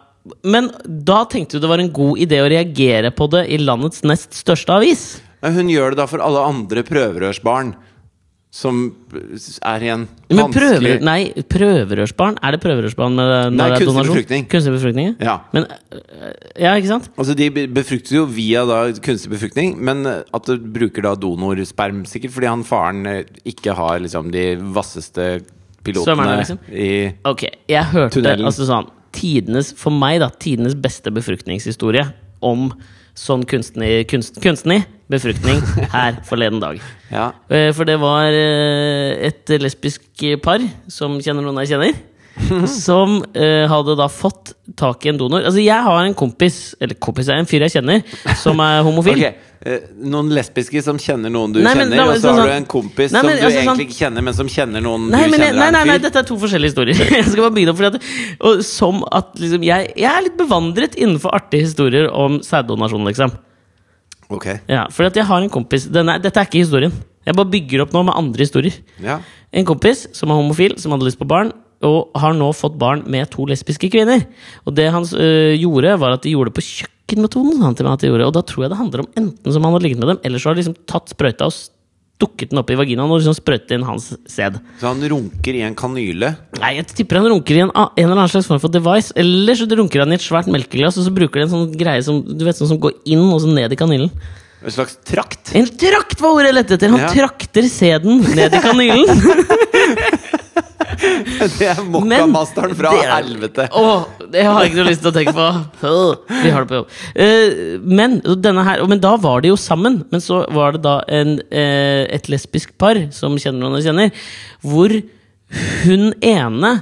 Men 0.43 0.67
da 0.85 1.21
tenkte 1.31 1.55
du 1.55 1.63
det 1.63 1.69
var 1.71 1.79
en 1.79 1.93
god 1.95 2.19
idé 2.19 2.41
å 2.43 2.49
reagere 2.51 3.13
på 3.15 3.29
det 3.31 3.45
i 3.47 3.61
landets 3.61 4.03
nest 4.03 4.35
største 4.35 4.75
avis. 4.75 5.05
Men 5.41 5.55
Hun 5.55 5.71
gjør 5.71 5.95
det 5.95 6.01
da 6.01 6.05
for 6.11 6.19
alle 6.21 6.43
andre 6.51 6.83
prøverørsbarn 6.85 7.71
som 8.51 8.79
er 9.63 9.83
i 9.85 9.89
en 9.93 10.01
Men 10.27 10.51
prøver, 10.51 10.73
vanskelig 10.81 10.95
nei, 11.07 11.43
prøverørsbarn? 11.47 12.35
Er 12.43 12.51
det 12.51 12.59
prøverørsbarn 12.65 13.15
med, 13.15 13.29
når 13.31 13.55
Nei, 13.55 13.55
det 13.55 13.63
er 13.63 13.71
kunstig 13.77 13.87
donasjon? 13.87 14.11
befruktning. 14.17 14.47
Kunstig 14.51 14.73
befruktning? 14.75 15.13
Ja. 15.23 15.35
Men, 15.55 15.67
øh, 15.95 16.33
ja, 16.59 16.73
ikke 16.75 16.89
sant? 16.91 17.07
Altså 17.15 17.35
De 17.39 17.47
befruktes 17.71 18.11
jo 18.17 18.25
via 18.27 18.65
da 18.67 18.81
kunstig 19.07 19.31
befruktning, 19.31 19.77
men 19.79 20.03
at 20.05 20.49
du 20.51 20.57
bruker 20.59 21.07
da 21.07 21.15
donorsperm, 21.15 22.03
sikkert 22.11 22.35
fordi 22.35 22.51
han 22.51 22.65
faren 22.67 23.05
eh, 23.07 23.23
ikke 23.47 23.71
har 23.77 24.03
liksom 24.03 24.31
de 24.35 24.45
vasseste 24.75 25.29
pilotene 25.81 26.11
Svømmerne, 26.11 26.39
liksom? 26.43 26.59
i 26.75 26.91
Ok, 27.31 27.47
jeg 27.71 27.87
hørte 27.95 28.19
Tunnelen. 28.19 28.45
altså 28.51 28.67
sånn 28.67 28.91
tidenes, 29.15 29.71
For 29.79 29.91
meg, 29.95 30.19
da, 30.21 30.27
tidenes 30.43 30.75
beste 30.75 31.11
befruktningshistorie 31.11 32.09
om 32.43 32.69
sånn 33.17 33.43
kunstner, 33.47 34.03
kunst, 34.07 34.37
kunstner 34.43 34.85
befruktning 35.11 35.59
her 35.93 36.21
forleden 36.27 36.61
dag. 36.63 36.79
Ja. 37.11 37.25
Eh, 37.51 37.73
For 37.75 37.83
det 37.83 37.97
var 37.99 38.31
eh, 38.31 39.27
et 39.27 39.51
lesbisk 39.59 40.05
par 40.43 40.63
som 40.87 41.17
kjenner 41.19 41.43
noen 41.43 41.59
jeg 41.65 41.73
kjenner. 41.75 41.97
Som 42.71 43.17
eh, 43.35 43.65
hadde 43.67 43.93
da 43.99 44.05
fått 44.09 44.53
tak 44.79 45.03
i 45.05 45.09
en 45.11 45.17
donor. 45.19 45.43
Altså 45.43 45.59
Jeg 45.61 45.83
har 45.83 46.05
en 46.07 46.15
kompis, 46.17 46.61
eller 46.81 46.95
kompis 47.03 47.27
er 47.27 47.41
en 47.41 47.45
fyr 47.49 47.65
jeg 47.67 47.73
kjenner, 47.75 47.99
som 48.39 48.61
er 48.63 48.79
homofil. 48.87 49.19
Okay. 49.19 49.75
Noen 50.01 50.31
lesbiske 50.33 50.79
som 50.81 50.97
kjenner 50.97 51.29
noen 51.29 51.51
du 51.53 51.59
Nei, 51.61 51.75
men 51.77 51.91
kjenner, 51.91 52.07
og 52.15 52.23
så 52.23 52.31
har 52.31 52.39
sånn- 52.39 52.47
du 52.47 52.53
en 52.55 52.69
kompis 52.71 53.11
Nei, 53.13 53.21
men 53.27 53.35
som 53.35 53.43
du 53.43 53.45
altså, 53.45 53.59
egentlig 53.59 53.67
sånn- 53.75 53.83
ikke 53.83 53.99
kjenner, 53.99 54.25
men 54.25 54.37
som 54.39 54.47
kjenner 54.55 54.81
noen 54.87 55.03
Nei, 55.11 55.19
du 55.27 55.35
kjenner 55.35 55.59
nei, 55.59 55.67
nei, 55.75 55.83
nei, 55.91 55.97
dette 56.07 56.23
er 56.23 56.25
to 56.31 56.39
forskjellige 56.41 56.71
historier. 56.71 57.03
Jeg 57.19 57.27
skal 57.27 57.43
bare 57.45 57.55
begynne 57.59 57.75
fordi 57.77 57.91
at, 57.91 58.09
og 58.47 58.63
Som 58.65 59.03
at 59.11 59.35
liksom, 59.37 59.67
jeg, 59.67 59.91
jeg 59.99 60.09
er 60.15 60.25
litt 60.31 60.39
bevandret 60.39 60.95
innenfor 60.97 61.35
artige 61.37 61.67
historier 61.67 62.07
om 62.09 62.39
sæddonasjon, 62.47 63.05
liksom. 63.11 63.35
Ok, 64.31 64.47
Ja, 64.71 64.85
for 64.93 65.07
at 65.09 65.17
jeg 65.17 65.27
har 65.27 65.43
en 65.43 65.51
kompis 65.51 65.89
denne, 65.91 66.15
Dette 66.23 66.39
er 66.39 66.47
ikke 66.47 66.63
historien. 66.63 66.93
Jeg 67.27 67.37
bare 67.37 67.51
bygger 67.51 67.83
opp 67.83 67.91
nå 67.93 68.03
med 68.07 68.17
andre 68.17 68.45
historier. 68.45 68.77
ja 69.03 69.19
En 69.53 69.67
kompis 69.67 70.07
som 70.15 70.31
er 70.31 70.39
homofil, 70.39 70.77
som 70.79 70.93
hadde 70.95 71.05
lyst 71.09 71.19
på 71.19 71.27
barn, 71.27 71.51
og 71.83 72.13
har 72.15 72.33
nå 72.37 72.47
fått 72.55 72.77
barn 72.79 73.03
med 73.09 73.29
to 73.33 73.45
lesbiske 73.49 73.89
kvinner. 73.91 74.23
Og 74.65 74.75
det 74.77 74.87
han 74.93 75.03
øh, 75.03 75.53
gjorde, 75.59 75.99
var 75.99 76.15
at 76.15 76.23
de 76.23 76.31
gjorde 76.31 76.51
det 76.51 76.57
på 76.59 76.65
kjøkkenmetoden. 76.67 77.61
Han 77.65 77.75
til 77.75 77.87
meg 77.87 77.97
at 77.97 78.03
de 78.05 78.11
gjorde. 78.11 78.27
Og 78.29 78.35
da 78.37 78.43
tror 78.45 78.63
jeg 78.63 78.71
det 78.71 78.79
handler 78.79 79.03
om 79.03 79.09
enten 79.17 79.51
som 79.53 79.65
han 79.65 79.75
hadde 79.75 79.85
ligget 79.87 79.99
med 79.99 80.11
dem, 80.13 80.21
eller 80.23 80.39
så 80.39 80.49
har 80.49 80.55
de 80.55 80.63
liksom 80.63 80.77
tatt 80.89 81.11
sprøyta 81.11 81.49
og 81.49 81.55
stukket 82.21 82.51
den 82.53 82.61
opp 82.61 82.69
i 82.69 82.77
vaginaen 82.77 83.09
og 83.09 83.17
liksom 83.21 83.33
sprøytet 83.37 83.73
inn 83.73 83.85
hans 83.87 84.11
sæd. 84.29 84.59
Så 84.79 84.85
han 84.91 85.01
runker 85.09 85.57
i 85.57 85.63
en 85.65 85.73
kanyle. 85.75 86.35
Nei, 86.61 86.75
jeg 86.77 86.85
tipper 86.93 87.17
han 87.17 87.29
runker 87.33 87.57
i 87.57 87.63
en, 87.65 87.71
en 87.73 87.89
eller 87.97 88.13
annen 88.19 88.29
slags 88.29 88.45
form 88.49 88.61
for 88.61 88.69
device. 88.73 89.09
Eller 89.17 89.57
så 89.57 89.65
runker 89.65 90.03
han 90.05 90.13
i 90.13 90.19
et 90.19 90.25
svært 90.25 90.47
melkeglass, 90.53 90.99
og 91.01 91.07
så 91.09 91.13
bruker 91.15 91.41
de 91.41 91.47
en 91.47 91.53
sånn 91.55 91.73
greie 91.79 92.03
som 92.05 92.21
du 92.21 92.45
vet, 92.45 92.59
sånn 92.61 92.69
som 92.75 92.79
går 92.83 92.93
inn 93.09 93.25
og 93.31 93.41
så 93.41 93.49
ned 93.49 93.73
i 93.73 93.79
kanylen. 93.79 94.13
En 94.61 94.69
slags 94.69 94.99
trakt. 95.09 95.55
En 95.57 95.65
trakt 95.65 96.19
var 96.21 96.35
ordet 96.37 96.51
jeg 96.51 96.57
lette 96.59 96.75
etter! 96.77 96.91
Han 96.93 97.01
Ja. 97.01 97.09
trakter 97.09 97.65
sæden 97.65 98.21
ned 98.37 98.53
i 98.53 98.61
kanylen. 98.61 99.09
Det 101.59 101.67
er 101.67 101.79
Men 101.81 101.91
mokkamasteren 101.95 102.75
fra 102.77 102.91
det 102.93 103.05
er- 103.05 103.13
helvete. 103.15 103.67
Åh, 103.77 104.03
det 104.33 104.43
har 104.45 104.61
jeg 104.61 104.71
ikke 104.71 104.79
noe 104.81 104.89
lyst 104.89 105.01
til 105.05 105.11
å 105.11 105.15
tenke 105.15 105.33
på. 105.37 105.47
Vi 106.43 106.53
har 106.53 106.65
det 106.65 106.69
på 106.71 106.79
jobb. 106.81 106.93
Eh, 107.15 107.79
men, 107.81 108.19
denne 108.43 108.65
her, 108.67 108.83
men 108.91 109.01
da 109.03 109.15
var 109.21 109.41
de 109.41 109.51
jo 109.51 109.57
sammen. 109.59 110.01
Men 110.13 110.23
så 110.23 110.43
var 110.53 110.77
det 110.77 110.83
da 110.85 110.99
en, 111.09 111.39
eh, 111.49 112.05
et 112.13 112.29
lesbisk 112.31 112.75
par 112.81 112.99
som 113.15 113.35
kjenner 113.41 113.71
og 113.71 113.83
kjenner, 113.85 114.13
hvor 114.65 114.93
hun 115.83 116.11
ene 116.21 116.75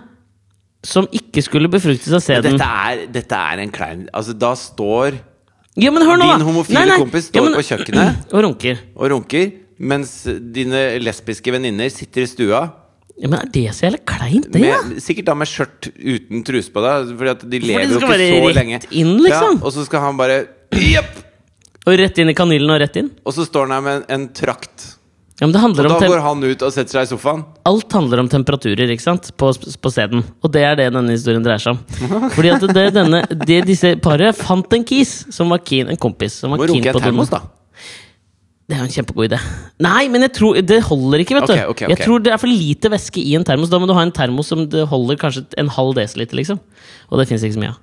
som 0.86 1.08
ikke 1.12 1.42
skulle 1.44 1.72
befruktes 1.72 2.12
seg 2.14 2.22
sæden 2.24 2.56
Dette 2.56 2.68
er, 2.70 3.02
dette 3.12 3.36
er 3.36 3.60
en 3.60 3.72
klein 3.74 4.06
Altså, 4.16 4.36
da 4.38 4.54
står 4.56 5.18
ja, 5.80 5.92
men 5.94 6.04
nå. 6.04 6.16
Din 6.20 6.44
homofile 6.44 6.98
kompis 7.00 7.30
står 7.30 7.54
på 7.56 7.64
kjøkkenet. 7.64 8.24
Og 8.34 8.44
runker. 8.44 8.80
og 8.98 9.12
runker, 9.14 9.52
mens 9.80 10.12
dine 10.52 10.82
lesbiske 11.00 11.54
venninner 11.56 11.92
sitter 11.94 12.26
i 12.26 12.28
stua. 12.28 12.62
Ja, 13.20 13.28
men 13.28 13.40
Er 13.42 13.50
det 13.52 13.66
så 13.76 13.88
jævlig 13.88 14.04
kleint, 14.08 14.52
det? 14.54 14.62
Med, 14.62 14.70
Ja? 14.70 15.00
Sikkert 15.04 15.28
da 15.28 15.36
med 15.36 15.50
skjørt 15.52 15.90
uten 15.92 16.44
truse 16.48 16.72
på 16.72 16.84
deg, 16.86 17.18
Fordi 17.20 17.34
at 17.34 17.50
de 17.52 17.60
lever 17.60 17.90
jo 17.90 18.00
ikke 18.00 18.20
så 18.30 18.54
lenge. 18.56 18.80
inn, 18.92 19.18
liksom. 19.26 19.60
Ja, 19.60 19.66
og 19.66 19.74
så 19.76 19.84
skal 19.88 20.06
han 20.08 20.20
bare 20.20 20.46
Jepp! 20.72 21.26
Og 21.88 21.98
rett 21.98 22.18
inn 22.22 22.30
i 22.30 22.38
kanylen 22.38 22.70
og 22.70 22.80
rett 22.80 22.96
inn? 23.02 23.10
Og 23.26 23.34
så 23.34 23.46
står 23.48 23.68
han 23.68 23.76
her 23.78 23.82
med 23.82 24.02
en, 24.02 24.08
en 24.16 24.28
trakt. 24.36 24.96
Ja, 25.40 25.48
men 25.48 25.54
det 25.54 25.86
Og 25.86 26.02
da 26.02 26.08
går 26.08 26.20
han 26.20 26.42
ut 26.44 26.64
og 26.68 26.72
setter 26.76 26.98
seg 26.98 27.06
i 27.08 27.10
sofaen. 27.14 27.46
Alt 27.70 27.94
handler 27.96 28.20
om 28.20 28.28
temperaturer 28.28 28.92
ikke 28.92 29.06
sant? 29.06 29.30
På, 29.40 29.54
på 29.56 29.92
stedet. 29.94 30.20
Og 30.44 30.52
det 30.52 30.66
er 30.68 30.76
det 30.76 30.90
denne 30.92 31.16
historien 31.16 31.46
dreier 31.46 31.64
seg 31.64 31.78
om. 31.78 32.30
Fordi 32.36 32.52
at 32.52 32.66
det, 32.76 32.84
denne, 32.98 33.22
det, 33.48 33.62
disse 33.70 33.94
paret 34.04 34.36
fant 34.36 34.76
en 34.76 34.84
kis 34.84 35.14
som 35.32 35.54
var 35.56 35.64
keen, 35.64 35.88
en 35.88 36.02
kompis 36.02 36.42
som 36.44 36.52
var 36.52 36.60
Må 36.60 36.68
keen 36.68 36.92
på 36.92 37.04
termos, 37.06 37.32
da. 37.32 37.40
Det 38.70 38.78
er 38.78 38.84
jo 38.84 38.86
en 38.86 38.94
kjempegod 38.94 39.26
idé. 39.32 39.38
Nei, 39.82 40.04
men 40.14 40.22
jeg 40.28 40.36
tror, 40.38 40.58
det 40.62 40.78
holder 40.86 41.24
ikke, 41.24 41.40
vet 41.40 41.48
du. 41.50 41.54
okay, 41.56 41.66
okay, 41.66 41.86
okay. 41.88 41.92
Jeg 41.96 42.06
tror 42.06 42.22
det 42.22 42.34
er 42.36 42.42
for 42.42 42.52
lite 42.52 42.92
væske 42.94 43.22
i 43.24 43.34
en 43.34 43.46
termos. 43.48 43.72
Da 43.72 43.80
må 43.82 43.88
du 43.90 43.96
ha 43.98 44.04
en 44.06 44.14
termos 44.14 44.52
som 44.52 44.62
det 44.70 44.84
holder 44.92 45.18
kanskje 45.18 45.48
en 45.58 45.72
halv 45.74 45.96
desiliter, 45.98 46.38
liksom. 46.38 46.60
Og 47.10 47.18
det 47.18 47.26
fins 47.32 47.42
ikke 47.48 47.58
så 47.58 47.64
mye 47.64 47.72
av. 47.74 47.80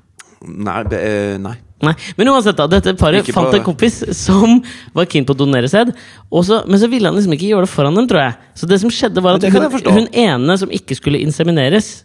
Nei, 0.47 0.77
eh, 0.95 1.37
nei. 1.43 1.57
Nei, 1.83 1.93
Men 2.17 2.31
uansett, 2.33 2.57
da. 2.57 2.69
Dette 2.71 2.95
paret 2.97 3.27
fant 3.35 3.53
en 3.53 3.65
kompis 3.67 3.99
som 4.17 4.61
var 4.97 5.09
keen 5.11 5.27
på 5.27 5.35
å 5.35 5.41
donere 5.43 5.69
sæd. 5.69 5.91
Men 6.31 6.79
så 6.81 6.89
ville 6.93 7.11
han 7.11 7.19
liksom 7.19 7.35
ikke 7.35 7.51
gjøre 7.51 7.67
det 7.67 7.73
foran 7.73 7.99
dem, 7.99 8.07
tror 8.09 8.23
jeg. 8.23 8.37
Så 8.55 8.69
det 8.71 8.79
som 8.81 8.93
skjedde 8.93 9.25
var 9.25 9.41
at 9.41 9.49
hun, 9.51 9.67
hun 9.91 10.09
ene 10.15 10.57
som 10.61 10.71
ikke 10.73 10.97
skulle 10.97 11.21
insemineres 11.21 12.05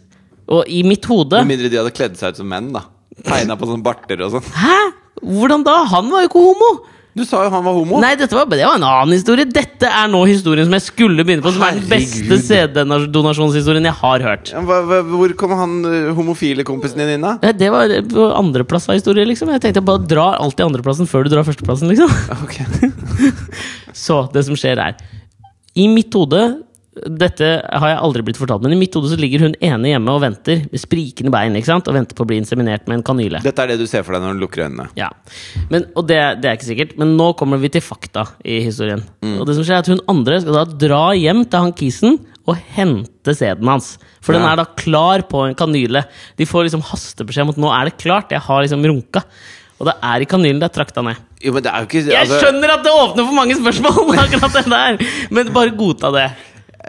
Og 0.50 0.66
i 0.68 0.82
mitt 0.82 1.06
hode 1.06 1.38
Med 1.44 1.54
mindre 1.54 1.70
de 1.70 1.78
hadde 1.78 1.94
kledd 1.94 2.18
seg 2.18 2.34
ut 2.34 2.42
som 2.42 2.50
menn, 2.50 2.72
da. 2.74 2.82
Tegna 3.22 3.56
på 3.56 3.68
sånne 3.68 3.84
barter 3.86 4.20
og 4.26 4.34
sånn. 4.34 4.50
Hæ?! 4.58 4.78
Hvordan 5.22 5.62
da? 5.62 5.84
Han 5.92 6.10
var 6.10 6.24
jo 6.24 6.32
ikke 6.32 6.42
homo! 6.42 6.70
Du 7.12 7.26
sa 7.28 7.42
jo 7.44 7.50
han 7.52 7.64
var 7.64 7.74
homo. 7.76 7.98
Nei, 8.00 8.14
dette 8.16 8.32
var, 8.32 8.46
det 8.48 8.62
var 8.64 8.78
en 8.78 8.86
annen 8.88 9.12
historie. 9.12 9.44
Dette 9.44 9.84
er 9.84 10.08
nå 10.08 10.22
historien 10.24 10.64
som 10.64 10.76
jeg 10.78 10.84
skulle 10.86 11.26
begynne 11.28 11.44
på, 11.44 11.52
som 11.52 11.64
er 11.66 11.76
den 11.76 11.84
beste 11.90 12.38
CD-donasjonshistorien 12.40 13.84
jeg 13.84 13.98
har 13.98 14.24
hørt. 14.24 14.52
Hva, 14.56 14.78
hva, 14.88 15.02
hvor 15.10 15.34
kom 15.36 15.52
han 15.58 15.74
eh, 15.90 16.08
homofile 16.16 16.64
kompisen 16.64 17.02
din 17.02 17.18
inn, 17.18 17.26
da? 17.26 17.52
Det 17.52 17.68
var 17.74 17.92
på 18.08 18.30
andreplass 18.32 18.88
av 18.88 18.96
historie, 18.96 19.28
liksom. 19.28 19.52
Jeg 19.52 19.64
tenkte 19.66 19.84
bare 19.84 20.08
dra 20.08 20.30
alltid 20.40 20.70
andreplassen 20.70 21.10
før 21.10 21.28
du 21.28 21.34
drar 21.34 21.44
førsteplassen, 21.48 21.92
liksom. 21.92 22.08
Okay. 22.48 22.92
Så 24.04 24.22
det 24.32 24.46
som 24.48 24.56
skjer 24.56 24.80
er 24.80 24.96
I 25.76 25.90
mitt 25.92 26.16
hode 26.16 26.46
Dette 26.92 27.46
har 27.64 27.88
jeg 27.88 28.00
aldri 28.04 28.22
blitt 28.26 28.36
fortalt, 28.36 28.60
men 28.66 28.74
i 28.74 28.76
mitt 28.76 28.92
hode 28.92 29.08
så 29.08 29.16
ligger 29.16 29.46
hun 29.46 29.54
ene 29.64 29.94
hjemme 29.94 30.12
og 30.12 30.20
venter 30.26 30.66
med 30.68 30.80
sprikende 30.80 31.32
bein 31.32 31.54
ikke 31.56 31.70
sant? 31.70 31.86
og 31.88 31.96
venter 31.96 32.18
på 32.18 32.26
å 32.26 32.28
bli 32.28 32.36
inseminert 32.42 32.84
med 32.84 32.98
en 32.98 33.04
kanyle. 33.06 33.40
Dette 33.44 33.64
er 33.64 33.72
det 33.72 33.78
du 33.80 33.86
ser 33.88 34.04
for 34.04 34.12
deg 34.12 34.26
når 34.26 34.36
du 34.36 34.42
lukker 34.44 34.66
øynene. 34.66 34.90
Ja, 34.98 35.08
men, 35.72 35.86
Og 35.96 36.04
det, 36.10 36.18
det 36.42 36.50
er 36.50 36.58
ikke 36.58 36.68
sikkert, 36.68 36.92
men 37.00 37.14
nå 37.16 37.30
kommer 37.40 37.62
vi 37.62 37.72
til 37.72 37.84
fakta 37.84 38.26
i 38.44 38.60
historien. 38.66 39.00
Mm. 39.24 39.38
Og 39.40 39.48
det 39.48 39.56
som 39.56 39.64
skjer 39.64 39.78
er 39.78 39.86
at 39.86 39.88
Hun 39.88 40.04
andre 40.12 40.42
skal 40.44 40.60
da 40.60 40.66
dra 40.84 41.02
hjem 41.16 41.46
til 41.46 41.64
han 41.64 41.74
kisen 41.80 42.20
og 42.42 42.60
hente 42.76 43.34
sæden 43.38 43.70
hans. 43.70 43.94
For 44.20 44.36
den 44.36 44.44
er 44.44 44.60
da 44.60 44.68
klar 44.76 45.24
på 45.30 45.46
en 45.46 45.56
kanyle. 45.56 46.04
De 46.36 46.48
får 46.48 46.68
liksom 46.68 46.84
hastebeskjed 46.92 47.46
om 47.46 47.54
at 47.54 47.60
nå 47.64 47.72
er 47.72 47.88
det 47.88 47.98
klart. 48.02 48.34
Jeg 48.34 48.44
har 48.44 48.64
liksom 48.66 48.84
runka. 48.84 49.24
Og 49.80 49.88
det 49.88 49.96
er 50.12 50.22
i 50.22 50.28
kanylen 50.30 50.60
det 50.62 50.68
er 50.68 50.76
trakta 50.76 51.02
ned. 51.02 51.18
Jo, 51.42 51.54
men 51.56 51.64
det 51.64 51.72
er 51.72 51.82
jo 51.82 51.88
ikke 51.88 52.04
Jeg 52.04 52.20
altså, 52.20 52.38
skjønner 52.38 52.76
at 52.76 52.84
det 52.84 52.92
åpner 52.94 53.26
for 53.26 53.34
mange 53.34 53.56
spørsmål, 53.58 54.12
akkurat 54.22 54.58
det 54.58 54.66
der! 54.70 55.06
Men 55.34 55.54
bare 55.54 55.74
godta 55.74 56.12
det. 56.14 56.28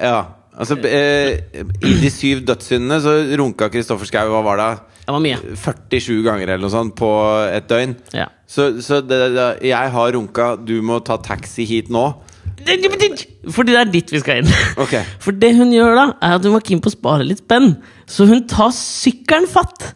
Ja, 0.02 0.20
altså 0.58 0.78
eh, 0.88 1.44
I 1.84 1.94
de 2.02 2.10
syv 2.12 2.44
dødssyndene 2.48 3.00
så 3.04 3.14
runka 3.39 3.70
Kristoffer 3.74 4.10
Schou 4.10 4.34
Hva 4.34 4.41
var 4.46 4.62
det? 4.62 4.72
Det 5.04 5.12
var 5.12 5.24
mye. 5.24 5.38
47 5.60 6.22
ganger 6.24 6.54
eller 6.54 6.64
noe 6.64 6.72
sånt 6.72 6.94
på 6.96 7.10
et 7.52 7.66
døgn. 7.68 7.98
Ja. 8.16 8.30
Så, 8.48 8.70
så 8.86 9.02
det, 9.04 9.20
det, 9.36 9.48
jeg 9.68 9.91
har 9.96 10.14
runka, 10.16 10.54
du 10.56 10.78
må 10.86 11.02
ta 11.04 11.18
taxi 11.20 11.66
hit 11.68 11.89
nå. 11.91 12.06
Fordi 12.64 13.74
det 13.74 13.82
er 13.82 13.91
dit 13.91 14.14
vi 14.14 14.22
skal 14.24 14.39
inn. 14.39 14.54
Okay. 14.80 15.04
For 15.24 15.36
det 15.36 15.52
hun 15.58 15.74
gjør 15.76 15.98
da, 16.00 16.06
er 16.24 16.38
at 16.38 16.48
hun 16.48 16.56
var 16.56 16.64
keen 16.64 16.80
på 16.84 16.91
å 16.91 16.96
spare 16.96 17.28
litt 17.28 17.44
spenn. 17.44 17.74
Så 18.08 18.30
hun 18.30 18.46
tar 18.48 18.72
sykkelen 18.78 19.50
fatt. 19.52 19.89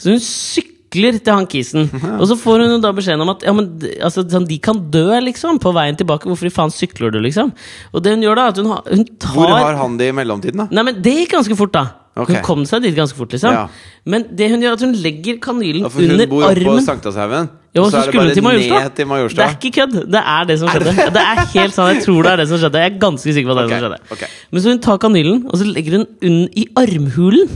Så 0.00 0.12
hun 0.12 0.20
sykler 0.24 0.76
til 0.90 1.32
han 1.32 1.46
kisen. 1.50 1.88
Og 2.20 2.26
så 2.30 2.36
får 2.38 2.64
hun 2.66 2.82
da 2.82 2.92
beskjeden 2.96 3.22
om 3.24 3.32
at 3.34 3.44
ja, 3.46 3.54
men, 3.56 3.70
altså, 4.02 4.24
sånn, 4.28 4.48
de 4.48 4.58
kan 4.62 4.82
dø, 4.90 5.08
liksom, 5.22 5.60
på 5.62 5.72
veien 5.76 5.96
tilbake. 5.98 6.28
Hvorfor 6.30 6.50
i 6.50 6.54
faen 6.54 6.74
sykler 6.74 7.14
du, 7.14 7.20
liksom? 7.22 7.54
Og 7.94 8.04
det 8.04 8.16
hun 8.16 8.26
gjør 8.26 8.40
da, 8.40 8.50
at 8.52 8.60
hun, 8.60 8.74
hun 8.74 9.06
tar 9.20 9.38
Hvor 9.38 9.54
har 9.54 9.80
han 9.80 9.96
det 10.00 10.10
i 10.10 10.16
mellomtiden, 10.16 10.64
da? 10.64 10.68
Nei, 10.70 10.86
men 10.90 11.02
det 11.02 11.16
gikk 11.22 11.38
ganske 11.38 11.58
fort, 11.58 11.74
da. 11.76 11.86
Okay. 12.18 12.40
Hun 12.40 12.42
kom 12.44 12.64
seg 12.66 12.82
dit 12.82 12.96
ganske 12.96 13.16
fort, 13.16 13.30
liksom. 13.32 13.54
Ja. 13.54 13.68
Men 14.10 14.26
det 14.36 14.50
hun 14.50 14.62
gjør, 14.64 14.74
at 14.76 14.82
hun 14.82 14.92
legger 14.98 15.38
kanylen 15.42 15.86
Ja, 15.86 15.90
For 15.94 16.02
hun 16.02 16.24
bor 16.26 16.42
oppe 16.42 16.58
på 16.58 16.72
armen. 16.74 16.84
Sankthanshaugen. 16.84 17.50
Jo, 17.70 17.84
og 17.84 17.92
så 17.92 18.00
er 18.00 18.10
det 18.10 18.18
bare 18.18 18.34
til 18.34 18.72
ned 18.74 18.94
til 18.98 19.06
Majorstad. 19.06 19.38
Det 19.38 19.46
er 19.46 19.56
ikke 19.56 19.72
kødd. 19.78 19.96
Det 20.10 20.22
er 20.34 20.48
det 20.48 20.56
som 20.58 20.72
skjedde. 20.72 20.94
Det 21.14 21.22
er 21.22 21.42
helt 21.54 21.76
sant, 21.76 21.94
Jeg 21.94 22.02
tror 22.02 22.26
det 22.26 22.32
er 22.32 22.42
det 22.42 22.46
som 22.50 22.58
skjedde. 22.58 22.82
Jeg 22.82 22.90
er 22.90 23.00
ganske 23.06 23.34
sikker 23.36 23.52
på 23.52 23.56
det 23.56 23.64
okay. 23.64 23.70
det 23.70 23.78
som 23.78 23.84
skjedde. 23.86 24.16
Okay. 24.16 24.30
Men 24.50 24.64
så 24.64 24.74
hun 24.74 24.80
tar 24.88 25.02
kanylen, 25.04 25.44
og 25.46 25.60
så 25.60 25.68
legger 25.70 26.00
hun 26.00 26.06
den 26.24 26.40
i 26.50 26.66
armhulen. 26.82 27.52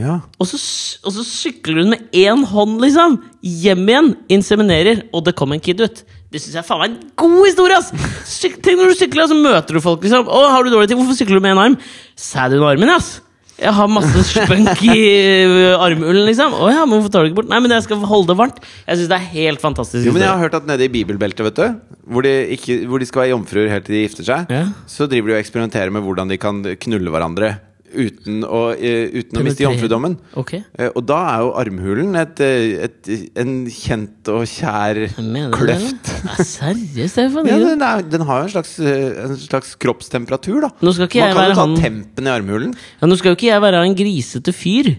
Ja. 0.00 0.20
Og 0.40 0.48
så, 0.48 0.56
og 1.04 1.12
så 1.12 1.24
sykler 1.26 1.82
hun 1.82 1.90
med 1.92 2.06
én 2.16 2.44
hånd, 2.48 2.78
liksom! 2.80 3.18
Hjem 3.44 3.82
igjen! 3.90 4.12
Inseminerer, 4.32 5.02
og 5.12 5.26
det 5.26 5.34
kom 5.36 5.52
en 5.52 5.60
kid 5.60 5.82
ut. 5.84 6.00
Det 6.32 6.40
syns 6.40 6.56
jeg 6.56 6.64
faen 6.64 6.80
meg 6.80 6.94
er 6.94 6.94
en 6.94 7.10
god 7.20 7.42
historie! 7.44 7.76
ass! 7.76 7.90
Syk, 8.28 8.56
tenk 8.64 8.80
når 8.80 8.94
du 8.94 9.00
sykler, 9.02 9.28
så 9.28 9.36
møter 9.36 9.76
du 9.76 9.82
folk, 9.84 10.00
liksom. 10.06 10.24
'Å, 10.24 10.46
har 10.54 10.64
du 10.64 10.72
dårlig 10.72 10.88
tid? 10.88 10.96
Hvorfor 10.96 11.18
sykler 11.18 11.36
du 11.36 11.44
med 11.44 11.52
én 11.56 11.60
arm?' 11.66 11.76
Sæd 12.16 12.56
under 12.56 12.72
armen, 12.72 12.94
ass! 12.94 13.18
Jeg 13.62 13.70
har 13.76 13.86
masse 13.92 14.22
spunk 14.26 14.80
i 14.88 14.96
ø, 15.44 15.74
armhulen, 15.76 16.24
liksom. 16.26 16.56
'Å 16.56 16.70
ja, 16.72 16.86
men 16.88 16.96
hvorfor 16.96 17.12
tar 17.12 17.26
du 17.26 17.30
ikke 17.30 17.42
bort?' 17.42 17.50
Nei, 17.52 17.60
men 17.60 17.76
jeg 17.76 17.84
skal 17.84 18.00
holde 18.08 18.32
det 18.32 18.38
varmt. 18.40 18.62
Jeg 18.88 18.96
syns 19.02 19.10
det 19.12 19.18
er 19.20 19.28
helt 19.36 19.60
fantastisk. 19.60 20.06
Jo, 20.08 20.14
men 20.16 20.24
jeg 20.24 20.32
har 20.32 20.40
hørt 20.40 20.56
at 20.56 20.66
nede 20.66 20.88
i 20.88 20.94
bibelbeltet, 20.94 21.44
vet 21.50 21.60
du 21.60 21.98
hvor 22.12 22.24
de, 22.26 22.32
ikke, 22.56 22.80
hvor 22.90 22.98
de 22.98 23.06
skal 23.06 23.22
være 23.22 23.30
jomfruer 23.30 23.68
helt 23.70 23.84
til 23.86 23.94
de 23.94 24.00
gifter 24.02 24.26
seg, 24.26 24.48
Ja. 24.50 24.64
så 24.90 25.06
driver 25.06 25.30
de 25.30 25.36
og 25.36 25.42
eksperimenterer 25.44 25.92
med 25.94 26.02
hvordan 26.02 26.32
de 26.32 26.38
kan 26.40 26.58
knulle 26.82 27.12
hverandre 27.14 27.52
uten 27.94 28.42
å, 28.46 28.60
eh, 28.74 29.10
uten 29.20 29.38
å 29.40 29.44
miste 29.46 29.64
jomfrudommen. 29.64 30.16
Okay. 30.40 30.62
Eh, 30.78 30.90
Og 30.96 31.04
da 31.06 31.18
er 31.32 31.44
jo 31.44 31.52
armhulen 31.60 32.16
et, 32.20 32.40
eh, 32.40 32.84
et, 32.88 33.10
en 33.36 33.66
kjent 33.66 34.30
og 34.32 34.44
kjær 34.48 35.00
Mener 35.18 35.52
kløft. 35.56 36.12
Seriøst, 36.38 37.12
Stefan? 37.16 37.46
Ja, 37.50 37.58
den, 37.58 37.82
er, 37.82 38.02
den 38.02 38.26
har 38.28 38.42
jo 38.42 38.48
en 38.50 38.54
slags, 38.56 38.74
en 38.80 39.36
slags 39.36 39.74
kroppstemperatur, 39.82 40.60
da. 40.66 40.72
Man 40.80 41.08
kan 41.08 41.32
jo 41.32 41.54
ta 41.54 41.60
han 41.60 41.76
tempen 41.76 42.26
i 42.28 42.34
armhulen. 42.34 42.74
Ja, 43.00 43.08
Nå 43.10 43.18
skal 43.20 43.32
jo 43.32 43.40
ikke 43.40 43.50
jeg 43.52 43.64
være 43.64 43.84
en 43.86 43.98
grisete 43.98 44.54
fyr, 44.56 44.94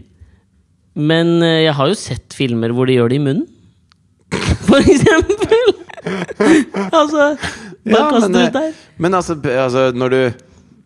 men 0.95 1.39
jeg 1.41 1.73
har 1.73 1.89
jo 1.89 1.97
sett 1.97 2.35
filmer 2.37 2.73
hvor 2.75 2.85
de 2.89 2.99
gjør 2.99 3.13
det 3.13 3.21
i 3.21 3.25
munnen. 3.25 3.47
For 4.67 4.79
eksempel! 4.81 5.77
altså 6.93 7.37
bare 7.83 7.99
Ja, 7.99 8.09
kast 8.11 8.33
det 8.33 8.47
ut 8.47 8.53
der? 8.55 8.73
Men 8.97 9.13
altså, 9.13 9.35
altså 9.43 9.91
når 9.95 10.09
du 10.09 10.21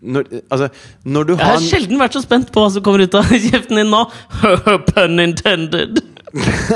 når, 0.02 0.28
altså, 0.54 0.68
når 1.10 1.26
du 1.26 1.34
Jeg 1.34 1.46
har 1.46 1.64
sjelden 1.64 2.02
vært 2.02 2.18
så 2.18 2.22
spent 2.22 2.52
på 2.54 2.62
hva 2.62 2.70
som 2.74 2.84
kommer 2.86 3.04
ut 3.06 3.18
av 3.18 3.32
kjeften 3.48 3.82
din 3.82 3.90
nå. 3.94 4.04
Pun 4.92 5.24
intended. 5.24 6.02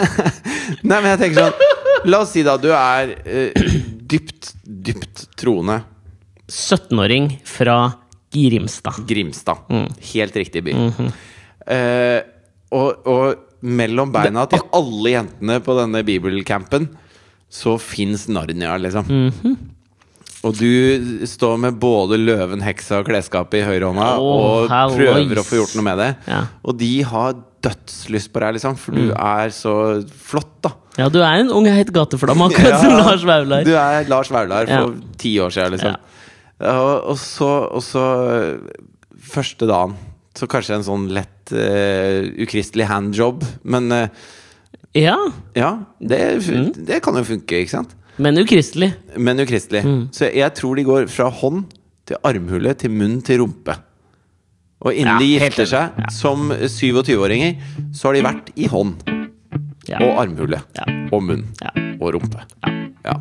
Nei, 0.88 0.98
men 0.98 1.10
jeg 1.12 1.20
tenker 1.26 1.50
sånn 1.50 2.08
La 2.10 2.22
oss 2.24 2.32
si 2.34 2.42
da 2.42 2.56
du 2.58 2.70
er 2.74 3.12
uh, 3.28 3.66
dypt, 4.10 4.56
dypt 4.64 5.28
troende 5.38 5.82
17-åring 6.52 7.28
fra 7.48 7.94
Grimstad. 8.32 8.98
Grimstad. 9.08 9.68
Mm. 9.72 9.86
Helt 10.14 10.36
riktig 10.36 10.64
by. 10.64 10.74
Mm 10.74 10.92
-hmm. 10.98 11.12
uh, 11.68 12.22
og, 12.72 13.08
og 13.08 13.36
mellom 13.62 14.12
beina 14.12 14.46
til 14.50 14.64
alle 14.74 15.14
jentene 15.14 15.60
på 15.64 15.76
denne 15.78 16.04
bibelcampen 16.04 16.90
så 17.52 17.78
fins 17.78 18.28
Narnia, 18.28 18.78
liksom. 18.78 19.06
Mhm. 19.06 19.56
Og 20.44 20.56
du 20.58 21.26
står 21.30 21.58
med 21.62 21.76
både 21.78 22.18
løven, 22.18 22.64
heksa 22.66 23.00
og 23.04 23.06
klesskapet 23.12 23.60
i 23.62 23.66
høyrehånda 23.68 24.08
oh, 24.18 24.64
og 24.64 24.72
prøver 24.72 25.20
prøver 25.22 25.42
å 25.42 25.46
få 25.46 25.60
gjort 25.60 25.76
noe 25.78 25.86
med 25.86 26.00
det. 26.02 26.08
Ja. 26.32 26.40
Og 26.66 26.78
de 26.80 26.90
har 27.06 27.36
dødslyst 27.62 28.32
på 28.34 28.42
deg, 28.42 28.56
liksom, 28.58 28.78
for 28.82 28.92
Mm. 28.98 29.02
du 29.04 29.12
er 29.14 29.50
så 29.54 29.74
flott, 30.10 30.56
da. 30.66 30.72
ja, 30.98 31.10
du 31.14 31.20
er 31.22 31.44
en 31.44 31.52
ung 31.54 31.68
heit 31.70 31.92
gateflamme, 31.94 32.48
akkurat 32.50 32.80
som 32.84 32.96
Lars 32.98 33.22
Vaular. 33.24 33.64
Du 33.68 33.76
er 33.78 34.10
Lars 34.10 34.32
Vaular 34.34 34.66
Ja. 34.68 34.80
for 34.82 34.96
ti 35.22 35.36
år 35.40 35.54
siden, 35.54 35.76
liksom. 35.78 35.96
Og, 36.62 37.10
og 37.14 37.18
så, 37.22 37.52
og 37.74 37.82
så 37.86 38.04
Første 39.32 39.68
dagen 39.70 39.94
så 40.38 40.48
kanskje 40.50 40.78
en 40.80 40.84
sånn 40.88 41.10
lett 41.14 41.52
uh, 41.54 42.24
ukristelig 42.42 42.88
handjob, 42.90 43.44
men 43.68 43.92
uh, 43.92 44.08
Ja, 44.98 45.18
ja, 45.56 45.70
det, 46.02 46.20
Mm. 46.50 46.72
det 46.88 47.02
kan 47.04 47.16
jo 47.16 47.24
funke, 47.24 47.62
ikke 47.62 47.70
sant? 47.78 47.94
Men 48.18 48.38
ukristelig. 48.38 48.94
Men 49.18 49.40
ukristelig. 49.40 49.84
Mm. 49.86 50.02
Så 50.12 50.28
jeg 50.34 50.54
tror 50.58 50.76
de 50.76 50.84
går 50.84 51.08
fra 51.10 51.30
hånd 51.30 51.64
til 52.08 52.18
armhule 52.24 52.74
til 52.78 52.90
munn 52.92 53.22
til 53.22 53.40
rumpe. 53.44 53.76
Og 54.82 54.94
innen 54.98 55.14
Ja, 55.14 55.20
de 55.20 55.28
gifter 55.40 55.66
seg 55.70 56.12
som 56.12 56.50
27-åringer, 56.52 57.56
så 57.94 58.10
har 58.10 58.14
de 58.18 58.24
vært 58.26 58.50
i 58.58 58.68
hånd 58.68 58.96
Ja. 59.88 60.00
og 60.02 60.18
armhule 60.26 60.62
Ja. 60.76 60.86
og 61.12 61.22
munn 61.24 61.46
Ja. 61.62 61.70
og 62.02 62.14
rumpe. 62.16 62.42
Ja. 63.06 63.14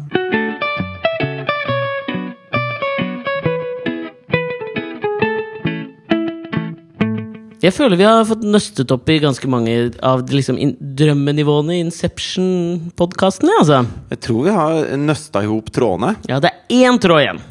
Jeg 7.61 7.75
føler 7.77 7.99
vi 8.01 8.07
har 8.09 8.25
fått 8.25 8.45
nøstet 8.49 8.93
opp 8.95 9.11
i 9.13 9.19
ganske 9.21 9.49
mange 9.53 9.75
av 10.01 10.23
liksom 10.33 10.57
in 10.57 10.71
drømmenivåene 10.81 11.77
i 11.77 11.83
Inception-podkastene. 11.85 13.59
Altså. 13.61 13.83
Jeg 14.15 14.23
tror 14.25 14.47
vi 14.47 14.55
har 14.57 14.93
nøsta 14.97 15.43
i 15.45 15.51
hop 15.51 15.69
trådene. 15.75 16.15
Ja, 16.31 16.41
det 16.41 16.55
er 16.55 16.87
én 16.89 17.01
tråd 17.03 17.21
igjen! 17.21 17.43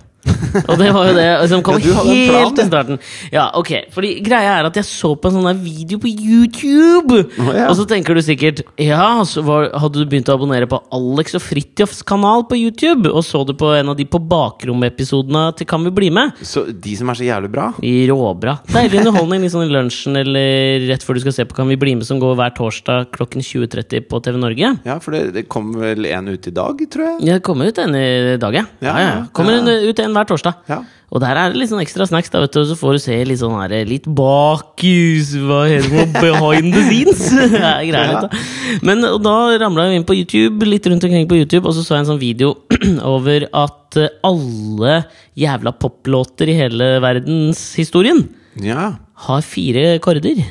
Og 0.70 0.76
det 0.80 0.90
var 0.96 1.10
jo 1.10 1.14
det 1.16 1.28
som 1.52 1.62
kom 1.64 1.78
Ja, 1.84 2.04
helt 2.04 2.58
til 2.58 2.68
starten. 2.68 3.00
Ja, 3.32 3.46
ok, 3.58 3.72
fordi 3.94 4.16
greia 4.26 4.58
er 4.60 4.68
at 4.68 4.76
jeg 4.80 4.88
så 4.88 5.14
på 5.20 5.30
en 5.30 5.38
sånn 5.40 5.62
video 5.64 6.00
på 6.02 6.10
YouTube! 6.12 7.22
Oh, 7.40 7.52
ja. 7.56 7.68
Og 7.70 7.78
så 7.80 7.86
tenker 7.90 8.18
du 8.18 8.22
sikkert 8.26 8.64
Ja, 8.82 9.22
så 9.28 9.44
var, 9.46 9.70
hadde 9.80 10.02
du 10.02 10.10
begynt 10.10 10.30
å 10.32 10.36
abonnere 10.36 10.68
på 10.70 10.82
Alex 10.96 11.38
og 11.40 11.44
Fridtjofs 11.46 12.02
kanal 12.08 12.46
på 12.50 12.58
YouTube? 12.60 13.12
Og 13.14 13.24
så 13.28 13.44
du 13.48 13.54
på 13.60 13.72
en 13.78 13.94
av 13.94 13.98
de 14.00 14.08
På 14.10 14.20
bakrom-episodene 14.22 15.46
til 15.58 15.70
Kan 15.70 15.86
vi 15.88 15.94
bli 15.96 16.10
med? 16.14 16.36
Så 16.46 16.66
de 16.70 16.96
som 17.00 17.12
er 17.14 17.20
så 17.20 17.28
jævlig 17.28 17.52
bra 17.54 17.70
råbra. 18.10 18.56
Deilig 18.72 19.02
underholdning 19.04 19.46
sånn 19.52 19.68
i 19.68 19.74
lunsjen 19.74 20.18
eller 20.20 20.86
rett 20.90 21.04
før 21.06 21.18
du 21.18 21.24
skal 21.24 21.36
se 21.36 21.46
på 21.50 21.58
Kan 21.58 21.70
vi 21.72 21.78
bli 21.80 21.96
med, 22.00 22.08
som 22.08 22.20
går 22.22 22.36
hver 22.40 22.54
torsdag 22.58 23.10
klokken 23.16 23.44
20.30 23.46 24.06
på 24.10 24.22
TV 24.26 24.40
Norge. 24.42 24.72
Ja, 24.88 24.98
for 25.04 25.16
det, 25.16 25.24
det 25.36 25.46
kom 25.52 25.72
vel 25.80 26.08
en 26.10 26.30
ut 26.32 26.48
i 26.50 26.54
dag, 26.56 26.82
tror 26.92 27.06
jeg. 27.06 27.18
Ja, 27.28 27.38
det 27.40 27.46
kommer 27.46 27.70
ut 27.70 27.82
en 27.82 27.96
i 27.98 28.38
dag, 28.42 28.58
ja. 28.60 28.66
Ja, 28.84 28.94
ja, 28.94 29.10
ja. 29.10 29.24
Kommer 29.36 29.58
Ja. 29.58 29.62
en, 29.64 29.90
ut 29.90 30.00
en 30.10 30.18
hver 30.18 30.28
torsdag. 30.30 30.58
Ja. 30.70 30.82
Og 31.10 31.22
der 31.24 31.38
er 31.42 31.50
det 31.54 31.58
litt 31.62 31.72
sånn 31.72 31.82
ekstra 31.82 32.06
snacks, 32.10 32.30
da, 32.34 32.42
vet 32.44 32.54
du, 32.54 32.60
så 32.70 32.76
får 32.78 32.98
du 32.98 33.02
se 33.02 33.16
litt 33.26 33.40
sånn 33.42 33.56
her, 33.58 33.72
litt 33.90 34.06
bakhus 34.06 35.32
Hva 35.42 35.64
heter 35.70 35.90
det? 35.96 36.04
Behind 36.20 36.76
the 36.76 36.84
scenes! 36.86 37.24
ja, 37.64 37.72
greier 37.82 38.12
litt, 38.14 38.28
da. 38.28 38.80
Men 38.86 39.02
da 39.26 39.36
ramla 39.64 39.88
jeg 39.88 40.02
inn 40.02 40.08
på 40.10 40.18
YouTube, 40.20 40.68
litt 40.70 40.86
rundt 40.92 41.08
omkring 41.08 41.26
på 41.32 41.40
YouTube, 41.40 41.66
og 41.66 41.74
så 41.78 41.86
så 41.86 41.96
jeg 41.98 42.04
en 42.06 42.12
sånn 42.12 42.22
video 42.22 42.54
over 43.16 43.48
at 43.50 43.98
eh, 44.04 44.12
alle 44.28 45.00
jævla 45.40 45.74
poplåter 45.82 46.52
i 46.54 46.58
hele 46.60 46.92
verdenshistorien 47.02 48.26
Ja. 48.66 48.92
har 49.26 49.42
fire 49.46 49.96
akkorder. 49.98 50.44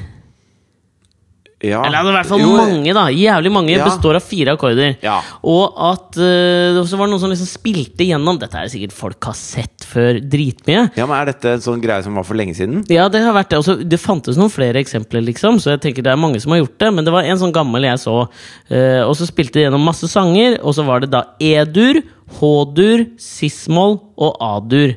Ja. 1.64 1.80
Eller 1.82 1.98
altså, 1.98 2.10
i 2.12 2.14
hvert 2.14 2.28
fall 2.30 2.40
Jo, 2.42 2.50
mange, 2.56 2.92
da. 2.94 3.06
Jævlig 3.10 3.50
mange 3.50 3.72
Ja. 3.74 3.84
består 3.88 4.14
av 4.14 4.22
fire 4.22 4.52
akkorder. 4.54 4.92
Ja. 5.02 5.16
Og 5.42 5.74
at 5.74 6.14
uh, 6.20 6.78
så 6.86 6.96
var 7.00 7.08
det 7.08 7.14
noen 7.16 7.22
som 7.24 7.32
liksom 7.32 7.48
spilte 7.50 8.06
gjennom 8.06 8.38
Dette 8.38 8.60
er 8.60 8.70
sikkert 8.70 8.94
folk 8.94 9.28
har 9.30 9.34
sett 9.34 9.86
før 9.88 10.20
dritmye. 10.22 10.84
Ja, 10.94 11.06
men 11.08 11.16
Er 11.18 11.32
dette 11.32 11.56
en 11.56 11.64
sånn 11.64 11.82
greie 11.82 12.04
som 12.04 12.14
var 12.14 12.22
for 12.28 12.38
lenge 12.38 12.54
siden? 12.54 12.84
Ja, 12.92 13.08
det 13.08 13.24
har 13.24 13.34
vært 13.34 13.50
det. 13.50 13.58
Også, 13.58 13.74
det 13.82 13.98
fantes 13.98 14.38
noen 14.38 14.52
flere 14.54 14.78
eksempler, 14.78 15.24
liksom, 15.26 15.58
så 15.58 15.74
jeg 15.74 15.80
tenker 15.82 16.06
det 16.06 16.12
er 16.12 16.20
mange 16.20 16.38
som 16.40 16.52
har 16.54 16.60
gjort 16.62 16.78
det. 16.78 16.92
Men 16.94 17.04
det 17.08 17.12
var 17.16 17.26
en 17.26 17.40
sånn 17.42 17.54
gammel 17.56 17.88
jeg 17.90 17.98
så, 18.06 18.28
Uh, 18.68 19.02
og 19.08 19.14
så 19.16 19.24
spilte 19.26 19.56
de 19.58 19.62
gjennom 19.64 19.80
masse 19.82 20.04
sanger. 20.12 20.58
Og 20.62 20.74
så 20.76 20.84
var 20.84 21.00
det 21.00 21.08
da 21.10 21.24
E-dur, 21.40 22.02
H-dur, 22.38 23.06
cis-moll 23.18 23.98
og 24.20 24.36
A-dur. 24.44 24.92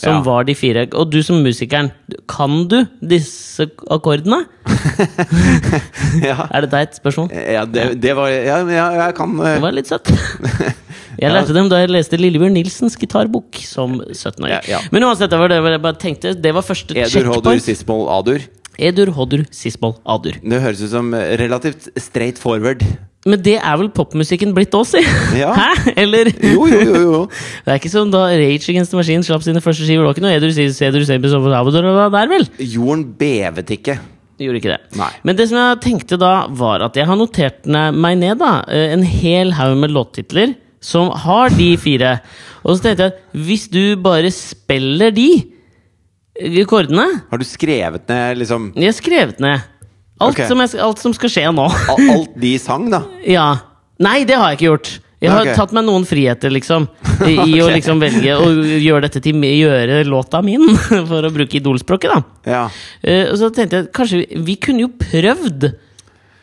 Som 0.00 0.18
Ja. 0.18 0.20
var 0.24 0.44
de 0.48 0.54
fire. 0.56 0.86
Og 0.96 1.10
du 1.12 1.20
som 1.22 1.42
musikeren, 1.44 1.90
kan 2.30 2.66
du 2.70 2.78
disse 3.04 3.66
akkordene? 3.92 4.42
ja. 6.24 6.46
Er 6.50 6.64
det 6.64 6.70
deg 6.72 6.86
et 6.88 6.96
spørsmål? 7.00 7.28
Ja, 7.34 7.64
det, 7.68 7.86
det 8.00 8.14
var 8.16 8.30
Ja, 8.32 8.60
ja 8.68 8.86
jeg 9.06 9.16
kan 9.18 9.34
Det 9.38 9.56
eh, 9.56 9.60
var 9.64 9.76
litt 9.76 9.90
søtt. 9.90 10.10
Jeg 11.20 11.34
lærte 11.34 11.52
dem 11.52 11.66
da 11.68 11.82
jeg 11.82 11.90
leste 11.90 12.16
Lillebjørn 12.16 12.54
Nilsens 12.56 12.94
gitarbok 12.96 13.58
som 13.66 13.98
17-åring. 14.00 14.54
Ja, 14.54 14.60
ja. 14.70 14.78
Men 14.94 15.04
uansett, 15.04 15.28
det 15.28 15.36
var 15.42 15.50
det 15.52 15.58
jeg 15.58 15.82
bare 15.84 15.98
tenkte 16.00 16.32
Det 16.38 16.52
var 16.56 16.64
første 16.64 16.94
Edur, 16.94 17.26
hodur, 17.28 17.34
checkpoint. 17.34 17.64
sismol, 17.66 18.06
adur. 18.14 18.46
Edur, 18.80 19.10
hodur, 19.18 19.42
sismol, 19.52 19.98
adur. 20.08 20.38
Det 20.40 20.60
høres 20.64 20.80
ut 20.80 20.92
som 20.94 21.12
eh, 21.18 21.34
relativt 21.42 21.90
straight 22.00 22.40
forward. 22.40 22.86
Men 23.28 23.42
det 23.44 23.58
er 23.58 23.74
vel 23.76 23.90
popmusikken 23.92 24.54
blitt 24.56 24.72
òg, 24.76 24.86
si! 24.88 25.00
Ja. 25.36 25.50
Hæ? 25.60 25.92
Eller? 26.00 26.30
Jo, 26.40 26.64
jo, 26.70 26.78
jo. 26.80 27.00
jo. 27.02 27.18
Det 27.66 27.74
er 27.74 27.80
ikke 27.80 27.92
som 27.92 28.12
da 28.12 28.22
Rage 28.30 28.72
Against 28.72 28.94
the 28.94 29.00
Machine 29.00 29.26
slapp 29.26 29.44
sine 29.44 29.60
første 29.60 29.84
skiver. 29.84 30.06
Det 30.06 30.08
var 30.08 30.16
ikke 30.16 30.24
noe 30.24 31.04
Sebis 31.04 31.36
og 31.36 31.50
Abudur 31.52 31.84
der, 31.84 32.30
vel? 32.32 32.48
Jorden 32.64 33.04
bevet 33.20 33.74
ikke. 33.76 33.98
Gjorde 34.40 34.60
ikke 34.62 34.72
det. 34.72 34.80
Nei. 34.96 35.10
Men 35.28 35.36
det 35.36 35.50
som 35.50 35.58
jeg 35.60 35.80
tenkte 35.84 36.16
da, 36.20 36.32
var 36.56 36.86
at 36.86 36.96
jeg 36.96 37.04
har 37.10 37.18
notert 37.20 37.68
meg 37.68 38.16
ned 38.22 38.40
da, 38.40 38.62
eh, 38.72 38.94
en 38.94 39.04
hel 39.04 39.52
haug 39.58 39.76
med 39.82 39.92
låttitler 39.92 40.56
som 40.80 41.10
har 41.26 41.52
de 41.52 41.74
fire. 41.76 42.16
Og 42.64 42.78
så 42.78 42.86
tenkte 42.86 43.04
jeg 43.04 43.12
at 43.12 43.36
hvis 43.36 43.66
du 43.68 43.82
bare 44.00 44.32
spiller 44.32 45.12
de 45.12 45.30
Rekordene 46.40 47.04
Har 47.28 47.40
du 47.40 47.44
skrevet 47.44 48.06
ned 48.08 48.38
liksom 48.40 48.70
Jeg 48.78 48.88
har 48.88 48.96
skrevet 48.96 49.40
ned 49.42 49.66
alt, 50.20 50.36
okay. 50.36 50.48
som, 50.48 50.60
jeg, 50.60 50.76
alt 50.84 51.00
som 51.00 51.14
skal 51.16 51.32
skje 51.32 51.46
nå. 51.56 51.66
alt 51.96 52.34
de 52.40 52.56
sang, 52.60 52.90
da? 52.92 53.04
ja. 53.36 53.50
Nei, 54.00 54.22
det 54.28 54.36
har 54.36 54.52
jeg 54.52 54.60
ikke 54.60 54.68
gjort. 54.70 54.90
Jeg 55.20 55.28
har 55.34 55.44
okay. 55.44 55.56
tatt 55.58 55.72
meg 55.76 55.84
noen 55.84 56.06
friheter, 56.08 56.52
liksom. 56.52 56.86
I, 57.26 57.34
okay. 57.42 57.60
å 57.60 57.68
liksom 57.68 58.00
velge 58.00 58.36
å 58.40 58.48
gjøre 58.80 59.04
dette 59.04 59.20
til 59.24 59.44
gjøre 59.44 60.00
låta 60.08 60.40
min, 60.44 60.64
for 61.10 61.28
å 61.28 61.32
bruke 61.34 61.60
idolspråket, 61.60 62.14
da. 62.14 62.48
Ja. 62.48 62.64
Uh, 63.04 63.26
og 63.28 63.36
så 63.42 63.52
tenkte 63.52 63.82
jeg 63.82 63.92
kanskje 63.96 64.22
vi, 64.22 64.42
vi 64.48 64.56
kunne 64.60 64.86
jo 64.86 64.92
prøvd. 64.96 65.68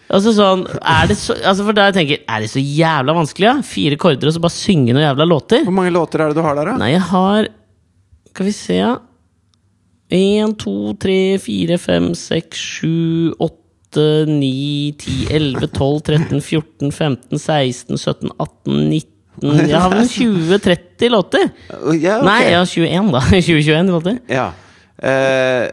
Altså 0.07 0.32
sånn, 0.32 0.61
er 0.78 1.09
det 1.09 1.17
så, 1.19 1.36
altså 1.41 1.65
for 1.67 1.75
da 1.75 1.89
jeg 1.89 1.97
tenker, 1.97 2.21
er 2.32 2.43
det 2.43 2.51
så 2.53 2.61
jævla 2.63 3.17
vanskelig? 3.17 3.49
Ja? 3.49 3.55
Fire 3.65 3.97
korder 3.99 4.30
og 4.30 4.38
så 4.38 4.43
bare 4.45 4.55
synge 4.55 4.93
noen 4.93 5.03
jævla 5.03 5.28
låter? 5.28 5.65
Hvor 5.67 5.75
mange 5.75 5.91
låter 5.91 6.23
er 6.23 6.32
det 6.32 6.38
du 6.38 6.45
har 6.45 6.55
der, 6.55 6.69
da? 6.71 6.78
Nei, 6.80 6.93
jeg 6.93 7.03
har 7.09 7.49
Skal 8.32 8.47
vi 8.47 8.53
se, 8.55 8.78
ja. 8.78 8.93
Én, 10.13 10.53
to, 10.55 10.93
tre, 11.01 11.36
fire, 11.43 11.75
fem, 11.82 12.13
seks, 12.15 12.61
sju, 12.78 13.34
åtte, 13.43 13.57
ni, 14.27 14.93
ti, 14.99 15.27
elleve, 15.31 15.69
tolv, 15.71 16.01
13, 16.03 16.41
14, 16.41 16.91
15, 16.91 17.39
16, 17.39 17.97
17, 17.97 18.31
18, 18.38 18.89
19 18.89 19.69
Jeg 19.69 19.79
har 19.79 19.91
vel 19.93 20.07
20-30 20.09 21.11
låter? 21.13 21.49
Ja, 21.69 21.81
ok. 21.81 22.07
Nei, 22.27 22.39
har 22.51 22.65
21, 22.65 23.11
da. 23.13 23.21
20-21 23.31 23.91
låter. 23.95 24.17
Ja. 24.31 24.47
Eh, 24.97 25.67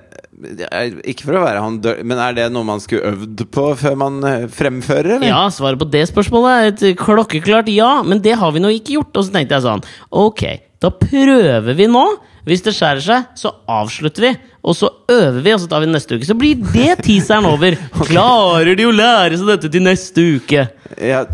ikke 1.08 1.24
for 1.28 1.38
å 1.38 1.44
være 1.44 1.62
han 1.62 1.78
dør, 1.82 2.02
men 2.04 2.20
er 2.20 2.34
det 2.36 2.48
noe 2.52 2.66
man 2.66 2.82
skulle 2.82 3.14
øvd 3.14 3.44
på 3.54 3.66
før 3.80 3.96
man 4.00 4.20
eh, 4.28 4.46
fremfører, 4.52 5.16
eller? 5.16 5.28
Ja, 5.30 5.46
svaret 5.54 5.80
på 5.80 5.88
det 5.90 6.04
spørsmålet 6.10 6.52
er 6.52 6.70
et 6.72 7.00
klokkeklart 7.00 7.70
ja, 7.72 7.96
men 8.06 8.20
det 8.24 8.36
har 8.40 8.54
vi 8.54 8.62
nå 8.62 8.72
ikke 8.74 8.98
gjort. 8.98 9.14
Og 9.16 9.26
så 9.26 9.34
tenkte 9.34 9.58
jeg 9.58 9.66
sånn, 9.66 9.84
ok, 10.10 10.44
da 10.84 10.92
prøver 10.92 11.78
vi 11.78 11.88
nå. 11.90 12.04
Hvis 12.45 12.61
det 12.66 12.74
skjærer 12.76 13.01
seg, 13.05 13.30
så 13.40 13.55
avslutter 13.72 14.26
vi. 14.28 14.32
Og 14.64 14.76
så 14.76 14.90
øver 15.12 15.40
vi, 15.45 15.53
og 15.57 15.61
så 15.62 15.68
tar 15.70 15.80
vi 15.84 15.88
neste 15.92 16.16
uke. 16.18 16.28
Så 16.28 16.36
blir 16.36 16.61
det 16.74 16.99
teaseren 17.05 17.49
over. 17.49 17.76
Klarer 18.11 18.76
de 18.76 18.84
å 18.88 18.92
lære 18.95 19.40
seg 19.40 19.49
dette 19.55 19.70
til 19.72 19.84
neste 19.84 20.26
uke? 20.36 20.66
Ja, 21.01 21.24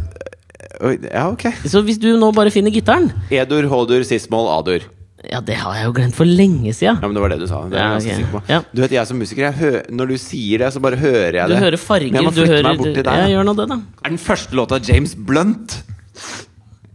ja 1.10 1.26
ok. 1.32 1.48
Så 1.66 1.82
hvis 1.86 1.98
du 2.00 2.12
nå 2.18 2.30
bare 2.36 2.52
finner 2.54 2.72
gitaren 2.74 3.10
Edur, 3.30 3.66
hodur, 3.70 4.06
sismol, 4.06 4.48
adur. 4.54 4.86
Ja, 5.28 5.42
det 5.44 5.58
har 5.60 5.74
jeg 5.76 5.84
jo 5.84 5.92
glemt 5.98 6.16
for 6.16 6.24
lenge 6.24 6.72
sida. 6.72 6.94
Ja, 6.96 7.04
men 7.10 7.14
Det 7.18 7.20
var 7.20 7.32
det 7.34 7.40
du 7.42 7.46
sa. 7.50 7.58
Det 7.68 7.76
Ja, 7.76 7.90
jeg 7.90 7.92
ganske 7.92 8.10
ok. 8.14 8.20
sikker 8.22 8.32
på. 8.38 8.40
Ja. 8.48 8.60
Du 8.72 8.80
vet, 8.80 8.94
jeg 8.96 9.06
som 9.10 9.18
musiker, 9.20 9.50
jeg 9.50 9.82
når 9.92 10.14
du 10.14 10.16
sier 10.16 10.62
det, 10.62 10.70
så 10.72 10.80
bare 10.80 10.96
hører 10.96 11.36
jeg 11.42 11.48
Du 11.50 11.54
det. 11.54 11.60
hører 11.60 11.76
farger, 11.82 12.08
Men 12.14 12.22
jeg 12.22 12.24
må 12.24 12.32
flytte 12.32 12.54
hører 12.54 12.68
meg 12.70 12.78
bort 12.78 12.94
til 12.94 13.04
deg. 13.04 13.90
Er 14.06 14.08
den 14.08 14.18
første 14.22 14.56
låta 14.56 14.78
James 14.80 15.14
Blunt? 15.14 15.82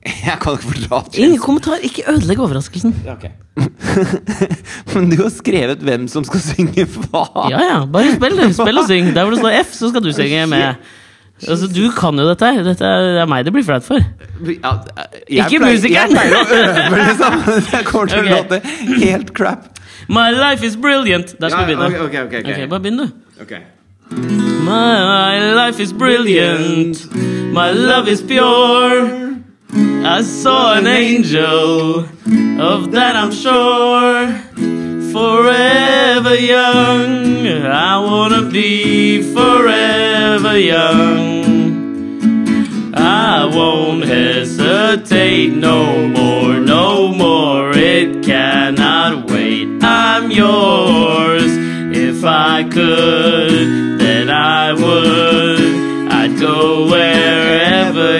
Jeg 0.26 0.38
kan 0.42 0.54
ikke 0.58 0.68
fordra 0.70 1.00
Ingen 1.18 1.40
kommentar. 1.42 1.80
Ikke 1.86 2.04
ødelegg 2.12 2.40
overraskelsen. 2.46 2.94
Ja, 3.06 3.16
okay. 3.18 3.32
Men 4.94 5.10
du 5.10 5.16
har 5.24 5.32
skrevet 5.34 5.82
hvem 5.86 6.06
som 6.12 6.26
skal 6.28 6.44
synge 6.46 6.86
hva? 6.86 7.24
Ja, 7.50 7.62
ja. 7.72 7.80
Bare 7.90 8.12
spill. 8.14 8.38
Spill 8.54 8.82
og 8.84 8.86
syng. 8.90 9.10
Der 9.16 9.26
hvor 9.26 9.34
det 9.34 9.40
står 9.42 9.58
F, 9.64 9.74
så 9.74 9.90
skal 9.90 10.06
du 10.06 10.12
synge 10.14 10.46
med. 10.52 10.86
Altså, 11.50 11.68
Du 11.68 11.82
kan 11.92 12.16
jo 12.22 12.28
dette. 12.30 12.52
Dette 12.64 12.86
er 12.86 13.26
meg 13.28 13.44
det 13.48 13.52
blir 13.56 13.66
flaut 13.68 13.84
for. 13.84 14.00
Ja, 14.00 14.76
Ikke 15.28 15.58
pleier- 15.60 15.66
musikeren! 15.74 16.14
Jeg 16.14 16.16
pleier 16.16 16.38
å 16.38 16.46
øve, 16.62 17.00
liksom. 17.10 17.40
Det 17.72 17.82
kommer 17.90 18.12
til 18.14 18.20
å 18.22 18.28
låte 18.30 18.62
helt 19.02 19.34
crap. 19.36 19.66
My 20.08 20.30
life 20.32 20.64
is 20.64 20.78
brilliant. 20.78 21.34
Der 21.42 21.50
skal 21.50 21.66
vi 21.68 21.74
begynne. 21.76 22.06
ok, 22.06 22.08
okay, 22.08 22.26
okay. 22.28 22.40
ok. 22.46 22.52
Ok, 22.64 22.70
Bare 22.70 22.86
begynn, 22.86 23.02
du. 23.02 23.42
Okay. 23.42 23.64
My 24.66 25.40
life 25.58 25.82
is 25.82 25.92
brilliant. 25.94 27.02
My 27.56 27.72
love 27.74 28.08
is 28.12 28.22
pure. 28.22 29.35
I 29.78 30.22
saw 30.22 30.78
an 30.78 30.88
angel. 30.88 32.06
Of 32.60 32.92
that 32.92 33.16
I'm 33.18 33.34
sure. 33.34 34.28
Forever 35.12 36.36
young. 36.36 37.48
I 37.66 38.00
wanna 38.00 38.50
be 38.50 39.22
forever 39.34 40.58
young. 40.58 42.94
I 42.96 43.44
won't 43.46 44.06
hesitate 44.06 45.54
no 45.54 46.08
more, 46.08 46.60
no 46.60 47.10
more. 47.14 47.72
It 47.76 48.24
cannot 48.24 49.30
wait. 49.30 49.68
I'm 49.84 50.32
yours. 50.32 51.52
If 51.98 52.24
I 52.24 52.64
could, 52.64 54.00
then 54.00 54.30
I 54.30 54.72
would. 54.72 56.10
I'd 56.10 56.40
go 56.40 56.86
wherever 56.90 57.45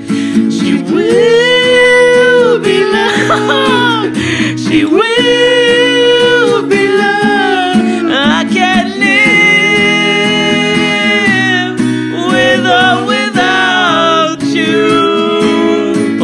She 0.53 0.75
will 0.83 2.61
be 2.61 2.85
loved. 2.85 4.17
She 4.59 4.85
will 4.85 5.92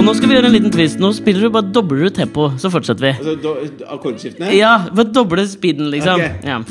nå 0.09 0.15
skal 0.17 0.31
vi 0.31 0.37
gjøre 0.39 0.49
en 0.49 0.55
liten 0.57 0.73
twist. 0.73 1.01
Nå 1.03 1.11
spiller 1.17 1.45
du 1.45 1.53
bare 1.53 1.69
dobler 1.75 2.09
du 2.09 2.15
tempo, 2.17 2.49
så 2.61 2.71
fortsetter 2.73 3.05
vi. 3.05 3.11
Altså, 3.21 3.85
akkordskiftene? 3.93 4.53
Ja, 4.57 4.75
bare 4.89 5.13
doble 5.13 5.45
speeden, 5.49 5.91
liksom. 5.93 6.17
Okay. 6.17 6.33
Ja. 6.49 6.63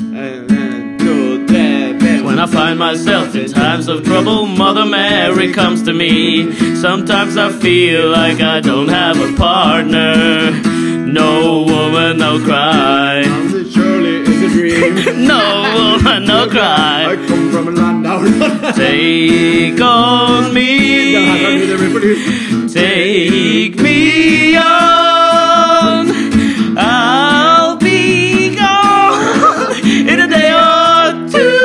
Tre, 1.48 1.66
fire. 2.00 2.24
When 2.24 2.38
I 2.38 2.46
find 2.46 2.78
myself 2.78 3.34
in 3.34 3.46
times 3.52 3.88
of 3.88 4.04
trouble, 4.04 4.46
Mother 4.46 4.84
Mary 4.84 5.52
comes 5.52 5.82
to 5.84 5.92
me. 5.92 6.50
Sometimes 6.76 7.36
I 7.36 7.50
feel 7.50 8.10
like 8.10 8.40
I 8.40 8.60
don't 8.60 8.88
have 8.88 9.20
a 9.20 9.32
partner. 9.36 10.50
No 11.06 11.62
woman, 11.62 12.18
no 12.18 12.38
cry. 12.44 13.47
Surely 14.48 14.68
is 14.70 15.06
a 15.06 15.12
dream. 15.12 15.26
No 15.26 15.96
woman, 16.02 16.24
no 16.24 16.48
cry. 16.48 17.06
I 17.10 17.16
come 17.26 17.50
from 17.50 17.68
a 17.68 17.70
land 17.70 18.04
down 18.04 18.24
Take 18.74 19.80
on 19.80 20.54
me. 20.54 20.68
Take 22.72 23.76
me 23.80 24.56
on. 24.56 26.08
I'll 26.78 27.76
be 27.78 28.54
gone 28.54 29.80
in 29.86 30.20
a 30.20 30.28
day 30.28 30.52
or 30.52 31.12
two. 31.28 31.58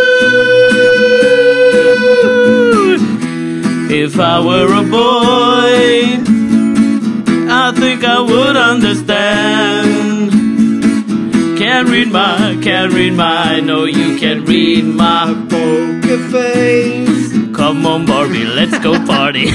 If 3.96 4.20
I 4.20 4.40
were 4.40 4.74
a 4.74 4.84
boy, 4.84 6.18
I 7.52 7.72
think 7.76 8.04
I 8.04 8.20
would 8.20 8.56
understand. 8.56 10.32
Can't 11.58 11.88
read 11.90 12.12
my, 12.12 12.43
can't 12.84 12.96
read 12.96 13.14
my, 13.14 13.62
no, 13.62 13.86
you 13.86 14.18
can't 14.20 14.46
read 14.46 14.84
my 14.84 15.34
poker 15.50 16.18
face. 16.32 17.32
Come 17.56 17.86
on, 17.86 18.06
Barbie, 18.06 18.44
let's 18.44 18.78
go 18.80 18.92
party. 19.06 19.46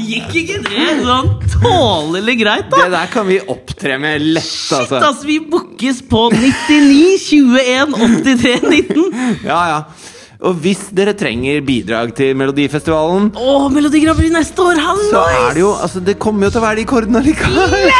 Gikk 0.00 0.32
ikke 0.40 0.62
det 0.64 0.86
sånn 1.04 1.28
tålelig 1.58 2.38
greit, 2.40 2.70
da? 2.72 2.86
Det 2.86 2.94
der 2.94 3.12
kan 3.12 3.28
vi 3.28 3.36
opptre 3.52 3.98
med 4.00 4.24
lett, 4.38 4.48
Shit, 4.48 4.94
altså. 4.96 5.26
vi 5.28 5.36
bookes 5.44 6.00
på 6.08 6.30
99 6.32 7.20
21 7.20 7.92
83 8.24 8.56
19. 8.72 9.44
Ja, 9.44 9.60
ja. 9.74 9.78
Og 10.42 10.56
hvis 10.64 10.86
dere 10.96 11.12
trenger 11.14 11.60
bidrag 11.68 12.16
til 12.16 12.32
Melodifestivalen, 12.38 13.28
Å, 13.36 13.68
Melodi 13.70 14.00
Grand 14.06 14.16
Prix 14.18 14.32
neste 14.32 14.64
år! 14.64 14.80
Hallois! 14.80 15.12
så 15.12 15.26
er 15.36 15.52
det 15.52 15.66
jo 15.66 15.74
Altså, 15.76 16.00
det 16.00 16.16
kommer 16.22 16.48
jo 16.48 16.56
til 16.56 16.64
å 16.64 16.68
være 16.70 16.80
de 16.80 16.88
kordene 16.96 17.20
likevel. 17.28 17.90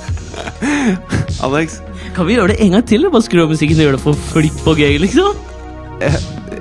Alex, 1.46 1.80
Kan 2.16 2.26
vi 2.28 2.36
gjøre 2.36 2.52
det 2.54 2.60
en 2.64 2.76
gang 2.76 2.86
til? 2.88 3.06
Bare 3.10 3.24
skru 3.26 3.42
av 3.44 3.50
musikken 3.52 3.78
og 3.80 3.86
gjøre 3.88 3.98
det 3.98 4.04
for 4.04 4.22
flipp 4.32 4.66
og 4.70 4.80
gøy, 4.82 4.96
liksom? 5.02 5.42
Eh, 6.04 6.20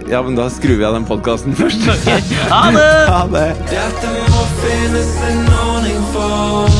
Ja, 0.10 0.20
men 0.22 0.36
da 0.36 0.50
skrur 0.52 0.76
vi 0.78 0.84
av 0.86 0.94
den 0.98 1.06
podkasten 1.08 1.56
først. 1.58 1.86
Ok, 1.90 2.10
Ha 2.52 2.64
det! 2.76 2.90
Ha 3.14 3.22
det. 3.32 3.46
Dette 3.72 4.12
må 4.34 4.42
finnes 4.62 5.14
en 5.30 5.44
ordning 5.64 6.02
for 6.14 6.73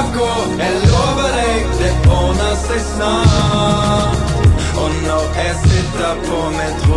skal 0.00 0.18
gå, 0.18 0.32
jeg 0.58 0.74
lover 0.90 1.30
deg, 1.36 1.64
det 1.80 1.92
ordner 2.18 2.54
seg 2.66 2.80
snart. 2.92 4.16
Og 4.80 4.90
når 5.06 5.24
jeg 5.40 5.54
sitter 5.64 6.12
på 6.26 6.38
metro 6.56 6.89